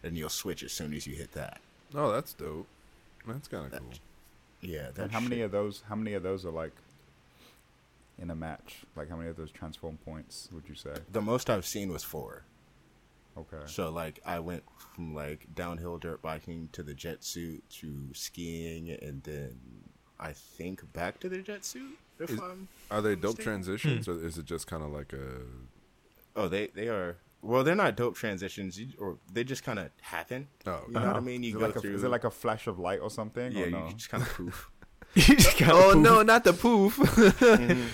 and 0.02 0.16
you'll 0.16 0.28
switch 0.28 0.62
as 0.62 0.72
soon 0.72 0.92
as 0.94 1.06
you 1.06 1.14
hit 1.14 1.32
that. 1.32 1.60
Oh, 1.94 2.12
that's 2.12 2.32
dope. 2.32 2.66
That's 3.26 3.48
kind 3.48 3.66
of 3.72 3.78
cool. 3.78 3.90
Yeah, 4.60 4.86
And 4.86 4.94
that 4.94 5.10
how 5.10 5.20
many 5.20 5.40
of 5.42 5.50
those? 5.50 5.82
How 5.88 5.94
many 5.94 6.14
of 6.14 6.22
those 6.22 6.44
are 6.44 6.50
like 6.50 6.72
in 8.18 8.30
a 8.30 8.34
match? 8.34 8.78
Like 8.96 9.08
how 9.08 9.16
many 9.16 9.28
of 9.30 9.36
those 9.36 9.50
transform 9.50 9.98
points 10.04 10.48
would 10.52 10.64
you 10.68 10.74
say? 10.74 10.94
The 11.10 11.22
most 11.22 11.48
I've 11.50 11.66
seen 11.66 11.90
was 11.90 12.02
four. 12.04 12.42
Okay. 13.36 13.62
So 13.66 13.90
like 13.90 14.20
I 14.26 14.38
went 14.40 14.64
from 14.94 15.14
like 15.14 15.46
downhill 15.54 15.98
dirt 15.98 16.20
biking 16.20 16.68
to 16.72 16.82
the 16.82 16.94
jet 16.94 17.24
suit 17.24 17.62
to 17.80 18.08
skiing, 18.12 18.90
and 18.90 19.22
then 19.22 19.58
I 20.18 20.32
think 20.32 20.92
back 20.92 21.20
to 21.20 21.28
the 21.28 21.38
jet 21.38 21.64
suit. 21.64 21.98
If 22.18 22.30
Is- 22.30 22.40
I'm 22.40 22.68
Are 22.90 23.00
they 23.00 23.14
dope 23.14 23.38
Mistaken. 23.38 23.44
transitions, 23.44 24.06
hmm. 24.06 24.12
or 24.12 24.24
is 24.26 24.36
it 24.36 24.44
just 24.44 24.66
kind 24.66 24.82
of 24.82 24.90
like 24.90 25.12
a? 25.12 25.40
oh 26.36 26.48
they 26.48 26.66
they 26.68 26.88
are 26.88 27.16
well 27.42 27.64
they're 27.64 27.74
not 27.74 27.96
dope 27.96 28.16
transitions 28.16 28.78
you, 28.78 28.88
or 28.98 29.18
they 29.32 29.44
just 29.44 29.64
kind 29.64 29.78
of 29.78 29.90
happen. 30.00 30.48
Oh, 30.66 30.82
You 30.88 30.94
know 30.94 31.00
what 31.00 31.08
I 31.08 31.10
uh-huh. 31.12 31.20
mean? 31.22 31.42
You 31.42 31.50
Is 31.50 31.56
it, 31.56 31.58
go 31.60 31.66
like 31.66 31.76
a, 31.76 31.80
through. 31.80 31.94
is 31.94 32.04
it 32.04 32.08
like 32.08 32.24
a 32.24 32.30
flash 32.30 32.66
of 32.66 32.78
light 32.78 33.00
or 33.00 33.10
something? 33.10 33.52
yeah, 33.52 33.64
or 33.64 33.70
no? 33.70 33.86
you 33.88 33.94
just 33.94 34.10
kind 34.10 34.22
of 34.22 34.28
poof. 34.30 34.70
oh 35.68 35.94
no, 35.96 36.22
not 36.22 36.44
the 36.44 36.52
poof. 36.52 36.96
Mm-hmm. 36.96 37.86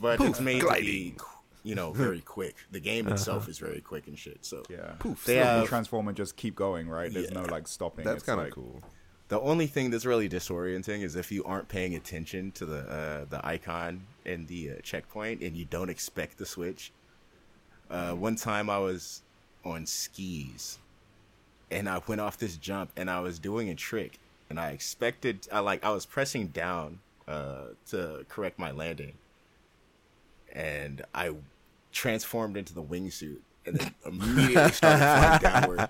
but 0.00 0.20
it's 0.20 0.40
made 0.40 0.60
to 0.60 0.74
be 0.80 1.14
you 1.62 1.74
know 1.74 1.92
very 1.92 2.20
quick. 2.20 2.56
The 2.70 2.80
game 2.80 3.06
uh-huh. 3.06 3.14
itself 3.14 3.48
is 3.48 3.58
very 3.58 3.80
quick 3.80 4.06
and 4.06 4.18
shit. 4.18 4.44
So 4.44 4.62
yeah. 4.68 4.92
Poof. 4.98 5.24
They 5.24 5.38
So 5.38 5.44
have- 5.44 5.62
you 5.62 5.68
transform 5.68 6.08
and 6.08 6.16
just 6.16 6.36
keep 6.36 6.54
going, 6.54 6.88
right? 6.88 7.12
There's 7.12 7.30
no 7.30 7.42
like 7.42 7.68
stopping. 7.68 8.04
That's 8.04 8.22
kind 8.22 8.40
of 8.40 8.46
like- 8.46 8.54
cool. 8.54 8.82
The 9.28 9.40
only 9.40 9.66
thing 9.66 9.88
that's 9.90 10.04
really 10.04 10.28
disorienting 10.28 11.02
is 11.02 11.16
if 11.16 11.32
you 11.32 11.42
aren't 11.44 11.68
paying 11.68 11.94
attention 11.94 12.52
to 12.52 12.66
the 12.66 12.78
uh, 12.80 13.24
the 13.30 13.46
icon 13.46 14.02
in 14.24 14.46
the 14.46 14.70
uh, 14.70 14.74
checkpoint 14.82 15.42
and 15.42 15.56
you 15.56 15.64
don't 15.64 15.90
expect 15.90 16.38
the 16.38 16.46
switch. 16.46 16.92
Uh, 17.90 18.12
one 18.12 18.36
time 18.36 18.70
I 18.70 18.78
was 18.78 19.22
on 19.64 19.86
skis 19.86 20.78
and 21.70 21.88
I 21.88 22.00
went 22.06 22.20
off 22.20 22.38
this 22.38 22.56
jump 22.56 22.90
and 22.96 23.10
I 23.10 23.20
was 23.20 23.38
doing 23.38 23.68
a 23.70 23.74
trick 23.74 24.18
and 24.50 24.58
I 24.58 24.70
expected 24.70 25.46
I 25.52 25.60
like 25.60 25.84
I 25.84 25.90
was 25.90 26.06
pressing 26.06 26.48
down 26.48 27.00
uh, 27.28 27.68
to 27.90 28.24
correct 28.28 28.58
my 28.58 28.70
landing 28.70 29.14
and 30.52 31.02
I 31.14 31.32
transformed 31.92 32.56
into 32.56 32.74
the 32.74 32.82
wingsuit 32.82 33.40
and 33.64 33.76
then 33.76 33.94
immediately 34.04 34.72
started 34.72 35.40
flying 35.40 35.88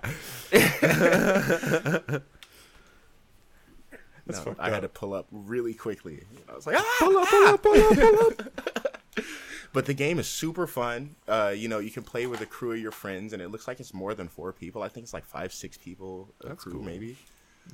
downward. 0.51 2.21
That's 4.25 4.45
No, 4.45 4.55
I 4.59 4.69
had 4.69 4.81
to 4.81 4.89
pull 4.89 5.13
up 5.13 5.27
really 5.31 5.73
quickly. 5.73 6.23
I 6.49 6.55
was 6.55 6.65
like, 6.65 6.77
ah! 6.77 6.95
pull 6.99 7.17
up, 7.17 7.27
pull 7.27 7.45
up, 7.47 7.63
pull 7.63 7.81
up, 7.81 7.97
pull 7.97 8.27
up. 8.27 9.25
but 9.73 9.85
the 9.85 9.93
game 9.93 10.19
is 10.19 10.27
super 10.27 10.65
fun. 10.65 11.15
Uh, 11.27 11.53
you 11.55 11.67
know, 11.67 11.79
you 11.79 11.91
can 11.91 12.03
play 12.03 12.25
with 12.25 12.41
a 12.41 12.45
crew 12.45 12.73
of 12.73 12.79
your 12.79 12.91
friends, 12.91 13.33
and 13.33 13.41
it 13.41 13.49
looks 13.49 13.67
like 13.67 13.79
it's 13.79 13.93
more 13.93 14.13
than 14.13 14.27
four 14.27 14.53
people. 14.53 14.81
I 14.81 14.87
think 14.87 15.03
it's 15.03 15.13
like 15.13 15.25
five, 15.25 15.51
six 15.53 15.77
people. 15.77 16.29
A 16.41 16.49
That's 16.49 16.63
crew, 16.63 16.73
cool. 16.73 16.83
maybe. 16.83 17.17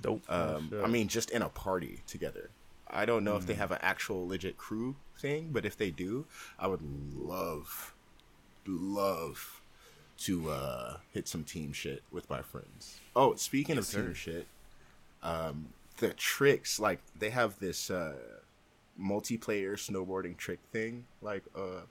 Dope. 0.02 0.24
Um. 0.30 0.72
I 0.84 0.88
mean, 0.88 1.08
just 1.08 1.30
in 1.30 1.42
a 1.42 1.50
party 1.50 2.02
together. 2.08 2.50
I 2.92 3.06
don't 3.06 3.24
know 3.24 3.36
if 3.36 3.46
they 3.46 3.54
have 3.54 3.72
an 3.72 3.78
actual 3.82 4.28
legit 4.28 4.58
crew 4.58 4.96
thing, 5.20 5.50
but 5.52 5.64
if 5.64 5.78
they 5.78 5.92
do, 5.92 6.26
I 6.58 6.66
would 6.68 6.82
love, 7.16 7.94
love 8.66 9.62
to 10.22 10.50
uh, 10.50 10.98
hit 11.14 11.28
some 11.28 11.44
team 11.44 11.72
shit 11.72 12.02
with 12.12 12.30
my 12.30 12.42
friends. 12.42 13.00
Oh, 13.16 13.36
speaking 13.36 13.78
of 13.78 13.88
team 13.88 14.14
shit, 14.16 14.48
um, 15.22 15.68
the 16.00 16.14
tricks 16.14 16.80
like 16.80 17.00
they 17.18 17.30
have 17.30 17.60
this 17.60 17.90
uh, 17.90 18.16
multiplayer 19.00 19.74
snowboarding 19.74 20.36
trick 20.38 20.60
thing, 20.72 21.06
like 21.22 21.44
uh, 21.56 21.82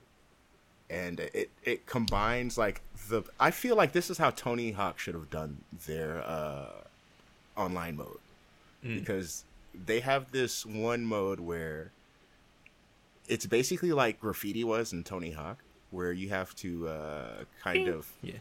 and 0.89 1.19
it 1.19 1.49
it 1.63 1.85
combines 1.85 2.57
like 2.57 2.81
the. 3.09 3.23
I 3.39 3.51
feel 3.51 3.75
like 3.75 3.93
this 3.93 4.09
is 4.09 4.17
how 4.17 4.31
Tony 4.31 4.71
Hawk 4.71 4.99
should 4.99 5.15
have 5.15 5.29
done 5.29 5.63
their 5.85 6.23
uh, 6.25 6.71
online 7.55 7.97
mode 7.97 8.19
because 8.81 9.43
they 9.85 9.99
have 9.99 10.31
this 10.31 10.65
one 10.65 11.05
mode 11.05 11.39
where 11.39 11.91
it's 13.27 13.45
basically 13.45 13.91
like 13.91 14.19
graffiti 14.19 14.63
was 14.63 14.93
in 14.93 15.03
Tony 15.03 15.31
Hawk, 15.31 15.59
where 15.91 16.11
you 16.11 16.29
have 16.29 16.55
to 16.57 16.87
uh, 16.87 17.43
kind 17.61 17.87
of 17.87 18.07
yeah. 18.21 18.33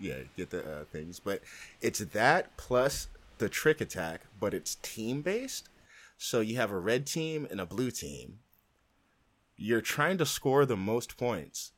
yeah 0.00 0.16
get 0.36 0.50
the 0.50 0.60
uh, 0.60 0.84
things, 0.84 1.20
but 1.20 1.42
it's 1.80 2.00
that 2.00 2.56
plus 2.56 3.08
the 3.42 3.48
trick 3.48 3.80
attack, 3.80 4.22
but 4.38 4.54
it's 4.54 4.76
team 4.76 5.20
based. 5.20 5.68
So 6.16 6.38
you 6.38 6.56
have 6.56 6.70
a 6.70 6.78
red 6.78 7.06
team 7.06 7.46
and 7.50 7.60
a 7.60 7.66
blue 7.66 7.90
team. 7.90 8.38
You're 9.56 9.80
trying 9.80 10.16
to 10.18 10.26
score 10.26 10.64
the 10.64 10.76
most 10.76 11.16
points, 11.16 11.72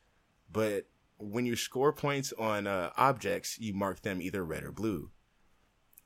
but 0.51 0.85
when 1.17 1.47
you 1.47 1.55
score 1.55 1.91
points 1.91 2.31
on 2.37 2.67
uh, 2.67 2.91
objects, 2.97 3.59
you 3.59 3.73
mark 3.73 4.01
them 4.03 4.21
either 4.21 4.45
red 4.45 4.63
or 4.63 4.71
blue 4.71 5.09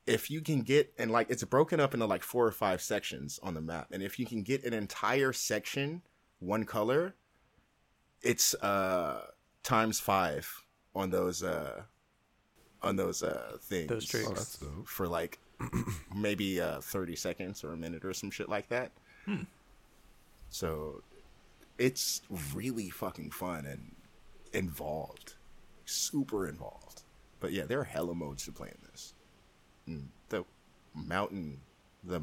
if 0.07 0.31
you 0.31 0.41
can 0.41 0.61
get 0.61 0.91
and 0.97 1.11
like 1.11 1.29
it's 1.29 1.43
broken 1.43 1.79
up 1.79 1.93
into 1.93 2.05
like 2.05 2.23
four 2.23 2.47
or 2.47 2.51
five 2.51 2.81
sections 2.81 3.39
on 3.43 3.53
the 3.53 3.61
map 3.61 3.87
and 3.91 4.01
if 4.01 4.17
you 4.17 4.25
can 4.25 4.41
get 4.41 4.63
an 4.63 4.73
entire 4.73 5.31
section 5.31 6.01
one 6.39 6.63
color 6.63 7.13
it's 8.23 8.55
uh 8.55 9.21
times 9.61 9.99
five 9.99 10.63
on 10.95 11.11
those 11.11 11.43
uh 11.43 11.83
on 12.81 12.95
those 12.95 13.21
uh 13.21 13.57
things 13.61 13.87
Those 13.87 14.05
tricks. 14.05 14.27
Oh, 14.27 14.33
that's 14.33 14.57
dope. 14.57 14.87
for 14.87 15.07
like 15.07 15.37
maybe 16.15 16.61
uh 16.61 16.79
30 16.81 17.15
seconds 17.15 17.63
or 17.63 17.73
a 17.73 17.77
minute 17.77 18.05
or 18.05 18.13
some 18.13 18.31
shit 18.31 18.49
like 18.49 18.69
that. 18.69 18.91
So 20.49 21.03
it's 21.77 22.21
really 22.53 22.89
fucking 22.89 23.31
fun 23.31 23.65
and 23.65 23.95
involved. 24.53 25.33
Super 25.85 26.47
involved. 26.47 27.03
But 27.39 27.51
yeah 27.51 27.63
there 27.65 27.79
are 27.79 27.85
hella 27.85 28.15
modes 28.15 28.45
to 28.45 28.51
play 28.51 28.69
in 28.69 28.89
this. 28.91 29.13
Mm, 29.87 30.07
the 30.29 30.45
mountain 30.95 31.61
the 32.03 32.21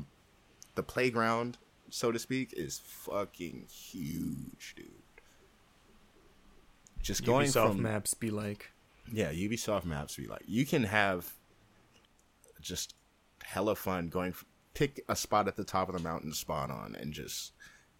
the 0.75 0.83
playground 0.83 1.59
so 1.91 2.11
to 2.11 2.19
speak 2.19 2.53
is 2.57 2.81
fucking 2.85 3.67
huge 3.71 4.75
dude. 4.77 4.87
Just 7.03 7.25
going 7.25 7.49
Ubisoft 7.49 7.69
from 7.69 7.83
maps 7.83 8.15
be 8.15 8.31
like. 8.31 8.73
yeah 9.13 9.31
ubisoft 9.33 9.85
maps 9.85 10.17
be 10.17 10.27
like. 10.27 10.43
You 10.47 10.67
can 10.67 10.83
have 10.85 11.33
just 12.61 12.95
hella 13.47 13.77
fun 13.77 14.09
going 14.09 14.31
f- 14.31 14.45
pick 14.75 15.05
a 15.09 15.15
spot 15.17 15.47
at 15.49 15.55
the 15.57 15.65
top 15.65 15.89
of 15.89 15.95
the 15.97 16.03
mountain 16.03 16.31
to 16.31 16.37
spawn 16.37 16.71
on 16.71 16.95
and 16.97 17.13
just 17.13 17.53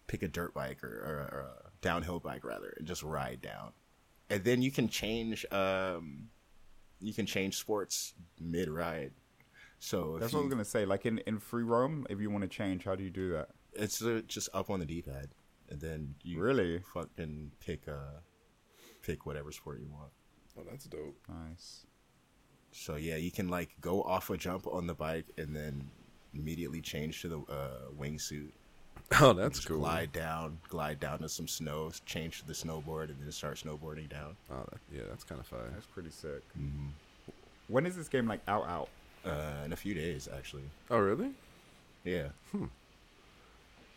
pick 0.07 0.21
a 0.21 0.27
dirt 0.27 0.53
bike 0.53 0.83
or, 0.83 0.87
or, 0.89 1.15
or 1.35 1.39
a 1.65 1.69
downhill 1.81 2.19
bike 2.19 2.43
rather 2.43 2.73
and 2.77 2.85
just 2.87 3.01
ride 3.01 3.41
down 3.41 3.71
and 4.29 4.43
then 4.43 4.61
you 4.61 4.71
can 4.71 4.87
change 4.89 5.45
um 5.51 6.27
you 6.99 7.13
can 7.13 7.25
change 7.25 7.55
sports 7.57 8.13
mid 8.41 8.67
ride 8.69 9.11
so 9.79 10.15
if 10.15 10.21
That's 10.21 10.33
what 10.33 10.39
I 10.39 10.41
you- 10.41 10.47
was 10.47 10.53
gonna 10.55 10.65
say. 10.65 10.85
Like 10.85 11.05
in 11.05 11.19
in 11.19 11.37
free 11.39 11.63
roam, 11.63 12.07
if 12.09 12.19
you 12.19 12.31
want 12.31 12.41
to 12.41 12.47
change, 12.49 12.83
how 12.83 12.95
do 12.95 13.03
you 13.03 13.11
do 13.11 13.31
that? 13.33 13.49
it's 13.73 14.01
uh, 14.01 14.21
just 14.27 14.49
up 14.53 14.71
on 14.71 14.79
the 14.79 14.85
d-pad 14.87 15.27
and 15.69 15.79
then 15.79 16.15
you 16.23 16.39
Really? 16.41 16.81
fucking 16.93 17.51
pick 17.59 17.87
uh 17.87 18.19
pick 19.03 19.25
whatever 19.27 19.51
sport 19.51 19.79
you 19.79 19.87
want 19.91 20.11
Oh, 20.57 20.63
that's 20.69 20.85
dope. 20.85 21.15
Nice. 21.29 21.85
So 22.77 22.95
yeah, 22.95 23.15
you 23.15 23.31
can 23.31 23.49
like 23.49 23.69
go 23.81 24.03
off 24.03 24.29
a 24.29 24.37
jump 24.37 24.67
on 24.67 24.85
the 24.87 24.93
bike 24.93 25.25
and 25.37 25.55
then 25.55 25.89
immediately 26.33 26.79
change 26.79 27.21
to 27.23 27.27
the 27.27 27.39
uh, 27.51 27.89
wingsuit. 27.99 28.49
Oh, 29.21 29.31
that's 29.31 29.63
cool. 29.63 29.77
Glide 29.79 30.11
down, 30.11 30.57
glide 30.67 30.99
down 30.99 31.19
to 31.19 31.29
some 31.29 31.47
snow, 31.47 31.89
change 32.05 32.41
to 32.41 32.47
the 32.47 32.51
snowboard, 32.51 33.05
and 33.05 33.15
then 33.23 33.31
start 33.31 33.55
snowboarding 33.55 34.09
down. 34.09 34.35
Oh, 34.51 34.65
that, 34.69 34.79
yeah, 34.91 35.03
that's 35.09 35.23
kind 35.23 35.39
of 35.39 35.47
fun. 35.47 35.59
That's 35.73 35.85
pretty 35.85 36.09
sick. 36.09 36.41
Mm-hmm. 36.59 36.87
When 37.69 37.85
is 37.85 37.95
this 37.95 38.09
game 38.09 38.27
like 38.27 38.41
out 38.49 38.67
out? 38.67 38.89
Uh, 39.25 39.63
in 39.65 39.71
a 39.71 39.77
few 39.77 39.93
days, 39.93 40.27
actually. 40.35 40.63
Oh, 40.91 40.99
really? 40.99 41.29
Yeah. 42.03 42.27
Hmm. 42.51 42.65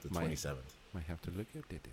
The 0.03 0.09
twenty 0.11 0.37
seventh. 0.37 0.77
Might 0.95 1.05
have 1.05 1.21
to 1.23 1.33
look 1.33 1.49
at 1.59 1.65
it. 1.71 1.89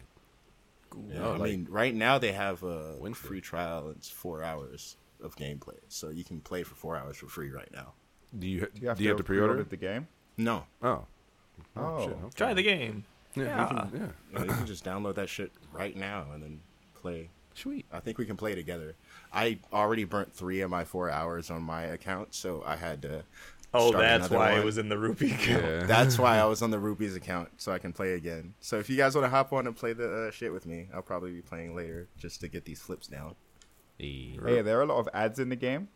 Yeah, 1.11 1.19
Oh, 1.23 1.33
I 1.33 1.38
like 1.38 1.51
mean, 1.51 1.67
right 1.71 1.95
now 1.95 2.19
they 2.19 2.33
have 2.33 2.61
a 2.61 2.95
Wednesday. 2.99 3.27
free 3.27 3.41
trial. 3.41 3.89
It's 3.97 4.09
four 4.09 4.43
hours 4.43 4.95
of 5.24 5.36
gameplay, 5.36 5.78
so 5.88 6.09
you 6.09 6.24
can 6.24 6.39
play 6.39 6.63
for 6.63 6.76
four 6.76 6.95
hours 6.97 7.18
for 7.18 7.28
free 7.28 7.49
right 7.49 7.70
now. 7.74 7.93
Do 8.38 8.47
you 8.47 8.61
Do 8.61 8.82
you 8.82 8.88
have 8.89 8.97
do 8.97 9.03
you 9.03 9.09
to 9.09 9.13
have 9.13 9.18
to 9.18 9.24
pre-order? 9.24 9.63
the 9.63 9.78
game? 9.78 10.07
No, 10.38 10.65
Oh. 10.84 11.05
Oh. 11.76 12.01
shit, 12.07 12.11
okay. 12.18 12.30
Try 12.36 12.53
the 12.53 12.63
game. 12.63 13.03
Yeah, 13.36 13.43
Yeah. 13.43 13.63
we 13.63 13.89
can- 13.91 13.99
yeah. 13.99 14.39
no, 14.39 14.45
you 14.45 14.51
can 14.51 14.65
just 14.68 14.84
download 14.84 15.15
that 15.15 15.30
shit 15.30 15.51
right 15.72 15.95
now 15.95 16.28
and 16.34 16.41
then 16.43 16.59
play. 16.95 17.30
Sweet. 17.53 17.86
I 17.91 17.99
think 17.99 18.18
we 18.20 18.26
can 18.26 18.38
play 18.38 18.53
together. 18.53 18.95
I 19.34 19.59
already 19.74 20.03
burnt 20.03 20.32
three 20.34 20.61
of 20.61 20.70
my 20.70 20.84
four 20.84 21.09
hours 21.09 21.49
on 21.49 21.63
my 21.63 21.84
account, 21.84 22.36
so 22.36 22.61
I 22.65 22.76
had 22.76 23.01
to. 23.03 23.24
Oh, 23.74 23.91
that's 23.91 24.30
why 24.30 24.51
one. 24.53 24.61
it 24.61 24.65
was 24.65 24.78
in 24.78 24.89
the 24.89 24.97
rupee 24.97 25.34
account. 25.34 25.63
Yeah. 25.63 25.84
That's 25.86 26.18
why 26.18 26.38
I 26.38 26.45
was 26.45 26.61
on 26.61 26.72
the 26.72 26.80
Rupees 26.80 27.15
account, 27.18 27.49
so 27.57 27.72
I 27.74 27.78
can 27.80 27.91
play 27.91 28.13
again. 28.13 28.53
So 28.61 28.80
if 28.80 28.89
you 28.89 28.95
guys 28.95 29.13
want 29.13 29.26
to 29.26 29.30
hop 29.30 29.51
on 29.51 29.68
and 29.68 29.76
play 29.76 29.91
the 29.91 30.28
uh, 30.28 30.32
shit 30.32 30.53
with 30.53 30.65
me, 30.65 30.88
I'll 30.93 31.01
probably 31.01 31.32
be 31.32 31.41
playing 31.41 31.76
later 31.76 32.07
just 32.18 32.39
to 32.41 32.47
get 32.47 32.63
these 32.63 32.80
flips 32.80 33.07
down. 33.07 33.36
Yeah. 34.00 34.39
Hey, 34.45 34.62
there 34.62 34.80
are 34.80 34.84
a 34.84 34.86
lot 34.86 35.00
of 35.00 35.10
ads 35.14 35.39
in 35.39 35.50
the 35.50 35.56
game. 35.56 35.89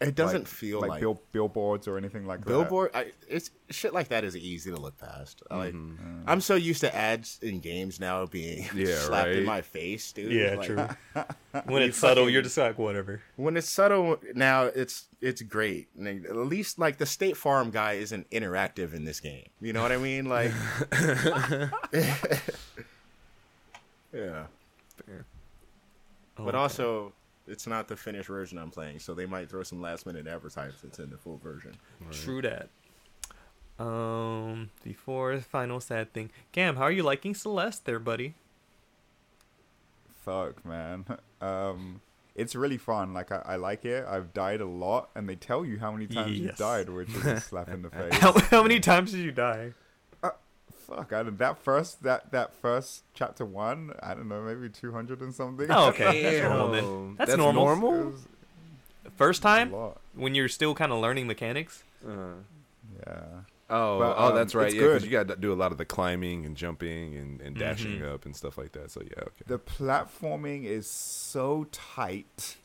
It 0.00 0.16
doesn't 0.16 0.40
Like- 0.40 0.48
feel 0.48 0.80
like, 0.80 0.90
like, 0.90 1.00
bill- 1.00 1.22
billboards 1.30 1.86
or 1.86 1.96
anything 1.96 2.26
like 2.26 2.40
that. 2.40 2.46
billboard. 2.46 2.90
It's 3.28 3.50
shit 3.70 3.94
like 3.94 4.08
that 4.08 4.24
is 4.24 4.36
easy 4.36 4.70
to 4.72 4.76
look 4.76 4.98
past. 4.98 5.40
Like 5.52 5.72
Mm-hmm. 5.72 6.24
I'm 6.26 6.40
so 6.40 6.56
used 6.56 6.80
to 6.80 6.92
ads 6.94 7.38
in 7.40 7.60
games 7.60 8.00
now 8.00 8.26
being 8.26 8.68
Yeah, 8.74 8.98
slapped 8.98 9.28
in 9.30 9.44
my 9.44 9.62
face, 9.62 10.10
dude. 10.12 10.32
Yeah, 10.32 10.56
Like, 10.56 10.66
true. 10.66 10.88
when 11.66 11.82
it's 11.84 11.96
subtle, 11.96 12.24
fucking- 12.24 12.32
you're 12.34 12.42
just 12.42 12.58
like 12.58 12.76
whatever. 12.76 13.22
when 13.36 13.56
it's 13.56 13.68
subtle 13.70 14.18
now 14.34 14.64
it's 14.64 15.06
it's 15.20 15.40
great 15.42 15.88
and 15.96 16.26
at 16.26 16.34
least 16.36 16.76
like 16.80 16.98
the 16.98 17.06
state 17.06 17.36
farm 17.36 17.70
guy 17.70 17.92
isn't 17.92 18.28
interactive 18.30 18.92
in 18.94 19.04
this 19.04 19.20
game 19.20 19.46
you 19.60 19.72
know 19.72 19.80
what 19.80 19.92
i 19.92 19.96
mean 19.96 20.26
like 20.26 20.52
yeah 24.12 24.46
Oh, 26.38 26.44
but 26.44 26.54
also 26.54 27.12
it's 27.46 27.66
not 27.66 27.88
the 27.88 27.96
finished 27.96 28.28
version 28.28 28.56
i'm 28.58 28.70
playing 28.70 28.98
so 28.98 29.12
they 29.14 29.26
might 29.26 29.50
throw 29.50 29.62
some 29.62 29.80
last 29.80 30.06
minute 30.06 30.26
advertisements 30.26 30.98
in 30.98 31.10
the 31.10 31.16
full 31.18 31.36
version 31.38 31.72
true 32.10 32.40
that. 32.42 32.68
Um, 33.78 34.70
the 34.84 34.92
fourth 34.92 35.46
final 35.46 35.80
sad 35.80 36.12
thing. 36.12 36.30
Cam, 36.52 36.76
how 36.76 36.82
are 36.84 36.92
you 36.92 37.02
liking 37.02 37.34
Celeste, 37.34 37.84
there, 37.84 37.98
buddy? 37.98 38.34
Fuck, 40.24 40.64
man. 40.64 41.04
Um, 41.40 42.00
it's 42.34 42.54
really 42.54 42.78
fun. 42.78 43.12
Like 43.12 43.30
I, 43.30 43.42
I 43.44 43.56
like 43.56 43.84
it. 43.84 44.06
I've 44.08 44.32
died 44.32 44.62
a 44.62 44.66
lot, 44.66 45.10
and 45.14 45.28
they 45.28 45.36
tell 45.36 45.62
you 45.62 45.78
how 45.78 45.92
many 45.92 46.06
times 46.06 46.30
Yes. 46.30 46.38
you've 46.38 46.56
died, 46.56 46.88
which 46.88 47.10
is 47.10 47.26
a 47.26 47.38
slap 47.38 47.68
in 47.68 47.82
the 47.82 47.90
face. 47.90 48.14
How, 48.14 48.32
how 48.32 48.62
many 48.62 48.80
times 48.80 49.10
did 49.10 49.20
you 49.20 49.30
die? 49.30 49.74
Fuck, 50.86 51.12
I 51.12 51.22
don't, 51.22 51.38
that 51.38 51.58
first 51.58 52.02
that 52.02 52.30
that 52.32 52.54
first 52.54 53.04
chapter 53.14 53.44
one, 53.44 53.92
I 54.02 54.14
don't 54.14 54.28
know, 54.28 54.42
maybe 54.42 54.68
two 54.68 54.92
hundred 54.92 55.20
and 55.20 55.34
something. 55.34 55.66
Oh, 55.70 55.88
okay. 55.88 56.22
That's 56.40 56.42
normal 56.42 56.68
then. 56.72 56.82
Damn. 56.84 57.16
That's 57.16 57.36
normal. 57.36 57.94
It 58.00 58.04
was 58.06 58.26
First 59.16 59.42
time 59.42 59.72
when 60.14 60.34
you're 60.34 60.48
still 60.48 60.74
kind 60.74 60.90
of 60.92 60.98
learning 61.00 61.26
mechanics. 61.26 61.84
Uh, 62.06 62.10
Yeah. 63.06 63.12
oh, 63.70 63.98
But, 63.98 64.14
oh, 64.18 64.28
um, 64.30 64.34
that's 64.34 64.54
right. 64.54 64.72
Yeah, 64.72 64.80
because 64.80 65.02
good. 65.02 65.10
you 65.10 65.10
got 65.18 65.28
to 65.28 65.36
do 65.36 65.52
a 65.52 65.54
lot 65.54 65.72
of 65.72 65.78
the 65.78 65.84
climbing 65.84 66.44
and 66.46 66.56
jumping 66.56 67.14
and, 67.16 67.40
and 67.40 67.56
dashing 67.56 68.00
Mhm. 68.00 68.14
up 68.14 68.24
and 68.24 68.34
stuff 68.34 68.56
like 68.58 68.72
that. 68.72 68.90
So 68.90 69.02
yeah, 69.02 69.20
okay. 69.22 69.44
The 69.46 69.58
platforming 69.58 70.64
is 70.64 70.88
so 70.90 71.66
tight 71.70 72.56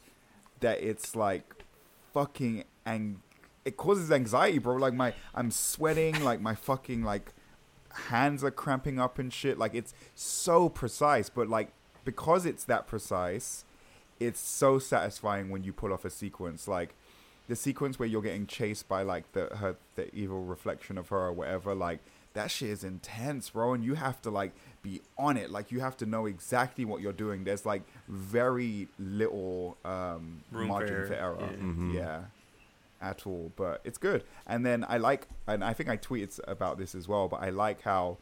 that 0.61 0.81
it's 0.81 1.15
like 1.15 1.63
fucking 2.13 2.63
ang- 2.85 3.21
it 3.65 3.77
causes 3.77 4.11
anxiety, 4.11 4.57
bro. 4.57 4.75
Like 4.77 4.93
my 4.93 5.13
I'm 5.35 5.51
sweating, 5.51 6.23
like 6.23 6.41
my 6.41 6.55
fucking 6.55 7.03
like 7.03 7.33
hands 8.09 8.43
are 8.43 8.51
cramping 8.51 8.99
up 8.99 9.19
and 9.19 9.31
shit. 9.33 9.57
Like 9.57 9.73
it's 9.75 9.93
so 10.15 10.69
precise, 10.69 11.29
but 11.29 11.47
like 11.47 11.69
because 12.05 12.45
it's 12.45 12.63
that 12.65 12.87
precise, 12.87 13.65
it's 14.19 14.39
so 14.39 14.79
satisfying 14.79 15.49
when 15.49 15.63
you 15.63 15.73
pull 15.73 15.93
off 15.93 16.05
a 16.05 16.09
sequence 16.09 16.67
like 16.67 16.93
the 17.47 17.55
sequence 17.55 17.97
where 17.97 18.07
you're 18.07 18.21
getting 18.21 18.45
chased 18.45 18.87
by 18.87 19.01
like 19.01 19.31
the 19.33 19.45
her 19.57 19.75
the 19.95 20.13
evil 20.15 20.43
reflection 20.43 20.97
of 20.97 21.09
her 21.09 21.17
or 21.17 21.33
whatever, 21.33 21.73
like 21.73 21.99
that 22.33 22.51
shit 22.51 22.69
is 22.69 22.83
intense, 22.83 23.49
bro. 23.49 23.73
And 23.73 23.83
you 23.83 23.95
have 23.95 24.21
to 24.21 24.29
like 24.29 24.51
be 24.83 25.01
on 25.17 25.35
it. 25.35 25.49
Like 25.49 25.71
you 25.71 25.79
have 25.79 25.97
to 25.97 26.05
know 26.05 26.27
exactly 26.27 26.85
what 26.85 27.01
you're 27.01 27.11
doing. 27.11 27.43
There's 27.43 27.65
like 27.65 27.81
very 28.07 28.87
little 28.99 29.77
um, 29.83 30.43
Room 30.51 30.65
for 30.67 30.73
margin 30.73 30.95
error, 30.95 31.07
for 31.07 31.13
error. 31.15 31.37
yeah. 31.41 31.57
Mhm. 31.57 31.93
yeah 31.95 32.21
at 33.01 33.25
all, 33.27 33.51
but 33.55 33.81
it's 33.83 33.97
good. 33.97 34.23
And 34.47 34.65
then 34.65 34.85
I 34.87 34.97
like, 34.97 35.27
and 35.47 35.63
I 35.63 35.73
think 35.73 35.89
I 35.89 35.97
tweeted 35.97 36.39
about 36.47 36.77
this 36.77 36.95
as 36.95 37.07
well, 37.07 37.27
but 37.27 37.41
I 37.41 37.49
like 37.49 37.81
how 37.83 38.17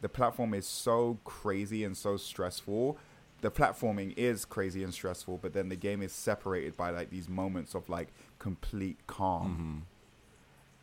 the 0.00 0.08
platform 0.08 0.54
is 0.54 0.66
so 0.66 1.18
crazy 1.24 1.84
and 1.84 1.96
so 1.96 2.16
stressful. 2.16 2.96
The 3.40 3.50
platforming 3.50 4.14
is 4.16 4.44
crazy 4.44 4.82
and 4.82 4.92
stressful, 4.92 5.38
but 5.40 5.52
then 5.52 5.68
the 5.68 5.76
game 5.76 6.02
is 6.02 6.12
separated 6.12 6.76
by 6.76 6.90
like 6.90 7.10
these 7.10 7.28
moments 7.28 7.74
of 7.74 7.88
like 7.88 8.08
complete 8.38 8.98
calm. 9.06 9.84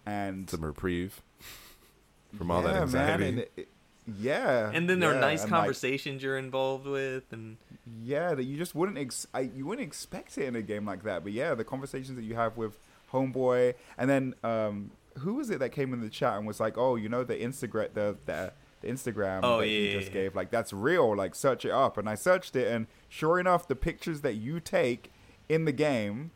Mm-hmm. 0.05 0.09
And 0.09 0.49
Some 0.49 0.63
reprieve 0.63 1.21
from 2.37 2.51
all 2.51 2.61
that 2.61 2.75
Yeah, 2.75 2.81
anxiety. 2.81 3.27
and 3.27 3.39
it- 3.39 3.51
it- 3.57 3.67
yeah, 4.19 4.69
And 4.71 4.87
then 4.87 4.99
there 4.99 5.15
are 5.15 5.19
nice 5.19 5.41
and, 5.41 5.51
like, 5.51 5.61
conversations 5.61 6.21
you're 6.21 6.37
involved 6.37 6.85
with, 6.85 7.23
and 7.33 7.57
yeah, 8.03 8.35
that 8.35 8.43
you 8.43 8.55
just 8.55 8.75
wouldn't 8.75 8.99
ex- 8.99 9.25
I, 9.33 9.39
you 9.39 9.65
wouldn't 9.65 9.87
expect 9.87 10.37
it 10.37 10.43
in 10.45 10.55
a 10.55 10.61
game 10.61 10.85
like 10.85 11.01
that. 11.05 11.23
But 11.23 11.33
yeah, 11.33 11.55
the 11.55 11.63
conversations 11.63 12.15
that 12.15 12.21
you 12.23 12.35
have 12.35 12.55
with 12.55 12.77
Homeboy, 13.15 13.73
and 13.97 14.09
then 14.09 14.35
um, 14.43 14.91
who 15.19 15.35
was 15.35 15.49
it 15.49 15.59
that 15.59 15.69
came 15.71 15.93
in 15.93 16.01
the 16.01 16.09
chat 16.09 16.37
and 16.37 16.45
was 16.45 16.59
like, 16.59 16.77
"Oh, 16.77 16.95
you 16.95 17.09
know 17.09 17.23
the 17.23 17.35
Instagram, 17.35 17.93
the 17.93 18.17
the, 18.25 18.51
the 18.81 18.87
Instagram 18.87 19.39
Oh, 19.43 19.59
that 19.59 19.67
yeah, 19.67 19.79
you 19.79 19.91
just 19.99 20.07
yeah. 20.09 20.13
gave, 20.23 20.35
like 20.35 20.51
that's 20.51 20.73
real. 20.73 21.15
Like 21.15 21.33
search 21.35 21.63
it 21.65 21.71
up." 21.71 21.97
And 21.97 22.09
I 22.09 22.15
searched 22.15 22.55
it, 22.55 22.67
and 22.71 22.87
sure 23.09 23.39
enough, 23.39 23.67
the 23.67 23.75
pictures 23.75 24.21
that 24.21 24.35
you 24.35 24.59
take 24.59 25.11
in 25.49 25.65
the 25.65 25.71
game. 25.71 26.31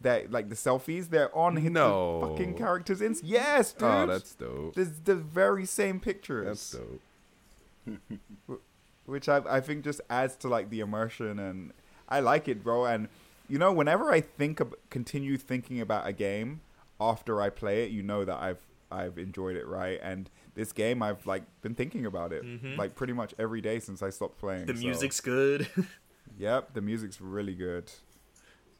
That 0.00 0.32
like 0.32 0.48
the 0.48 0.56
selfies, 0.56 1.10
they're 1.10 1.32
on 1.32 1.54
his 1.58 1.70
No. 1.70 2.20
fucking 2.20 2.54
characters. 2.56 3.00
In 3.00 3.14
yes, 3.22 3.72
dude. 3.72 3.82
oh, 3.84 4.06
that's 4.06 4.34
dope. 4.34 4.74
There's 4.74 4.98
the 4.98 5.14
very 5.14 5.64
same 5.64 6.00
pictures 6.00 6.72
That's 6.72 6.72
dope. 6.72 8.00
which 9.06 9.28
I 9.28 9.40
I 9.48 9.60
think 9.60 9.84
just 9.84 10.00
adds 10.10 10.36
to 10.36 10.48
like 10.48 10.70
the 10.70 10.80
immersion 10.80 11.38
and 11.38 11.72
I 12.08 12.18
like 12.20 12.48
it, 12.48 12.62
bro. 12.64 12.84
And 12.86 13.08
you 13.52 13.58
know, 13.58 13.70
whenever 13.70 14.10
I 14.10 14.20
think 14.22 14.60
of 14.60 14.74
continue 14.88 15.36
thinking 15.36 15.78
about 15.80 16.06
a 16.06 16.12
game 16.14 16.62
after 16.98 17.42
I 17.42 17.50
play 17.50 17.84
it, 17.84 17.90
you 17.90 18.02
know 18.02 18.24
that 18.24 18.38
I've 18.48 18.62
I've 18.90 19.18
enjoyed 19.18 19.56
it, 19.56 19.66
right? 19.66 19.98
And 20.02 20.30
this 20.54 20.72
game, 20.72 21.02
I've 21.02 21.26
like 21.26 21.42
been 21.60 21.74
thinking 21.74 22.06
about 22.06 22.32
it 22.32 22.42
Mhm. 22.44 22.78
like 22.78 22.94
pretty 22.94 23.12
much 23.12 23.34
every 23.38 23.60
day 23.60 23.78
since 23.78 24.02
I 24.02 24.10
stopped 24.10 24.38
playing. 24.38 24.66
the 24.66 24.74
so- 24.76 24.80
music's 24.86 25.20
good. 25.20 25.68
yep, 26.38 26.72
the 26.72 26.80
music's 26.80 27.20
really 27.20 27.54
good. 27.54 27.90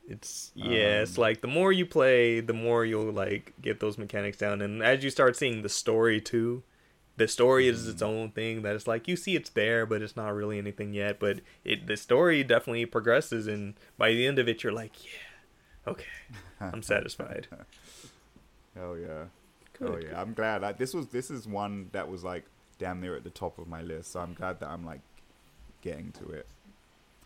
It's 0.09 0.51
yeah, 0.55 1.03
it's 1.03 1.17
Um, 1.19 1.23
like 1.23 1.41
the 1.43 1.49
more 1.49 1.71
you 1.73 1.87
play, 1.87 2.41
the 2.41 2.53
more 2.67 2.85
you'll 2.85 3.13
like 3.13 3.53
get 3.61 3.81
those 3.81 3.99
mechanics 3.99 4.37
down, 4.39 4.61
and 4.63 4.83
as 4.83 5.05
you 5.05 5.11
start 5.11 5.37
seeing 5.37 5.63
the 5.63 5.69
story 5.69 6.21
too, 6.21 6.63
the 7.17 7.29
story 7.29 7.69
is 7.69 7.87
its 7.89 8.03
mm-hmm. 8.03 8.13
own 8.13 8.31
thing. 8.31 8.63
That 8.63 8.75
it's 8.75 8.87
like 8.87 9.09
you 9.09 9.17
see 9.17 9.37
it's 9.37 9.51
there, 9.51 9.87
but 9.87 10.03
it's 10.03 10.17
not 10.17 10.35
really 10.35 10.59
anything 10.59 10.95
yet. 10.95 11.19
But 11.19 11.41
it 11.65 11.87
the 11.87 11.97
story 11.97 12.43
definitely 12.43 12.87
progresses, 12.87 13.47
and 13.47 13.75
by 13.99 14.11
the 14.11 14.27
end 14.27 14.39
of 14.39 14.49
it, 14.49 14.63
you're 14.63 14.73
like, 14.73 15.05
yeah, 15.05 15.91
okay, 15.93 16.05
I'm 16.61 16.83
satisfied. 16.95 17.49
Hell 18.75 18.97
yeah. 18.97 19.25
Oh 19.81 19.89
Good, 19.89 20.09
yeah, 20.11 20.21
I'm 20.21 20.33
glad. 20.33 20.63
Like, 20.63 20.79
this 20.79 20.95
was 20.95 21.09
this 21.09 21.31
is 21.31 21.47
one 21.47 21.91
that 21.93 22.09
was 22.09 22.25
like 22.25 22.45
damn 22.79 23.01
near 23.01 23.17
at 23.17 23.25
the 23.25 23.31
top 23.31 23.59
of 23.59 23.69
my 23.69 23.83
list. 23.83 24.13
So 24.13 24.21
I'm 24.21 24.35
glad 24.35 24.61
that 24.61 24.69
I'm 24.69 24.85
like 24.85 25.01
getting 25.83 26.13
to 26.13 26.31
it. 26.31 26.47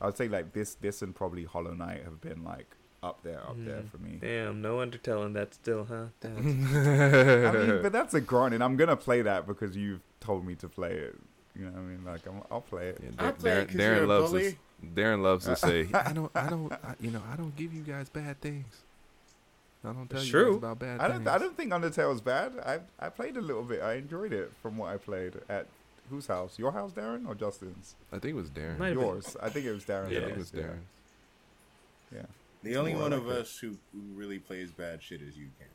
I 0.01 0.07
would 0.07 0.17
say 0.17 0.29
like 0.29 0.53
this 0.53 0.75
this 0.75 1.03
and 1.03 1.15
probably 1.15 1.45
Hollow 1.45 1.75
Knight 1.75 2.05
have 2.05 2.21
been 2.21 2.45
like 2.45 2.77
up 3.07 3.23
there, 3.23 3.41
up 3.41 3.57
there 3.65 3.83
Mm. 3.83 3.91
for 3.91 3.99
me. 3.99 4.19
Damn, 4.21 4.61
no 4.63 4.77
Undertale 4.79 5.25
in 5.27 5.33
that 5.35 5.55
still, 5.55 5.85
huh? 5.85 6.07
Damn. 6.21 6.37
I 6.37 6.41
mean, 7.53 7.79
but 7.83 7.93
that's 7.93 8.15
a 8.15 8.21
grind, 8.21 8.55
and 8.55 8.63
I'm 8.63 8.77
gonna 8.77 8.97
play 8.97 9.23
that 9.23 9.47
because 9.47 9.77
you've 9.77 10.01
told 10.21 10.45
me 10.47 10.55
to 10.57 10.69
play 10.69 10.93
it. 10.93 11.17
You 11.59 11.65
know 11.67 11.71
what 11.73 11.79
I 11.81 11.83
mean? 11.83 12.05
Like 12.05 12.27
I'm, 12.27 12.43
I'll 12.51 12.61
play 12.61 12.89
it. 12.89 12.99
Yeah, 13.03 13.11
I 13.19 13.23
Dar- 13.25 13.33
play 13.33 13.51
it 13.53 13.55
Darren, 13.55 13.67
'cause 13.69 13.75
you're 13.77 13.95
Darren 13.97 14.03
a 14.03 14.07
loves 14.07 14.31
bully. 14.31 14.43
this. 14.43 14.55
Darren 14.95 15.23
loves 15.23 15.45
to 15.47 15.57
say, 15.67 15.89
"I 15.95 16.13
don't, 16.13 16.31
I 16.35 16.51
don't, 16.51 16.73
I, 16.73 16.95
you 17.01 17.11
know, 17.11 17.23
I 17.33 17.37
don't 17.37 17.57
give 17.57 17.73
you 17.73 17.83
guys 17.83 18.09
bad 18.11 18.41
things. 18.43 18.67
I 19.85 19.93
don't 19.93 20.09
tell 20.11 20.19
It's 20.19 20.27
you 20.27 20.33
true. 20.33 20.47
guys 20.53 20.57
about 20.59 20.79
bad 20.81 21.01
I 21.01 21.09
don't 21.09 21.17
things." 21.19 21.29
I 21.29 21.39
don't 21.39 21.57
think 21.57 21.73
Undertale's 21.73 22.21
bad. 22.21 22.53
I 22.65 22.81
I 22.99 23.09
played 23.09 23.37
a 23.37 23.41
little 23.41 23.63
bit. 23.63 23.81
I 23.83 23.95
enjoyed 23.95 24.33
it 24.35 24.53
from 24.61 24.77
what 24.77 24.93
I 24.93 24.97
played 24.99 25.35
at 25.49 25.67
whose 26.11 26.27
house? 26.27 26.59
Your 26.59 26.73
house, 26.73 26.93
Darren, 26.93 27.27
or 27.27 27.35
Justin's? 27.35 27.95
I 28.13 28.19
think 28.19 28.33
it 28.35 28.37
was 28.37 28.51
Darren. 28.51 28.79
Might 28.79 28.89
have 28.89 28.97
been- 28.99 29.07
Yours. 29.07 29.37
I 29.43 29.49
think 29.49 29.65
it 29.67 29.73
was 29.73 29.85
Darren's. 29.85 30.13
yeah, 30.13 30.19
I 30.19 30.23
think 30.25 30.37
it 30.37 30.39
was 30.39 30.51
house, 30.51 30.61
Darren. 30.61 30.79
Yeah. 32.15 32.23
The 32.67 32.77
only 32.77 32.93
More 32.93 33.03
one 33.03 33.11
like 33.13 33.21
of 33.21 33.29
it. 33.31 33.37
us 33.43 33.59
who, 33.59 33.77
who 33.93 34.01
really 34.15 34.39
plays 34.39 34.71
bad 34.71 35.03
shit 35.03 35.23
is 35.23 35.37
you, 35.37 35.49
Cameron. 35.59 35.73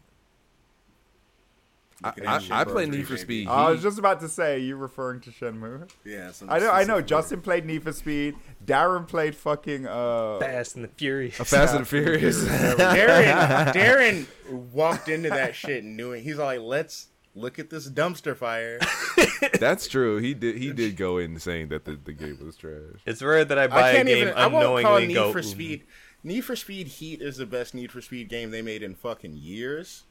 I, 2.04 2.14
I, 2.26 2.62
I 2.62 2.64
play 2.64 2.86
the 2.86 2.98
Need 2.98 3.04
for 3.04 3.14
baby. 3.14 3.22
Speed. 3.22 3.48
I 3.48 3.70
was 3.70 3.84
just 3.84 4.00
about 4.00 4.22
to 4.22 4.28
say 4.28 4.58
you 4.60 4.76
referring 4.76 5.22
to 5.22 5.30
Shenmue. 5.30 5.88
Yeah, 6.04 6.32
some 6.32 6.50
I 6.50 6.58
know. 6.58 6.72
I 6.72 6.80
know. 6.80 6.96
specific 6.96 7.06
Justin 7.06 7.42
played 7.42 7.66
Need 7.66 7.84
for 7.84 7.94
Speed. 7.94 8.36
Darren 8.66 9.08
played 9.08 9.36
fucking 9.36 9.86
uh. 9.86 10.40
Fast 10.40 10.76
and 10.76 10.84
the 10.84 10.90
Furious. 10.90 11.40
A 11.40 11.46
Fast 11.46 11.76
and 11.76 11.84
the 11.84 11.86
Furious. 11.86 12.44
Darren, 12.46 13.72
Darren 13.74 14.26
walked 14.74 15.10
into 15.10 15.30
that 15.30 15.56
shit 15.56 15.84
and 15.84 15.96
knew 15.96 16.12
it. 16.14 16.22
He's 16.22 16.38
like, 16.38 16.60
let's 16.62 17.08
look 17.36 17.60
at 17.60 17.70
this 17.70 17.88
dumpster 17.88 18.36
fire. 18.36 18.80
That's 19.60 19.88
true. 19.88 20.18
He 20.18 20.34
did. 20.34 20.58
He 20.58 20.74
did 20.74 20.98
go 20.98 21.20
in 21.20 21.40
saying 21.40 21.68
that 21.70 21.86
the, 21.86 22.00
the 22.04 22.14
game 22.14 22.40
was 22.44 22.56
trash. 22.58 23.00
It's 23.06 23.22
rare 23.22 23.46
that 23.46 23.60
I 23.60 23.68
buy 23.68 23.82
I 23.82 23.90
a 23.92 24.04
game 24.04 24.18
even. 24.18 24.34
I 24.34 24.48
won't 24.48 24.64
call 24.64 24.78
unknowingly 24.78 25.08
Need 25.08 25.14
go. 25.14 25.32
for 25.32 25.40
"Ooh, 25.40 25.44
Speed. 25.44 25.84
Need 26.24 26.42
for 26.42 26.56
Speed 26.56 26.88
Heat 26.88 27.22
is 27.22 27.38
the 27.38 27.46
best 27.46 27.74
Need 27.74 27.92
for 27.92 28.02
Speed 28.02 28.30
game 28.30 28.52
they 28.52 28.62
made 28.62 28.84
in 28.84 28.94
fucking 28.96 29.38
years. 29.38 30.04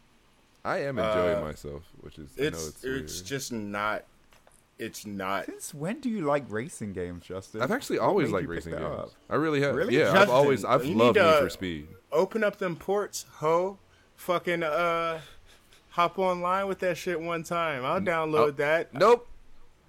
I 0.64 0.78
am 0.78 0.98
enjoying 0.98 1.38
Uh, 1.38 1.40
myself, 1.40 1.82
which 2.00 2.18
is 2.18 2.30
I 2.38 2.42
know 2.42 2.46
It's 2.48 2.68
it's, 2.68 2.84
it's, 2.84 3.20
just 3.22 3.52
not. 3.52 4.04
It's 4.78 5.06
not. 5.06 5.46
Since 5.46 5.74
when 5.74 6.00
do 6.00 6.08
you 6.08 6.22
like 6.22 6.44
racing 6.48 6.92
games, 6.94 7.24
Justin? 7.26 7.60
I've 7.62 7.70
actually 7.70 7.98
always 7.98 8.30
liked 8.30 8.48
racing 8.48 8.72
games. 8.72 8.84
up? 8.84 9.10
I 9.28 9.36
really 9.36 9.60
have. 9.60 9.74
Really? 9.74 9.96
Yeah, 9.96 10.08
I've 10.08 10.14
Justin, 10.14 10.30
always 10.34 10.64
I've 10.64 10.84
you 10.84 10.94
loved 10.94 11.16
need 11.16 11.22
Need 11.24 11.30
to- 11.32 11.40
for 11.42 11.50
Speed. 11.50 11.88
Open 12.12 12.42
up 12.42 12.56
them 12.56 12.76
ports, 12.76 13.24
ho. 13.36 13.78
Fucking 14.16 14.62
uh, 14.62 15.20
hop 15.90 16.18
online 16.18 16.66
with 16.66 16.80
that 16.80 16.96
shit 16.98 17.20
one 17.20 17.42
time. 17.42 17.84
I'll 17.84 18.00
download 18.00 18.56
that. 18.56 18.92
Nope. 18.92 19.28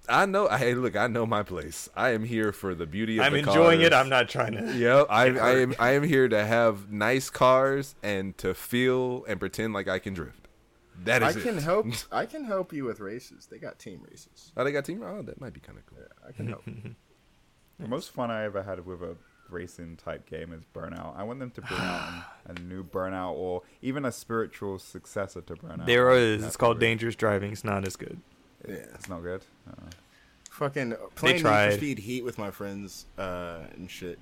I 0.08 0.26
know. 0.26 0.48
Hey, 0.48 0.74
look, 0.74 0.96
I 0.96 1.06
know 1.06 1.26
my 1.26 1.42
place. 1.42 1.88
I 1.94 2.10
am 2.10 2.24
here 2.24 2.52
for 2.52 2.74
the 2.74 2.86
beauty 2.86 3.18
of 3.18 3.22
the 3.22 3.26
I'm 3.26 3.32
the 3.32 3.38
enjoying 3.38 3.82
it. 3.82 3.92
I'm 3.92 4.08
not 4.08 4.28
trying 4.28 4.52
to. 4.52 4.76
Yep, 4.76 5.06
I, 5.08 5.26
I 5.26 5.50
am. 5.60 5.74
I 5.78 5.90
am 5.92 6.02
here 6.02 6.28
to 6.28 6.44
have 6.44 6.90
nice 6.90 7.30
cars 7.30 7.94
and 8.02 8.36
to 8.38 8.54
feel 8.54 9.24
and 9.28 9.38
pretend 9.38 9.74
like 9.74 9.88
I 9.88 9.98
can 9.98 10.14
drift. 10.14 10.48
That 11.04 11.22
is. 11.22 11.36
I 11.36 11.40
can 11.40 11.58
it. 11.58 11.62
help. 11.62 11.86
I 12.12 12.26
can 12.26 12.44
help 12.44 12.72
you 12.72 12.84
with 12.84 13.00
races. 13.00 13.46
They 13.46 13.58
got 13.58 13.78
team 13.78 14.02
races. 14.10 14.52
Oh, 14.56 14.64
they 14.64 14.72
got 14.72 14.84
team. 14.84 15.02
Oh, 15.02 15.22
that 15.22 15.40
might 15.40 15.52
be 15.52 15.60
kind 15.60 15.78
of 15.78 15.86
cool. 15.86 15.98
I 16.26 16.32
can 16.32 16.48
help. 16.48 16.64
The 17.78 17.88
most 17.88 18.10
fun 18.10 18.30
I 18.30 18.44
ever 18.44 18.62
had 18.62 18.86
with 18.86 19.02
a 19.02 19.16
racing 19.50 19.96
type 19.96 20.26
game 20.26 20.52
is 20.52 20.62
Burnout. 20.72 21.16
I 21.16 21.24
want 21.24 21.40
them 21.40 21.50
to 21.52 21.60
bring 21.62 21.80
out 21.80 22.24
a 22.46 22.60
new 22.60 22.84
Burnout 22.84 23.32
or 23.32 23.62
even 23.80 24.04
a 24.04 24.12
spiritual 24.12 24.78
successor 24.78 25.40
to 25.40 25.54
Burnout. 25.54 25.86
There 25.86 26.10
I'm 26.12 26.18
is. 26.18 26.44
It's 26.44 26.56
called 26.56 26.76
with. 26.76 26.82
Dangerous 26.82 27.16
Driving. 27.16 27.50
It's 27.50 27.64
not 27.64 27.84
as 27.84 27.96
good. 27.96 28.20
Yeah. 28.68 28.74
It's 28.94 29.08
not 29.08 29.22
good. 29.22 29.42
Uh, 29.68 29.72
fucking 30.50 30.94
playing 31.14 31.36
Need 31.36 31.42
tried. 31.42 31.70
for 31.72 31.76
Speed 31.78 31.98
Heat 31.98 32.24
with 32.24 32.38
my 32.38 32.50
friends 32.50 33.06
uh, 33.18 33.60
and 33.74 33.90
shit. 33.90 34.18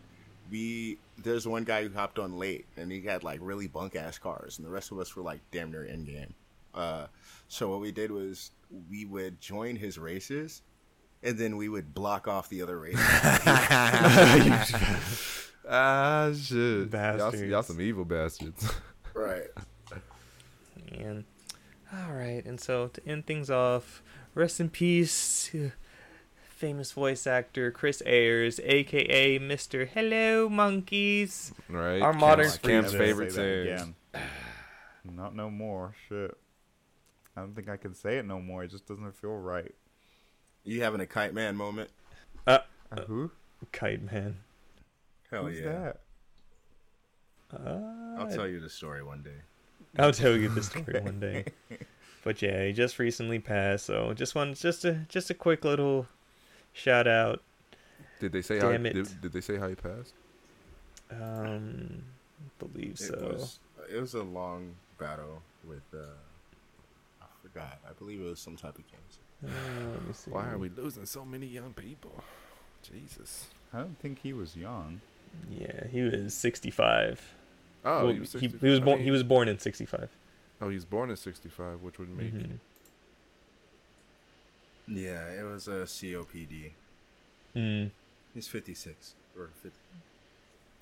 We 0.51 0.99
there's 1.19 1.47
one 1.47 1.65
guy 1.65 1.87
who 1.87 1.95
hopped 1.95 2.19
on 2.19 2.39
late 2.39 2.67
and 2.77 2.91
he 2.91 3.03
had 3.03 3.23
like 3.23 3.39
really 3.43 3.69
bunk 3.69 3.95
ass 3.97 4.19
cars, 4.19 4.59
and 4.59 4.67
the 4.67 4.71
rest 4.71 4.91
of 4.91 4.99
us 4.99 5.15
were 5.15 5.23
like 5.23 5.41
damn 5.51 5.71
near 5.71 5.85
in 5.85 6.05
game. 6.05 6.35
Uh, 6.75 7.07
so 7.49 7.69
what 7.71 7.81
we 7.81 7.93
did 7.93 8.11
was 8.11 8.51
we 8.91 9.05
would 9.05 9.41
join 9.41 9.77
his 9.77 9.99
races, 9.99 10.63
and 11.23 11.37
then 11.39 11.57
we 11.57 11.69
would 11.69 11.95
block 11.95 12.27
off 12.29 12.49
the 12.49 12.63
other 12.63 12.79
races. 12.79 13.01
Ah, 15.73 16.33
shit. 16.35 16.57
Y'all, 16.59 16.85
Bastards. 16.87 17.43
y'all 17.43 17.63
some 17.63 17.81
evil 17.81 18.05
bastards. 18.05 18.69
right. 19.15 19.47
And 20.93 21.25
all 21.93 22.13
right, 22.13 22.45
and 22.45 22.61
so 22.61 22.89
to 22.89 23.09
end 23.09 23.27
things 23.27 23.51
off, 23.51 24.03
rest 24.35 24.61
in 24.61 24.71
peace, 24.71 25.51
famous 26.49 26.93
voice 26.93 27.27
actor 27.27 27.71
Chris 27.71 28.03
Ayres, 28.07 28.61
aka 28.63 29.39
Mr. 29.39 29.87
Hello 29.89 30.49
Monkeys. 30.49 31.53
right. 31.69 32.01
Our 32.03 32.13
modern 32.13 32.47
Camp's, 32.63 32.93
freaks. 32.93 32.93
Favorite 32.93 33.33
say 33.33 33.65
that 33.65 33.73
again. 33.75 33.95
Not 35.17 35.35
no 35.35 35.51
more. 35.51 35.95
Shit. 36.09 36.37
I 37.37 37.41
don't 37.41 37.55
think 37.55 37.69
I 37.69 37.77
can 37.77 37.95
say 37.95 38.19
it 38.19 38.27
no 38.27 38.41
more. 38.41 38.65
It 38.65 38.71
just 38.71 38.87
doesn't 38.87 39.13
feel 39.17 39.31
right. 39.37 39.75
You 40.65 40.83
having 40.83 41.01
a 41.01 41.07
kite 41.07 41.33
man 41.33 41.57
moment? 41.57 41.91
Uh, 42.47 42.59
Uh, 42.93 43.03
who? 43.03 43.31
Kite 43.73 44.03
Man. 44.11 44.39
Hell 45.31 45.45
Who's 45.47 45.61
yeah! 45.61 45.93
that? 45.93 46.01
Uh, 47.53 48.21
I'll 48.21 48.31
tell 48.31 48.47
you 48.49 48.59
the 48.61 48.69
story 48.71 49.03
one 49.03 49.23
day. 49.23 49.37
I'll 49.99 50.13
tell 50.13 50.37
you 50.37 50.49
the 50.49 50.63
story 50.63 51.01
one 51.01 51.21
day. 51.21 51.45
But 52.23 52.43
yeah, 52.43 52.65
he 52.67 52.73
just 52.73 52.99
recently 52.99 53.39
passed, 53.39 53.87
so 53.87 54.13
just 54.15 54.35
one, 54.35 54.55
just 54.55 54.85
a, 54.85 55.07
just 55.09 55.31
a 55.31 55.35
quick 55.35 55.65
little 55.65 56.07
shout 56.73 57.07
out. 57.07 57.43
Did 58.21 58.33
they 58.33 58.43
say 58.43 58.59
how? 58.59 58.71
Damn 58.71 58.85
it. 58.87 58.93
Did, 58.93 59.21
did 59.23 59.33
they 59.33 59.41
say 59.41 59.57
how 59.57 59.69
he 59.69 59.75
passed? 59.75 60.13
Um, 61.11 62.03
believe 62.59 62.93
It 62.93 62.99
so. 62.99 63.17
was 63.33 63.59
it 63.93 64.01
was 64.01 64.15
a 64.15 64.23
long 64.23 64.75
battle 64.99 65.43
with. 65.67 65.83
uh 65.95 66.05
I 67.23 67.27
forgot. 67.43 67.79
I 67.89 67.93
believe 67.99 68.21
it 68.21 68.25
was 68.25 68.39
some 68.39 68.57
type 68.57 68.77
of 68.79 68.85
cancer. 68.87 69.21
Uh, 69.45 69.91
let 69.93 70.07
me 70.07 70.13
see. 70.13 70.31
Why 70.31 70.49
are 70.51 70.59
we 70.59 70.69
losing 70.69 71.07
so 71.07 71.25
many 71.25 71.47
young 71.47 71.73
people? 71.73 72.13
Jesus. 72.83 73.47
I 73.73 73.79
don't 73.79 73.99
think 73.99 74.19
he 74.23 74.33
was 74.35 74.55
young. 74.57 75.01
Yeah, 75.51 75.87
he 75.91 76.03
was 76.03 76.35
65. 76.35 77.21
Oh, 77.85 78.05
Well, 78.05 78.13
he 78.13 78.21
was, 78.21 78.31
65. 78.31 78.61
he 78.61 78.69
was 78.69 78.81
born. 78.81 79.01
He 79.01 79.11
was 79.11 79.23
born 79.23 79.49
in 79.49 79.59
65. 79.59 80.09
Oh, 80.61 80.69
he's 80.69 80.85
born 80.85 81.11
in 81.11 81.17
'65, 81.17 81.81
which 81.83 81.99
would 81.99 82.11
make 82.11 82.35
Mhm. 82.35 82.59
Yeah, 84.89 85.29
it 85.31 85.45
was 85.45 85.69
a 85.69 85.87
COPD. 85.87 86.73
Mm. 87.55 87.91
He's 88.35 88.49
56 88.49 89.15
or 89.37 89.51
50. 89.63 89.71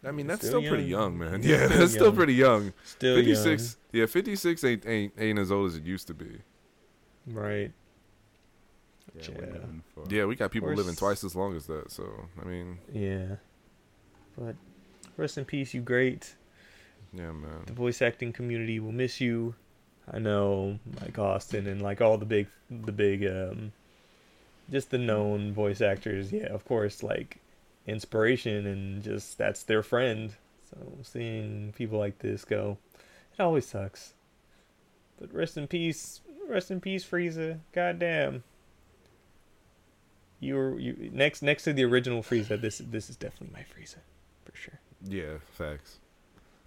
I 0.05 0.13
mean, 0.13 0.27
that's 0.27 0.47
Still 0.47 0.61
still, 0.61 0.71
pretty 0.71 0.85
young. 0.85 1.19
young, 1.19 1.19
man. 1.19 1.43
Still 1.43 1.51
Yeah, 1.61 1.67
that's 1.67 1.93
still 1.93 2.07
young. 2.07 2.15
pretty 2.17 2.35
young. 2.35 2.73
Still 2.85 3.17
56. 3.17 3.77
Yeah, 3.93 4.07
56 4.07 4.65
ain't, 4.65 4.87
ain't 4.87 5.13
ain't 5.19 5.39
as 5.39 5.51
old 5.51 5.69
as 5.69 5.77
it 5.77 5.85
used 5.85 6.07
to 6.07 6.15
be. 6.15 6.39
Right. 7.27 7.73
Yeah, 9.19 9.29
we're 9.37 9.45
Yeah. 9.47 10.19
Yeah, 10.21 10.25
we 10.27 10.37
got 10.37 10.51
people 10.53 10.69
course. 10.69 10.77
living 10.79 10.95
twice 10.95 11.25
as 11.25 11.35
long 11.35 11.57
as 11.57 11.67
that. 11.67 11.91
So, 11.91 12.29
I 12.41 12.45
mean, 12.45 12.79
Yeah. 12.93 13.37
But 14.39 14.55
rest 15.17 15.37
in 15.37 15.45
peace, 15.45 15.75
you 15.75 15.81
great. 15.83 16.35
yeah, 17.13 17.33
man. 17.33 17.65
The 17.67 17.73
voice 17.73 18.01
acting 18.01 18.33
community 18.33 18.79
will 18.81 18.93
miss 18.93 19.21
you. 19.21 19.55
I 20.13 20.19
know, 20.19 20.79
like 21.01 21.19
Austin 21.19 21.67
and 21.67 21.83
like 21.83 22.01
all 22.01 22.19
the 22.19 22.25
big, 22.25 22.47
the 22.71 22.93
big, 22.93 23.27
um, 23.27 23.73
just 24.71 24.91
the 24.91 24.99
known 24.99 25.53
voice 25.53 25.81
actors. 25.81 26.33
Yeah, 26.33 26.47
of 26.47 26.65
course, 26.65 27.03
like 27.03 27.39
inspiration 27.87 28.67
and 28.67 29.03
just 29.03 29.39
that's 29.39 29.63
their 29.63 29.83
friend. 29.83 30.35
So 30.71 30.77
seeing 31.03 31.73
people 31.77 31.99
like 31.99 32.19
this 32.19 32.45
go, 32.45 32.79
it 33.35 33.43
always 33.43 33.67
sucks. 33.67 34.15
But 35.19 35.35
rest 35.35 35.57
in 35.57 35.67
peace, 35.67 36.21
rest 36.49 36.71
in 36.71 36.81
peace, 36.81 37.05
Frieza. 37.05 37.59
Goddamn. 37.73 38.45
You 40.41 40.55
were 40.55 40.79
you 40.79 41.11
next 41.13 41.43
next 41.43 41.65
to 41.65 41.73
the 41.73 41.85
original 41.85 42.23
Frieza. 42.23 42.61
This 42.61 42.79
this 42.79 43.11
is 43.11 43.17
definitely 43.17 43.55
my 43.55 43.65
Frieza, 43.65 43.97
for 44.45 44.57
sure. 44.57 44.79
Yeah, 45.05 45.39
facts. 45.53 45.99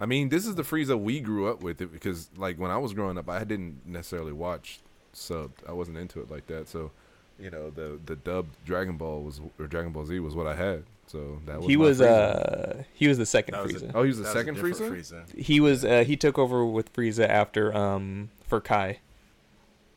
I 0.02 0.06
mean, 0.08 0.30
this 0.30 0.46
is 0.48 0.56
the 0.56 0.64
Frieza 0.64 1.00
we 1.00 1.20
grew 1.20 1.48
up 1.48 1.62
with 1.62 1.80
it 1.82 1.92
because, 1.94 2.30
like, 2.36 2.58
when 2.58 2.72
I 2.72 2.78
was 2.78 2.94
growing 2.94 3.18
up, 3.18 3.30
I 3.30 3.44
didn't 3.44 3.86
necessarily 3.86 4.32
watch 4.34 4.80
subbed. 5.14 5.60
I 5.68 5.74
wasn't 5.74 5.98
into 5.98 6.20
it 6.22 6.32
like 6.32 6.48
that. 6.48 6.68
So, 6.68 6.92
you 7.40 7.50
know, 7.52 7.70
the 7.70 8.00
the 8.06 8.16
dubbed 8.16 8.56
Dragon 8.66 8.98
Ball 8.98 9.22
was 9.22 9.40
or 9.60 9.68
Dragon 9.68 9.92
Ball 9.92 10.06
Z 10.06 10.20
was 10.20 10.34
what 10.36 10.48
I 10.48 10.56
had. 10.56 10.84
So 11.08 11.40
that 11.46 11.58
was 11.58 11.68
he 11.68 11.76
was 11.78 12.00
Frieza. 12.00 12.80
uh 12.80 12.84
he 12.94 13.08
was 13.08 13.18
the 13.18 13.26
second 13.26 13.54
That 13.56 13.64
was 13.64 13.74
Frieza. 13.74 13.94
a- 13.94 13.98
Oh, 13.98 14.04
he 14.04 14.08
was 14.08 14.18
the 14.20 14.26
second 14.26 14.58
a 14.58 14.62
different 14.64 14.94
Frieza? 14.96 15.38
He 15.38 15.60
was 15.60 15.84
uh, 15.86 16.04
he 16.06 16.16
took 16.16 16.40
over 16.40 16.66
with 16.66 16.94
Frieza 16.94 17.28
after 17.28 17.76
um 17.76 18.30
for 18.48 18.60
Kai. 18.62 19.00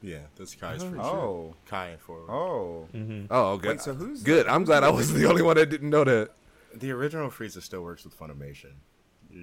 Yeah, 0.03 0.19
that's 0.37 0.55
Kai's 0.55 0.83
Oh. 0.83 0.87
Frieza. 0.91 1.05
Oh. 1.05 1.55
Kai 1.67 1.97
for 1.99 2.19
Oh. 2.31 2.89
hmm 2.93 3.25
Oh, 3.31 3.53
okay. 3.53 3.69
Wait, 3.69 3.81
so 3.81 3.95
who's 3.95 4.23
Good. 4.23 4.47
I'm 4.49 4.65
glad 4.65 4.83
I 4.85 4.91
wasn't 4.91 5.19
the 5.21 5.29
only 5.29 5.43
one 5.43 5.57
that 5.57 5.71
didn't 5.71 5.89
know 5.91 6.05
that. 6.05 6.31
the 6.75 6.91
original 6.91 7.31
Frieza 7.31 7.63
still 7.63 7.83
works 7.83 8.05
with 8.05 8.19
Funimation. 8.19 8.73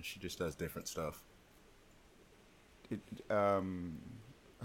She 0.01 0.19
just 0.19 0.39
does 0.39 0.55
different 0.55 0.87
stuff. 0.87 1.21
It, 2.89 2.99
um, 3.31 3.97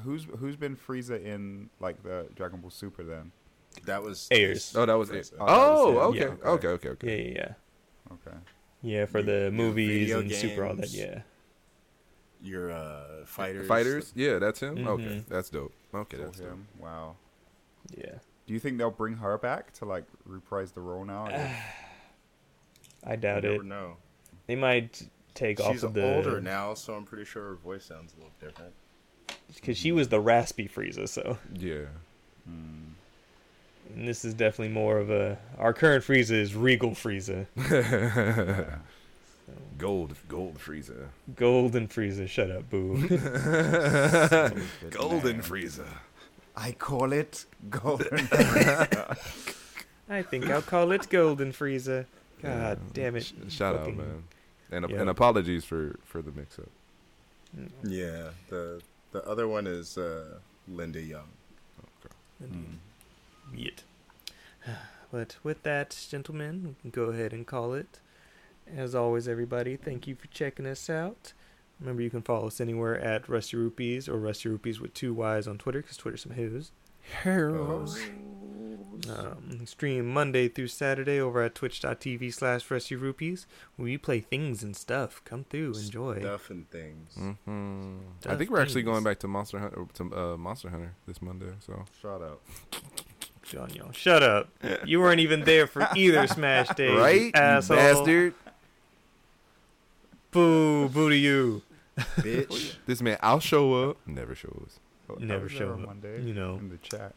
who's 0.03 0.25
who's 0.39 0.57
been 0.57 0.77
Frieza 0.77 1.23
in 1.25 1.71
like 1.81 2.03
the 2.03 2.29
Dragon 2.35 2.61
Ball 2.61 2.71
Super 2.71 3.05
then? 3.05 3.33
That 3.85 4.03
was 4.03 4.29
Ayres. 4.31 4.75
Oh, 4.77 4.87
that 4.87 4.95
was 4.95 5.11
it. 5.11 5.31
Oh, 5.39 5.45
Oh, 5.47 5.87
that 5.87 5.95
was 5.95 6.09
okay. 6.17 6.19
him. 6.27 6.33
okay, 6.45 6.69
Okay. 6.69 6.69
okay, 6.69 6.89
okay, 6.91 7.23
Yeah, 7.25 7.31
yeah, 7.31 7.35
yeah. 8.11 8.13
Okay. 8.15 8.37
Yeah, 8.83 9.05
for 9.07 9.23
the 9.23 9.33
Your 9.43 9.51
movies 9.51 9.89
video 10.01 10.21
and 10.21 10.33
Super 10.33 10.65
all 10.65 10.75
that. 10.75 10.83
games. 10.83 10.97
Yeah. 10.97 11.23
Your 12.43 12.71
uh, 12.73 13.25
fighters. 13.27 13.67
Fighters, 13.69 14.13
yeah, 14.15 14.39
that's 14.39 14.61
him. 14.61 14.87
Okay, 14.87 15.03
Mhm. 15.05 15.27
that's 15.27 15.51
dope. 15.51 15.73
Okay, 15.95 16.17
For 16.17 16.25
that's 16.25 16.41
dope. 16.41 16.59
Wow. 16.79 17.17
Yeah. 17.97 18.19
Do 18.47 18.53
you 18.55 18.61
think 18.61 18.79
they'll 18.79 18.91
bring 18.91 19.17
her 19.17 19.37
back 19.39 19.73
to 19.75 19.85
like 19.85 20.05
reprise 20.25 20.73
the 20.73 20.81
role 20.81 21.05
now? 21.05 21.27
I 23.05 23.13
You 23.13 23.17
doubt 23.17 23.43
never 23.45 23.55
it. 23.57 23.65
know. 23.65 23.97
They 24.47 24.55
might 24.57 25.09
take 25.37 25.59
She's 25.59 25.67
off 25.67 25.83
of 25.91 25.95
the 25.95 26.17
older 26.17 26.41
now, 26.41 26.75
so 26.75 26.95
I'm 26.95 27.05
pretty 27.05 27.25
sure 27.25 27.43
her 27.51 27.55
voice 27.55 27.85
sounds 27.85 28.13
a 28.15 28.17
little 28.17 28.33
different. 28.41 28.73
because 29.55 29.77
she 29.79 29.93
was 29.93 30.09
the 30.09 30.21
raspy 30.21 30.69
Frieza. 30.69 31.09
So 31.09 31.39
Yeah. 31.55 31.87
Hmm. 32.45 32.93
and 33.95 34.09
this 34.09 34.25
is 34.25 34.35
definitely 34.35 34.73
more 34.75 34.99
of 34.99 35.11
a 35.11 35.39
our 35.59 35.73
current 35.73 36.05
Frieza 36.05 36.33
is 36.33 36.55
Regal 36.55 36.91
Frieza. 36.93 37.47
Yeah. 37.71 38.79
So, 39.47 39.53
Gold, 39.79 40.17
gold 40.27 40.59
Frieza. 40.59 41.07
Golden 41.37 41.87
Frieza. 41.87 42.27
Shut 42.29 42.51
up, 42.51 42.69
boo. 42.69 42.97
Golden 44.91 45.37
man. 45.37 45.43
Frieza. 45.43 45.87
I 46.57 46.73
call 46.73 47.13
it 47.13 47.45
golden. 47.71 48.09
I 50.09 50.23
think 50.23 50.51
I'll 50.51 50.63
call 50.63 50.91
it 50.91 51.09
Golden 51.11 51.53
Frieza. 51.53 52.07
God 52.43 52.51
Yeah. 52.51 52.75
damn 52.93 53.15
it. 53.17 53.25
Sh- 53.25 53.33
shout 53.55 53.77
Fucking- 53.79 53.93
out, 54.01 54.07
man. 54.07 54.25
And, 54.71 54.89
Yeah. 54.91 55.01
and 55.01 55.09
apologies 55.11 55.65
for, 55.65 55.99
for 56.05 56.23
the 56.23 56.33
mix 56.33 56.59
up. 56.59 56.69
Mm, 57.57 57.71
Yeah, 57.85 58.31
the 58.49 58.81
the 59.13 59.25
other 59.27 59.47
one 59.49 59.67
is 59.67 59.97
uh, 59.97 60.39
Linda 60.69 61.01
Young. 61.01 61.29
Indeed. 62.41 62.79
Yet. 63.55 63.83
But 65.13 65.37
with 65.45 65.63
that, 65.63 65.97
gentlemen, 66.11 66.65
we 66.65 66.75
can 66.83 66.91
go 66.91 67.05
ahead 67.11 67.33
and 67.33 67.47
call 67.47 67.75
it. 67.75 68.01
As 68.67 68.93
always, 68.95 69.29
everybody, 69.29 69.77
thank 69.77 70.09
you 70.09 70.17
for 70.17 70.27
checking 70.27 70.67
us 70.67 70.91
out. 70.91 71.33
Remember, 71.81 72.03
you 72.03 72.11
can 72.11 72.23
follow 72.23 72.49
us 72.49 72.61
anywhere 72.61 72.99
at 72.99 73.29
Rusty 73.29 73.57
Rupees 73.57 74.09
or 74.09 74.19
Rusty 74.19 74.49
Rupees 74.49 74.81
with 74.81 74.93
two 74.95 75.15
Y's 75.15 75.47
on 75.47 75.59
Twitter, 75.59 75.81
because 75.81 75.97
Twitter's 75.97 76.23
some 76.23 76.33
who's. 76.33 76.73
Those. 77.25 78.01
Um, 79.09 79.67
stream 79.67 80.09
Monday 80.09 80.49
through 80.49 80.69
Saturday 80.69 81.21
over 81.21 81.43
at 81.43 81.55
twitch.tv 81.55 82.33
slash 82.33 82.71
Rusty 82.71 82.95
Rupees, 82.97 83.47
where 83.77 83.85
we 83.85 83.99
play 83.99 84.21
things 84.21 84.63
and 84.63 84.75
stuff. 84.77 85.21
Come 85.25 85.45
through, 85.51 85.75
enjoy. 85.75 86.21
Stuff 86.21 86.51
and 86.51 86.71
things. 86.71 87.15
hmm 87.45 87.97
I 88.27 88.37
think 88.37 88.51
we're 88.51 88.61
actually 88.61 88.83
things. 88.83 88.93
going 88.93 89.05
back 89.05 89.19
to 89.21 89.29
Monster 89.29 89.59
Hunter 89.59 89.87
to 89.95 90.17
uh, 90.17 90.37
Monster 90.37 90.71
Hunter 90.71 90.95
this 91.07 91.21
Monday. 91.21 91.53
So 91.61 91.85
Shut 92.01 92.23
up. 92.23 92.41
John, 93.43 93.71
y'all, 93.75 93.93
shut 93.93 94.23
up. 94.25 94.49
You 94.85 94.99
weren't 95.01 95.21
even 95.21 95.45
there 95.45 95.67
for 95.69 95.89
either 95.95 96.27
Smash 96.29 96.69
Day, 96.75 96.89
right, 96.93 97.21
you 97.23 97.31
asshole. 97.35 97.77
bastard. 97.77 98.35
Boo, 100.31 100.89
boo 100.89 101.09
to 101.11 101.17
you. 101.17 101.63
Bitch. 102.19 102.75
This 102.87 103.01
man, 103.01 103.17
I'll 103.23 103.41
show 103.41 103.91
up. 103.91 103.99
Never 104.07 104.35
shows. 104.35 104.81
Oh, 105.09 105.17
I 105.21 105.25
Never 105.25 105.45
was 105.45 105.53
show 105.53 105.73
on 105.73 105.83
up, 105.83 105.87
Monday 105.89 106.21
you 106.23 106.35
know. 106.35 106.57
in 106.57 106.69
the 106.69 106.79
chat. 106.79 107.15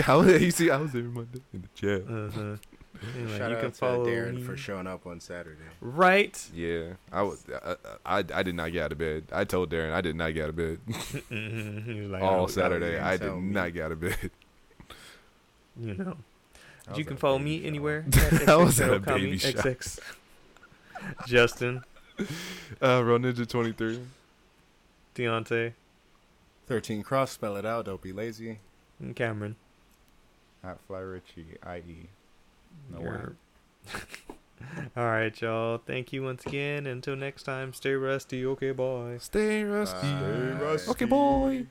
How- 0.00 0.22
you 0.22 0.50
see, 0.50 0.70
I 0.70 0.76
was 0.78 0.92
there 0.92 1.02
Monday 1.04 1.40
in 1.52 1.62
the 1.62 1.68
chat. 1.74 2.02
Uh-huh. 2.08 2.56
Anyway, 3.16 3.38
Shout 3.38 3.50
you 3.50 3.56
out 3.56 3.62
can 3.62 3.70
to 3.72 3.76
follow 3.76 4.06
Darren 4.06 4.34
me. 4.36 4.42
for 4.42 4.56
showing 4.56 4.86
up 4.86 5.06
on 5.06 5.18
Saturday. 5.18 5.58
Right. 5.80 6.38
Yeah, 6.54 6.92
I 7.10 7.22
was. 7.22 7.42
I, 7.64 7.74
I 8.04 8.24
I 8.34 8.42
did 8.44 8.54
not 8.54 8.70
get 8.70 8.82
out 8.84 8.92
of 8.92 8.98
bed. 8.98 9.24
I 9.32 9.44
told 9.44 9.70
Darren 9.70 9.92
I 9.92 10.00
did 10.02 10.14
not 10.14 10.32
get 10.34 10.44
out 10.44 10.48
of 10.50 10.56
bed 10.56 10.78
Mhm. 10.86 11.84
He 11.84 12.00
was 12.02 12.10
like, 12.10 12.22
all 12.22 12.44
"Oh, 12.44 12.46
Saturday. 12.46 12.98
I 13.00 13.16
did 13.16 13.32
me. 13.34 13.50
not 13.52 13.72
get 13.72 13.84
out 13.86 13.92
of 13.92 14.00
bed. 14.00 14.30
you 15.80 15.94
know. 15.94 16.16
But 16.86 16.98
you 16.98 17.04
can 17.04 17.16
follow 17.16 17.38
me 17.38 17.58
shower. 17.60 17.66
anywhere. 17.68 18.04
I 18.46 18.56
was 18.56 18.80
at 18.80 18.92
a 18.92 18.98
baby 19.00 19.32
Okami, 19.36 19.40
shower. 19.40 19.52
XX. 19.74 19.98
Justin, 21.26 21.82
Uh, 22.80 23.02
Real 23.04 23.18
Ninja 23.18 23.48
twenty 23.48 23.72
three. 23.72 24.00
Deontay, 25.16 25.72
13 26.72 27.02
cross, 27.02 27.30
spell 27.32 27.56
it 27.56 27.66
out. 27.66 27.84
Don't 27.84 28.00
be 28.00 28.12
lazy. 28.12 28.58
and 28.98 29.14
Cameron. 29.14 29.56
At 30.64 30.80
Fly 30.86 31.00
Richie, 31.00 31.58
i.e. 31.64 32.08
No 32.90 33.00
word. 33.02 33.36
All 34.96 35.04
right, 35.04 35.38
y'all. 35.38 35.76
Thank 35.76 36.14
you 36.14 36.22
once 36.22 36.46
again. 36.46 36.86
Until 36.86 37.14
next 37.14 37.42
time, 37.42 37.74
stay 37.74 37.92
rusty. 37.92 38.46
Okay, 38.46 38.70
bye. 38.70 39.18
Stay 39.18 39.64
rusty. 39.64 40.06
Bye. 40.06 40.78
Okay, 40.88 41.04
boy. 41.04 41.66